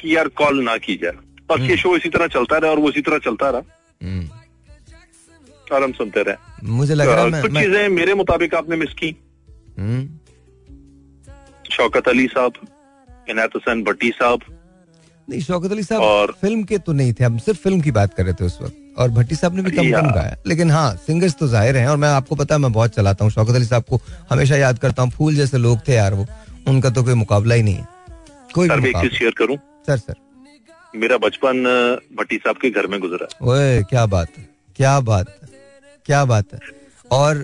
कि 0.00 0.16
यार 0.16 0.28
कॉल 0.28 0.62
ना 0.62 0.76
की 0.76 0.96
जाए। 0.96 1.12
बस 1.50 1.60
ये 1.60 1.66
हम्म। 1.66 1.76
शो 1.76 1.96
इसी 1.96 2.08
तरह 2.08 2.26
चलता 2.26 2.58
रहा 2.58 2.70
और 2.70 2.78
वो 2.78 2.90
इसी 2.90 3.00
तरह 3.00 3.18
चलता 3.18 3.50
रहा। 3.50 3.62
हम्म। 4.02 4.28
और 5.72 5.82
हम 5.82 5.92
सुनते 5.92 6.22
रहे। 6.22 6.66
मुझे 6.66 6.94
लग 6.94 7.08
रहा 7.08 7.36
है 7.36 7.42
कुछ 7.42 7.50
चीज़ें 7.50 7.88
मेरे 7.88 8.14
मुताबिक 8.14 8.54
आपने 8.54 8.76
मिस 8.76 8.94
की। 9.02 9.12
शौकत 11.70 12.08
अली 12.08 12.26
साहब 12.26 12.52
इनायत 13.30 13.54
हुसैन 13.54 13.82
भट्टी 13.84 14.10
साहब। 14.12 14.40
नहीं 15.28 15.40
शौकत 15.42 15.72
अली 15.72 15.82
साहब 15.82 16.02
और 16.02 16.32
फ़िल्म 16.40 16.62
के 16.64 16.78
तो 16.78 16.92
नहीं 16.92 17.12
थे 17.12 17.24
हम 17.24 17.38
सिर्फ़ 17.40 17.58
फ़िल्म 17.60 17.80
की 17.80 17.90
बात 17.92 18.14
कर 18.14 18.24
रहे 18.24 18.34
थे 18.34 18.44
उस 18.44 18.58
वक्त। 18.62 18.76
और 18.98 19.10
भट्टी 19.10 19.34
साहब 19.34 19.54
ने 19.56 19.62
भी 19.62 19.70
कम 19.70 19.90
कम 19.92 20.10
गाया। 20.12 20.36
लेकिन 20.46 20.70
हाँ 20.70 20.94
सिंगर्स 21.06 21.34
तो 21.34 21.48
ज़ाहिर 21.48 21.76
हैं 21.76 21.86
और 21.88 21.96
मैं 21.96 22.08
आपको 22.10 22.36
पता 22.36 22.54
है 22.54 22.60
मैं 22.60 22.72
बहुत 22.72 22.94
चलाता 22.94 23.24
हूँ 23.24 23.32
शौकत 23.32 23.54
अली 23.54 23.64
साहब 23.66 23.84
को 23.84 24.00
हमेशा 24.30 24.56
याद 24.56 24.78
करता 24.78 25.02
हूँ 25.02 25.10
फूल 25.10 25.34
जैसे 25.34 25.58
लोग 25.58 25.78
थे 25.88 25.94
यार 25.94 26.14
वो 26.14 26.26
उनका 26.68 26.90
तो 26.90 27.04
कोई 27.04 27.14
मुकाबला 27.16 27.54
ही 27.54 27.62
नहीं 27.62 27.74
है। 27.74 27.86
कोई 28.54 28.68
सर 28.68 28.80
मैं 28.80 29.08
शेयर 29.08 29.34
करूँ? 29.38 29.56
Sir 29.86 29.96
sir. 29.98 30.14
मेरा 30.94 31.16
बचपन 31.18 31.62
भट्टी 32.18 32.36
साहब 32.36 32.56
के 32.56 32.70
घर 32.70 32.86
में 32.86 32.98
गुजरा। 33.00 33.26
ओए 33.42 33.82
क्या 33.90 34.06
बात 34.08 34.38
है 34.38 34.48
क्या 34.76 34.98
बात 35.02 35.28
है 35.28 35.48
क्या 36.06 36.24
बात 36.24 36.52
है। 36.54 36.58
और 37.10 37.38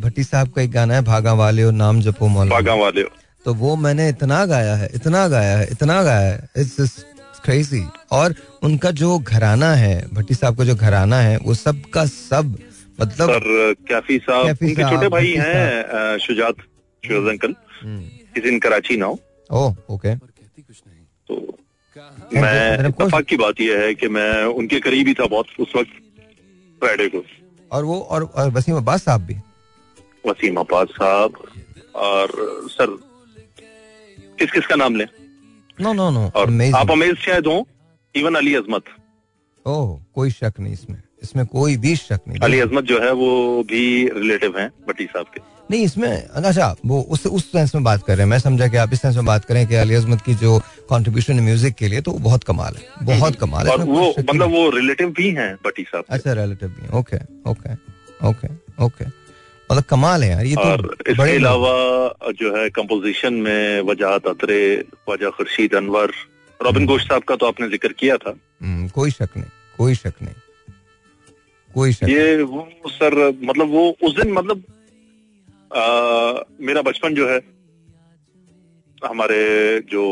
भट्टी 0.00 0.24
साहब 0.24 0.52
का 0.52 0.62
एक 0.62 0.70
गाना 0.72 0.94
है 0.94 1.02
भागा 1.04 1.32
वाले 1.34 1.62
हो 1.62 1.70
नाम 1.72 2.00
जपो 2.00 2.28
मौला। 2.28 2.50
भागा 2.50 2.74
वाले 2.76 3.02
हो। 3.02 3.08
तो 3.44 3.54
वो 3.54 3.76
मैंने 3.76 4.08
इतना 4.08 4.44
गाया 4.46 4.74
है 4.76 4.88
इतना 4.94 5.26
गाया 5.28 5.56
है 5.58 5.66
इतना 5.72 6.02
गाया 6.02 6.32
है। 6.32 6.48
इट्स 6.56 7.04
क्रेजी 7.44 7.82
और 8.12 8.34
उनका 8.62 8.90
जो 9.00 9.18
घराना 9.18 9.72
है 9.74 9.94
भट्टी 10.14 10.34
साहब 10.34 10.56
का 10.58 10.64
जो 10.64 10.74
घराना 10.76 11.20
है 11.20 11.36
वो 11.38 11.54
सब 11.54 11.82
का 11.94 12.04
सब 12.06 12.56
मतलब 13.00 13.30
सर 13.30 13.74
कैफी 13.88 14.18
साहब 14.18 14.46
उनके 14.62 14.90
छोटे 14.90 15.08
भाई 15.08 15.34
हैं 15.38 16.18
Shujaat 16.18 16.56
Shujaat 17.02 17.30
uncle. 17.30 17.54
Is 18.36 18.46
in 18.46 18.58
Karachi 18.58 18.96
now 18.96 19.16
oh 19.50 19.74
okay 19.90 20.14
तो 20.16 21.34
मैं 22.34 23.22
की 23.22 23.36
बात 23.36 23.60
यह 23.60 23.80
है 23.80 23.94
कि 23.94 24.08
मैं 24.08 24.44
उनके 24.44 24.80
करीब 24.80 25.08
ही 25.08 25.14
था 25.14 25.26
बहुत 25.26 25.46
उस 25.60 25.72
वक्त 25.76 25.92
फ्राइडे 26.80 27.08
को। 27.08 27.22
और 27.72 27.84
वो 27.84 28.00
और, 28.00 28.22
और 28.24 28.50
वसीम 28.50 28.76
अब्बास 28.76 29.02
साहब 29.04 29.20
भी? 29.20 29.34
वसीम 30.24 30.56
अब्बास 30.56 30.88
साहब 30.92 31.30
और 31.94 32.32
सर 32.70 32.98
किस 34.40 34.50
किस 34.50 34.66
का 34.66 34.76
नाम 34.76 34.96
लें? 34.96 35.06
नो 35.80 35.92
नो 35.92 36.10
नो 36.10 36.24
और 36.36 36.50
आप 36.76 36.90
अमेज 36.90 37.16
शायद 37.18 37.46
हो 37.46 37.66
इवन 38.14 38.34
अली 38.34 38.54
अजमत। 38.54 38.84
ओह 39.66 39.98
कोई 40.14 40.30
शक 40.32 40.60
नहीं 40.60 40.72
इसमें। 40.72 41.02
इसमें 41.22 41.44
कोई 41.46 41.76
भी 41.76 41.94
शक 41.96 42.20
नहीं। 42.28 42.38
अली 42.42 42.60
अजमत 42.60 42.84
जो 42.84 43.00
है 43.00 43.12
वो 43.12 43.62
भी 43.70 43.82
रिलेटिव 44.10 44.58
हैं 44.58 44.68
भट्टी 44.88 45.04
साहब 45.06 45.26
के। 45.34 45.40
नहीं 45.70 45.84
इसमें 45.84 46.10
अच्छा 46.10 46.74
वो 46.86 47.00
उस 47.10 47.26
उस 47.26 47.50
सेंस 47.52 47.74
में 47.74 47.84
बात 47.84 48.02
कर 48.04 48.12
रहे 48.12 48.22
हैं। 48.22 48.30
मैं 48.30 48.38
समझा 48.38 48.68
कि 48.68 48.76
आप 48.76 48.92
इस 48.92 49.02
सेंस 49.02 49.16
में 49.16 49.24
बात 49.24 49.44
करें 49.44 49.66
कि 49.66 49.74
अली 49.74 49.94
अजमत 49.94 50.22
की 50.26 50.34
जो 50.34 50.58
कंट्रीब्यूशन 50.90 51.40
म्यूज़िक 51.40 51.74
के 51.74 51.88
लिए 51.88 52.00
तो 52.00 52.12
बहुत 52.20 52.44
कमाल 52.44 52.76
है। 52.76 53.06
बहुत 53.06 53.36
कमाल 53.40 53.66
है। 53.66 53.72
और 53.72 53.84
वो 53.84 54.08
मतलब 54.18 54.50
वो 54.50 54.68
रिलेटिव 54.70 55.10
भी 55.18 55.30
हैं 55.34 55.54
भट्टी 55.64 55.82
साहब 55.82 56.04
अच्छा 56.10 56.32
रिलेटिव 56.32 56.68
भी 56.68 56.96
ओके 56.98 57.16
ओके 57.50 57.74
ओके 58.28 58.48
ओके 58.84 59.04
मतलब 59.70 59.84
कमाल 59.90 60.22
है 60.24 60.30
यार 60.30 60.44
ये 60.46 60.56
तो 60.56 60.92
इसके 61.10 61.36
अलावा 61.36 62.32
जो 62.40 62.56
है 62.56 62.68
कंपोजिशन 62.78 63.34
में 63.46 63.80
वजाहत 63.90 64.26
अतरे 64.26 64.60
ख्वाजा 65.06 65.30
खुर्शीद 65.38 65.74
अनवर 65.74 66.12
रॉबिन 66.60 66.86
गोश 66.86 67.06
साहब 67.08 67.22
का 67.22 67.36
तो 67.36 67.46
आपने 67.46 67.68
ज़िक्र 67.68 67.92
किया 68.00 68.16
था। 68.16 68.34
हम्म, 68.62 68.88
कोई 68.88 69.10
शक 69.10 69.36
नहीं 69.36 69.50
कोई 69.76 69.94
शक 69.94 70.14
नहीं 70.22 70.34
कोई 71.70 71.92
शक 71.92 72.08
ये 72.08 72.42
वो 72.42 72.66
सर 72.88 73.14
मतलब 73.44 73.68
वो 73.70 73.84
उस 74.02 74.16
दिन 74.16 74.32
मतलब 74.32 74.64
आ, 75.70 75.84
मेरा 76.60 76.82
बचपन 76.82 77.14
जो 77.14 77.28
है 77.28 77.38
हमारे 79.04 79.40
जो 79.90 80.04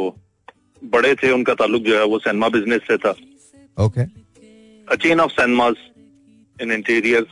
बड़े 0.82 1.14
थे 1.22 1.30
उनका 1.32 1.54
ताल्लुक 1.60 1.82
जो 1.82 1.98
है 1.98 2.04
वो 2.04 2.18
सैनमा 2.18 2.48
बिज़नेस 2.48 2.80
से 2.88 2.96
था। 2.96 3.14
Okay 3.78 4.02
a 4.88 4.94
chain 5.02 5.20
of 5.20 5.32
cinemas 5.32 5.76
in 6.62 6.72
interior 6.72 7.26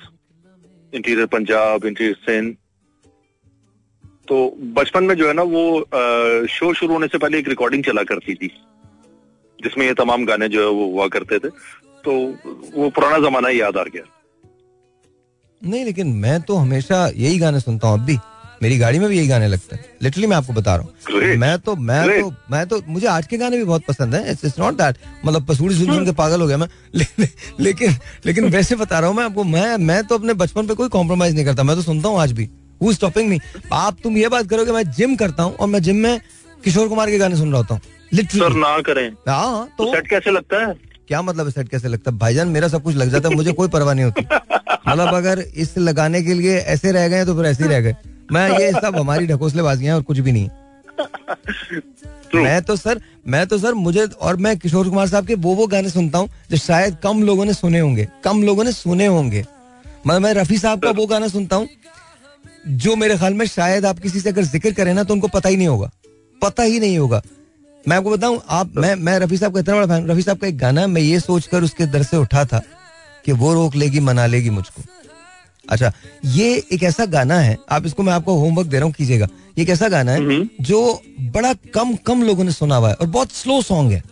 interior 0.97 1.27
Punjab, 1.29 1.85
interior 1.87 2.17
Sindh. 2.21 2.55
तो 4.29 4.37
बचपन 4.75 5.05
में 5.05 5.15
जो 5.15 5.27
है 5.29 5.33
ना 5.33 5.43
वो 5.45 5.65
शो 6.49 6.73
शुरू 6.75 6.93
होने 6.93 7.07
से 7.07 7.19
पहले 7.19 7.39
एक 7.39 7.49
रिकॉर्डिंग 7.49 7.85
चला 7.85 8.03
करती 8.05 8.35
थी, 8.35 8.47
जिसमें 9.59 9.87
ये 9.87 9.95
तमाम 9.95 10.25
गाने 10.27 10.49
जो 10.49 10.61
है 10.61 10.71
वो 10.71 10.87
हुआ 10.87 11.07
करते 11.09 11.39
थे। 11.39 11.49
तो 12.05 12.13
वो 12.75 12.89
पुराना 12.91 13.19
जमाना 13.21 13.49
याद 13.51 13.77
आ 13.77 13.83
गया। 13.85 14.03
नहीं, 15.63 15.85
लेकिन 15.85 16.07
मैं 16.15 16.41
तो 16.43 16.57
हमेशा 16.57 17.07
यही 17.17 17.39
गाने 17.39 17.61
सुनता 17.61 17.89
हूँ। 17.89 17.99
अब 17.99 18.05
भी 18.07 18.17
मेरी 18.63 18.79
गाड़ी 18.79 18.99
में 18.99 19.09
भी 19.09 19.19
यही 19.19 19.29
गाने 19.29 19.49
लगते 19.49 19.77
हैं। 19.77 19.85
लिटरली 20.03 20.27
मैं 20.27 20.37
आपको 20.37 20.53
बता 20.53 20.77
रहा 20.77 20.85
हूँ। 20.85 21.21
मैं 21.37 21.59
तो 21.59 21.77
मैं 21.77 22.05
Great. 22.05 22.21
तो 22.21 22.35
मैं 22.51 22.67
तो 22.67 22.83
मुझे 22.89 23.07
आज 23.07 23.27
के 23.27 23.37
गाने 23.37 23.57
भी 23.57 23.65
बहुत 23.65 23.83
पसंद 23.89 24.15
है। 24.15 24.31
इट्स 24.31 24.59
नॉट 24.59 24.75
दैट 24.75 24.97
मतलब 25.25 25.47
पसूड़ी 25.47 25.75
सुन 25.75 25.87
सुन 25.87 26.05
के 26.05 26.11
hmm. 26.11 26.19
पागल 26.19 26.41
हो 26.41 26.47
गया 26.47 26.57
मैं। 26.57 26.69
ले, 26.95 27.29
लेकिन 27.61 27.97
लेकिन 28.27 28.45
वैसे 28.45 28.77
बता 28.77 28.99
रहा 28.99 29.09
हूँ 29.09 29.17
मैं 29.17 29.25
आपको 29.25 29.45
मैं 29.45 29.77
मैं 29.77 30.05
तो 30.05 30.15
अपने 30.15 30.35
बचपन 30.35 30.67
पे 30.67 30.75
कोई 30.75 30.89
कॉम्प्रोमाइज 30.89 31.35
नहीं 31.35 31.45
करता। 31.45 31.63
मैं 31.63 31.77
तो 31.77 31.83
सुनता 31.83 32.09
हूँ 32.09 32.21
आज 32.21 32.33
भी। 32.33 32.51
हु 32.83 32.93
स्टॉपिंग 32.93 33.29
मी 33.29 33.39
आप 33.73 33.97
तुम 34.05 34.17
ये 34.17 34.29
बात 34.29 34.47
करोगे 34.47 34.73
मैं 34.73 34.91
जिम 34.91 35.17
करता 35.17 35.43
हूँ 35.43 35.55
और 35.55 35.69
मैं 35.69 35.83
जिम 35.83 35.97
में 35.97 36.21
किशोर 36.65 36.89
कुमार 36.89 37.11
के 37.11 37.19
गाने 37.19 37.37
सुन 37.37 37.49
रहा 37.49 37.57
होता 37.57 37.75
हूँ। 37.75 37.83
लिटरली 38.15 38.61
ना 38.61 38.81
करें। 38.81 39.09
हाँ 39.09 39.69
तो 39.79 39.95
सेट 39.95 40.09
कैसे 40.09 40.31
लगता 40.31 40.67
है? 40.67 40.75
क्या 41.09 41.23
मतलब 41.23 41.51
सेट 41.51 41.69
कैसे 41.69 41.89
लगता 41.89 42.11
है? 42.11 42.19
भाईजान 42.19 42.49
मेरा 42.49 42.69
सब 42.69 42.83
कुछ 42.83 42.97
लग 42.97 43.11
जाता 43.11 43.29
है 43.29 43.35
मुझे 43.35 43.53
कोई 43.53 43.69
परवाह 43.69 43.95
नहीं 43.95 44.05
होती। 44.05 44.23
मतलब 44.89 45.15
अगर 45.15 45.39
इस 45.39 45.79
लगाने 45.79 46.23
के 46.23 46.35
लिए 46.35 46.59
ऐसे 46.59 46.93
रह 46.93 47.09
गए 47.09 47.25
तो 47.25 47.37
फिर 47.37 47.45
ऐसे 47.45 47.65
ही 47.65 47.71
रह 47.71 47.81
गए। 47.81 47.97
मैं 48.33 48.49
ये 48.61 48.71
सब 48.73 48.97
हमारी 48.97 49.27
ढकोसलेबाजियाँ 49.27 49.97
और 49.97 50.03
कुछ 50.03 50.19
भी 50.19 50.33
नहीं। 50.33 50.49
मैं 52.35 52.61
तो 52.63 52.77
सर 52.77 53.01
मैं 53.27 53.47
तो 53.47 53.59
सर 53.59 53.75
मुझे 53.75 54.05
और 54.07 54.37
मैं 54.37 54.57
किशोर 54.59 54.89
कुमार 54.89 55.09
साहब 55.09 55.27
के 55.27 55.35
वो 55.37 55.55
वो 55.55 55.67
गाने 55.67 55.91
सुनता 55.91 56.19
हूँ 56.19 56.29
जो 56.51 56.57
शायद 56.57 56.97
कम 57.03 57.23
लोगों 57.23 57.45
ने 57.45 57.55
सुने 57.55 57.79
होंगे 57.79 58.09
कम 58.25 58.43
लोगों 58.43 58.65
ने 58.65 58.73
सुने 58.73 59.07
होंगे। 59.07 59.45
मैं 60.07 60.19
मैं 60.19 60.33
रफी 60.35 60.59
साहब 60.59 60.83
का 60.83 60.91
वो 60.91 61.07
गाना 61.07 61.29
सुनता 61.29 61.57
हूँ 61.57 61.69
जो 62.79 62.97
मेरे 62.97 63.17
ख्याल 63.19 63.35
में 63.35 63.47
शायद 63.47 63.87
आप 63.87 63.99
किसी 63.99 64.21
से 64.21 64.29
अगर 64.29 64.43
ज़िक्र 64.45 64.73
करें 64.73 64.93
ना 64.95 65.03
तो 65.05 65.15
उनको 65.15 65.29
पता 65.29 65.49
ही 65.49 65.57
नहीं 65.57 65.69
होगा। 65.69 65.91
पता 66.43 66.63
ही 66.63 66.81
नहीं 66.81 66.99
होगा। 66.99 67.23
मैं 67.85 67.97
आपको 67.97 68.11
बताऊँ 68.11 68.41
आप 68.51 68.73
मैं 68.77 68.95
मैं 68.97 69.19
रफी 69.19 69.37
साहब 69.37 69.55
का 69.55 69.61
इतना 69.61 69.75
बड़ा 69.75 69.87
फ़ैन 69.87 70.11
रफी 70.11 70.23
साहब 70.23 70.39
का 70.39 70.47
एक 70.47 70.59
गाना 70.59 70.87
मैं 70.87 71.03
ये 71.03 71.21
सोचकर 71.21 71.63
उसके 71.63 71.87
दर 71.87 72.03
से 72.03 72.17
उठा 72.17 72.45
था 72.45 72.63
कि 73.25 73.33
वो 73.35 73.53
रोक 73.55 73.75
लेगी 73.77 74.01
मना 74.01 74.27
लेगी 74.27 74.51
मुझको। 74.51 74.83
अच्छा 75.71 75.93
ये 76.27 76.55
एक 76.73 76.83
ऐसा 76.85 77.05
गाना 77.07 77.39
है 77.41 77.57
आप 77.71 77.87
इसको 77.87 78.03
मैं 78.03 78.13
आपको 78.13 78.35
होमवर्क 78.39 78.69
दे 78.69 78.77
रहा 78.77 78.85
हूँ 78.85 78.95
कीजिएगा। 78.95 79.29
ये 79.59 79.63
एक 79.63 79.71
ऐसा 79.71 79.89
गाना 79.89 80.13
है। 80.13 80.41
जो 80.63 80.81
बड़ा 81.35 81.53
कम 81.75 81.95
कम 82.07 82.23
लोगों 82.23 82.45
ने 82.45 82.53
सुना 82.53 82.77
हुआ 82.77 82.89
है 82.89 82.95
और 82.95 83.07
बहुत 83.09 83.33
स्लो 83.33 83.61
सॉन्ग 83.65 83.93
है 83.93 84.03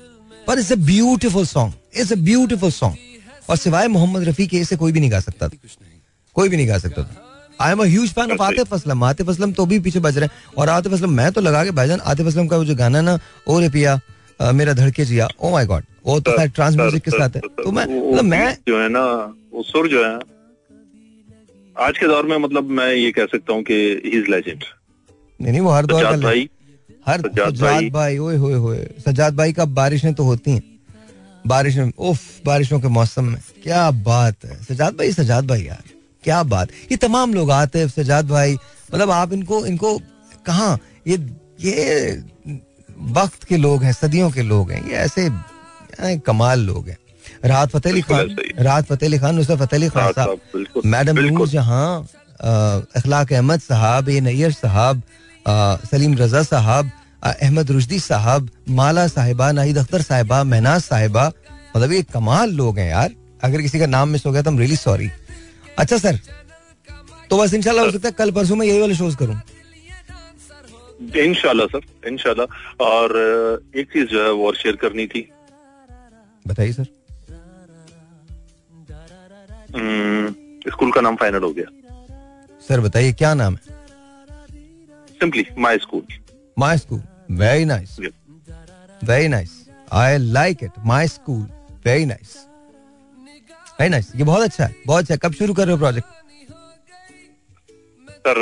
पर 0.47 0.59
it's 0.59 0.73
a 0.73 0.77
beautiful 0.87 1.47
song 1.47 1.73
it's 1.97 2.13
a 2.13 2.17
beautiful 2.23 2.71
song 2.73 3.51
और 3.51 3.57
सिवाय 3.57 3.89
मोहम्मद 3.89 4.29
रफी 4.29 4.47
के 4.47 4.59
इसे 4.59 4.77
कोई 4.77 4.93
भी 4.93 5.01
नहीं 5.01 5.11
गा 5.11 5.21
सकता 5.21 5.49
था 5.49 5.57
कोई 6.37 6.49
भी 6.49 6.57
नहीं 6.57 6.69
गा 6.69 6.79
सकता 6.79 7.03
था। 7.03 7.31
I 7.61 7.73
am 7.73 7.83
huge 7.83 8.13
fan 8.13 8.33
of 8.33 8.43
Atif 8.43 8.73
Aslam 8.75 9.05
Atif 9.05 9.29
Aslam 9.31 9.53
तो 9.53 9.67
भी 9.67 9.79
पीछे 9.81 10.01
बज 10.01 10.19
रहे 10.19 10.27
हैं। 10.27 10.55
और 10.59 10.69
आतिफ 10.69 10.93
असलम 10.93 11.11
मैं 11.13 11.31
तो 11.33 11.41
लगा 11.41 11.65
के 11.65 11.71
भाईजान 11.73 12.01
आतिफ 12.03 12.27
असलम 12.27 12.47
का 12.47 12.57
वो 12.57 12.65
जो 12.65 12.75
गाना 12.77 13.01
ना 13.01 13.19
ओ 13.49 13.59
रे 13.61 13.69
पिया 13.69 14.01
मेरा 14.53 14.73
धड़के 14.73 15.05
जिया 15.05 15.29
ओ 15.41 15.51
माय 15.51 15.67
गॉड 15.67 15.85
वो 16.07 16.19
तो 16.21 16.37
खैर 16.39 16.49
ट्रांस 16.51 16.77
म्यूज़िक 16.77 17.03
के 17.05 17.11
साथ 17.11 17.37
है। 17.37 17.41
तो 17.41 17.71
मैं 17.71 17.85
मतलब 17.85 18.25
मैं 18.25 18.57
जो 18.69 18.81
है 18.83 18.89
ना 18.89 19.05
वो 19.53 19.63
सुर 19.63 19.89
जो 19.89 20.05
है 20.05 20.15
आज 21.77 21.99
के 21.99 22.07
दौर 22.07 22.27
में 22.27 22.37
मतलब 22.39 22.71
मैं 22.71 22.93
ये 22.95 23.11
कह 23.13 23.27
सकता 23.27 23.53
हूँ 23.53 23.63
कि 23.63 23.75
ही 24.05 24.11
इज़ 24.11 24.31
लेजेंड 24.31 24.65
नहीं 25.41 25.53
नहीं 25.53 25.61
वो 25.61 25.71
हर 25.71 25.87
दौर 25.87 26.05
का 26.05 26.17
भाई 26.17 26.49
हर 27.07 27.21
सजाद 27.21 27.89
भाई। 27.93 28.19
ओए 28.19 28.37
होए 28.37 28.55
होए 28.55 28.87
सजाद 29.07 29.37
भाई 29.37 29.53
का 29.53 29.65
बारिशें 29.79 30.13
तो 30.15 30.25
होती 30.25 30.51
हैं। 30.51 30.63
बारिश 31.47 31.77
में 31.77 31.93
उफ 32.01 32.21
बारिशों 32.47 32.81
के 32.81 32.89
मौसम 32.89 33.25
में। 33.25 33.41
क्या 33.63 33.91
बात 33.91 34.45
है। 34.45 34.63
सजाद 34.65 34.95
भाई 34.95 35.13
सजाद 35.13 35.47
भाई 35.47 35.63
यार। 35.63 35.83
क्या 36.25 36.43
बात। 36.43 36.69
ये 36.93 36.97
तमाम 36.97 37.35
लोग 37.35 37.51
आते 37.51 37.79
हैं 37.79 37.89
सजाद 37.89 38.29
भाई। 38.29 38.55
मतलब 38.95 39.11
आप 39.11 39.33
इनको 39.33 39.65
इनको 39.67 39.99
कहा? 40.47 40.79
ये 41.07 41.17
ये 41.61 42.23
वक्त 43.13 43.45
के 43.45 43.57
लोग 43.57 43.83
हैं 43.83 43.93
सदियों 43.93 44.31
के 44.31 44.43
लोग 44.43 44.71
हैं। 44.71 44.87
ये 44.89 44.95
ऐसे 44.97 45.29
कमाल 46.27 46.61
लोग 46.61 46.89
हैं। 46.89 46.99
राहत 47.45 47.71
फतेह 47.71 47.93
अली 47.93 48.01
खान 48.03 48.37
राहत 48.59 48.85
फतेह 48.87 49.09
अली 49.09 49.19
खान 49.19 49.35
नुसरत 49.35 49.59
फतेह 49.59 49.79
अली 49.79 49.89
खान 49.89 50.13
साहब। 50.13 50.83
मैडम 50.87 51.19
नूर 51.21 51.49
जहाँ 51.49 51.87
अखलाक 52.41 53.33
अहमद 53.33 53.61
साहब 53.61 54.09
ए 54.09 54.21
नैयर 54.21 54.53
साहब 54.53 55.03
सलीम 55.91 56.15
रजा 56.19 56.43
साहब 56.45 56.91
अहमद 57.25 57.71
रुशदी 57.71 57.99
साहब 58.01 58.49
माला 58.79 59.07
साहिबा 59.09 59.51
नाहिद 59.53 59.79
अख्तर 59.79 60.03
साहिबा 60.03 60.43
महनाज 60.45 60.81
साहिबा 60.83 61.27
मतलब 61.77 61.93
ये 61.93 62.03
कमाल 62.15 62.51
लोग 62.55 62.79
हैं 62.79 62.89
यार। 62.89 63.11
अगर 63.45 63.61
किसी 63.63 63.79
का 63.79 63.87
नाम 63.87 64.09
मिस 64.09 64.27
हो 64.27 64.33
गया 64.33 64.43
तो 64.43 64.57
रियली 64.59 64.77
सॉरी 64.77 65.11
अच्छा 65.79 65.97
सर 65.99 66.19
तो 67.31 67.39
बस 67.39 67.55
इंशाल्लाह 67.55 67.85
हो 67.85 67.91
सकता 67.91 68.09
है 68.09 68.15
कल 68.19 68.31
परसों 68.33 68.57
में 68.57 68.67
यही 68.67 68.81
वाले 68.81 68.95
शोज़ 68.95 69.17
करूँ। 69.17 69.41
इनशाला 71.23 71.65
सर 71.67 72.09
इनशाला 72.09 72.45
और 72.85 73.17
एक 73.77 73.87
चीज़ 73.93 74.07
जो 74.09 74.25
है 74.25 74.33
वो 74.33 74.53
शेयर 74.55 74.77
करनी 74.83 75.07
थी। 75.07 75.29
बताइए 76.45 76.73
सर। 76.73 76.87
स्कूल 79.77 80.91
का 80.93 81.01
नाम 81.01 81.17
फाइनल 81.17 81.43
हो 81.43 81.53
गया। 81.53 81.69
सर 82.69 82.81
बताइए 82.81 83.13
क्या 83.13 83.33
नाम 83.35 83.55
है? 83.55 83.61
Simply 85.21 85.45
my 85.59 85.79
school 85.79 86.03
my 86.59 86.79
school 86.79 87.03
very 87.39 87.65
nice 87.65 87.97
very 89.05 89.29
nice 89.29 89.53
I 89.93 90.19
like 90.19 90.63
it 90.65 90.73
my 90.87 91.09
school 91.09 91.43
very 91.87 92.05
nice 92.07 92.37
very 93.81 93.91
nice 93.91 94.13
ये 94.17 94.25
बहुत 94.25 94.43
अच्छा 94.43 94.65
है 94.65 94.75
बहुत 94.87 95.03
अच्छा 95.03 95.17
कब 95.29 95.33
शुरू 95.35 95.55
कर 95.55 95.67
रहे 95.67 95.73
हो 95.73 95.79
प्रोजेक्ट 95.79 96.09
सर 98.27 98.39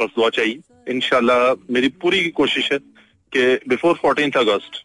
बस 0.00 0.10
दुआ 0.16 0.28
चाहिए। 0.30 0.60
इनशाला 0.92 1.36
मेरी 1.70 1.88
पूरी 2.02 2.28
कोशिश 2.36 2.70
है 2.72 2.78
कि 3.32 3.42
बिफोर 3.68 3.94
फोर्टीन 4.02 4.30
अगस्त 4.38 4.82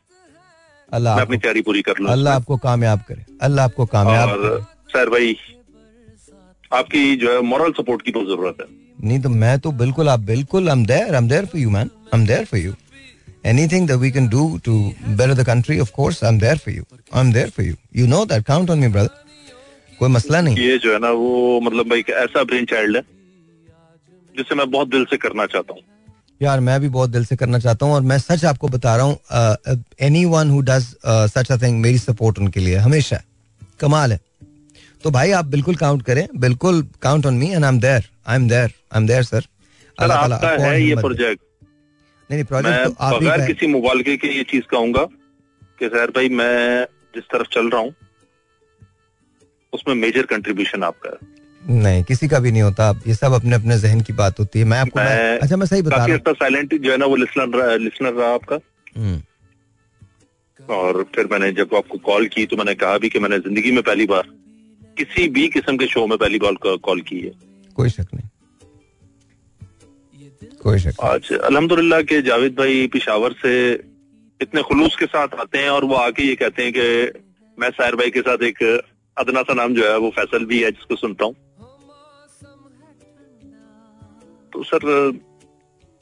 अल्लाह 0.91 1.21
अपनी 1.21 1.37
तैयारी 1.37 1.61
पूरी 1.61 1.81
कर 1.81 1.99
लूँ। 1.99 2.11
अल्लाह 2.11 2.35
आपको 2.35 2.57
कामयाब 2.63 2.99
करे 3.07 3.25
अल्लाह 3.41 3.65
आपको 3.65 3.85
कामयाब 3.93 4.65
सर 4.93 5.09
भाई 5.09 5.35
आपकी 6.73 7.15
जो 7.15 7.33
है 7.33 7.41
मॉरल 7.49 7.71
सपोर्ट 7.79 8.01
की 8.01 8.11
तो 8.11 8.25
ज़रूरत 8.25 8.57
है। 8.61 8.67
नहीं 9.03 9.19
तो 9.21 9.29
मैं 9.29 9.57
तो 9.59 9.71
बिल्कुल 9.81 10.09
आप 10.09 10.19
बिल्कुल 10.31 10.69
I 10.69 10.77
am 10.77 10.85
there 10.85 11.11
I 11.11 11.17
am 11.17 11.27
there 11.29 11.45
for 11.45 11.61
you 11.61 11.69
man 11.69 11.89
I 12.13 12.19
am 12.19 12.25
there 12.27 12.45
for 12.45 12.59
you 12.59 12.73
anything 13.51 13.87
that 13.87 13.99
we 14.01 14.09
can 14.15 14.27
do 14.33 14.41
to 14.65 14.73
better 15.19 15.33
the 15.37 15.43
country 15.47 15.75
of 15.85 15.89
course 15.95 16.19
i'm 16.27 16.37
there 16.43 16.59
for 16.65 16.73
you. 16.75 16.83
I'm 17.19 17.31
there 17.37 17.49
for 17.55 17.63
you. 17.63 17.73
You 17.99 18.05
know 18.11 18.19
that. 18.29 18.45
Count 18.49 18.69
on 18.75 18.83
me 18.83 18.89
brother. 18.93 19.15
कोई 19.99 20.09
मसला 20.09 20.41
नहीं। 20.41 20.57
ये 20.57 20.77
जो 20.83 20.93
है 20.93 20.99
ना 20.99 21.09
वो 21.11 21.59
मतलब 21.63 21.89
भाई 21.89 22.03
ऐसा 22.21 22.43
ब्रेन 22.43 22.65
चाइल्ड 22.65 22.95
है 22.95 23.01
जिसे 24.35 24.55
मैं 24.55 24.69
बहुत 24.71 24.89
दिल 24.89 25.03
से 25.11 25.17
करना 25.25 25.45
चाहता 25.45 25.73
हूँ। 25.73 25.81
यार 26.41 26.59
मैं 26.59 26.79
भी 26.81 26.89
बहुत 26.89 27.09
दिल 27.09 27.25
से 27.25 27.35
करना 27.35 27.59
चाहता 27.59 27.85
हूँ 27.85 27.93
और 27.95 28.01
मैं 28.11 28.17
सच 28.19 28.45
आपको 28.45 28.67
बता 28.67 28.95
रहा 28.95 29.05
हूँ 29.05 29.77
anyone 30.35 30.49
who 30.51 30.61
does 30.71 30.85
such 31.35 31.51
a 31.51 31.57
thing 31.61 31.79
मेरी 31.81 31.97
सपोर्ट 31.97 32.39
उनके 32.39 32.59
लिए 32.59 32.77
हमेशा। 32.87 33.21
कमाल 33.79 34.11
है। 34.13 34.19
तो 35.03 35.11
भाई 35.11 35.31
आप 35.37 35.45
बिल्कुल 35.53 35.75
काउंट 35.75 36.03
करें 36.03 36.27
बिल्कुल 36.39 36.81
count 37.01 37.25
on 37.25 37.33
me 37.33 37.49
and 37.51 37.63
I 37.63 37.69
am 37.69 37.79
there 37.79 38.09
I 38.27 38.35
am 38.35 38.47
there 38.49 38.73
I 38.93 39.01
am 39.01 39.07
there 39.07 39.23
sir 39.23 39.47
अल्लाह 39.97 40.27
ताला 40.27 40.65
है 40.65 40.81
ये 40.83 40.95
प्रोजेक्ट 40.95 41.41
नहीं 41.41 42.37
नहीं 42.37 42.45
प्रोजेक्ट 42.45 42.85
तो 42.85 42.95
आप 42.99 43.13
बगैर 43.13 43.45
किसी 43.47 43.67
मुबालके 43.67 44.15
के 44.17 44.27
ये 44.37 44.43
चीज़ 44.51 44.63
कहूँगा 44.71 45.03
कि 45.79 45.87
सर 45.87 46.11
भाई 46.15 46.29
मैं 46.39 46.85
जिस 47.15 47.23
तरफ़ 47.33 47.47
चल 47.53 47.69
रहा 47.69 47.81
हूँ 47.81 47.93
उसमें 49.73 49.95
मेजर 49.95 50.25
कंट्रीब्यूशन 50.25 50.83
आपका 50.83 51.09
है। 51.09 51.31
नहीं 51.61 52.03
किसी 52.03 52.27
का 52.27 52.39
भी 52.39 52.51
नहीं 52.51 52.61
होता। 52.61 52.89
ये 53.07 53.13
सब 53.15 53.33
अपने 53.33 53.55
अपने 53.55 53.77
जहन 53.79 54.01
की 54.01 54.13
बात 54.13 54.39
होती 54.39 54.59
है। 54.59 54.65
मैं 54.65 54.79
आपको 54.79 54.99
मैं, 54.99 55.05
मैं, 55.05 55.39
अच्छा 55.39 55.57
मैं 55.57 55.65
सही 55.65 55.81
बता 55.81 55.95
रहा 55.95 56.05
हूँ। 56.05 56.33
साइलेंट 56.33 56.73
जो 56.75 56.91
है 56.91 56.97
ना 56.97 57.05
वो 57.05 57.15
लिसनर 57.15 57.57
रहा, 57.57 57.75
लिसनर 57.75 58.13
रहा 58.13 58.33
आपका। 58.33 58.57
हम्म। 58.97 59.21
और 60.59 61.03
फिर 61.15 61.27
मैंने 61.31 61.51
जब 61.51 61.75
आपको 61.75 61.97
कॉल 61.97 62.27
की 62.27 62.45
तो 62.45 62.57
मैंने 62.57 62.75
कहा 62.75 62.97
भी 62.97 63.09
कि 63.09 63.19
मैंने 63.19 63.39
ज़िंदगी 63.39 63.71
में 63.71 63.81
पहली 63.83 64.05
बार 64.05 64.27
किसी 64.97 65.27
भी 65.29 65.47
किस्म 65.49 65.77
के 65.77 65.87
शो 65.87 66.05
में 66.07 66.17
पहली 66.17 66.39
बार 66.39 66.77
कॉल 66.79 67.01
की 67.01 67.19
है। 67.19 67.31
कोई 67.77 67.89
शक 67.89 68.07
नहीं। 68.15 68.27
कोई 70.63 70.79
शक 70.79 71.01
आज 71.03 71.31
अल्हम्दुलिल्लाह 71.33 72.01
के 72.09 72.21
जावेद 72.21 72.55
भाई 72.55 72.87
पिशावर 72.93 73.33
से 73.41 73.53
इतने 74.41 74.61
खुलूस 74.63 74.95
के 74.95 75.05
साथ 75.05 75.33
आते 75.39 75.57
हैं 75.57 75.69
और 75.69 75.85
वो 75.85 75.95
आके 75.97 76.23
ये 76.23 76.35
कहते 76.35 76.63
हैं 76.63 76.73
कि 76.73 76.87
मैं 77.57 77.69
सायर 77.71 77.95
भाई 77.95 78.09
के 78.09 78.21
साथ 78.21 78.43
एक 78.43 78.63
अदना 79.17 79.41
सा 79.41 79.53
नाम 79.53 79.73
जो 79.75 79.87
है 79.89 79.97
वो 79.97 80.09
फैसल 80.09 80.45
भी 80.45 80.61
है 80.63 80.71
जिसको 80.71 80.95
सुनता 80.95 81.25
हूँ। 81.25 81.35
तो 84.53 84.63
सर 84.63 84.85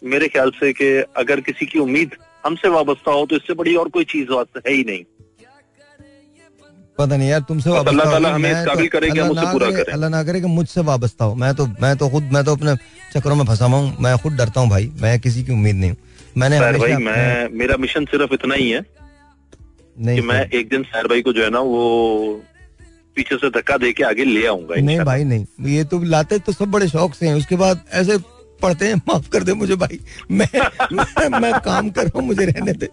मेरे 0.01 0.27
ख्याल 0.27 0.51
से 0.51 0.71
कि 0.73 0.87
अगर 1.17 1.41
किसी 1.41 1.65
की 1.65 1.79
उम्मीद 1.79 2.15
हमसे 2.45 2.69
वाबस्ता 2.69 3.11
हो 3.11 3.25
तो 3.25 3.35
इससे 3.35 3.53
बड़ी 3.53 3.75
और 3.75 3.89
कोई 3.89 4.05
चीज़ 4.05 4.31
है 4.33 4.73
ही 4.73 4.83
नहीं। 4.83 5.03
पता 7.01 7.17
नहीं 7.17 7.29
यार 7.29 7.41
तुमसे 7.49 7.69
वाबस्ता 7.69 8.15
अल्लाह 8.15 8.33
हमें 8.35 8.51
इस 8.51 8.65
काबिल 8.65 8.87
करे 8.95 9.09
कि 9.11 9.21
मुझसे 9.21 9.51
पूरा 9.51 9.71
करे 9.71 9.91
अल्लाह 9.91 10.09
ना 10.09 10.23
करे 10.23 10.41
कि 10.41 10.47
मुझसे 10.55 10.81
वाबस्ता 10.89 11.25
हो 11.25 11.35
मैं 11.43 11.53
तो 11.55 11.67
मैं 11.81 11.95
तो 11.97 12.09
खुद 12.09 12.29
मैं 12.33 12.43
तो 12.45 12.55
अपने 12.55 12.75
चक्करों 13.13 13.35
में 13.35 13.45
फंसा 13.45 13.65
हूँ 13.65 13.83
मैं 14.01 14.17
खुद 14.23 14.33
डरता 14.37 14.61
हूँ 14.61 14.69
भाई 14.69 14.91
मैं 15.01 15.19
किसी 15.19 15.43
की 15.43 15.51
उम्मीद 15.53 15.75
नहीं 15.75 15.89
हूँ। 15.89 15.97
मैंने 16.37 16.59
भाई 16.59 16.95
मैं 17.05 17.49
मेरा 17.59 17.77
मिशन 17.79 18.05
सिर्फ़ 18.11 18.33
इतना 18.33 18.55
ही 18.55 18.69
है 18.69 18.81
नहीं 19.99 20.15
कि 20.15 20.27
मैं 20.27 20.41
एक 20.49 20.69
दिन 20.69 20.83
सैर 20.91 21.07
भाई 21.07 21.21
को 21.21 21.33
जो 21.33 21.43
है 21.43 21.49
ना 21.49 21.59
वो 21.59 21.81
पीछे 23.15 23.35
से 23.37 23.49
धक्का 23.49 23.77
दे 23.77 23.91
के 23.93 24.03
आगे 24.03 24.23
ले 24.25 24.45
आऊँगा 24.47 24.75
नहीं 24.81 24.99
भाई 25.07 25.23
नहीं। 25.23 25.45
ये 25.69 25.83
तो 25.83 25.99
लाते 26.11 26.37
तो 26.39 26.51
सब 26.51 26.71
बड़े 26.71 26.87
शौक 26.87 27.15
से 27.15 27.27
हैं। 27.27 27.33
उसके 27.35 27.55
बाद 27.55 27.81
ऐसे 28.01 28.17
पढ़ते 28.61 28.87
हैं 28.87 28.95
माफ़ 29.07 29.27
कर 29.29 29.43
दे 29.43 29.53
मुझे 29.53 29.75
भाई। 29.75 29.99
मैं 30.31 30.47
मैं, 30.93 31.39
मैं 31.39 31.51
काम 31.65 31.89
कर 31.89 32.03
रहा 32.03 32.19
हूँ 32.19 32.25
मुझे 32.27 32.45
रहने 32.45 32.73
दे। 32.73 32.89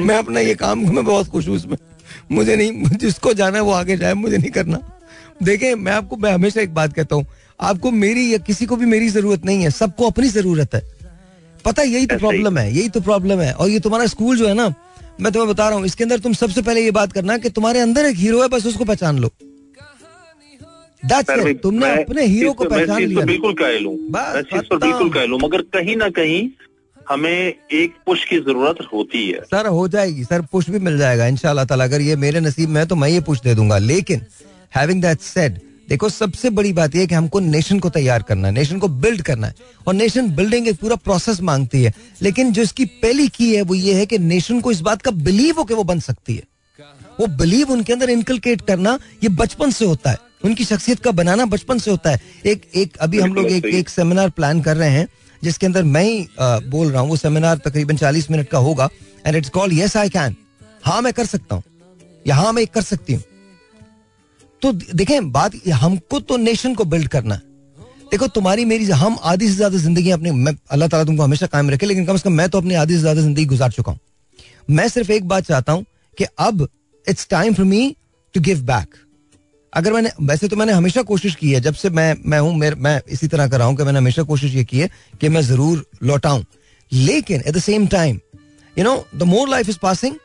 मैं 0.00 0.16
अपना 0.18 0.40
ये 0.40 0.54
काम 0.62 0.78
मैं 0.94 1.04
बहुत 1.04 1.28
खुश 1.28 1.48
हूँ 1.48 1.56
उसमें 1.56 1.76
मुझे 2.32 2.56
नहीं 2.56 2.96
जिसको 3.00 3.32
जाना 3.34 3.58
है 3.58 3.62
वो 3.64 3.72
आगे 3.72 3.96
जाए 3.96 4.14
मुझे 4.14 4.36
नहीं 4.36 4.50
करना। 4.50 4.78
देखें 5.42 5.74
मैं 5.74 5.92
आपको 5.92 6.16
मैं 6.16 6.32
हमेशा 6.32 6.60
एक 6.60 6.74
बात 6.74 6.92
कहता 6.92 7.16
हूँ 7.16 7.26
आपको 7.60 7.90
मेरी 7.90 8.32
या 8.32 8.38
किसी 8.46 8.66
को 8.66 8.76
भी 8.76 8.86
मेरी 8.86 9.08
ज़रूरत 9.08 9.44
नहीं 9.44 9.62
है 9.62 9.70
सबको 9.70 10.06
अपनी 10.06 10.28
ज़रूरत 10.28 10.74
है। 10.74 10.82
पता 11.64 11.82
यही 11.82 12.06
तो 12.06 12.18
प्रॉब्लम 12.18 12.58
है। 12.58 12.66
यही 12.76 12.88
तो 12.88 13.00
प्रॉब्लम 13.00 13.40
है। 13.40 13.52
और 13.52 13.68
ये 13.70 13.80
तुम्हारा 13.80 14.06
स्कूल 14.06 14.36
जो 14.36 14.48
है 14.48 14.54
ना 14.54 14.72
मैं 15.20 15.32
तुम्हें 15.32 15.48
बता 15.50 15.68
रहा 15.68 15.78
हूँ 15.78 15.86
इसके 15.86 16.04
अंदर 16.04 16.18
तुम 16.20 16.32
सबसे 16.32 16.62
पहले 16.62 16.80
ये 16.84 16.90
बात 16.90 17.12
करना 17.12 17.36
कि 17.38 17.50
तुम्हारे 17.50 17.80
अंदर 17.80 18.06
एक 18.06 18.16
हीरो 18.16 18.42
है 18.42 18.48
बस 18.48 18.66
उसको 18.66 18.84
पहचान 18.84 19.18
लो। 19.18 19.30
तुमने 21.02 21.90
अपने 22.02 22.24
हीरो 22.26 22.52
को 22.52 22.64
पहचान 22.64 23.02
लिया। 23.02 23.20
तो 23.20 23.26
बिल्कुल 23.26 23.54
कायल 23.54 23.84
हूँ। 23.86 23.96
मैं 24.10 24.42
बिल्कुल 24.42 25.10
कायल 25.10 25.30
हूँ 25.30 25.38
मगर 25.40 25.62
कहीं 25.74 25.96
ना 25.96 26.08
कहीं 26.18 26.42
हमें 27.08 27.54
एक 27.72 27.94
पुश 28.06 28.24
की 28.24 28.38
ज़रूरत 28.38 28.86
होती 28.92 29.26
है। 29.28 29.40
सर 29.44 29.66
हो 29.66 29.86
जाएगी। 29.88 30.24
सर 30.24 30.42
पुश 30.42 30.70
भी 30.70 30.78
मिल 30.78 30.98
जाएगा 30.98 31.26
इनशाला 31.26 31.64
ताला। 31.64 31.84
अगर 31.84 32.00
ये 32.00 32.16
मेरे 32.16 32.40
नसीब 32.40 32.68
में 32.68 32.80
है 32.80 32.86
तो 32.86 32.96
मैं 32.96 33.08
ये 33.08 33.20
पुश 33.20 33.40
दे 33.40 33.54
दूँगा। 33.54 33.78
लेकिन 33.78 34.24
हैविंग 34.72 35.02
दैट 35.02 35.20
सेड 35.20 35.60
देखो 35.88 36.08
सबसे 36.08 36.50
बड़ी 36.50 36.72
बात 36.72 36.94
यह 36.96 37.06
कि 37.06 37.14
हमको 37.14 37.40
नेशन 37.40 37.78
को 37.78 37.88
तैयार 37.90 38.22
करना 38.22 38.48
है 38.48 38.54
नेशन 38.54 38.78
को 38.78 38.88
बिल्ड 38.88 39.22
करना 39.22 39.46
है। 39.46 39.54
और 39.86 39.94
नेशन 39.94 40.30
बिल्डिंग 40.30 40.68
एक 40.68 40.76
पूरा 40.76 40.96
प्रोसेस 40.96 41.40
मांगती 41.40 41.82
है। 41.82 41.92
लेकिन 42.22 42.52
जो 42.52 42.62
इसकी 42.62 42.84
पहली 43.02 43.28
की 43.28 43.54
है 43.54 43.62
वो 43.62 43.74
ये 43.74 43.94
है 43.94 44.06
कि 44.06 44.18
नेशन 44.18 44.60
को 44.60 44.72
इस 44.72 44.80
बात 44.80 45.02
का 45.02 45.10
बिलीव 45.10 45.56
हो 45.58 45.64
कि 45.64 45.74
वो 45.74 45.84
बन 45.84 46.00
सकती 46.00 46.34
है। 46.34 46.42
वो 47.20 47.26
बिलीव 47.36 47.72
उनके 47.72 47.92
अंदर 47.92 48.10
इनकलकेट 48.10 48.60
करना 48.60 48.98
ये 49.22 49.28
बचपन 49.30 49.70
से 49.70 49.84
होता 49.84 50.10
है। 50.10 50.18
उनकी 50.44 50.64
शख्सियत 50.64 51.00
का 51.00 51.10
बनाना 51.10 51.44
बचपन 51.46 51.78
से 51.78 51.90
होता 51.90 52.10
है। 52.10 52.20
एक 52.46 52.62
एक 52.74 52.96
अभी 52.96 53.20
हम 53.20 53.34
लोग 53.34 53.46
एक 53.46 53.66
एक 53.66 53.88
सेमिनार 53.88 54.30
प्लान 54.30 54.60
कर 54.62 54.76
रहे 54.76 54.90
हैं। 54.90 55.06
जिसके 55.42 55.66
अंदर 55.66 55.82
मैं 55.84 56.04
ही 56.04 56.26
बोल 56.40 56.90
रहा 56.90 57.00
हूँ, 57.00 57.08
वो 57.10 57.16
सेमिनार 57.16 57.58
तकरीबन 57.58 57.96
चालीस 57.96 58.30
मिनट 58.30 58.48
का 58.48 58.58
होगा 58.60 58.88
and 59.26 59.36
it's 59.36 59.50
called 59.50 59.74
yes 59.74 59.96
I 59.96 60.08
can 60.10 60.36
हाँ 60.84 61.00
मैं 61.02 61.12
कर 61.12 61.26
सकता 61.26 61.54
हूँ। 61.54 61.62
या 62.26 62.34
हाँ 62.34 62.52
मैं 62.52 62.66
कर 62.68 62.82
सकती 62.82 63.12
हूँ। 63.12 63.22
तो 64.62 64.72
देखें, 64.72 65.30
बात, 65.32 65.52
हमको 65.68 66.20
तो 66.20 66.36
नेशन 66.36 66.74
को 66.74 66.84
बिल्ड 66.84 67.08
करना 67.08 67.34
है। 67.34 67.40
देखो, 68.10 68.26
तुम्हारी, 68.28 68.64
मेरी, 68.64 68.84
हम 68.86 69.16
आधी 69.22 69.48
से 69.48 69.54
ज़्यादा 69.54 69.78
ज़िंदगी 69.78 70.10
अपनी, 70.10 70.30
मैं, 70.30 70.52
अल्लाह 70.70 70.88
ताला 70.88 71.04
तुमको 71.04 71.22
हमेशा 71.22 71.46
कायम 71.46 71.70
रखे, 71.70 71.86
लेकिन 71.86 72.06
कम 72.06 72.16
से 72.16 72.22
कम 72.22 72.32
मैं 72.32 72.48
तो 72.48 72.58
अपनी 72.58 72.74
आधी 72.74 72.94
से 72.94 73.00
ज़्यादा 73.00 73.20
ज़िंदगी 73.20 73.44
गुजार 73.44 73.70
चुका 73.70 73.92
हूँ। 73.92 73.98
मैं 74.70 74.88
सिर्फ़ 74.88 75.10
एक 75.12 75.28
बात 75.28 75.44
चाहता 75.44 75.72
हूँ 75.72 75.84
कि 76.18 76.24
अब 76.24 76.66
it's 77.06 77.28
time 77.28 77.54
for 77.54 77.66
me 77.66 77.96
to 78.34 78.40
give 78.40 78.62
back 78.64 78.94
अगर 79.72 79.92
मैंने, 79.92 80.10
वैसे 80.20 80.48
तो 80.48 80.56
मैंने 80.56 80.72
हमेशा 80.72 81.02
कोशिश 81.02 81.34
की 81.34 81.52
है, 81.52 81.60
जब 81.60 81.74
से 81.74 81.90
मैं 81.90 82.14
मैं 82.24 82.38
हूँ 82.40 82.54
मैं 82.56 83.00
इसी 83.08 83.28
तरह 83.28 83.48
कर 83.48 83.58
रहा 83.58 83.66
हूँ 83.68 83.76
कि 83.76 83.84
मैंने 83.84 83.98
हमेशा 83.98 84.22
कोशिश 84.22 84.54
ये 84.54 84.64
की 84.64 84.78
है 84.78 84.88
कि 85.20 85.28
मैं 85.28 85.40
ज़रूर 85.42 85.84
लौटाऊं। 86.02 86.42
लेकिन 86.92 87.42
at 87.46 87.54
the 87.54 87.58
same 87.60 87.86
time 87.86 88.18
you 88.76 88.84
know 88.84 88.94
the 89.14 89.22
more 89.24 89.48
life 89.48 89.68
is 89.68 89.78
passing 89.82 90.16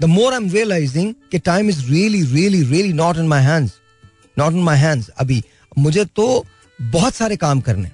the 0.00 0.04
more 0.06 0.32
I 0.32 0.38
am 0.38 0.50
realizing 0.50 1.14
कि 1.32 1.38
time 1.40 1.68
is 1.70 1.80
really 1.90 2.22
really 2.24 2.62
really 2.62 2.92
not 2.92 3.16
in 3.16 3.26
my 3.28 3.42
hands 3.44 3.72
not 4.36 4.52
in 4.52 4.62
my 4.62 4.78
hands 4.78 5.08
अभी। 5.18 5.42
मुझे 5.78 6.04
तो 6.06 6.44
बहुत 6.78 7.14
सारे 7.14 7.36
काम 7.38 7.60
करने 7.60 7.90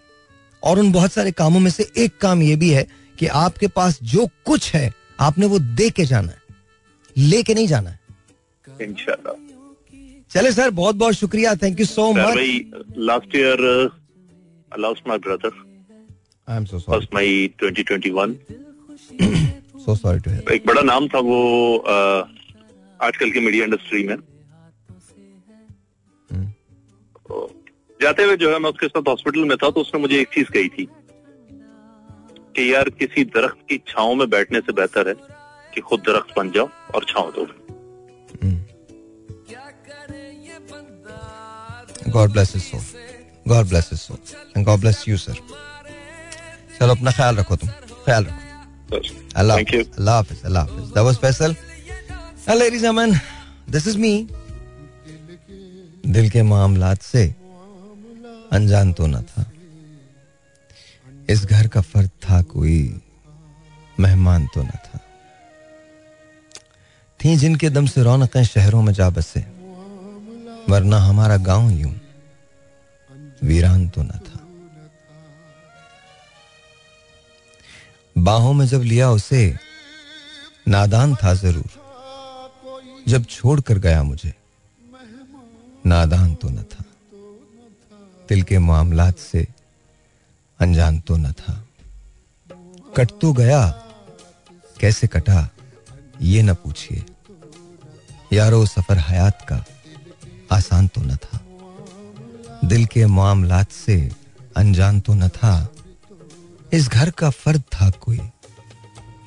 और 0.63 0.79
उन 0.79 0.93
बहुत 0.93 1.13
सारे 1.13 1.31
कामों 1.33 1.61
में 1.61 1.71
से 1.71 1.87
एक 1.97 2.17
काम 2.21 2.43
ये 2.43 2.57
भी 2.57 2.71
है 2.71 2.87
कि 3.19 3.27
आपके 3.27 3.67
पास 3.69 3.99
जो 4.05 4.29
कुछ 4.47 4.73
है, 4.75 4.93
आपने 5.21 5.47
वो 5.47 5.59
दे 5.59 5.91
के 5.91 6.05
जाना 6.05 6.33
है, 6.33 6.39
लेके 7.17 7.55
नहीं 7.55 7.67
जाना 7.67 7.91
है। 7.91 7.99
इंशाल्लाह। 8.81 9.48
चले 10.31 10.53
सर 10.53 10.71
बहुत 10.71 10.97
बहुत 10.97 11.15
शुक्रिया 11.15 11.55
thank 11.55 11.81
you 11.81 11.87
so 11.87 12.13
much 12.13 12.35
last 12.99 13.37
year 13.37 13.91
lost 14.79 15.09
my 15.09 15.19
brother 15.19 15.53
I 16.49 16.57
am 16.57 16.65
so 16.65 16.79
sorry 16.79 17.09
my 17.15 17.51
2021 17.63 18.35
so 19.85 19.95
sorry 19.97 20.21
to 20.21 20.31
एक 20.53 20.67
बड़ा 20.67 20.83
नाम 20.83 21.09
था 21.09 21.19
वो 21.19 21.39
uh, 21.79 22.25
आजकल 23.03 23.31
के 23.31 23.41
मीडिया 23.41 23.65
इंडस्ट्री 23.65 24.03
में। 24.07 24.17
hmm. 26.33 26.47
तो 27.29 27.63
जाते 28.03 28.23
हुए 28.23 28.37
जो 28.37 28.53
है 28.53 28.59
मैं 28.59 28.71
उसके 28.71 28.89
साथ 28.89 29.09
हॉस्पिटल 29.09 29.45
में 29.45 29.57
था 29.57 29.71
तो 29.71 29.81
उसने 29.81 30.01
मुझे 30.01 30.21
एक 30.21 30.29
चीज़ 30.29 30.47
कही 30.47 30.69
थी 30.69 30.89
कि 32.57 32.75
यार 32.75 32.89
किसी 32.89 33.25
दरख्त 33.25 33.59
की 33.69 33.79
छाओ 33.79 34.15
में 34.15 34.31
बैठने 34.31 34.61
से 34.61 34.73
बेहतर 34.73 35.09
है 35.09 35.15
कि 35.75 35.81
खुद 35.81 36.01
दरख्त 36.01 36.35
बन 36.37 36.51
जाओ 36.51 36.69
और 36.95 37.05
छाओ 37.05 37.33
दो। 37.33 37.49
God 42.13 42.33
bless 42.33 42.53
is 42.57 42.63
so 42.63 42.79
God 43.49 43.69
bless 43.69 43.89
is 43.93 44.01
so 44.01 44.19
and 44.57 44.65
God 44.67 44.81
bless 44.81 45.05
you 45.09 45.17
sir 45.17 45.37
चलो 46.81 46.95
अपना 46.95 47.11
ख्याल 47.11 47.37
रखो 47.37 47.57
तुम। 47.57 47.69
ख्याल 48.05 48.25
रखो। 48.25 48.99
अल्लाह 49.37 49.57
अल्लाह 49.57 50.17
हाफिज 50.17 50.43
अल्लाह 50.45 50.63
हाफिज। 50.65 50.85
That 50.87 51.05
was 51.05 51.17
Faisal 51.17 51.55
ladies 52.59 52.87
and 52.87 53.15
this 53.71 53.87
is 53.89 53.99
me 53.99 54.29
दिल 56.07 56.31
के 56.31 56.43
मामलात 56.43 57.03
से 57.03 57.25
अनजान 58.53 58.93
तो 58.93 59.07
न 59.07 59.23
था। 59.23 59.45
इस 61.31 61.45
घर 61.45 61.67
का 61.69 61.81
फर्द 61.83 62.11
था 62.25 62.41
कोई 62.55 62.79
मेहमान 64.01 64.47
तो 64.55 64.63
न 64.63 64.71
था। 64.87 64.99
थी 67.21 67.37
जिनके 67.37 67.71
दम 67.71 67.87
से 67.87 68.03
रौनकें 68.03 68.45
शहरों 68.45 68.83
में 68.83 68.93
जा 68.93 69.09
बसे। 69.11 69.41
वरना 70.69 70.99
हमारा 70.99 71.37
गाँव 71.37 71.71
यूँ 71.71 72.01
वीरान 73.43 73.89
तो 73.89 74.03
न 74.03 74.09
था। 74.09 74.39
बाहों 78.19 78.53
में 78.53 78.67
जब 78.67 78.83
लिया 78.83 79.11
उसे, 79.11 79.59
नादान 80.69 81.15
था 81.15 81.35
ज़रूर। 81.35 81.71
जब 83.09 83.25
छोड़ 83.25 83.61
कर 83.61 83.79
गया 83.79 84.03
मुझे, 84.03 84.35
नादान 85.87 86.35
तो 86.35 86.49
न 86.49 86.63
था। 86.63 86.85
दिल 88.29 88.43
के 88.43 88.59
मामलात 88.59 89.19
से 89.19 89.47
अनजान 90.61 91.01
तो 91.01 91.17
न 91.17 91.33
था। 91.33 91.65
कट 92.97 93.11
तो 93.21 93.33
गया, 93.33 93.69
कैसे 94.81 95.07
कटा, 95.07 95.49
ये 96.23 96.43
न 96.43 96.55
पूछिए। 96.55 97.05
यारो 98.33 98.67
सफ़र 98.67 98.99
हयात 98.99 99.47
का 99.49 99.65
आसान 100.53 100.89
तो 100.89 101.01
न 101.01 101.17
था। 101.17 101.41
दिल 102.65 102.87
के 102.87 103.07
मामलात 103.07 103.71
से 103.71 104.11
अनजान 104.57 105.01
तो 105.01 105.15
न 105.15 105.29
था। 105.29 105.69
इस 106.73 106.89
घर 106.89 107.11
का 107.11 107.31
फर्द 107.31 107.61
था 107.61 107.91
कोई, 107.91 108.21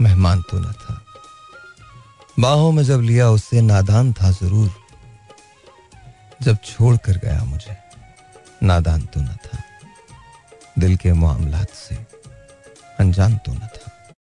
मेहमान 0.02 0.42
तो 0.42 0.60
न 0.60 0.72
था। 0.72 1.06
बाहों 2.40 2.72
में 2.72 2.84
जब 2.84 3.02
लिया 3.02 3.30
उससे 3.30 3.62
नादान 3.62 4.14
था 4.14 4.32
ज़रूर। 4.32 4.72
जब 6.42 6.58
छोड़ 6.66 6.98
कर 6.98 7.18
गया 7.18 7.44
मुझे, 7.44 7.78
नादान 8.64 9.02
तो 9.02 9.22
न 9.22 9.28
था। 9.28 9.64
दिल 10.80 10.96
के 10.98 11.14
मामलात 11.14 11.70
से 11.70 11.96
अनजान 13.00 13.38
तो 13.38 13.54
न 13.54 13.60
था। 13.60 13.91